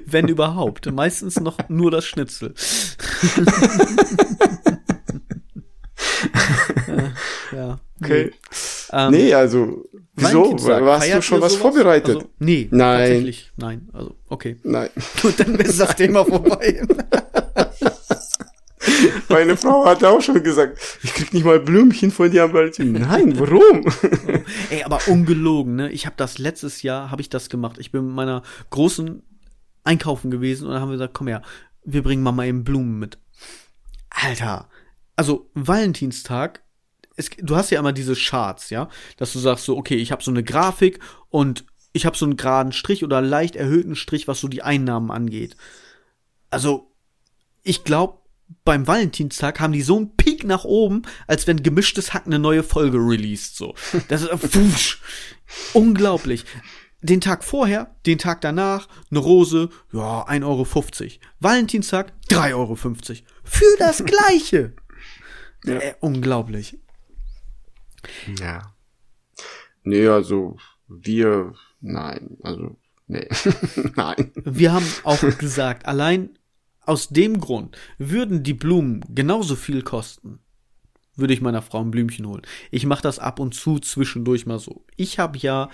Wenn 0.06 0.28
überhaupt. 0.28 0.92
Meistens 0.92 1.40
noch 1.40 1.58
nur 1.70 1.92
das 1.92 2.06
Schnitzel. 2.06 2.54
ja. 7.52 7.80
Okay. 8.02 8.32
Ähm, 8.92 9.12
nee, 9.12 9.34
also, 9.34 9.86
wieso? 10.16 10.54
Hast 10.54 11.14
du 11.14 11.22
schon 11.22 11.42
was 11.42 11.54
sowas? 11.54 11.56
vorbereitet? 11.56 12.16
Also, 12.16 12.30
nee, 12.40 12.68
nein. 12.72 13.00
tatsächlich. 13.00 13.52
Nein, 13.58 13.90
also, 13.94 14.16
okay. 14.30 14.58
Nein. 14.64 14.90
Gut, 15.22 15.40
dann 15.40 15.56
ist 15.56 15.80
das 15.80 15.96
Thema 15.96 16.26
vorbei. 16.26 16.82
Meine 19.30 19.58
Frau 19.58 19.86
hat 19.86 20.04
auch 20.04 20.22
schon 20.22 20.42
gesagt, 20.42 20.80
ich 21.04 21.14
krieg 21.14 21.34
nicht 21.34 21.46
mal 21.46 21.60
Blümchen 21.60 22.12
von 22.12 22.32
dir 22.32 22.46
am 22.46 22.54
Valentin. 22.54 22.94
Nein, 22.94 23.38
warum? 23.38 23.84
Ey, 24.70 24.84
aber 24.84 25.02
ungelogen, 25.08 25.76
ne? 25.76 25.92
Ich 25.92 26.06
habe 26.06 26.16
das 26.18 26.38
letztes 26.38 26.82
Jahr, 26.82 27.12
habe 27.12 27.22
ich 27.22 27.30
das 27.30 27.50
gemacht. 27.50 27.78
Ich 27.80 27.92
bin 27.92 28.06
mit 28.06 28.16
meiner 28.16 28.44
großen 28.70 29.22
einkaufen 29.84 30.32
gewesen 30.32 30.68
und 30.68 30.74
dann 30.74 30.82
haben 30.82 30.90
wir 30.90 30.96
gesagt, 30.96 31.14
komm 31.14 31.28
her, 31.28 31.42
wir 31.84 32.02
bringen 32.02 32.24
Mama 32.24 32.46
eben 32.46 32.64
Blumen 32.64 32.98
mit. 32.98 33.18
Alter, 34.10 34.70
also 35.18 35.50
Valentinstag 35.54 36.62
es, 37.18 37.30
du 37.38 37.56
hast 37.56 37.72
ja 37.72 37.80
immer 37.80 37.92
diese 37.92 38.16
Charts, 38.16 38.70
ja, 38.70 38.90
dass 39.18 39.34
du 39.34 39.40
sagst 39.40 39.66
so, 39.66 39.76
okay, 39.76 39.96
ich 39.96 40.12
habe 40.12 40.24
so 40.24 40.32
eine 40.32 40.44
Grafik 40.44 41.00
und 41.30 41.66
ich 41.92 42.06
habe 42.06 42.16
so 42.16 42.26
einen 42.26 42.38
geraden 42.38 42.72
Strich 42.72 43.04
oder 43.04 43.22
leicht 43.22 43.56
erhöhten 43.56 43.96
Strich, 43.96 44.28
was 44.28 44.40
so 44.40 44.48
die 44.48 44.62
Einnahmen 44.62 45.12
angeht. 45.12 45.58
Also, 46.52 46.92
ich 47.64 47.84
glaube, 47.84 48.20
beim 48.64 48.88
Valentinstag 48.88 49.60
haben 49.60 49.74
die 49.74 49.82
so 49.82 49.98
einen 49.98 50.16
Peak 50.16 50.44
nach 50.46 50.64
oben, 50.64 51.02
als 51.26 51.48
wenn 51.48 51.64
gemischtes 51.64 52.14
Hack 52.14 52.28
eine 52.28 52.40
neue 52.40 52.64
Folge 52.64 53.00
released, 53.00 53.58
so. 53.58 53.74
Das 54.08 54.22
ist, 54.22 54.30
pfusch, 54.32 55.02
unglaublich. 55.74 56.46
Den 57.02 57.20
Tag 57.20 57.44
vorher, 57.44 57.96
den 58.06 58.20
Tag 58.20 58.42
danach, 58.42 58.88
eine 59.10 59.20
Rose, 59.20 59.70
ja, 59.92 60.28
1,50 60.28 60.44
Euro. 60.46 60.68
Valentinstag, 61.40 62.14
3,50 62.30 62.54
Euro. 62.54 62.76
Für 63.44 63.78
das 63.80 64.04
Gleiche. 64.06 64.74
Ja. 65.68 65.80
äh, 65.80 65.96
unglaublich. 66.00 66.80
Ja. 68.40 68.74
Nee, 69.84 70.08
also, 70.08 70.58
wir, 70.88 71.54
nein, 71.82 72.38
also, 72.44 72.78
nee, 73.08 73.28
nein. 73.96 74.32
Wir 74.36 74.74
haben 74.74 74.86
auch 75.04 75.22
gesagt, 75.38 75.86
allein 75.86 76.38
aus 76.82 77.10
dem 77.10 77.40
Grund 77.40 77.78
würden 77.98 78.44
die 78.44 78.54
Blumen 78.54 79.04
genauso 79.10 79.56
viel 79.56 79.82
kosten, 79.82 80.40
würde 81.16 81.34
ich 81.34 81.42
meiner 81.42 81.62
Frau 81.62 81.82
ein 81.82 81.92
Blümchen 81.92 82.28
holen. 82.28 82.44
Ich 82.72 82.86
mache 82.86 83.02
das 83.02 83.20
ab 83.20 83.40
und 83.40 83.54
zu 83.54 83.80
zwischendurch 83.80 84.46
mal 84.46 84.60
so. 84.60 84.86
Ich 84.96 85.20
habe 85.20 85.38
ja, 85.38 85.70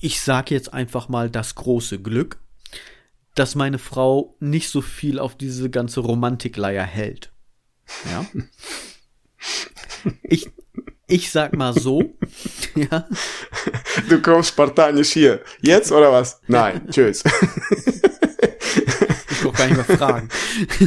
ich 0.00 0.20
sag 0.20 0.50
jetzt 0.50 0.72
einfach 0.72 1.08
mal 1.08 1.30
das 1.30 1.54
große 1.54 2.00
Glück, 2.00 2.38
dass 3.34 3.54
meine 3.54 3.78
Frau 3.78 4.36
nicht 4.40 4.68
so 4.68 4.80
viel 4.80 5.18
auf 5.18 5.36
diese 5.36 5.70
ganze 5.70 6.00
Romantikleier 6.00 6.84
hält. 6.84 7.32
Ja. 8.10 8.26
Ich, 10.24 10.50
ich 11.06 11.30
sag 11.30 11.54
mal 11.54 11.72
so, 11.74 12.16
ja. 12.74 13.06
Du 14.08 14.20
kommst 14.20 14.50
spartanisch 14.50 15.12
hier. 15.12 15.40
Jetzt 15.60 15.92
oder 15.92 16.12
was? 16.12 16.40
Nein, 16.48 16.88
tschüss. 16.90 17.22
Ich 19.30 19.40
brauch 19.42 19.54
gar 19.54 19.66
nicht 19.66 19.76
mehr 19.76 19.96
fragen. 19.98 20.28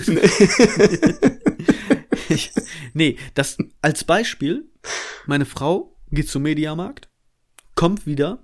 Nee. 0.08 0.30
ich, 2.30 2.52
nee, 2.94 3.18
das 3.34 3.58
als 3.82 4.04
Beispiel, 4.04 4.70
meine 5.26 5.46
Frau 5.46 5.96
geht 6.12 6.30
zum 6.30 6.44
Mediamarkt, 6.44 7.10
kommt 7.76 8.06
wieder 8.06 8.44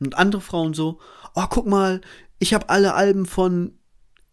und 0.00 0.16
andere 0.16 0.42
Frauen 0.42 0.74
so, 0.74 1.00
oh, 1.34 1.46
guck 1.48 1.66
mal, 1.66 2.00
ich 2.38 2.54
habe 2.54 2.68
alle 2.68 2.94
Alben 2.94 3.26
von 3.26 3.75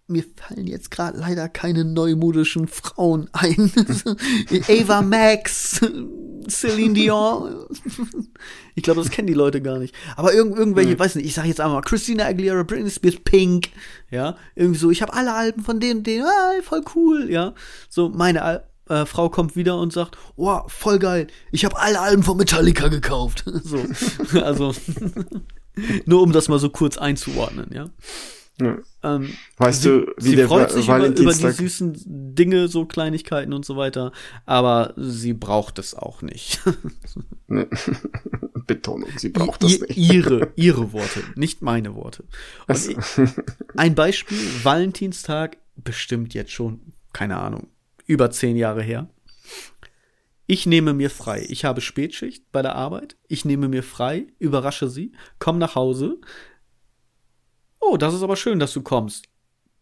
mir 0.07 0.23
fallen 0.35 0.67
jetzt 0.67 0.91
gerade 0.91 1.17
leider 1.17 1.47
keine 1.47 1.85
neumodischen 1.85 2.67
Frauen 2.67 3.29
ein. 3.31 3.71
Ava 4.67 5.01
Max, 5.01 5.79
Celine 6.49 6.93
Dion. 6.93 7.65
ich 8.75 8.83
glaube, 8.83 9.01
das 9.01 9.11
kennen 9.11 9.27
die 9.27 9.33
Leute 9.33 9.61
gar 9.61 9.79
nicht. 9.79 9.95
Aber 10.17 10.33
irgend, 10.33 10.57
irgendwelche, 10.57 10.95
mhm. 10.95 10.99
weiß 10.99 11.15
nicht, 11.15 11.25
ich 11.25 11.33
sage 11.33 11.47
jetzt 11.47 11.61
einmal 11.61 11.81
Christina 11.81 12.25
Aguilera, 12.25 12.63
Britney 12.63 12.89
Spears, 12.89 13.17
Pink, 13.23 13.69
ja, 14.11 14.37
irgendwie 14.55 14.79
so, 14.79 14.91
ich 14.91 15.01
habe 15.01 15.13
alle 15.13 15.33
Alben 15.33 15.63
von 15.63 15.79
denen, 15.79 16.03
denen, 16.03 16.25
ah, 16.25 16.61
voll 16.61 16.83
cool, 16.95 17.29
ja. 17.29 17.53
So, 17.89 18.09
meine 18.09 18.63
äh, 18.89 19.05
Frau 19.05 19.29
kommt 19.29 19.55
wieder 19.55 19.79
und 19.79 19.93
sagt, 19.93 20.17
oh, 20.35 20.59
voll 20.67 20.99
geil, 20.99 21.27
ich 21.51 21.63
habe 21.63 21.79
alle 21.79 22.01
Alben 22.01 22.23
von 22.23 22.37
Metallica 22.37 22.89
gekauft. 22.89 23.45
so, 23.63 23.79
also, 24.41 24.75
nur 26.05 26.21
um 26.21 26.33
das 26.33 26.49
mal 26.49 26.59
so 26.59 26.69
kurz 26.69 26.97
einzuordnen, 26.97 27.71
ja. 27.73 27.89
Ja. 28.61 28.77
Ähm, 29.01 29.33
weißt 29.57 29.81
sie, 29.81 29.89
du, 29.89 30.13
wie 30.17 30.29
sie 30.29 30.35
der 30.35 30.47
freut 30.47 30.71
sich 30.71 30.87
über, 30.87 31.07
über 31.07 31.33
die 31.33 31.51
süßen 31.51 32.35
Dinge, 32.35 32.67
so 32.67 32.85
Kleinigkeiten 32.85 33.51
und 33.51 33.65
so 33.65 33.77
weiter, 33.77 34.11
aber 34.45 34.93
sie 34.95 35.33
braucht 35.33 35.79
es 35.79 35.95
auch 35.95 36.21
nicht. 36.21 36.61
Betonung, 38.67 39.09
sie 39.17 39.29
braucht 39.29 39.63
I, 39.63 39.79
das 39.79 39.89
nicht. 39.89 39.97
Ihre, 39.97 40.51
ihre 40.55 40.93
Worte, 40.93 41.23
nicht 41.35 41.61
meine 41.61 41.95
Worte. 41.95 42.25
Ich, 42.67 42.95
ein 43.75 43.95
Beispiel, 43.95 44.37
Valentinstag, 44.63 45.57
bestimmt 45.75 46.33
jetzt 46.33 46.51
schon, 46.51 46.93
keine 47.11 47.37
Ahnung, 47.37 47.67
über 48.05 48.31
zehn 48.31 48.55
Jahre 48.55 48.83
her. 48.83 49.09
Ich 50.45 50.65
nehme 50.65 50.93
mir 50.93 51.09
frei. 51.09 51.45
Ich 51.47 51.63
habe 51.63 51.79
Spätschicht 51.79 52.51
bei 52.51 52.61
der 52.61 52.75
Arbeit. 52.75 53.15
Ich 53.27 53.45
nehme 53.45 53.69
mir 53.69 53.81
frei, 53.81 54.27
überrasche 54.39 54.89
sie, 54.89 55.13
komme 55.39 55.57
nach 55.57 55.75
Hause, 55.75 56.19
Oh, 57.85 57.97
das 57.97 58.13
ist 58.13 58.23
aber 58.23 58.35
schön, 58.35 58.59
dass 58.59 58.73
du 58.73 58.81
kommst. 58.81 59.25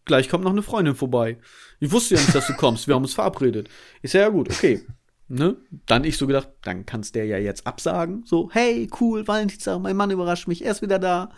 Gleich 0.04 0.28
kommt 0.28 0.44
noch 0.44 0.50
eine 0.50 0.62
Freundin 0.62 0.96
vorbei. 0.96 1.38
Ich 1.78 1.92
wusste 1.92 2.16
ja 2.16 2.20
nicht, 2.20 2.34
dass 2.34 2.46
du 2.46 2.54
kommst. 2.54 2.88
Wir 2.88 2.94
haben 2.94 3.02
uns 3.02 3.14
verabredet. 3.14 3.68
Ist 4.02 4.14
ja, 4.14 4.28
gut, 4.28 4.50
okay. 4.50 4.84
Ne? 5.28 5.56
Dann 5.86 6.04
ich 6.04 6.18
so 6.18 6.26
gedacht, 6.26 6.48
dann 6.62 6.84
kannst 6.84 7.14
der 7.14 7.24
ja 7.26 7.38
jetzt 7.38 7.66
absagen. 7.66 8.24
So, 8.26 8.50
hey, 8.52 8.90
cool, 9.00 9.26
Valentinstag, 9.26 9.80
mein 9.80 9.96
Mann 9.96 10.10
überrascht 10.10 10.48
mich, 10.48 10.64
er 10.64 10.72
ist 10.72 10.82
wieder 10.82 10.98
da. 10.98 11.30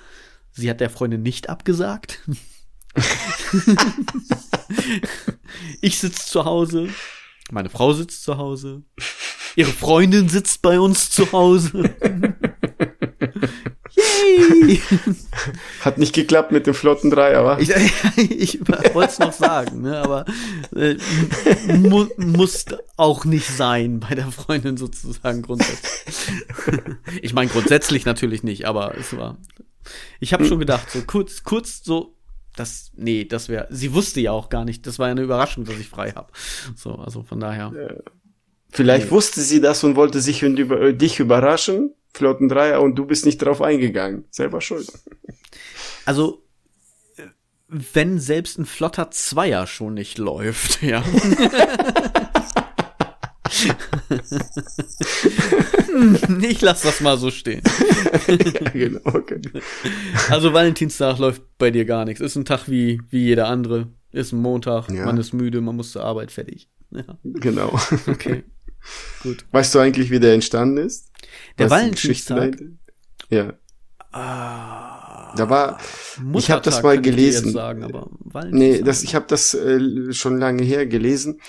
Sie 0.51 0.71
hat 0.71 0.81
der 0.81 0.91
Freundin 0.91 1.23
nicht 1.23 1.49
abgesagt. 1.49 2.21
ich 5.81 5.99
sitze 5.99 6.27
zu 6.27 6.45
Hause, 6.45 6.89
meine 7.51 7.71
Frau 7.71 7.93
sitzt 7.93 8.25
zu 8.25 8.37
Hause, 8.39 8.83
ihre 9.55 9.73
Freundin 9.73 10.29
sitzt 10.29 10.63
bei 10.63 10.81
uns 10.81 11.11
zu 11.11 11.31
Hause. 11.33 11.95
Yay! 14.69 14.81
Hat 15.81 15.99
nicht 15.99 16.15
geklappt 16.15 16.53
mit 16.53 16.67
dem 16.67 16.75
flotten 16.75 17.11
Dreier, 17.11 17.45
wa? 17.45 17.59
Ich, 17.59 17.71
ich 18.17 18.61
wollte 18.95 19.13
es 19.13 19.19
noch 19.19 19.33
sagen, 19.33 19.83
ne, 19.83 19.99
aber 19.99 20.25
äh, 20.75 20.97
mu 21.73 22.07
muss 22.17 22.67
auch 22.97 23.25
nicht 23.25 23.49
sein 23.49 24.01
bei 24.01 24.15
der 24.15 24.31
Freundin 24.31 24.77
sozusagen 24.77 25.43
grundsätzlich. 25.43 26.15
ich 27.23 27.35
meine 27.35 27.51
grundsätzlich 27.51 28.05
natürlich 28.05 28.43
nicht, 28.43 28.67
aber 28.67 28.97
es 28.99 29.17
war. 29.17 29.39
Ich 30.21 30.33
habe 30.33 30.47
schon 30.47 30.59
gedacht, 30.59 30.91
so 30.91 31.03
kurz, 31.07 31.43
kurz 31.43 31.83
so, 31.85 32.17
das, 32.57 32.93
nee, 32.97 33.25
das 33.25 33.49
wäre. 33.49 33.67
Sie 33.71 33.93
wusste 33.95 34.21
ja 34.21 34.33
auch 34.33 34.49
gar 34.49 34.65
nicht. 34.65 34.87
Das 34.87 34.99
war 34.99 35.09
ja 35.09 35.13
eine 35.13 35.23
Überraschung, 35.23 35.65
dass 35.65 35.79
ich 35.79 35.89
frei 35.89 36.13
habe. 36.13 36.33
So, 36.77 36.95
also 36.95 37.23
von 37.23 37.41
daher. 37.41 37.73
Vielleicht 38.71 39.07
nee. 39.07 39.11
wusste 39.13 39.41
sie 39.41 39.61
das 39.61 39.85
und 39.85 39.95
wollte 39.95 40.21
sich 40.21 40.45
und 40.45 40.59
über, 40.59 40.81
äh, 40.81 40.95
dich 40.95 41.21
überraschen 41.21 41.95
flotten 42.15 42.49
Dreier 42.49 42.81
und 42.81 42.95
du 42.95 43.07
bist 43.07 43.27
nicht 43.27 43.39
drauf 43.39 43.61
eingegangen. 43.61 44.25
Selber 44.31 44.61
schuld. 44.61 44.91
Also, 46.07 46.43
wenn 47.69 48.19
selbst 48.19 48.59
ein 48.59 48.67
flotter 48.67 49.11
Zweier 49.11 49.67
schon 49.67 49.95
nicht 49.95 50.19
läuft, 50.19 50.83
ja. 50.83 51.03
ich 56.41 56.61
lass 56.61 56.83
das 56.83 57.01
mal 57.01 57.17
so 57.19 57.31
stehen. 57.31 57.63
genau, 58.73 59.01
okay. 59.05 59.41
Also 60.31 60.53
Valentinstag 60.53 61.19
läuft 61.19 61.43
bei 61.59 61.71
dir 61.71 61.85
gar 61.85 62.05
nichts. 62.05 62.21
Ist 62.21 62.37
ein 62.37 62.45
Tag 62.45 62.69
wie, 62.69 63.01
wie 63.11 63.25
jeder 63.25 63.49
andere. 63.49 63.89
Ist 64.13 64.33
ein 64.33 64.41
Montag, 64.41 64.91
ja. 64.91 65.07
man 65.07 65.17
ist 65.19 65.33
müde, 65.33 65.61
man 65.61 65.75
muss 65.77 65.93
zur 65.93 66.05
Arbeit, 66.05 66.31
fertig. 66.31 66.69
Ja. 66.91 67.19
Genau. 67.25 67.79
Okay. 68.07 68.45
Gut. 69.23 69.45
Weißt 69.51 69.75
du 69.75 69.79
eigentlich, 69.79 70.11
wie 70.11 70.21
der 70.21 70.35
entstanden 70.35 70.77
ist? 70.77 71.11
Der 71.59 71.71
Valentinstag? 71.71 72.57
Ja. 73.31 73.55
Ah, 74.13 75.35
da 75.37 75.51
war, 75.51 75.79
Muttertag 76.23 76.39
ich 76.39 76.51
habe 76.51 76.63
das 76.63 76.83
mal 76.83 77.01
gelesen. 77.01 77.53
Sagen, 77.53 77.93
nee, 78.51 78.81
das, 78.81 79.03
ich 79.03 79.15
habe 79.15 79.27
das 79.29 79.55
äh, 79.55 80.13
schon 80.13 80.39
lange 80.39 80.63
her 80.63 80.87
gelesen. 80.87 81.41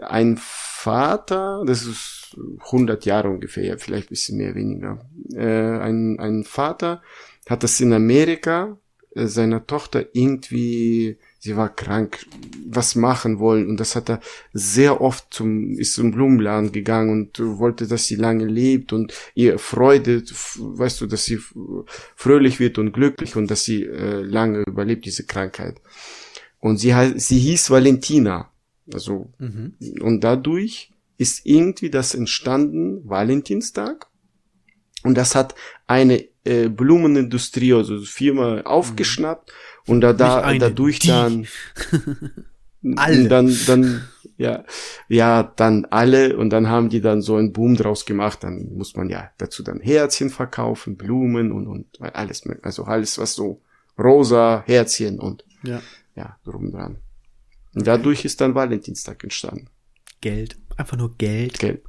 Ein 0.00 0.38
Vater, 0.40 1.62
das 1.66 1.84
ist 1.84 2.36
100 2.66 3.04
Jahre 3.04 3.28
ungefähr, 3.28 3.78
vielleicht 3.78 4.08
bisschen 4.08 4.38
mehr, 4.38 4.54
weniger. 4.54 5.04
Äh, 5.32 5.44
ein, 5.44 6.18
ein 6.18 6.44
Vater 6.44 7.02
hat 7.48 7.62
das 7.62 7.80
in 7.80 7.92
Amerika 7.92 8.78
äh, 9.14 9.26
seiner 9.26 9.66
Tochter 9.66 10.06
irgendwie 10.14 11.18
sie 11.44 11.56
war 11.56 11.68
krank, 11.68 12.24
was 12.66 12.94
machen 12.94 13.38
wollen. 13.38 13.68
Und 13.68 13.78
das 13.78 13.96
hat 13.96 14.08
er 14.08 14.20
sehr 14.54 15.02
oft 15.02 15.26
zum, 15.28 15.78
ist 15.78 15.92
zum 15.92 16.10
Blumenladen 16.10 16.72
gegangen 16.72 17.10
und 17.10 17.58
wollte, 17.58 17.86
dass 17.86 18.06
sie 18.06 18.16
lange 18.16 18.46
lebt 18.46 18.94
und 18.94 19.12
ihr 19.34 19.58
Freude, 19.58 20.22
weißt 20.22 21.02
du, 21.02 21.06
dass 21.06 21.26
sie 21.26 21.38
fröhlich 22.16 22.60
wird 22.60 22.78
und 22.78 22.92
glücklich 22.92 23.36
und 23.36 23.50
dass 23.50 23.62
sie 23.62 23.84
äh, 23.84 24.22
lange 24.22 24.62
überlebt, 24.66 25.04
diese 25.04 25.26
Krankheit. 25.26 25.82
Und 26.60 26.78
sie, 26.78 26.94
sie 27.16 27.38
hieß 27.38 27.68
Valentina. 27.68 28.50
Also, 28.90 29.30
mhm. 29.38 29.74
und 30.00 30.24
dadurch 30.24 30.92
ist 31.18 31.44
irgendwie 31.44 31.90
das 31.90 32.14
entstanden, 32.14 33.06
Valentinstag. 33.06 34.06
Und 35.02 35.18
das 35.18 35.34
hat 35.34 35.54
eine 35.86 36.24
äh, 36.44 36.70
Blumenindustrie, 36.70 37.74
also 37.74 37.98
Firma 37.98 38.62
aufgeschnappt. 38.62 39.50
Mhm 39.50 39.73
und 39.86 40.00
da, 40.00 40.12
da 40.12 40.40
eine, 40.40 40.58
dadurch 40.58 40.98
die. 40.98 41.08
dann 41.08 41.46
alle. 42.96 43.28
dann 43.28 43.56
dann 43.66 44.04
ja 44.36 44.64
ja 45.08 45.42
dann 45.42 45.84
alle 45.86 46.36
und 46.36 46.50
dann 46.50 46.68
haben 46.68 46.88
die 46.88 47.00
dann 47.00 47.22
so 47.22 47.36
einen 47.36 47.52
Boom 47.52 47.76
draus 47.76 48.04
gemacht 48.04 48.42
dann 48.42 48.74
muss 48.74 48.96
man 48.96 49.08
ja 49.08 49.30
dazu 49.38 49.62
dann 49.62 49.80
Herzchen 49.80 50.30
verkaufen 50.30 50.96
Blumen 50.96 51.52
und 51.52 51.66
und 51.66 51.86
alles 52.00 52.42
also 52.62 52.84
alles 52.84 53.18
was 53.18 53.34
so 53.34 53.60
rosa 53.98 54.64
Herzchen 54.66 55.20
und 55.20 55.44
ja 55.62 55.80
ja 56.16 56.38
drum 56.44 56.72
dran 56.72 56.98
und 57.74 57.86
dadurch 57.86 58.24
ist 58.24 58.40
dann 58.40 58.54
Valentinstag 58.54 59.22
entstanden 59.22 59.68
Geld 60.20 60.56
einfach 60.76 60.96
nur 60.96 61.16
Geld 61.16 61.58
Geld 61.58 61.82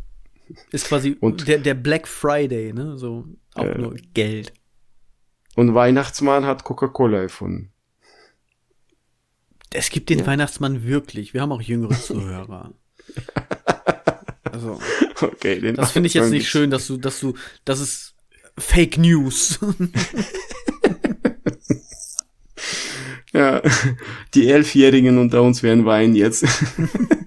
Ist 0.72 0.88
quasi 0.88 1.18
und, 1.20 1.48
der, 1.48 1.58
der 1.58 1.74
Black 1.74 2.08
Friday, 2.08 2.74
ne? 2.74 2.98
So 2.98 3.26
auch 3.56 3.64
äh, 3.64 3.78
nur 3.78 3.96
Geld. 4.14 4.54
Und 5.56 5.74
Weihnachtsmann 5.74 6.46
hat 6.46 6.64
Coca-Cola 6.64 7.22
erfunden. 7.22 7.72
Es 9.76 9.90
gibt 9.90 10.10
den 10.10 10.20
ja. 10.20 10.28
Weihnachtsmann 10.28 10.86
wirklich. 10.86 11.34
Wir 11.34 11.42
haben 11.42 11.52
auch 11.52 11.62
jüngere 11.62 12.00
Zuhörer. 12.02 12.74
Also, 14.44 14.80
okay, 15.22 15.60
den 15.60 15.76
das 15.76 15.92
finde 15.92 16.08
ich 16.08 16.14
jetzt 16.14 16.32
nicht 16.32 16.50
schön, 16.50 16.72
dass 16.72 16.88
du, 16.88 16.98
dass 16.98 17.20
du, 17.20 17.34
das 17.66 17.80
ist 17.80 18.16
Fake 18.58 18.98
News. 18.98 19.60
ja, 23.34 23.62
die 24.34 24.50
Elfjährigen 24.50 25.18
unter 25.18 25.42
uns 25.42 25.62
werden 25.62 25.86
weinen 25.86 26.16
jetzt. 26.16 26.46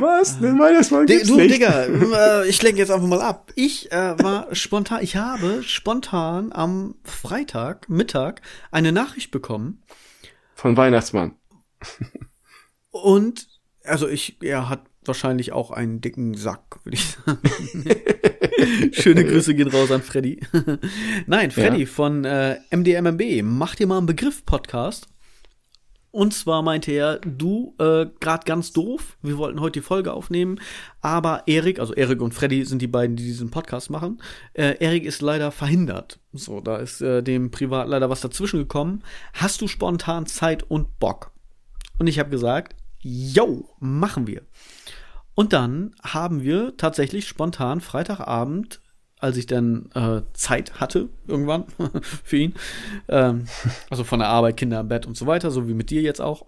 Was? 0.00 0.38
Den 0.38 0.58
Weihnachtsmann 0.58 1.06
gibt's 1.06 1.28
du, 1.28 1.36
nicht. 1.36 1.54
Digga, 1.54 1.84
äh, 1.84 2.48
ich 2.48 2.62
lenke 2.62 2.78
jetzt 2.78 2.90
einfach 2.90 3.06
mal 3.06 3.20
ab. 3.20 3.52
Ich 3.54 3.90
äh, 3.92 4.18
war 4.18 4.54
spontan, 4.54 5.02
ich 5.02 5.16
habe 5.16 5.62
spontan 5.62 6.52
am 6.52 6.96
Freitag 7.04 7.88
Mittag 7.88 8.42
eine 8.70 8.92
Nachricht 8.92 9.30
bekommen. 9.30 9.82
Von 10.54 10.76
Weihnachtsmann. 10.76 11.36
Und, 12.90 13.48
also 13.84 14.08
ich, 14.08 14.36
er 14.42 14.68
hat 14.68 14.82
wahrscheinlich 15.04 15.52
auch 15.52 15.70
einen 15.70 16.00
dicken 16.00 16.34
Sack, 16.34 16.78
würde 16.84 16.96
ich 16.96 17.06
sagen. 17.06 17.38
Schöne 18.92 19.24
Grüße 19.24 19.54
gehen 19.54 19.68
raus 19.68 19.90
an 19.90 20.02
Freddy. 20.02 20.40
Nein, 21.26 21.50
Freddy 21.50 21.80
ja. 21.80 21.86
von 21.86 22.24
äh, 22.24 22.58
MDMMB, 22.70 23.42
mach 23.42 23.74
dir 23.74 23.86
mal 23.86 23.98
einen 23.98 24.06
Begriff 24.06 24.44
Podcast. 24.44 25.08
Und 26.12 26.34
zwar 26.34 26.60
meinte 26.60 26.92
er, 26.92 27.18
du, 27.20 27.74
äh, 27.78 28.04
grad 28.20 28.44
ganz 28.44 28.72
doof, 28.72 29.16
wir 29.22 29.38
wollten 29.38 29.60
heute 29.62 29.80
die 29.80 29.84
Folge 29.84 30.12
aufnehmen, 30.12 30.60
aber 31.00 31.44
Erik, 31.46 31.80
also 31.80 31.94
Erik 31.94 32.20
und 32.20 32.34
Freddy 32.34 32.66
sind 32.66 32.82
die 32.82 32.86
beiden, 32.86 33.16
die 33.16 33.24
diesen 33.24 33.50
Podcast 33.50 33.88
machen. 33.88 34.20
Äh, 34.52 34.76
Erik 34.78 35.04
ist 35.04 35.22
leider 35.22 35.50
verhindert. 35.50 36.20
So, 36.34 36.60
da 36.60 36.76
ist 36.76 37.00
äh, 37.00 37.22
dem 37.22 37.50
privat 37.50 37.88
leider 37.88 38.10
was 38.10 38.20
dazwischen 38.20 38.58
gekommen. 38.58 39.02
Hast 39.32 39.62
du 39.62 39.68
spontan 39.68 40.26
Zeit 40.26 40.62
und 40.62 40.98
Bock? 40.98 41.32
Und 41.98 42.08
ich 42.08 42.18
habe 42.18 42.28
gesagt, 42.28 42.76
yo, 43.00 43.70
machen 43.80 44.26
wir. 44.26 44.42
Und 45.34 45.54
dann 45.54 45.94
haben 46.02 46.42
wir 46.42 46.76
tatsächlich 46.76 47.26
spontan 47.26 47.80
Freitagabend, 47.80 48.82
als 49.22 49.36
ich 49.36 49.46
dann 49.46 49.88
äh, 49.94 50.22
Zeit 50.32 50.80
hatte, 50.80 51.08
irgendwann 51.28 51.64
für 52.24 52.36
ihn, 52.36 52.54
ähm, 53.08 53.46
also 53.90 54.04
von 54.04 54.18
der 54.18 54.28
Arbeit, 54.28 54.56
Kinder 54.56 54.80
im 54.80 54.88
Bett 54.88 55.06
und 55.06 55.16
so 55.16 55.26
weiter, 55.26 55.50
so 55.50 55.68
wie 55.68 55.74
mit 55.74 55.90
dir 55.90 56.02
jetzt 56.02 56.20
auch, 56.20 56.46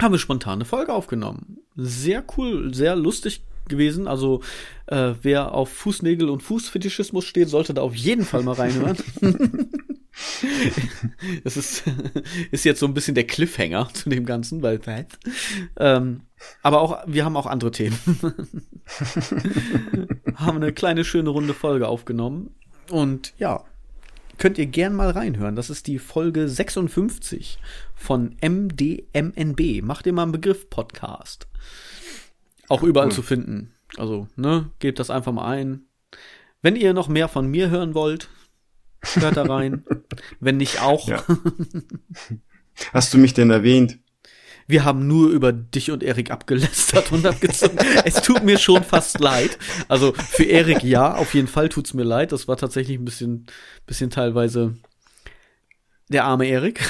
haben 0.00 0.14
wir 0.14 0.18
spontan 0.18 0.54
eine 0.54 0.64
Folge 0.64 0.92
aufgenommen. 0.92 1.58
Sehr 1.74 2.24
cool, 2.36 2.72
sehr 2.72 2.94
lustig 2.94 3.42
gewesen. 3.66 4.06
Also 4.06 4.42
äh, 4.86 5.14
wer 5.22 5.52
auf 5.52 5.70
Fußnägel 5.70 6.28
und 6.30 6.42
Fußfetischismus 6.42 7.24
steht, 7.24 7.48
sollte 7.48 7.74
da 7.74 7.82
auf 7.82 7.96
jeden 7.96 8.24
Fall 8.24 8.44
mal 8.44 8.54
reinhören. 8.54 8.96
das 11.42 11.56
ist, 11.56 11.82
ist 12.52 12.64
jetzt 12.64 12.78
so 12.78 12.86
ein 12.86 12.94
bisschen 12.94 13.16
der 13.16 13.26
Cliffhanger 13.26 13.88
zu 13.92 14.08
dem 14.08 14.24
Ganzen, 14.24 14.62
weil 14.62 14.80
ähm, 15.78 16.20
aber 16.62 16.80
auch, 16.80 17.02
wir 17.06 17.24
haben 17.24 17.36
auch 17.36 17.46
andere 17.46 17.70
Themen. 17.70 17.98
haben 20.34 20.56
eine 20.56 20.72
kleine 20.72 21.04
schöne 21.04 21.30
runde 21.30 21.54
Folge 21.54 21.88
aufgenommen. 21.88 22.54
Und 22.90 23.34
ja, 23.38 23.64
könnt 24.38 24.58
ihr 24.58 24.66
gern 24.66 24.94
mal 24.94 25.10
reinhören. 25.10 25.56
Das 25.56 25.70
ist 25.70 25.86
die 25.86 25.98
Folge 25.98 26.48
56 26.48 27.58
von 27.94 28.36
MDMNB. 28.40 29.82
Macht 29.82 30.06
ihr 30.06 30.12
mal 30.12 30.22
einen 30.22 30.32
Begriff 30.32 30.70
Podcast. 30.70 31.48
Auch 32.68 32.82
überall 32.82 33.08
cool. 33.08 33.12
zu 33.12 33.22
finden. 33.22 33.72
Also, 33.96 34.28
ne, 34.36 34.70
gebt 34.78 34.98
das 34.98 35.10
einfach 35.10 35.32
mal 35.32 35.46
ein. 35.46 35.86
Wenn 36.62 36.76
ihr 36.76 36.92
noch 36.92 37.08
mehr 37.08 37.28
von 37.28 37.46
mir 37.46 37.70
hören 37.70 37.94
wollt, 37.94 38.28
hört 39.14 39.36
da 39.36 39.44
rein. 39.44 39.84
Wenn 40.40 40.56
nicht 40.56 40.80
auch. 40.82 41.08
Ja. 41.08 41.24
Hast 42.92 43.14
du 43.14 43.18
mich 43.18 43.34
denn 43.34 43.50
erwähnt? 43.50 43.98
Wir 44.68 44.84
haben 44.84 45.06
nur 45.06 45.30
über 45.30 45.50
dich 45.50 45.90
und 45.90 46.02
Erik 46.02 46.30
abgelästert 46.30 47.10
und 47.10 47.24
abgezogen. 47.24 47.78
es 48.04 48.16
tut 48.16 48.44
mir 48.44 48.58
schon 48.58 48.84
fast 48.84 49.18
leid. 49.18 49.58
Also 49.88 50.12
für 50.12 50.44
Erik 50.44 50.84
ja, 50.84 51.14
auf 51.14 51.32
jeden 51.32 51.48
Fall 51.48 51.70
tut's 51.70 51.94
mir 51.94 52.04
leid. 52.04 52.32
Das 52.32 52.48
war 52.48 52.58
tatsächlich 52.58 52.98
ein 52.98 53.04
bisschen, 53.06 53.46
bisschen 53.86 54.10
teilweise 54.10 54.74
der 56.10 56.24
arme 56.24 56.46
Erik. 56.46 56.80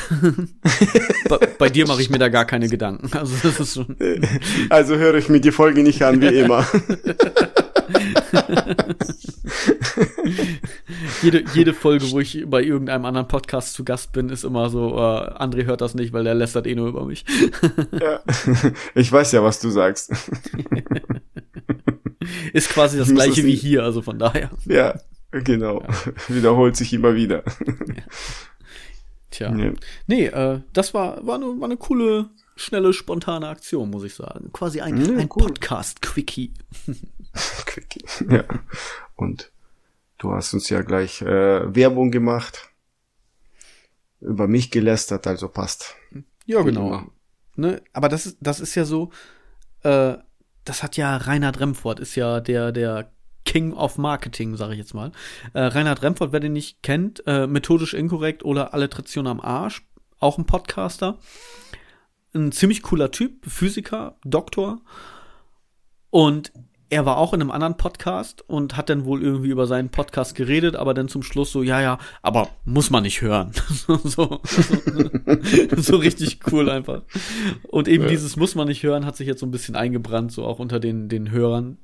bei, 1.29 1.39
bei, 1.59 1.71
dir 1.71 1.87
mache 1.87 2.03
ich 2.03 2.11
mir 2.11 2.19
da 2.19 2.29
gar 2.29 2.45
keine 2.45 2.69
Gedanken. 2.69 3.17
Also 3.17 3.37
das 3.45 3.61
ist 3.61 3.75
schon. 3.75 3.97
Also 4.71 4.97
höre 4.97 5.15
ich 5.15 5.29
mir 5.29 5.41
die 5.41 5.53
Folge 5.53 5.85
nicht 5.85 6.03
an, 6.03 6.21
wie 6.21 6.27
immer. 6.27 6.67
jede, 11.23 11.45
jede 11.55 11.75
Folge, 11.75 12.11
wo 12.11 12.21
ich 12.21 12.45
bei 12.47 12.63
irgendeinem 12.63 13.05
anderen 13.05 13.29
Podcast 13.29 13.75
zu 13.75 13.85
Gast 13.85 14.13
bin, 14.13 14.29
ist 14.29 14.45
immer 14.45 14.71
so, 14.71 14.95
uh, 14.95 15.39
André 15.39 15.65
hört 15.65 15.81
das 15.81 15.95
nicht, 15.95 16.13
weil 16.13 16.25
der 16.25 16.35
lästert 16.35 16.67
eh 16.67 16.75
nur 16.75 16.89
über 16.89 17.05
mich. 17.05 17.25
ja. 18.01 18.21
Ich 18.95 19.11
weiß 19.11 19.33
ja, 19.33 19.43
was 19.43 19.61
du 19.61 19.71
sagst. 19.71 20.13
ist 22.53 22.69
quasi 22.71 22.99
das 22.99 23.13
gleiche 23.13 23.45
wie 23.45 23.55
hier, 23.55 23.85
also 23.85 24.03
von 24.03 24.19
daher. 24.19 24.51
Ja, 24.67 24.95
genau. 25.31 25.83
Ja. 25.83 25.89
Wiederholt 26.29 26.77
sich 26.77 26.93
immer 26.93 27.15
wieder. 27.15 27.45
Ja. 27.87 28.03
Tja. 29.31 29.51
Nee, 29.51 29.73
nee 30.07 30.27
äh, 30.27 30.61
das 30.73 30.95
war, 30.95 31.27
war, 31.27 31.37
eine, 31.37 31.47
war 31.47 31.65
eine 31.65 31.77
coole, 31.77 32.31
schnelle, 32.57 32.93
spontane 32.93 33.49
Aktion, 33.49 33.91
muss 33.91 34.05
ich 34.05 34.15
sagen. 34.15 34.51
Quasi 34.53 34.81
ein, 34.81 34.97
ja, 34.97 35.17
ein 35.17 35.29
cool. 35.35 35.47
Podcast-Quickie. 35.47 36.53
Quickie, 37.67 38.05
ja. 38.29 38.45
Und 39.17 39.53
du 40.19 40.33
hast 40.33 40.55
uns 40.55 40.69
ja 40.69 40.83
gleich 40.83 41.23
äh, 41.23 41.75
Werbung 41.75 42.11
gemacht, 42.11 42.71
über 44.21 44.49
mich 44.49 44.71
gelästert, 44.71 45.27
also 45.27 45.49
passt. 45.49 45.95
Ja, 46.47 46.63
genau. 46.63 47.11
Ne? 47.57 47.83
Aber 47.93 48.09
das 48.09 48.27
ist, 48.27 48.39
das 48.41 48.61
ist 48.61 48.75
ja 48.75 48.85
so, 48.85 49.11
äh, 49.83 50.17
das 50.65 50.83
hat 50.83 50.97
ja 50.97 51.17
Reinhard 51.17 51.61
Remford, 51.61 52.01
ist 52.01 52.15
ja 52.15 52.41
der, 52.41 52.73
der 52.73 53.11
King 53.45 53.73
of 53.73 53.97
Marketing, 53.97 54.57
sage 54.57 54.75
ich 54.75 54.79
jetzt 54.79 54.95
mal. 54.95 55.13
Äh, 55.55 55.61
Reinhard 55.63 56.03
Remford, 56.03 56.33
wer 56.33 56.41
den 56.41 56.53
nicht 56.53 56.83
kennt, 56.83 57.23
äh, 57.27 57.47
methodisch 57.47 57.95
inkorrekt 57.95 58.45
oder 58.45 58.75
Alliteration 58.75 59.27
am 59.27 59.41
Arsch, 59.41 59.87
auch 60.21 60.39
ein 60.39 60.47
Podcaster. 60.47 61.19
Ein 62.35 62.53
ziemlich 62.53 62.83
cooler 62.83 63.11
Typ, 63.11 63.47
Physiker, 63.47 64.19
Doktor. 64.23 64.83
Und 66.11 66.53
er 66.91 67.05
war 67.05 67.19
auch 67.19 67.35
in 67.35 67.41
einem 67.41 67.51
anderen 67.51 67.77
Podcast 67.77 68.43
und 68.49 68.77
hat 68.77 68.89
dann 68.89 69.05
wohl 69.05 69.23
irgendwie 69.23 69.51
über 69.51 69.67
seinen 69.67 69.91
Podcast 69.91 70.35
geredet, 70.35 70.75
aber 70.75 70.95
dann 70.95 71.09
zum 71.09 71.23
Schluss 71.23 71.53
so, 71.53 71.63
ja, 71.63 71.81
ja, 71.81 71.99
aber 72.23 72.49
muss 72.65 72.91
man 72.91 73.03
nicht 73.03 73.21
hören. 73.21 73.53
so, 73.87 73.97
so, 74.05 74.41
so 75.77 75.97
richtig 75.97 76.41
cool 76.51 76.71
einfach. 76.71 77.03
Und 77.69 77.89
eben 77.89 78.05
ja. 78.05 78.11
dieses 78.11 78.37
muss 78.37 78.55
man 78.55 78.69
nicht 78.69 78.83
hören 78.83 79.05
hat 79.05 79.17
sich 79.17 79.27
jetzt 79.27 79.41
so 79.41 79.47
ein 79.47 79.51
bisschen 79.51 79.77
eingebrannt, 79.77 80.33
so 80.33 80.45
auch 80.45 80.59
unter 80.59 80.81
den, 80.81 81.09
den 81.09 81.31
Hörern. 81.31 81.79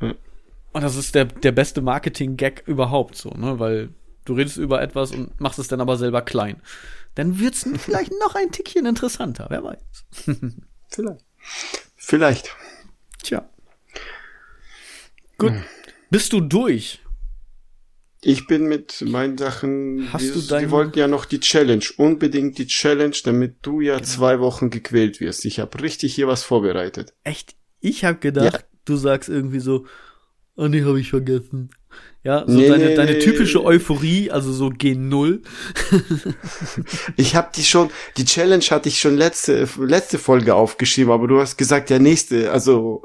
Ja. 0.00 0.14
Und 0.72 0.82
das 0.82 0.96
ist 0.96 1.14
der, 1.14 1.26
der 1.26 1.52
beste 1.52 1.82
Marketing-Gag 1.82 2.64
überhaupt 2.66 3.16
so, 3.16 3.30
ne? 3.30 3.58
Weil 3.58 3.90
du 4.24 4.34
redest 4.34 4.58
über 4.58 4.80
etwas 4.80 5.12
und 5.12 5.40
machst 5.40 5.58
es 5.58 5.68
dann 5.68 5.80
aber 5.80 5.96
selber 5.96 6.22
klein. 6.22 6.62
Dann 7.14 7.38
wird's 7.40 7.68
vielleicht 7.78 8.12
noch 8.20 8.34
ein 8.34 8.52
Tickchen 8.52 8.86
interessanter, 8.86 9.46
wer 9.50 9.64
weiß. 9.64 9.78
vielleicht. 10.88 11.24
Vielleicht. 11.96 12.56
Tja. 13.22 13.48
Gut. 15.38 15.52
Hm. 15.52 15.62
Bist 16.10 16.32
du 16.32 16.40
durch? 16.40 17.00
Ich 18.20 18.46
bin 18.46 18.66
mit 18.66 19.02
meinen 19.02 19.38
Sachen. 19.38 20.12
Hast 20.12 20.34
du 20.34 20.40
dein... 20.40 20.64
Die 20.64 20.70
wollten 20.70 20.98
ja 20.98 21.06
noch 21.06 21.24
die 21.24 21.38
Challenge. 21.38 21.84
Unbedingt 21.96 22.58
die 22.58 22.66
Challenge, 22.66 23.16
damit 23.22 23.58
du 23.62 23.80
ja 23.80 23.94
genau. 23.94 24.06
zwei 24.06 24.40
Wochen 24.40 24.70
gequält 24.70 25.20
wirst. 25.20 25.44
Ich 25.44 25.60
habe 25.60 25.80
richtig 25.80 26.14
hier 26.14 26.26
was 26.26 26.42
vorbereitet. 26.42 27.14
Echt? 27.22 27.54
Ich 27.80 28.04
habe 28.04 28.18
gedacht, 28.18 28.52
ja. 28.52 28.78
du 28.84 28.96
sagst 28.96 29.28
irgendwie 29.28 29.60
so, 29.60 29.86
Oh 30.58 30.66
nee, 30.66 30.82
habe 30.82 31.00
ich 31.00 31.10
vergessen. 31.10 31.70
Ja, 32.24 32.44
so 32.46 32.52
nee, 32.52 32.68
deine, 32.68 32.86
nee, 32.86 32.94
deine 32.94 33.18
typische 33.20 33.64
Euphorie, 33.64 34.30
also 34.30 34.52
so 34.52 34.66
G0. 34.66 35.40
ich 37.16 37.36
habe 37.36 37.50
die 37.54 37.62
schon, 37.62 37.90
die 38.16 38.24
Challenge 38.24 38.64
hatte 38.64 38.88
ich 38.88 39.00
schon 39.00 39.16
letzte, 39.16 39.68
letzte 39.78 40.18
Folge 40.18 40.54
aufgeschrieben, 40.54 41.12
aber 41.12 41.28
du 41.28 41.40
hast 41.40 41.56
gesagt, 41.56 41.90
ja, 41.90 41.98
nächste, 41.98 42.50
also 42.50 43.04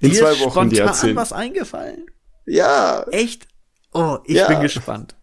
in 0.00 0.10
Dir 0.10 0.20
zwei 0.20 0.40
Wochen 0.40 0.70
die 0.70 0.78
erzählen. 0.78 1.16
was 1.16 1.32
eingefallen? 1.32 2.06
Ja. 2.46 3.04
Echt? 3.10 3.48
Oh, 3.92 4.18
ich 4.24 4.36
ja. 4.36 4.48
bin 4.48 4.60
gespannt. 4.60 5.16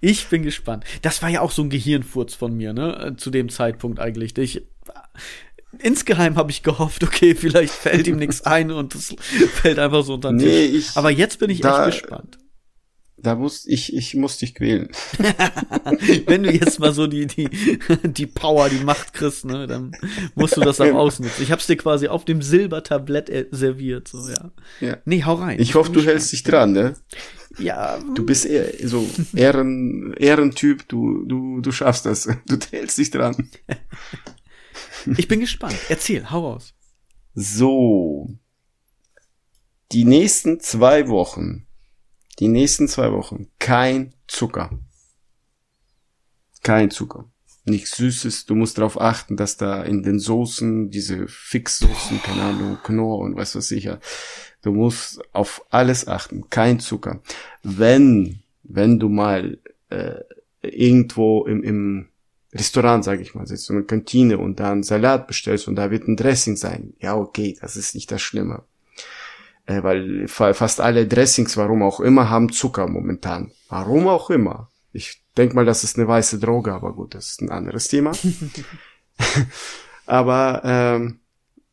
Ich 0.00 0.26
bin 0.28 0.42
gespannt. 0.42 0.84
Das 1.02 1.22
war 1.22 1.28
ja 1.28 1.42
auch 1.42 1.50
so 1.50 1.62
ein 1.62 1.70
Gehirnfurz 1.70 2.34
von 2.34 2.56
mir, 2.56 2.72
ne? 2.72 3.14
Zu 3.16 3.30
dem 3.30 3.48
Zeitpunkt 3.50 4.00
eigentlich. 4.00 4.36
Ich, 4.36 4.66
insgeheim 5.82 6.36
habe 6.36 6.50
ich 6.50 6.62
gehofft, 6.62 7.02
okay, 7.04 7.34
vielleicht 7.34 7.72
fällt 7.72 8.06
ihm 8.06 8.16
nichts 8.16 8.42
ein 8.42 8.70
und 8.70 8.94
es 8.94 9.14
fällt 9.52 9.78
einfach 9.78 10.04
so 10.04 10.14
unter 10.14 10.30
den 10.30 10.36
nee, 10.36 10.68
Tisch. 10.68 10.90
Aber 10.96 11.10
jetzt 11.10 11.38
bin 11.38 11.50
ich 11.50 11.60
da, 11.60 11.88
echt 11.88 12.02
gespannt. 12.02 12.38
Da 13.24 13.36
muss 13.36 13.64
ich, 13.66 13.96
ich 13.96 14.14
muss 14.14 14.36
dich 14.36 14.54
quälen. 14.54 14.90
Wenn 16.26 16.42
du 16.42 16.52
jetzt 16.52 16.78
mal 16.78 16.92
so 16.92 17.06
die, 17.06 17.26
die, 17.26 17.48
die 18.02 18.26
Power, 18.26 18.68
die 18.68 18.84
Macht 18.84 19.14
kriegst, 19.14 19.46
ne, 19.46 19.66
dann 19.66 19.92
musst 20.34 20.58
du 20.58 20.60
das 20.60 20.78
auch 20.78 20.92
ausnutzen. 20.92 21.42
Ich 21.42 21.50
hab's 21.50 21.66
dir 21.66 21.76
quasi 21.76 22.08
auf 22.08 22.26
dem 22.26 22.42
Silbertablett 22.42 23.30
äh, 23.30 23.46
serviert, 23.50 24.08
so, 24.08 24.28
ja. 24.28 24.50
ja. 24.80 24.98
Nee, 25.06 25.24
hau 25.24 25.34
rein. 25.34 25.58
Ich, 25.58 25.70
ich 25.70 25.74
hoffe, 25.74 25.90
du 25.90 26.02
hältst 26.02 26.32
dich 26.32 26.42
dran, 26.42 26.72
ne? 26.72 26.96
Ja. 27.58 27.98
Du 28.14 28.26
bist 28.26 28.44
eher 28.44 28.66
so 28.86 29.08
Ehren, 29.34 30.12
Ehrentyp, 30.18 30.86
du, 30.88 31.24
du, 31.24 31.60
du 31.62 31.72
schaffst 31.72 32.04
das. 32.04 32.28
Du 32.46 32.58
hältst 32.72 32.98
dich 32.98 33.10
dran. 33.10 33.48
ich 35.16 35.28
bin 35.28 35.40
gespannt. 35.40 35.76
Erzähl, 35.88 36.30
hau 36.30 36.52
raus. 36.52 36.74
So. 37.34 38.28
Die 39.92 40.04
nächsten 40.04 40.60
zwei 40.60 41.08
Wochen 41.08 41.66
die 42.38 42.48
nächsten 42.48 42.88
zwei 42.88 43.12
Wochen 43.12 43.48
kein 43.58 44.14
Zucker. 44.26 44.70
Kein 46.62 46.90
Zucker. 46.90 47.30
Nichts 47.64 47.96
Süßes. 47.96 48.46
Du 48.46 48.54
musst 48.54 48.78
darauf 48.78 49.00
achten, 49.00 49.36
dass 49.36 49.56
da 49.56 49.82
in 49.82 50.02
den 50.02 50.18
Soßen, 50.18 50.90
diese 50.90 51.28
Fixsoßen, 51.28 52.20
keine 52.22 52.42
Ahnung, 52.42 52.78
Knorr 52.82 53.20
und 53.20 53.36
was 53.36 53.54
weiß 53.54 53.70
ich 53.72 53.84
ja. 53.84 54.00
Du 54.62 54.72
musst 54.72 55.22
auf 55.34 55.64
alles 55.70 56.08
achten. 56.08 56.50
Kein 56.50 56.80
Zucker. 56.80 57.22
Wenn, 57.62 58.42
wenn 58.62 58.98
du 58.98 59.08
mal 59.08 59.58
äh, 59.90 60.20
irgendwo 60.62 61.44
im, 61.44 61.62
im 61.62 62.08
Restaurant, 62.54 63.04
sage 63.04 63.22
ich 63.22 63.34
mal, 63.34 63.46
sitzt, 63.46 63.66
so 63.66 63.74
eine 63.74 63.82
Kantine 63.82 64.38
und 64.38 64.60
da 64.60 64.70
einen 64.70 64.84
Salat 64.84 65.26
bestellst 65.26 65.66
und 65.68 65.76
da 65.76 65.90
wird 65.90 66.06
ein 66.06 66.16
Dressing 66.16 66.56
sein. 66.56 66.94
Ja, 67.00 67.16
okay, 67.16 67.56
das 67.60 67.76
ist 67.76 67.94
nicht 67.94 68.10
das 68.10 68.22
Schlimme 68.22 68.62
äh, 69.66 69.82
weil 69.82 70.28
fast 70.28 70.80
alle 70.80 71.06
Dressings, 71.06 71.56
warum 71.56 71.82
auch 71.82 72.00
immer, 72.00 72.30
haben 72.30 72.52
Zucker 72.52 72.86
momentan. 72.86 73.52
Warum 73.68 74.08
auch 74.08 74.30
immer. 74.30 74.70
Ich 74.92 75.22
denk 75.36 75.54
mal, 75.54 75.64
das 75.64 75.84
ist 75.84 75.98
eine 75.98 76.06
weiße 76.06 76.38
Droge, 76.38 76.72
aber 76.72 76.92
gut, 76.92 77.14
das 77.14 77.30
ist 77.30 77.42
ein 77.42 77.50
anderes 77.50 77.88
Thema. 77.88 78.12
aber 80.06 80.62
ähm, 80.64 81.20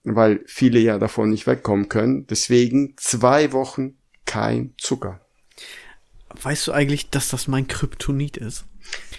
weil 0.03 0.41
viele 0.47 0.79
ja 0.79 0.97
davon 0.97 1.29
nicht 1.29 1.45
wegkommen 1.45 1.89
können, 1.89 2.25
deswegen 2.27 2.95
zwei 2.97 3.51
Wochen 3.51 3.95
kein 4.25 4.73
Zucker. 4.77 5.21
Weißt 6.41 6.67
du 6.67 6.71
eigentlich, 6.71 7.09
dass 7.09 7.29
das 7.29 7.47
mein 7.47 7.67
Kryptonit 7.67 8.37
ist? 8.37 8.65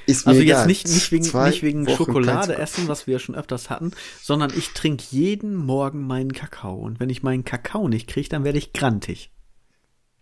Ist 0.06 0.26
also 0.26 0.40
jetzt 0.40 0.66
nicht, 0.66 0.86
nicht 0.86 1.12
wegen, 1.12 1.44
nicht 1.44 1.62
wegen 1.62 1.88
Schokolade 1.88 2.56
essen, 2.56 2.88
was 2.88 3.06
wir 3.06 3.14
ja 3.14 3.18
schon 3.18 3.34
öfters 3.34 3.70
hatten, 3.70 3.92
sondern 4.20 4.52
ich 4.56 4.70
trinke 4.70 5.04
jeden 5.10 5.54
Morgen 5.54 6.06
meinen 6.06 6.32
Kakao. 6.32 6.76
Und 6.76 7.00
wenn 7.00 7.10
ich 7.10 7.22
meinen 7.22 7.44
Kakao 7.44 7.88
nicht 7.88 8.08
kriege, 8.08 8.28
dann 8.28 8.44
werde 8.44 8.58
ich 8.58 8.72
grantig. 8.72 9.30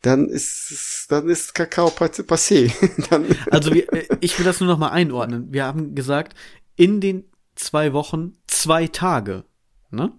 Dann 0.03 0.29
ist, 0.29 1.07
dann 1.11 1.29
ist 1.29 1.55
Kakao 1.55 1.89
passé. 1.89 2.73
also 3.51 3.75
wir, 3.75 3.93
äh, 3.93 4.09
ich 4.21 4.39
will 4.39 4.47
das 4.47 4.61
nur 4.61 4.69
noch 4.69 4.79
mal 4.79 4.89
einordnen. 4.89 5.53
Wir 5.53 5.65
haben 5.65 5.95
gesagt, 5.95 6.35
in 6.77 7.01
den 7.01 7.25
zwei 7.55 7.93
Wochen 7.93 8.39
zwei 8.47 8.87
Tage. 8.87 9.45
Ne? 9.91 10.13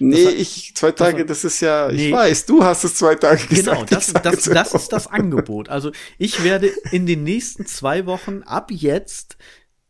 Nee, 0.00 0.24
war, 0.24 0.32
ich, 0.32 0.74
zwei 0.74 0.92
Tage, 0.92 1.26
das, 1.26 1.42
das 1.42 1.52
ist 1.52 1.60
ja, 1.60 1.88
nee, 1.90 2.08
ich 2.08 2.12
weiß, 2.12 2.46
du 2.46 2.64
hast 2.64 2.84
es 2.84 2.94
zwei 2.94 3.14
Tage 3.16 3.46
genau, 3.48 3.84
gesagt. 3.84 3.88
Genau, 3.88 4.00
das, 4.00 4.12
das, 4.12 4.44
das 4.44 4.74
ist 4.74 4.92
das 4.92 5.06
Angebot. 5.08 5.68
Also 5.68 5.92
ich 6.18 6.44
werde 6.44 6.68
in 6.92 7.06
den 7.06 7.24
nächsten 7.24 7.66
zwei 7.66 8.06
Wochen 8.06 8.42
ab 8.44 8.70
jetzt 8.70 9.36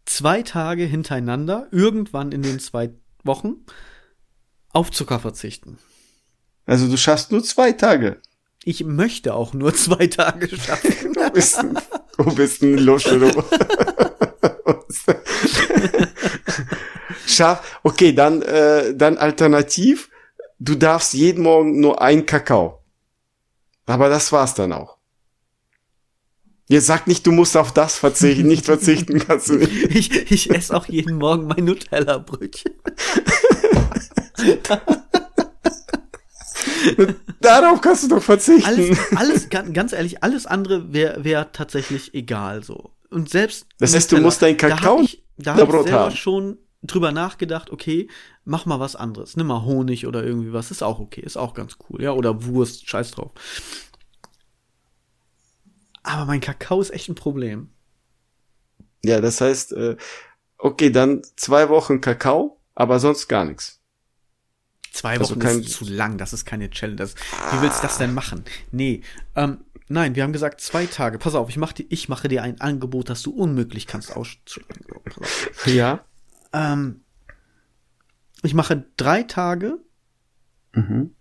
zwei 0.07 0.43
Tage 0.43 0.85
hintereinander, 0.85 1.69
irgendwann 1.71 2.33
in 2.33 2.43
den 2.43 2.59
zwei 2.59 2.91
Wochen, 3.23 3.57
auf 4.71 4.91
Zucker 4.91 5.21
verzichten. 5.21 5.79
Also 6.67 6.89
du 6.89 6.97
schaffst 6.97 7.33
nur 7.33 7.43
zwei 7.43 7.73
Tage. 7.73 8.21
Ich 8.65 8.85
möchte 8.85 9.35
auch 9.35 9.55
nur 9.55 9.75
zwei 9.75 10.07
Tage 10.07 10.49
schaffen. 10.49 11.13
du 11.15 11.31
bist 11.31 11.59
ein, 11.59 11.79
du 12.17 12.35
bist 12.35 12.63
ein 12.63 12.79
Lusche, 12.79 13.19
du. 13.19 13.45
Schaff, 17.29 17.79
okay, 17.83 18.13
dann, 18.13 18.43
äh, 18.43 18.95
dann 18.95 19.19
alternativ, 19.19 20.11
du 20.59 20.75
darfst 20.75 21.15
jeden 21.15 21.43
Morgen 21.43 21.81
nur 21.81 22.01
ein 22.03 22.27
Kakao. 22.27 22.83
Aber 23.87 24.09
das 24.09 24.33
war's 24.33 24.55
dann 24.55 24.73
auch. 24.73 24.99
Ihr 26.71 26.83
sagt 26.83 27.07
nicht, 27.07 27.27
du 27.27 27.33
musst 27.33 27.57
auf 27.57 27.73
das 27.73 27.97
verzichten, 27.97 28.47
nicht 28.47 28.67
verzichten 28.67 29.19
kannst 29.21 29.49
du 29.49 29.55
nicht. 29.55 29.73
Ich, 29.95 30.31
ich 30.31 30.51
esse 30.51 30.77
auch 30.77 30.85
jeden 30.87 31.17
Morgen 31.17 31.47
mein 31.47 31.65
Nutella-Brötchen. 31.65 32.75
Darauf 37.41 37.81
kannst 37.81 38.05
du 38.05 38.09
doch 38.09 38.23
verzichten. 38.23 38.67
Alles, 38.67 38.99
alles 39.17 39.49
ganz 39.49 39.95
ehrlich, 39.95 40.23
alles 40.23 40.45
andere 40.45 40.93
wäre 40.93 41.25
wär 41.25 41.53
tatsächlich 41.53 42.13
egal 42.13 42.63
so. 42.63 42.91
Und 43.11 43.31
selbst. 43.31 43.67
Das 43.79 43.95
heißt, 43.95 44.13
Nutella, 44.13 44.21
du 44.21 44.27
musst 44.27 44.43
dein 44.43 44.59
Kakao 44.59 44.77
da 44.79 44.91
hab 44.93 45.01
ich, 45.01 45.25
da 45.39 45.55
hab 45.55 45.69
ich 45.69 45.73
selber 45.73 46.01
haben. 46.01 46.17
schon 46.17 46.59
drüber 46.83 47.13
nachgedacht, 47.13 47.71
okay, 47.71 48.09
mach 48.45 48.67
mal 48.67 48.81
was 48.81 48.97
anderes. 48.97 49.37
Nimm 49.37 49.49
mal 49.49 49.63
Honig 49.63 50.07
oder 50.07 50.25
irgendwie 50.25 50.53
was, 50.53 50.71
ist 50.71 50.83
auch 50.83 51.01
okay, 51.01 51.21
ist 51.21 51.37
auch 51.37 51.55
ganz 51.55 51.77
cool, 51.89 52.03
ja, 52.03 52.13
oder 52.13 52.45
Wurst, 52.45 52.89
scheiß 52.89 53.13
drauf. 53.13 53.33
Aber 56.03 56.25
mein 56.25 56.41
Kakao 56.41 56.81
ist 56.81 56.91
echt 56.91 57.09
ein 57.09 57.15
Problem. 57.15 57.71
Ja, 59.05 59.21
das 59.21 59.41
heißt, 59.41 59.73
äh, 59.73 59.97
okay, 60.57 60.91
dann 60.91 61.23
zwei 61.37 61.69
Wochen 61.69 62.01
Kakao, 62.01 62.61
aber 62.75 62.99
sonst 63.01 63.29
gar 63.29 63.45
nichts. 63.45 63.81
Zwei 64.93 65.19
also 65.19 65.37
Wochen 65.37 65.47
also 65.47 65.61
ist 65.61 65.73
zu 65.73 65.85
lang, 65.85 66.19
das 66.19 66.33
ist 66.33 66.45
keine 66.45 66.71
Challenge. 66.71 66.97
Das, 66.97 67.15
wie 67.53 67.61
willst 67.61 67.79
du 67.79 67.83
das 67.83 67.99
denn 67.99 68.15
machen? 68.15 68.45
Nee, 68.73 69.03
ähm, 69.37 69.59
nein, 69.89 70.15
wir 70.15 70.23
haben 70.23 70.33
gesagt 70.33 70.61
zwei 70.61 70.87
Tage. 70.87 71.19
Pass 71.19 71.35
auf, 71.35 71.49
ich, 71.51 71.57
mach 71.57 71.73
die, 71.73 71.87
ich 71.91 72.09
mache 72.09 72.29
dir 72.29 72.43
ein 72.43 72.61
Angebot, 72.61 73.11
das 73.11 73.23
du 73.23 73.31
unmöglich 73.31 73.87
kannst 73.87 74.17
ausschlagen. 74.17 74.85
Ja. 75.67 76.05
Ähm, 76.53 77.05
ich 78.43 78.55
mache 78.55 78.85
drei 78.97 79.23
Tage 79.23 79.79
mhm. 80.73 81.15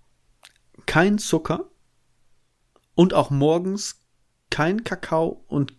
kein 0.86 1.18
Zucker 1.18 1.70
und 2.96 3.14
auch 3.14 3.30
morgens 3.30 4.00
kein 4.50 4.84
Kakao 4.84 5.44
und 5.48 5.74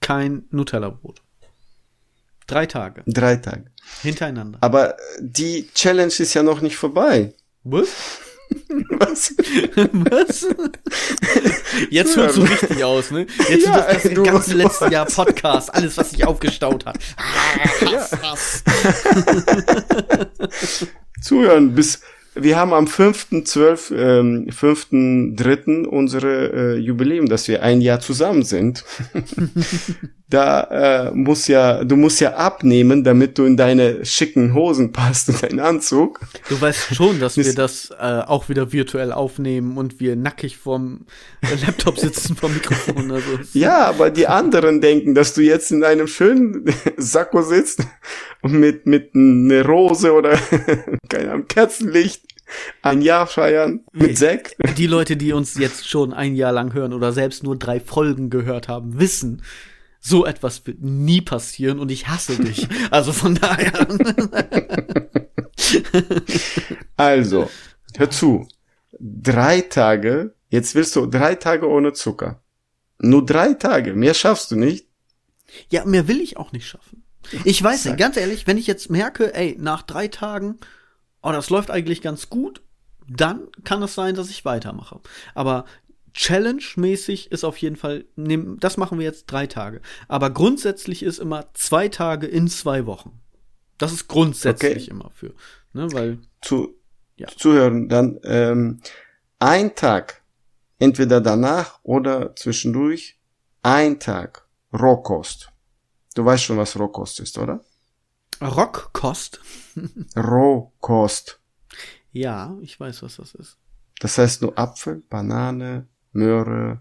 kein 0.00 0.44
Nutella-Brot. 0.50 1.22
Drei 2.46 2.66
Tage. 2.66 3.02
Drei 3.06 3.36
Tage. 3.36 3.70
Hintereinander. 4.02 4.58
Aber 4.60 4.96
die 5.20 5.70
Challenge 5.74 6.12
ist 6.12 6.34
ja 6.34 6.42
noch 6.42 6.60
nicht 6.60 6.76
vorbei. 6.76 7.34
Was? 7.62 7.88
Was? 8.98 9.34
Was? 9.92 10.46
Jetzt 11.90 12.16
hört 12.16 12.32
so 12.32 12.42
richtig 12.42 12.84
aus, 12.84 13.10
ne? 13.10 13.26
Jetzt 13.48 13.66
ja, 13.66 13.80
das 13.80 14.04
ey, 14.04 14.14
ganze 14.14 14.54
letzte 14.54 14.90
Jahr 14.90 15.06
Podcast, 15.06 15.74
alles, 15.74 15.96
was 15.96 16.10
sich 16.10 16.26
aufgestaut 16.26 16.86
hat. 16.86 16.98
Hass, 17.16 18.12
Hass. 18.22 18.64
Zuhören 21.22 21.74
bis 21.74 22.00
wir 22.36 22.56
haben 22.56 22.72
am 22.72 22.86
5.12., 22.86 23.94
ähm, 23.94 24.48
5.3. 24.50 25.84
unsere 25.84 26.52
äh, 26.52 26.76
Jubiläum, 26.78 27.28
dass 27.28 27.46
wir 27.46 27.62
ein 27.62 27.80
Jahr 27.80 28.00
zusammen 28.00 28.42
sind. 28.42 28.84
da 30.30 31.08
äh, 31.08 31.10
muss 31.12 31.48
ja, 31.48 31.84
du 31.84 31.96
musst 31.96 32.20
ja 32.20 32.34
abnehmen, 32.34 33.04
damit 33.04 33.36
du 33.36 33.44
in 33.44 33.56
deine 33.58 34.04
schicken 34.06 34.54
Hosen 34.54 34.90
passt 34.90 35.28
und 35.28 35.42
deinen 35.42 35.60
Anzug. 35.60 36.20
Du 36.48 36.58
weißt 36.58 36.94
schon, 36.94 37.20
dass 37.20 37.36
wir 37.36 37.54
das 37.54 37.90
äh, 37.90 38.22
auch 38.26 38.48
wieder 38.48 38.72
virtuell 38.72 39.12
aufnehmen 39.12 39.76
und 39.76 40.00
wir 40.00 40.16
nackig 40.16 40.56
vorm 40.56 41.06
Laptop 41.66 41.98
sitzen 41.98 42.36
vom 42.36 42.54
Mikrofon. 42.54 43.10
Also 43.10 43.38
ja, 43.52 43.84
aber 43.84 44.10
die 44.10 44.26
anderen 44.26 44.80
denken, 44.80 45.14
dass 45.14 45.34
du 45.34 45.42
jetzt 45.42 45.70
in 45.70 45.84
einem 45.84 46.06
schönen 46.06 46.64
Sakko 46.96 47.42
sitzt 47.42 47.82
und 48.40 48.54
mit, 48.54 48.86
mit 48.86 49.14
einer 49.14 49.64
Rose 49.66 50.12
oder 50.12 50.38
keine 51.10 51.32
Ahnung, 51.32 51.48
Kerzenlicht 51.48 52.22
ein 52.82 53.02
Jahr 53.02 53.26
feiern 53.26 53.80
mit 53.92 54.18
Zack. 54.18 54.56
Die 54.76 54.86
Leute, 54.86 55.16
die 55.16 55.32
uns 55.32 55.58
jetzt 55.58 55.88
schon 55.88 56.12
ein 56.12 56.34
Jahr 56.34 56.52
lang 56.52 56.72
hören 56.72 56.92
oder 56.92 57.12
selbst 57.12 57.42
nur 57.42 57.56
drei 57.56 57.80
Folgen 57.80 58.30
gehört 58.30 58.68
haben, 58.68 58.98
wissen, 58.98 59.42
so 60.06 60.26
etwas 60.26 60.66
wird 60.66 60.82
nie 60.82 61.22
passieren 61.22 61.78
und 61.78 61.90
ich 61.90 62.08
hasse 62.08 62.36
dich. 62.36 62.68
Also 62.90 63.12
von 63.12 63.34
daher. 63.34 63.88
also, 66.96 67.50
hör 67.96 68.10
zu. 68.10 68.46
Drei 69.00 69.62
Tage, 69.62 70.34
jetzt 70.50 70.74
willst 70.74 70.94
du 70.94 71.06
drei 71.06 71.34
Tage 71.34 71.68
ohne 71.68 71.94
Zucker. 71.94 72.42
Nur 72.98 73.24
drei 73.24 73.54
Tage, 73.54 73.94
mehr 73.94 74.14
schaffst 74.14 74.50
du 74.50 74.56
nicht. 74.56 74.88
Ja, 75.70 75.84
mehr 75.86 76.06
will 76.06 76.20
ich 76.20 76.36
auch 76.36 76.52
nicht 76.52 76.68
schaffen. 76.68 77.04
Ich 77.44 77.62
weiß 77.62 77.86
nicht, 77.86 77.96
ganz 77.96 78.18
ehrlich, 78.18 78.46
wenn 78.46 78.58
ich 78.58 78.66
jetzt 78.66 78.90
merke, 78.90 79.34
ey, 79.34 79.56
nach 79.58 79.82
drei 79.82 80.08
Tagen, 80.08 80.58
oh, 81.22 81.32
das 81.32 81.48
läuft 81.48 81.70
eigentlich 81.70 82.02
ganz 82.02 82.28
gut, 82.28 82.62
dann 83.08 83.48
kann 83.64 83.82
es 83.82 83.94
sein, 83.94 84.14
dass 84.14 84.28
ich 84.28 84.44
weitermache. 84.44 85.00
Aber 85.34 85.64
Challenge-mäßig 86.14 87.32
ist 87.32 87.44
auf 87.44 87.56
jeden 87.58 87.76
Fall, 87.76 88.04
das 88.16 88.76
machen 88.76 88.98
wir 88.98 89.04
jetzt 89.04 89.26
drei 89.26 89.46
Tage. 89.46 89.80
Aber 90.08 90.30
grundsätzlich 90.30 91.02
ist 91.02 91.18
immer 91.18 91.46
zwei 91.54 91.88
Tage 91.88 92.26
in 92.26 92.48
zwei 92.48 92.86
Wochen. 92.86 93.20
Das 93.78 93.92
ist 93.92 94.08
grundsätzlich 94.08 94.84
okay. 94.84 94.90
immer 94.90 95.10
für, 95.10 95.34
ne, 95.72 95.92
weil. 95.92 96.18
Zu, 96.40 96.76
ja. 97.16 97.26
zuhören, 97.36 97.88
dann, 97.88 98.20
ähm, 98.22 98.80
ein 99.40 99.74
Tag, 99.74 100.22
entweder 100.78 101.20
danach 101.20 101.80
oder 101.82 102.36
zwischendurch, 102.36 103.18
ein 103.62 103.98
Tag 103.98 104.46
Rohkost. 104.72 105.50
Du 106.14 106.24
weißt 106.24 106.44
schon, 106.44 106.58
was 106.58 106.78
Rohkost 106.78 107.20
ist, 107.20 107.38
oder? 107.38 107.64
Rockkost? 108.40 109.40
Rohkost. 110.16 111.40
Ja, 112.12 112.56
ich 112.60 112.78
weiß, 112.78 113.02
was 113.02 113.16
das 113.16 113.34
ist. 113.34 113.58
Das 114.00 114.18
heißt 114.18 114.42
nur 114.42 114.56
Apfel, 114.58 115.02
Banane, 115.08 115.88
Möhre, 116.14 116.80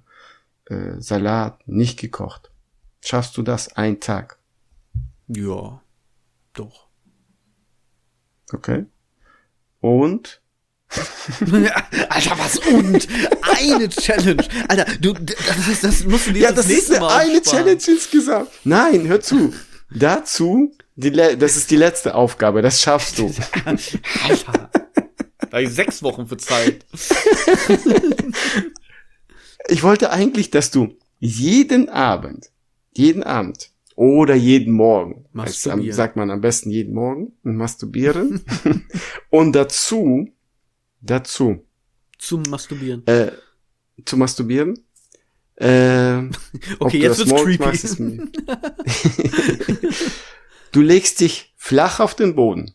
äh, 0.65 0.99
Salat, 0.99 1.68
nicht 1.68 1.99
gekocht. 1.99 2.51
Schaffst 3.01 3.35
du 3.38 3.41
das 3.41 3.76
ein 3.76 3.99
Tag? 3.99 4.38
Ja, 5.27 5.81
doch. 6.53 6.88
Okay. 8.53 8.85
Und? 9.81 10.41
Alter, 12.10 12.38
was 12.38 12.60
und? 12.60 13.07
Eine 13.41 13.89
Challenge. 13.89 14.47
Alter, 14.68 14.85
du, 14.99 15.14
das, 15.14 15.81
das 15.81 16.03
musst 16.05 16.27
du 16.27 16.34
dir 16.34 16.43
ja, 16.43 16.49
das, 16.49 16.57
das 16.57 16.68
nächste 16.68 16.93
ist 16.93 16.99
Mal 16.99 17.18
eine 17.18 17.43
sparen. 17.43 17.57
Challenge 17.57 17.81
insgesamt. 17.88 18.49
Nein, 18.64 19.07
hör 19.07 19.19
zu. 19.19 19.53
Dazu, 19.89 20.72
die, 20.95 21.11
das 21.11 21.55
ist 21.55 21.72
die 21.72 21.76
letzte 21.76 22.14
Aufgabe, 22.15 22.61
das 22.61 22.81
schaffst 22.81 23.18
du. 23.18 23.34
Alter. 23.65 24.69
Da 25.49 25.60
ich 25.60 25.69
sechs 25.69 26.01
Wochen 26.03 26.27
für 26.27 26.38
Zeit. 26.38 26.85
ich 29.68 29.84
wollte 29.84 30.11
eigentlich, 30.11 30.52
dass 30.52 30.72
du 30.72 30.98
jeden 31.19 31.90
Abend, 31.90 32.52
jeden 32.91 33.23
Abend 33.23 33.72
oder 33.95 34.35
jeden 34.35 34.73
Morgen, 34.73 35.26
also, 35.34 35.91
sagt 35.91 36.15
man 36.15 36.31
am 36.31 36.41
besten 36.41 36.69
jeden 36.72 36.94
Morgen, 36.94 37.34
masturbieren 37.44 38.44
und 39.30 39.53
dazu, 39.53 40.30
dazu 41.02 41.65
zum 42.18 42.44
Masturbieren, 42.44 43.06
äh, 43.07 43.31
zu 44.06 44.18
masturbieren. 44.18 44.80
Äh, 45.56 46.23
okay, 46.80 46.99
jetzt 46.99 47.19
wird's 47.19 47.44
creepy. 47.44 47.64
Machst, 47.64 47.99
du 50.72 50.81
legst 50.81 51.19
dich 51.19 51.53
flach 51.57 51.99
auf 51.99 52.15
den 52.15 52.35
Boden, 52.35 52.73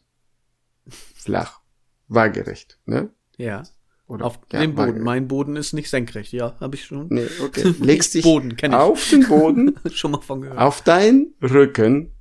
flach, 1.14 1.60
waagerecht, 2.06 2.78
ne? 2.84 3.10
Ja. 3.36 3.64
Oder 4.08 4.24
auf 4.24 4.40
ja, 4.50 4.60
dem 4.60 4.74
Boden. 4.74 5.02
Mein 5.02 5.28
Boden 5.28 5.54
ist 5.56 5.74
nicht 5.74 5.90
senkrecht, 5.90 6.32
ja, 6.32 6.56
habe 6.60 6.76
ich 6.76 6.86
schon. 6.86 7.08
Nee, 7.10 7.26
okay. 7.42 7.74
Legst 7.80 8.14
dich 8.14 8.24
Boden, 8.24 8.56
auf 8.72 9.10
den 9.10 9.28
Boden, 9.28 9.78
schon 9.92 10.12
mal 10.12 10.22
von 10.22 10.40
gehört. 10.40 10.58
auf 10.58 10.80
deinen 10.80 11.34
Rücken 11.42 12.12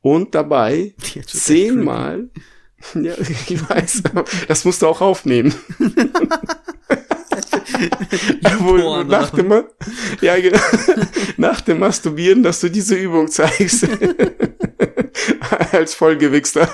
und 0.00 0.34
dabei 0.34 0.94
zehnmal. 1.26 2.28
ja, 2.94 3.14
ich 3.46 3.70
weiß, 3.70 4.02
das 4.48 4.64
musst 4.64 4.82
du 4.82 4.88
auch 4.88 5.00
aufnehmen. 5.00 5.54
Wohl, 8.58 9.04
nach 9.04 9.30
dem, 9.30 9.64
ja, 10.20 10.40
genau, 10.40 10.58
nach 11.36 11.60
dem 11.60 11.78
Masturbieren, 11.78 12.42
dass 12.42 12.60
du 12.60 12.68
diese 12.68 12.96
Übung 12.96 13.28
zeigst. 13.28 13.86
Als 15.70 15.94
Vollgewichster. 15.94 16.68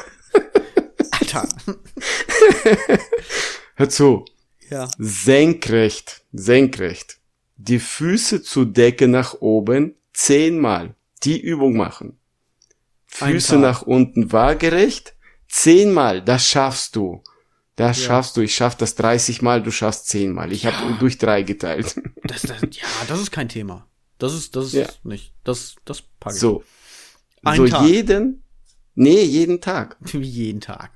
Alter. 1.34 1.48
Hör 3.74 3.88
zu. 3.88 4.24
Ja. 4.70 4.88
Senkrecht, 4.98 6.22
senkrecht. 6.32 7.18
Die 7.56 7.78
Füße 7.78 8.42
zu 8.42 8.64
Decke 8.64 9.08
nach 9.08 9.34
oben 9.40 9.96
zehnmal. 10.12 10.94
Die 11.22 11.40
Übung 11.40 11.76
machen. 11.76 12.18
Füße 13.06 13.58
nach 13.58 13.82
unten 13.82 14.32
waagerecht. 14.32 15.14
Zehnmal. 15.48 16.22
Das 16.22 16.46
schaffst 16.46 16.96
du. 16.96 17.22
Das 17.76 17.98
ja. 18.00 18.06
schaffst 18.06 18.36
du. 18.36 18.40
Ich 18.40 18.54
schaff 18.54 18.76
das 18.76 18.94
30 18.94 19.42
Mal, 19.42 19.62
du 19.62 19.70
schaffst 19.70 20.08
zehnmal. 20.08 20.52
Ich 20.52 20.64
ja. 20.64 20.72
habe 20.72 20.94
durch 20.98 21.18
drei 21.18 21.42
geteilt. 21.42 22.00
Das, 22.24 22.42
das, 22.42 22.60
ja, 22.60 22.86
das 23.08 23.20
ist 23.20 23.32
kein 23.32 23.48
Thema. 23.48 23.88
Das 24.16 24.32
ist, 24.32 24.54
das 24.54 24.66
ist 24.66 24.72
ja. 24.74 24.86
nicht. 25.02 25.34
Das, 25.42 25.74
das 25.84 26.02
packe 26.20 26.36
ich. 26.36 26.40
So. 26.40 26.62
Ein 27.42 27.56
so 27.56 27.66
Tag. 27.66 27.84
jeden, 27.84 28.41
Nee, 28.94 29.22
jeden 29.22 29.60
Tag. 29.60 29.96
Jeden 30.12 30.60
Tag. 30.60 30.90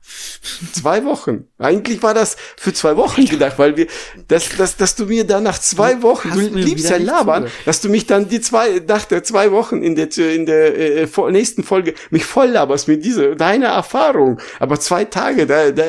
Zwei 0.73 1.05
Wochen. 1.05 1.49
Eigentlich 1.59 2.03
war 2.03 2.13
das 2.13 2.37
für 2.57 2.75
zwei 2.75 2.97
Wochen 2.97 3.25
gedacht, 3.25 3.59
weil 3.59 3.77
wir, 3.77 3.87
dass, 4.29 4.55
dass, 4.57 4.77
dass 4.77 4.97
du 4.97 5.07
mir 5.07 5.27
dann 5.27 5.45
nach 5.45 5.59
zwei 5.59 6.03
Wochen, 6.03 6.31
du 6.31 6.41
liebst 6.41 6.91
ja 6.91 6.99
labern, 6.99 7.47
dass 7.65 7.81
du 7.81 7.89
mich 7.89 8.07
dann 8.07 8.29
die 8.29 8.41
zwei, 8.43 8.83
nach 8.87 9.07
der 9.07 9.25
zwei 9.25 9.51
Wochen 9.51 9.83
in 9.83 9.95
der, 9.95 10.15
in 10.19 10.45
der 10.45 10.77
äh, 10.77 11.31
nächsten 11.31 11.63
Folge 11.63 11.95
mich 12.11 12.27
voll 12.27 12.49
laberst 12.49 12.87
mit 12.87 13.03
dieser, 13.03 13.35
deiner 13.35 13.69
Erfahrung. 13.69 14.41
Aber 14.59 14.79
zwei 14.79 15.07
Tage, 15.07 15.47
da, 15.47 15.71
da, 15.71 15.85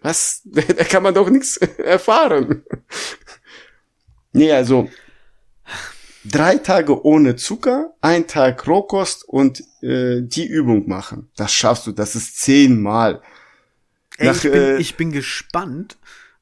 was, 0.00 0.40
da 0.44 0.84
kann 0.84 1.02
man 1.02 1.12
doch 1.12 1.28
nichts 1.28 1.56
erfahren. 1.78 2.64
Nee, 4.32 4.52
also, 4.52 4.88
drei 6.30 6.56
Tage 6.56 7.04
ohne 7.04 7.36
Zucker, 7.36 7.94
ein 8.00 8.26
Tag 8.26 8.66
Rohkost 8.66 9.24
und 9.28 9.62
äh, 9.82 10.22
die 10.22 10.46
Übung 10.46 10.88
machen. 10.88 11.30
Das 11.36 11.52
schaffst 11.52 11.86
du, 11.86 11.92
das 11.92 12.14
ist 12.14 12.40
zehnmal. 12.40 13.22
Ey, 14.18 14.26
Nach, 14.26 14.36
ich, 14.36 14.42
bin, 14.42 14.52
äh, 14.52 14.76
ich 14.78 14.96
bin 14.96 15.12
gespannt, 15.12 15.96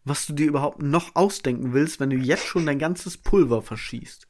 was 0.05 0.27
du 0.27 0.32
dir 0.32 0.47
überhaupt 0.47 0.82
noch 0.82 1.15
ausdenken 1.15 1.73
willst, 1.73 2.01
wenn 2.01 2.11
du 2.11 2.16
jetzt 2.16 2.47
schon 2.47 2.66
dein 2.66 2.78
ganzes 2.78 3.16
Pulver 3.16 3.62
verschießt. 3.62 4.27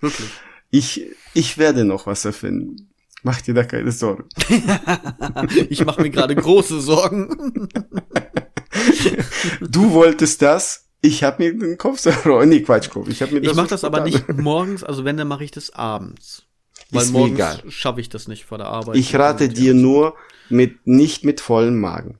Wirklich. 0.00 0.30
Ich, 0.70 1.06
ich 1.34 1.58
werde 1.58 1.84
noch 1.84 2.06
was 2.06 2.24
erfinden. 2.24 2.90
Mach 3.22 3.40
dir 3.40 3.54
da 3.54 3.64
keine 3.64 3.90
Sorgen. 3.92 4.28
ich 5.68 5.84
mache 5.84 6.02
mir 6.02 6.10
gerade 6.10 6.34
große 6.36 6.80
Sorgen. 6.80 7.68
du 9.60 9.92
wolltest 9.92 10.42
das, 10.42 10.85
ich 11.00 11.22
habe 11.22 11.42
mir 11.42 11.58
den 11.58 11.78
Kopf 11.78 12.00
zerronnen. 12.00 12.48
Nee, 12.48 12.60
Quatsch, 12.60 12.90
Kopf. 12.90 13.08
Ich, 13.08 13.22
hab 13.22 13.30
mir 13.32 13.40
das 13.40 13.52
ich 13.52 13.56
mache 13.56 13.68
das 13.68 13.84
aber 13.84 14.00
nicht 14.00 14.28
morgens, 14.36 14.82
also 14.82 15.04
wenn, 15.04 15.16
dann 15.16 15.28
mache 15.28 15.44
ich 15.44 15.50
das 15.50 15.70
abends. 15.70 16.44
Weil 16.90 17.02
Ist 17.02 17.12
morgens 17.12 17.62
schaffe 17.68 18.00
ich 18.00 18.08
das 18.08 18.28
nicht 18.28 18.44
vor 18.44 18.58
der 18.58 18.68
Arbeit. 18.68 18.96
Ich 18.96 19.14
rate 19.14 19.48
dir 19.48 19.74
nur 19.74 20.14
mit 20.48 20.86
nicht 20.86 21.24
mit 21.24 21.40
vollem 21.40 21.80
Magen. 21.80 22.18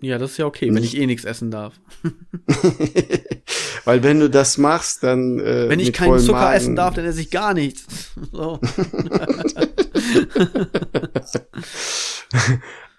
Ja, 0.00 0.18
das 0.18 0.32
ist 0.32 0.36
ja 0.38 0.46
okay, 0.46 0.66
nicht. 0.66 0.74
wenn 0.74 0.84
ich 0.84 0.96
eh 0.98 1.06
nichts 1.06 1.24
essen 1.24 1.50
darf. 1.50 1.80
Weil 3.84 4.02
wenn 4.02 4.20
du 4.20 4.28
das 4.28 4.58
machst, 4.58 5.02
dann 5.02 5.38
äh, 5.38 5.68
wenn 5.68 5.80
ich 5.80 5.92
keinen 5.92 6.18
Zucker 6.18 6.40
Magen 6.40 6.56
essen 6.56 6.76
darf, 6.76 6.94
dann 6.94 7.04
esse 7.04 7.20
ich 7.20 7.30
gar 7.30 7.54
nichts. 7.54 8.12
So. 8.32 8.60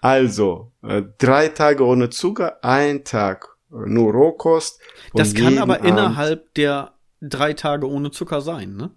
also 0.00 0.72
äh, 0.82 1.02
drei 1.18 1.48
Tage 1.48 1.84
ohne 1.84 2.10
Zucker, 2.10 2.64
ein 2.64 3.04
Tag 3.04 3.55
nur 3.70 4.12
Rohkost. 4.12 4.80
Das 5.14 5.34
kann 5.34 5.58
aber 5.58 5.76
Abend, 5.78 5.88
innerhalb 5.88 6.54
der 6.54 6.94
drei 7.20 7.52
Tage 7.52 7.88
ohne 7.88 8.10
Zucker 8.10 8.40
sein, 8.40 8.76
ne? 8.76 8.90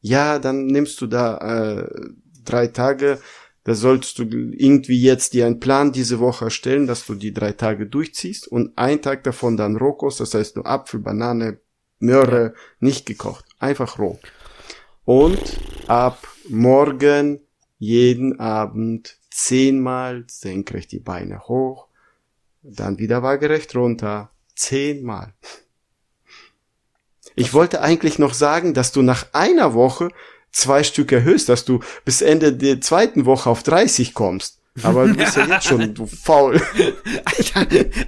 Ja, 0.00 0.38
dann 0.38 0.66
nimmst 0.66 1.00
du 1.00 1.06
da 1.06 1.38
äh, 1.38 1.88
drei 2.44 2.68
Tage. 2.68 3.20
Da 3.64 3.74
solltest 3.74 4.18
du 4.18 4.24
irgendwie 4.24 5.00
jetzt 5.00 5.34
dir 5.34 5.46
einen 5.46 5.60
Plan 5.60 5.92
diese 5.92 6.18
Woche 6.18 6.46
erstellen, 6.46 6.88
dass 6.88 7.06
du 7.06 7.14
die 7.14 7.32
drei 7.32 7.52
Tage 7.52 7.86
durchziehst 7.86 8.48
und 8.48 8.76
ein 8.76 9.02
Tag 9.02 9.22
davon 9.22 9.56
dann 9.56 9.76
Rohkost, 9.76 10.18
das 10.18 10.34
heißt 10.34 10.56
nur 10.56 10.66
Apfel, 10.66 10.98
Banane, 10.98 11.60
Möhre, 12.00 12.54
nicht 12.80 13.06
gekocht, 13.06 13.44
einfach 13.60 14.00
roh. 14.00 14.18
Und 15.04 15.40
ab 15.86 16.26
morgen 16.48 17.40
jeden 17.78 18.40
Abend 18.40 19.16
zehnmal 19.30 20.24
senkrecht 20.26 20.90
die 20.90 20.98
Beine 20.98 21.46
hoch, 21.46 21.86
dann 22.62 22.98
wieder 22.98 23.22
waagerecht 23.22 23.74
runter. 23.74 24.30
Zehnmal. 24.54 25.34
Ich 27.34 27.54
wollte 27.54 27.80
eigentlich 27.80 28.18
noch 28.18 28.34
sagen, 28.34 28.74
dass 28.74 28.92
du 28.92 29.02
nach 29.02 29.26
einer 29.32 29.74
Woche 29.74 30.10
zwei 30.50 30.84
Stück 30.84 31.12
erhöhst, 31.12 31.48
dass 31.48 31.64
du 31.64 31.80
bis 32.04 32.20
Ende 32.20 32.52
der 32.52 32.80
zweiten 32.80 33.24
Woche 33.24 33.48
auf 33.48 33.62
30 33.62 34.14
kommst. 34.14 34.60
Aber 34.82 35.06
du 35.06 35.14
bist 35.16 35.36
ja 35.36 35.46
jetzt 35.46 35.66
schon 35.66 35.94
du 35.94 36.06
faul. 36.06 36.60
Alter, 37.24 37.66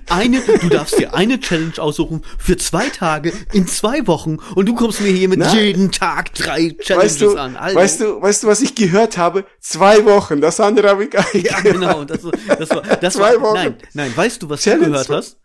eine, 0.09 0.41
du 0.41 0.69
darfst 0.71 0.99
dir 0.99 1.15
eine 1.15 1.39
Challenge 1.39 1.79
aussuchen 1.79 2.23
für 2.39 2.57
zwei 2.57 2.89
Tage 2.89 3.33
in 3.53 3.67
zwei 3.67 4.07
Wochen 4.07 4.39
und 4.55 4.67
du 4.67 4.75
kommst 4.75 5.03
mir 5.03 5.13
hier 5.13 5.29
mit 5.29 5.41
Na? 5.41 5.55
jeden 5.55 5.93
Tag 5.93 6.33
drei 6.35 6.71
Challenges 6.71 6.97
weißt 6.97 7.21
du, 7.21 7.37
an. 7.37 7.57
Alter. 7.57 7.79
Weißt 7.79 8.01
du, 8.01 8.23
weißt 8.23 8.45
du, 8.45 8.47
was 8.47 8.63
ich 8.63 8.75
gehört 8.75 9.19
habe? 9.19 9.45
Zwei 9.61 10.05
Wochen. 10.07 10.41
Das 10.41 10.59
andere 10.59 10.89
habe 10.89 11.05
ich 11.05 11.11
gar 11.11 11.27
nicht 11.35 11.51
Ja, 11.51 11.61
genau. 11.61 12.05
Das, 12.05 12.21
das 12.23 12.71
war, 12.71 12.83
das 12.83 13.15
zwei 13.15 13.35
war, 13.35 13.43
Wochen. 13.43 13.55
Nein, 13.55 13.77
nein. 13.93 14.17
Weißt 14.17 14.43
du, 14.43 14.49
was 14.49 14.63
Challenge. 14.63 14.87
du 14.87 14.91
gehört 14.93 15.11
hast? 15.11 15.37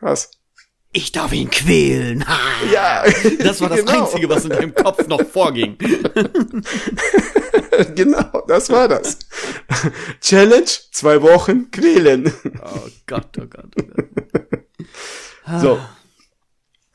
Was? 0.00 0.30
ich 0.92 1.10
darf 1.10 1.32
ihn 1.32 1.48
quälen. 1.48 2.24
Ja, 2.72 3.04
das 3.38 3.60
war 3.60 3.68
das 3.70 3.80
genau. 3.80 4.04
Einzige, 4.04 4.28
was 4.28 4.44
in 4.44 4.50
deinem 4.50 4.74
Kopf 4.74 5.06
noch 5.08 5.22
vorging. 5.22 5.76
genau, 7.94 8.44
das 8.46 8.68
war 8.68 8.88
das. 8.88 9.18
Challenge, 10.20 10.70
zwei 10.90 11.22
Wochen 11.22 11.70
quälen. 11.70 12.32
Oh 12.64 12.88
Gott, 13.06 13.28
oh 13.38 13.46
Gott, 13.46 13.74
oh 13.78 13.82
Gott. 13.82 14.60
So. 15.60 15.78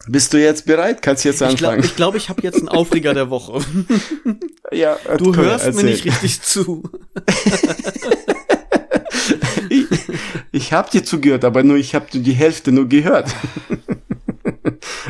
Bist 0.08 0.32
du 0.32 0.42
jetzt 0.42 0.66
bereit? 0.66 1.02
Kannst 1.02 1.26
jetzt 1.26 1.42
anfangen. 1.44 1.54
Ich 1.56 1.60
glaube, 1.60 1.86
ich, 1.86 1.96
glaub, 1.96 2.16
ich 2.16 2.30
habe 2.30 2.42
jetzt 2.42 2.60
einen 2.60 2.70
Aufreger 2.70 3.14
der 3.14 3.30
Woche. 3.30 3.60
ja, 4.72 4.98
du 5.18 5.36
hörst 5.36 5.74
mir 5.74 5.84
nicht 5.84 6.06
richtig 6.06 6.42
zu. 6.42 6.82
ich 9.70 9.86
ich 10.54 10.74
habe 10.74 10.90
dir 10.90 11.04
zugehört, 11.04 11.44
aber 11.44 11.62
nur 11.64 11.76
ich 11.76 11.94
habe 11.94 12.06
die 12.12 12.34
Hälfte 12.34 12.72
nur 12.72 12.88
gehört. 12.88 13.30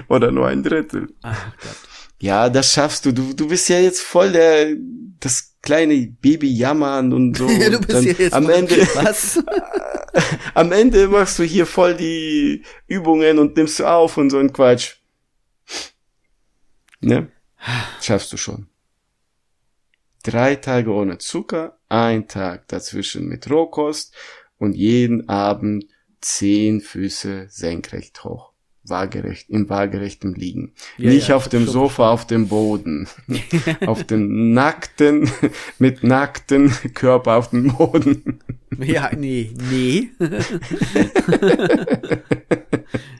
Oder 0.08 0.32
nur 0.32 0.48
ein 0.48 0.64
Drittel. 0.64 1.14
Ach 1.22 1.46
Gott. 1.62 1.78
Ja, 2.20 2.50
das 2.50 2.74
schaffst 2.74 3.06
du. 3.06 3.12
Du, 3.12 3.34
du 3.34 3.48
bist 3.48 3.70
ja 3.70 3.80
jetzt 3.80 4.02
voll 4.02 4.32
der, 4.32 4.76
das 5.20 5.57
kleine 5.68 6.08
Baby 6.22 6.48
jammern 6.48 7.12
und 7.12 7.36
so. 7.36 7.46
ja, 7.50 7.70
du 7.70 7.82
bist 7.82 8.06
ja 8.06 8.14
jetzt 8.14 8.34
am 8.34 8.50
Ende, 8.50 8.76
was? 8.96 9.44
am 10.54 10.72
Ende 10.72 11.10
machst 11.10 11.40
du 11.40 11.44
hier 11.44 11.66
voll 11.66 11.94
die 11.98 12.64
Übungen 12.88 13.38
und 13.38 13.58
nimmst 13.58 13.80
du 13.80 13.86
auf 13.86 14.16
und 14.16 14.30
so 14.30 14.38
ein 14.38 14.54
Quatsch. 14.54 14.96
Ne? 17.02 17.30
Schaffst 18.02 18.32
du 18.32 18.38
schon. 18.38 18.68
Drei 20.24 20.56
Tage 20.56 20.90
ohne 20.90 21.18
Zucker, 21.18 21.78
ein 21.90 22.30
Tag 22.30 22.70
dazwischen 22.70 23.28
mit 23.28 23.50
Rohkost 23.50 24.16
und 24.58 24.74
jeden 24.74 25.28
Abend 25.28 25.86
zehn 26.22 26.80
Füße 26.80 27.48
senkrecht 27.50 28.24
hoch. 28.24 28.54
Waagerecht, 28.90 29.50
im 29.50 29.70
waagerechten 29.70 30.34
Liegen. 30.36 30.74
Ja, 30.98 31.10
Nicht 31.10 31.30
ja, 31.30 31.36
auf 31.36 31.48
dem 31.48 31.68
Sofa, 31.68 32.12
auf 32.12 32.28
dem 32.28 32.48
Boden. 32.48 33.08
auf 33.86 34.04
dem 34.04 34.54
nackten, 34.54 35.30
mit 35.80 36.04
nackten 36.04 36.72
Körper 36.94 37.36
auf 37.36 37.50
dem 37.50 37.74
Boden. 37.74 38.40
ja, 38.80 39.12
nee, 39.16 39.52
nee. 39.70 40.10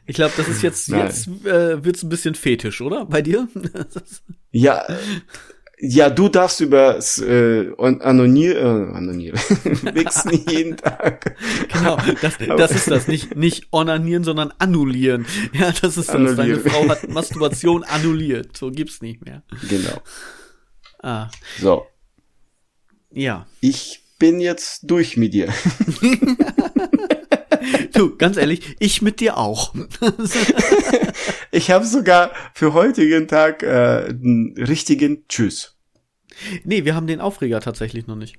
ich 0.06 0.16
glaube, 0.16 0.34
das 0.38 0.48
ist 0.48 0.62
jetzt, 0.62 0.90
Nein. 0.90 1.06
jetzt 1.06 1.28
äh, 1.46 1.84
wird's 1.84 2.04
ein 2.04 2.10
bisschen 2.10 2.36
fetisch, 2.36 2.82
oder? 2.82 3.06
Bei 3.06 3.22
dir? 3.22 3.48
ja, 4.52 4.86
ja, 5.80 6.10
du 6.10 6.28
darfst 6.28 6.60
über 6.60 6.98
äh, 6.98 7.72
Anonier, 7.78 8.58
äh, 8.58 8.96
Anonieren, 8.96 9.40
wichsen 9.94 10.32
jeden 10.50 10.76
Tag. 10.76 11.38
Genau, 11.72 11.98
das, 12.20 12.38
das 12.58 12.72
ist 12.72 12.90
das. 12.90 13.08
Nicht, 13.08 13.36
nicht 13.36 13.68
onanieren, 13.72 14.24
sondern 14.24 14.52
annullieren. 14.58 15.28
Ja, 15.54 15.72
das 15.72 15.98
ist 15.98 16.10
das. 16.10 16.36
Deine 16.36 16.58
Frau 16.58 16.90
hat 16.90 17.08
Masturbation 17.10 17.84
annulliert. 17.84 18.58
So 18.58 18.72
gibt's 18.72 19.02
nicht 19.02 19.24
mehr. 19.24 19.44
Genau. 19.70 20.02
Ah. 21.04 21.30
So. 21.60 21.86
Ja. 23.12 23.46
Ich 23.62 24.02
bin 24.18 24.40
jetzt 24.40 24.90
durch 24.90 25.16
mit 25.16 25.36
dir. 25.36 25.54
Du, 27.94 28.16
ganz 28.16 28.38
ehrlich, 28.38 28.76
ich 28.80 29.02
mit 29.02 29.20
dir 29.20 29.38
auch. 29.38 29.74
ich 31.52 31.72
habe 31.72 31.86
sogar 31.86 32.32
für 32.54 32.74
heutigen 32.74 33.28
Tag 33.28 33.64
äh, 33.64 34.08
einen 34.10 34.56
richtigen 34.58 35.28
Tschüss. 35.28 35.76
Nee, 36.64 36.86
wir 36.86 36.96
haben 36.96 37.08
den 37.08 37.22
Aufreger 37.22 37.60
tatsächlich 37.62 38.08
noch 38.08 38.16
nicht. 38.16 38.36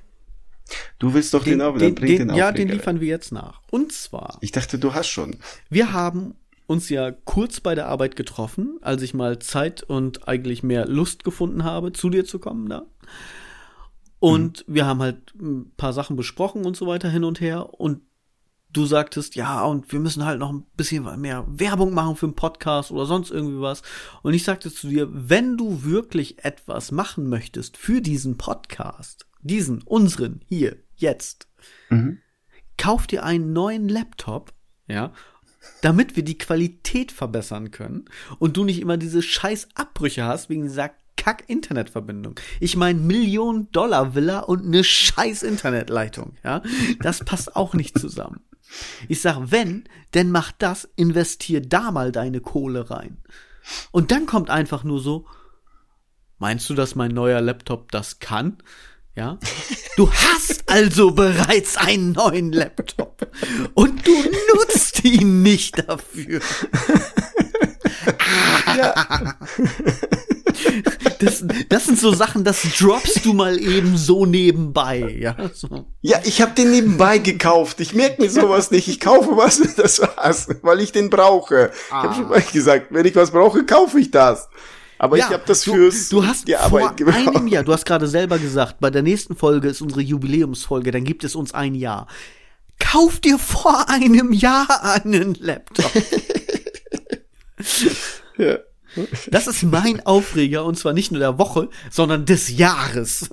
Du 0.98 1.14
willst 1.14 1.34
doch 1.34 1.44
den, 1.44 1.58
den 1.58 1.62
Aufreger, 1.62 1.86
den, 1.86 1.94
den, 1.94 2.18
den 2.18 2.30
Aufreger. 2.30 2.46
Ja, 2.46 2.52
den 2.52 2.68
liefern 2.68 3.00
wir 3.00 3.08
jetzt 3.08 3.32
nach. 3.32 3.62
Und 3.70 3.92
zwar. 3.92 4.38
Ich 4.40 4.52
dachte, 4.52 4.78
du 4.78 4.94
hast 4.94 5.08
schon. 5.08 5.36
Wir 5.70 5.92
haben 5.92 6.34
uns 6.66 6.90
ja 6.90 7.10
kurz 7.10 7.60
bei 7.60 7.74
der 7.74 7.88
Arbeit 7.88 8.14
getroffen, 8.14 8.78
als 8.82 9.02
ich 9.02 9.14
mal 9.14 9.38
Zeit 9.38 9.82
und 9.82 10.28
eigentlich 10.28 10.62
mehr 10.62 10.86
Lust 10.86 11.24
gefunden 11.24 11.64
habe, 11.64 11.92
zu 11.92 12.10
dir 12.10 12.24
zu 12.24 12.38
kommen 12.38 12.68
da. 12.68 12.86
Und 14.20 14.68
mhm. 14.68 14.74
wir 14.74 14.86
haben 14.86 15.00
halt 15.00 15.34
ein 15.40 15.72
paar 15.76 15.92
Sachen 15.92 16.16
besprochen 16.16 16.66
und 16.66 16.76
so 16.76 16.86
weiter 16.86 17.08
hin 17.08 17.24
und 17.24 17.40
her. 17.40 17.80
Und 17.80 18.02
du 18.72 18.84
sagtest, 18.84 19.34
ja, 19.34 19.64
und 19.64 19.90
wir 19.92 20.00
müssen 20.00 20.24
halt 20.24 20.38
noch 20.38 20.52
ein 20.52 20.66
bisschen 20.76 21.20
mehr 21.20 21.44
Werbung 21.48 21.94
machen 21.94 22.16
für 22.16 22.26
einen 22.26 22.34
Podcast 22.34 22.90
oder 22.90 23.06
sonst 23.06 23.30
irgendwie 23.30 23.60
was. 23.60 23.82
Und 24.22 24.34
ich 24.34 24.44
sagte 24.44 24.72
zu 24.72 24.88
dir, 24.88 25.08
wenn 25.10 25.56
du 25.56 25.84
wirklich 25.84 26.44
etwas 26.44 26.92
machen 26.92 27.28
möchtest 27.28 27.76
für 27.76 28.00
diesen 28.00 28.36
Podcast, 28.36 29.26
diesen, 29.40 29.82
unseren, 29.82 30.40
hier, 30.46 30.76
jetzt, 30.96 31.48
mhm. 31.88 32.18
kauf 32.76 33.06
dir 33.06 33.24
einen 33.24 33.52
neuen 33.52 33.88
Laptop, 33.88 34.52
ja, 34.86 35.12
damit 35.82 36.16
wir 36.16 36.24
die 36.24 36.38
Qualität 36.38 37.12
verbessern 37.12 37.70
können 37.70 38.04
und 38.38 38.56
du 38.56 38.64
nicht 38.64 38.80
immer 38.80 38.96
diese 38.96 39.22
scheiß 39.22 39.68
Abbrüche 39.74 40.24
hast 40.24 40.48
wegen 40.48 40.62
dieser 40.62 40.90
Kack-Internetverbindung. 41.16 42.38
Ich 42.60 42.76
meine 42.76 42.98
Millionen-Dollar-Villa 43.00 44.40
und 44.40 44.64
eine 44.64 44.84
scheiß 44.84 45.42
Internetleitung, 45.42 46.36
ja. 46.44 46.62
Das 47.02 47.24
passt 47.24 47.56
auch 47.56 47.74
nicht 47.74 47.98
zusammen. 47.98 48.40
Ich 49.08 49.20
sag, 49.20 49.50
wenn, 49.50 49.84
denn 50.14 50.30
mach 50.30 50.52
das, 50.52 50.88
investier 50.96 51.60
da 51.60 51.90
mal 51.90 52.12
deine 52.12 52.40
Kohle 52.40 52.90
rein. 52.90 53.18
Und 53.90 54.10
dann 54.10 54.26
kommt 54.26 54.50
einfach 54.50 54.84
nur 54.84 55.00
so, 55.00 55.26
meinst 56.38 56.68
du, 56.70 56.74
dass 56.74 56.94
mein 56.94 57.12
neuer 57.12 57.40
Laptop 57.40 57.90
das 57.92 58.18
kann? 58.18 58.58
Ja? 59.14 59.38
Du 59.96 60.08
hast 60.12 60.68
also 60.68 61.10
bereits 61.10 61.76
einen 61.76 62.12
neuen 62.12 62.52
Laptop 62.52 63.26
und 63.74 64.06
du 64.06 64.12
nutzt 64.54 65.04
ihn 65.04 65.42
nicht 65.42 65.88
dafür. 65.88 66.40
Ja. 68.76 69.34
Das, 71.20 71.44
das 71.68 71.86
sind 71.86 71.98
so 71.98 72.12
Sachen, 72.12 72.44
das 72.44 72.62
droppst 72.78 73.24
du 73.24 73.32
mal 73.32 73.58
eben 73.58 73.96
so 73.96 74.24
nebenbei. 74.24 75.16
Ja, 75.18 75.34
so. 75.52 75.86
ja 76.00 76.20
ich 76.22 76.40
habe 76.40 76.52
den 76.52 76.70
nebenbei 76.70 77.18
gekauft. 77.18 77.80
Ich 77.80 77.92
merke 77.92 78.22
mir 78.22 78.30
sowas 78.30 78.70
nicht. 78.70 78.86
Ich 78.86 79.00
kaufe 79.00 79.36
was, 79.36 79.60
das 79.74 80.00
war's, 80.00 80.46
weil 80.62 80.78
ich 80.78 80.92
den 80.92 81.10
brauche. 81.10 81.72
Ah. 81.90 81.98
Ich 81.98 82.00
habe 82.04 82.14
schon 82.14 82.28
mal 82.28 82.40
gesagt, 82.40 82.86
wenn 82.90 83.04
ich 83.04 83.16
was 83.16 83.32
brauche, 83.32 83.66
kaufe 83.66 83.98
ich 83.98 84.12
das. 84.12 84.48
Aber 84.98 85.16
ja, 85.16 85.26
ich 85.26 85.32
habe 85.32 85.44
das 85.46 85.64
fürs 85.64 86.08
du, 86.08 86.20
du 86.20 86.26
hast 86.26 86.48
die 86.48 86.56
Arbeit 86.56 87.00
vor 87.00 87.12
einem 87.12 87.46
Jahr, 87.46 87.62
du 87.62 87.72
hast 87.72 87.84
gerade 87.84 88.06
selber 88.08 88.38
gesagt, 88.38 88.80
bei 88.80 88.90
der 88.90 89.02
nächsten 89.02 89.36
Folge 89.36 89.68
ist 89.68 89.80
unsere 89.80 90.00
Jubiläumsfolge, 90.00 90.90
dann 90.90 91.04
gibt 91.04 91.24
es 91.24 91.34
uns 91.34 91.54
ein 91.54 91.74
Jahr. 91.74 92.08
Kauf 92.78 93.20
dir 93.20 93.38
vor 93.38 93.88
einem 93.88 94.32
Jahr 94.32 94.82
einen 94.82 95.34
Laptop. 95.34 95.90
ja. 98.38 98.58
Das 99.30 99.46
ist 99.46 99.62
mein 99.62 100.04
Aufreger 100.04 100.64
und 100.64 100.78
zwar 100.78 100.92
nicht 100.92 101.12
nur 101.12 101.20
der 101.20 101.38
Woche, 101.38 101.68
sondern 101.90 102.24
des 102.24 102.56
Jahres. 102.56 103.30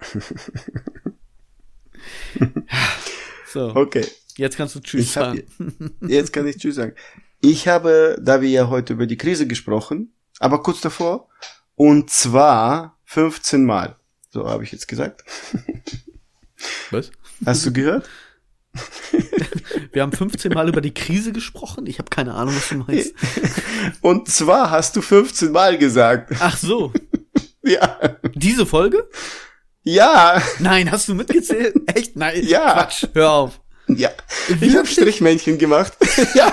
so. 3.52 3.74
Okay. 3.74 4.06
Jetzt 4.36 4.56
kannst 4.56 4.74
du 4.74 4.80
Tschüss 4.80 5.12
sagen. 5.12 5.42
jetzt 6.00 6.32
kann 6.32 6.46
ich 6.46 6.56
Tschüss 6.56 6.76
sagen. 6.76 6.94
Ich 7.40 7.68
habe, 7.68 8.18
da 8.20 8.40
wir 8.40 8.48
ja 8.48 8.68
heute 8.68 8.94
über 8.94 9.06
die 9.06 9.16
Krise 9.16 9.46
gesprochen, 9.46 10.12
aber 10.38 10.62
kurz 10.62 10.80
davor, 10.80 11.28
und 11.74 12.10
zwar 12.10 12.98
15 13.04 13.64
Mal. 13.64 13.96
So 14.30 14.48
habe 14.48 14.64
ich 14.64 14.72
jetzt 14.72 14.88
gesagt. 14.88 15.24
Was? 16.90 17.10
Hast 17.44 17.66
du 17.66 17.72
gehört? 17.72 18.08
Wir 19.92 20.02
haben 20.02 20.12
15 20.12 20.52
Mal 20.52 20.68
über 20.68 20.80
die 20.80 20.94
Krise 20.94 21.32
gesprochen. 21.32 21.86
Ich 21.86 21.98
habe 21.98 22.10
keine 22.10 22.34
Ahnung, 22.34 22.54
was 22.56 22.68
du 22.68 22.76
meinst. 22.76 23.14
Und 24.00 24.28
zwar 24.28 24.70
hast 24.70 24.96
du 24.96 25.02
15 25.02 25.50
Mal 25.52 25.78
gesagt. 25.78 26.32
Ach 26.40 26.56
so. 26.56 26.92
ja. 27.62 27.98
Diese 28.34 28.66
Folge? 28.66 29.08
Ja. 29.82 30.40
Nein, 30.58 30.90
hast 30.90 31.08
du 31.08 31.14
mitgezählt? 31.14 31.74
Echt? 31.94 32.16
Nein. 32.16 32.40
Ja. 32.46 32.74
Quatsch, 32.74 33.06
hör 33.14 33.30
auf. 33.30 33.60
Ja. 33.88 34.10
Ich 34.60 34.76
habe 34.76 34.86
Strichmännchen 34.86 35.58
gemacht. 35.58 35.94
ja. 36.34 36.52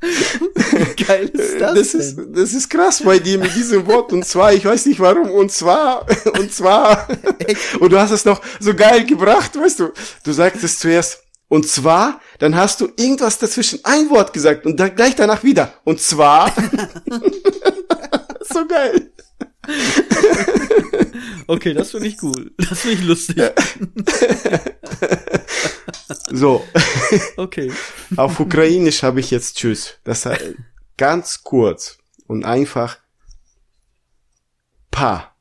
Wie 0.00 1.04
geil 1.04 1.30
ist 1.32 1.60
das? 1.60 1.74
Das 1.74 1.94
ist, 1.94 2.18
das 2.32 2.52
ist 2.54 2.70
krass 2.70 3.02
bei 3.02 3.18
dir 3.18 3.38
mit 3.38 3.54
diesem 3.54 3.86
Wort. 3.86 4.12
Und 4.12 4.24
zwar, 4.24 4.52
ich 4.52 4.64
weiß 4.64 4.86
nicht 4.86 5.00
warum, 5.00 5.30
und 5.30 5.52
zwar, 5.52 6.06
und 6.38 6.52
zwar. 6.52 7.06
Und 7.80 7.92
du 7.92 7.98
hast 7.98 8.10
es 8.10 8.24
noch 8.24 8.40
so 8.60 8.74
geil 8.74 9.04
gebracht, 9.04 9.58
weißt 9.58 9.80
du. 9.80 9.92
Du 10.24 10.32
sagst 10.32 10.62
es 10.62 10.78
zuerst, 10.78 11.22
und 11.48 11.68
zwar, 11.68 12.20
dann 12.38 12.54
hast 12.54 12.80
du 12.80 12.88
irgendwas 12.96 13.38
dazwischen 13.38 13.80
ein 13.82 14.08
Wort 14.10 14.32
gesagt 14.32 14.66
und 14.66 14.78
dann 14.78 14.94
gleich 14.94 15.16
danach 15.16 15.42
wieder. 15.42 15.72
Und 15.84 16.00
zwar. 16.00 16.52
so 18.48 18.66
geil. 18.66 19.10
Okay, 21.50 21.74
das 21.74 21.90
finde 21.90 22.06
ich 22.06 22.22
cool. 22.22 22.52
Das 22.58 22.80
finde 22.80 22.96
ich 22.96 23.04
lustig. 23.04 23.36
so. 26.30 26.64
Okay. 27.36 27.72
Auf 28.16 28.38
Ukrainisch 28.38 29.02
habe 29.02 29.18
ich 29.18 29.32
jetzt 29.32 29.56
Tschüss. 29.56 29.98
Das 30.04 30.26
heißt 30.26 30.54
ganz 30.96 31.42
kurz 31.42 31.98
und 32.28 32.44
einfach 32.44 32.98
Pa. 34.92 35.34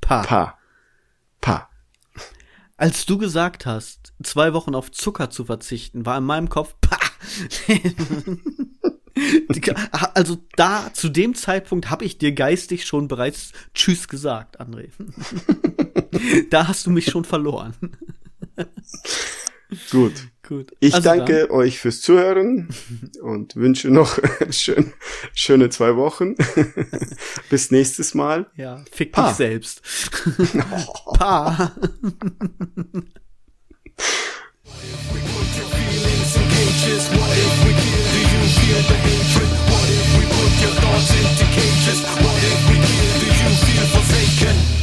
Pa. 0.00 0.22
Pa. 0.22 0.58
Pa. 1.40 1.70
Als 2.76 3.06
du 3.06 3.18
gesagt 3.18 3.66
hast, 3.66 4.14
zwei 4.22 4.52
Wochen 4.52 4.74
auf 4.74 4.90
Zucker 4.90 5.30
zu 5.30 5.44
verzichten, 5.44 6.06
war 6.06 6.18
in 6.18 6.24
meinem 6.24 6.48
Kopf 6.48 6.74
Pa. 6.80 6.98
Also 10.14 10.38
da, 10.56 10.90
zu 10.92 11.08
dem 11.08 11.34
Zeitpunkt 11.34 11.90
habe 11.90 12.04
ich 12.04 12.18
dir 12.18 12.32
geistig 12.32 12.86
schon 12.86 13.08
bereits 13.08 13.52
Tschüss 13.74 14.08
gesagt, 14.08 14.60
André. 14.60 14.88
da 16.50 16.68
hast 16.68 16.86
du 16.86 16.90
mich 16.90 17.06
schon 17.06 17.24
verloren. 17.24 17.74
Gut. 19.90 20.14
Gut. 20.46 20.72
Ich 20.80 20.94
also 20.94 21.10
danke 21.10 21.40
dann. 21.40 21.50
euch 21.50 21.78
fürs 21.78 22.00
Zuhören 22.00 22.70
und 23.20 23.54
wünsche 23.54 23.90
noch 23.90 24.18
schön, 24.50 24.94
schöne 25.34 25.68
zwei 25.68 25.94
Wochen. 25.96 26.36
Bis 27.50 27.70
nächstes 27.70 28.14
Mal. 28.14 28.46
Ja, 28.56 28.82
fick 28.90 29.12
pa. 29.12 29.28
dich 29.28 29.36
selbst. 29.36 29.82
pa. 31.18 31.74
just 36.88 37.10
what 37.12 37.30
if 37.36 37.66
we 37.66 37.77
What 38.78 39.90
if 39.90 40.18
we 40.18 40.24
put 40.24 40.62
your 40.62 40.70
thoughts 40.70 41.10
into 41.10 41.44
cages? 41.50 42.00
What 42.04 42.42
if 42.44 42.68
we 42.70 42.76
give 42.76 43.22
you 43.26 43.50
feel 43.66 43.86
forsaken? 43.86 44.77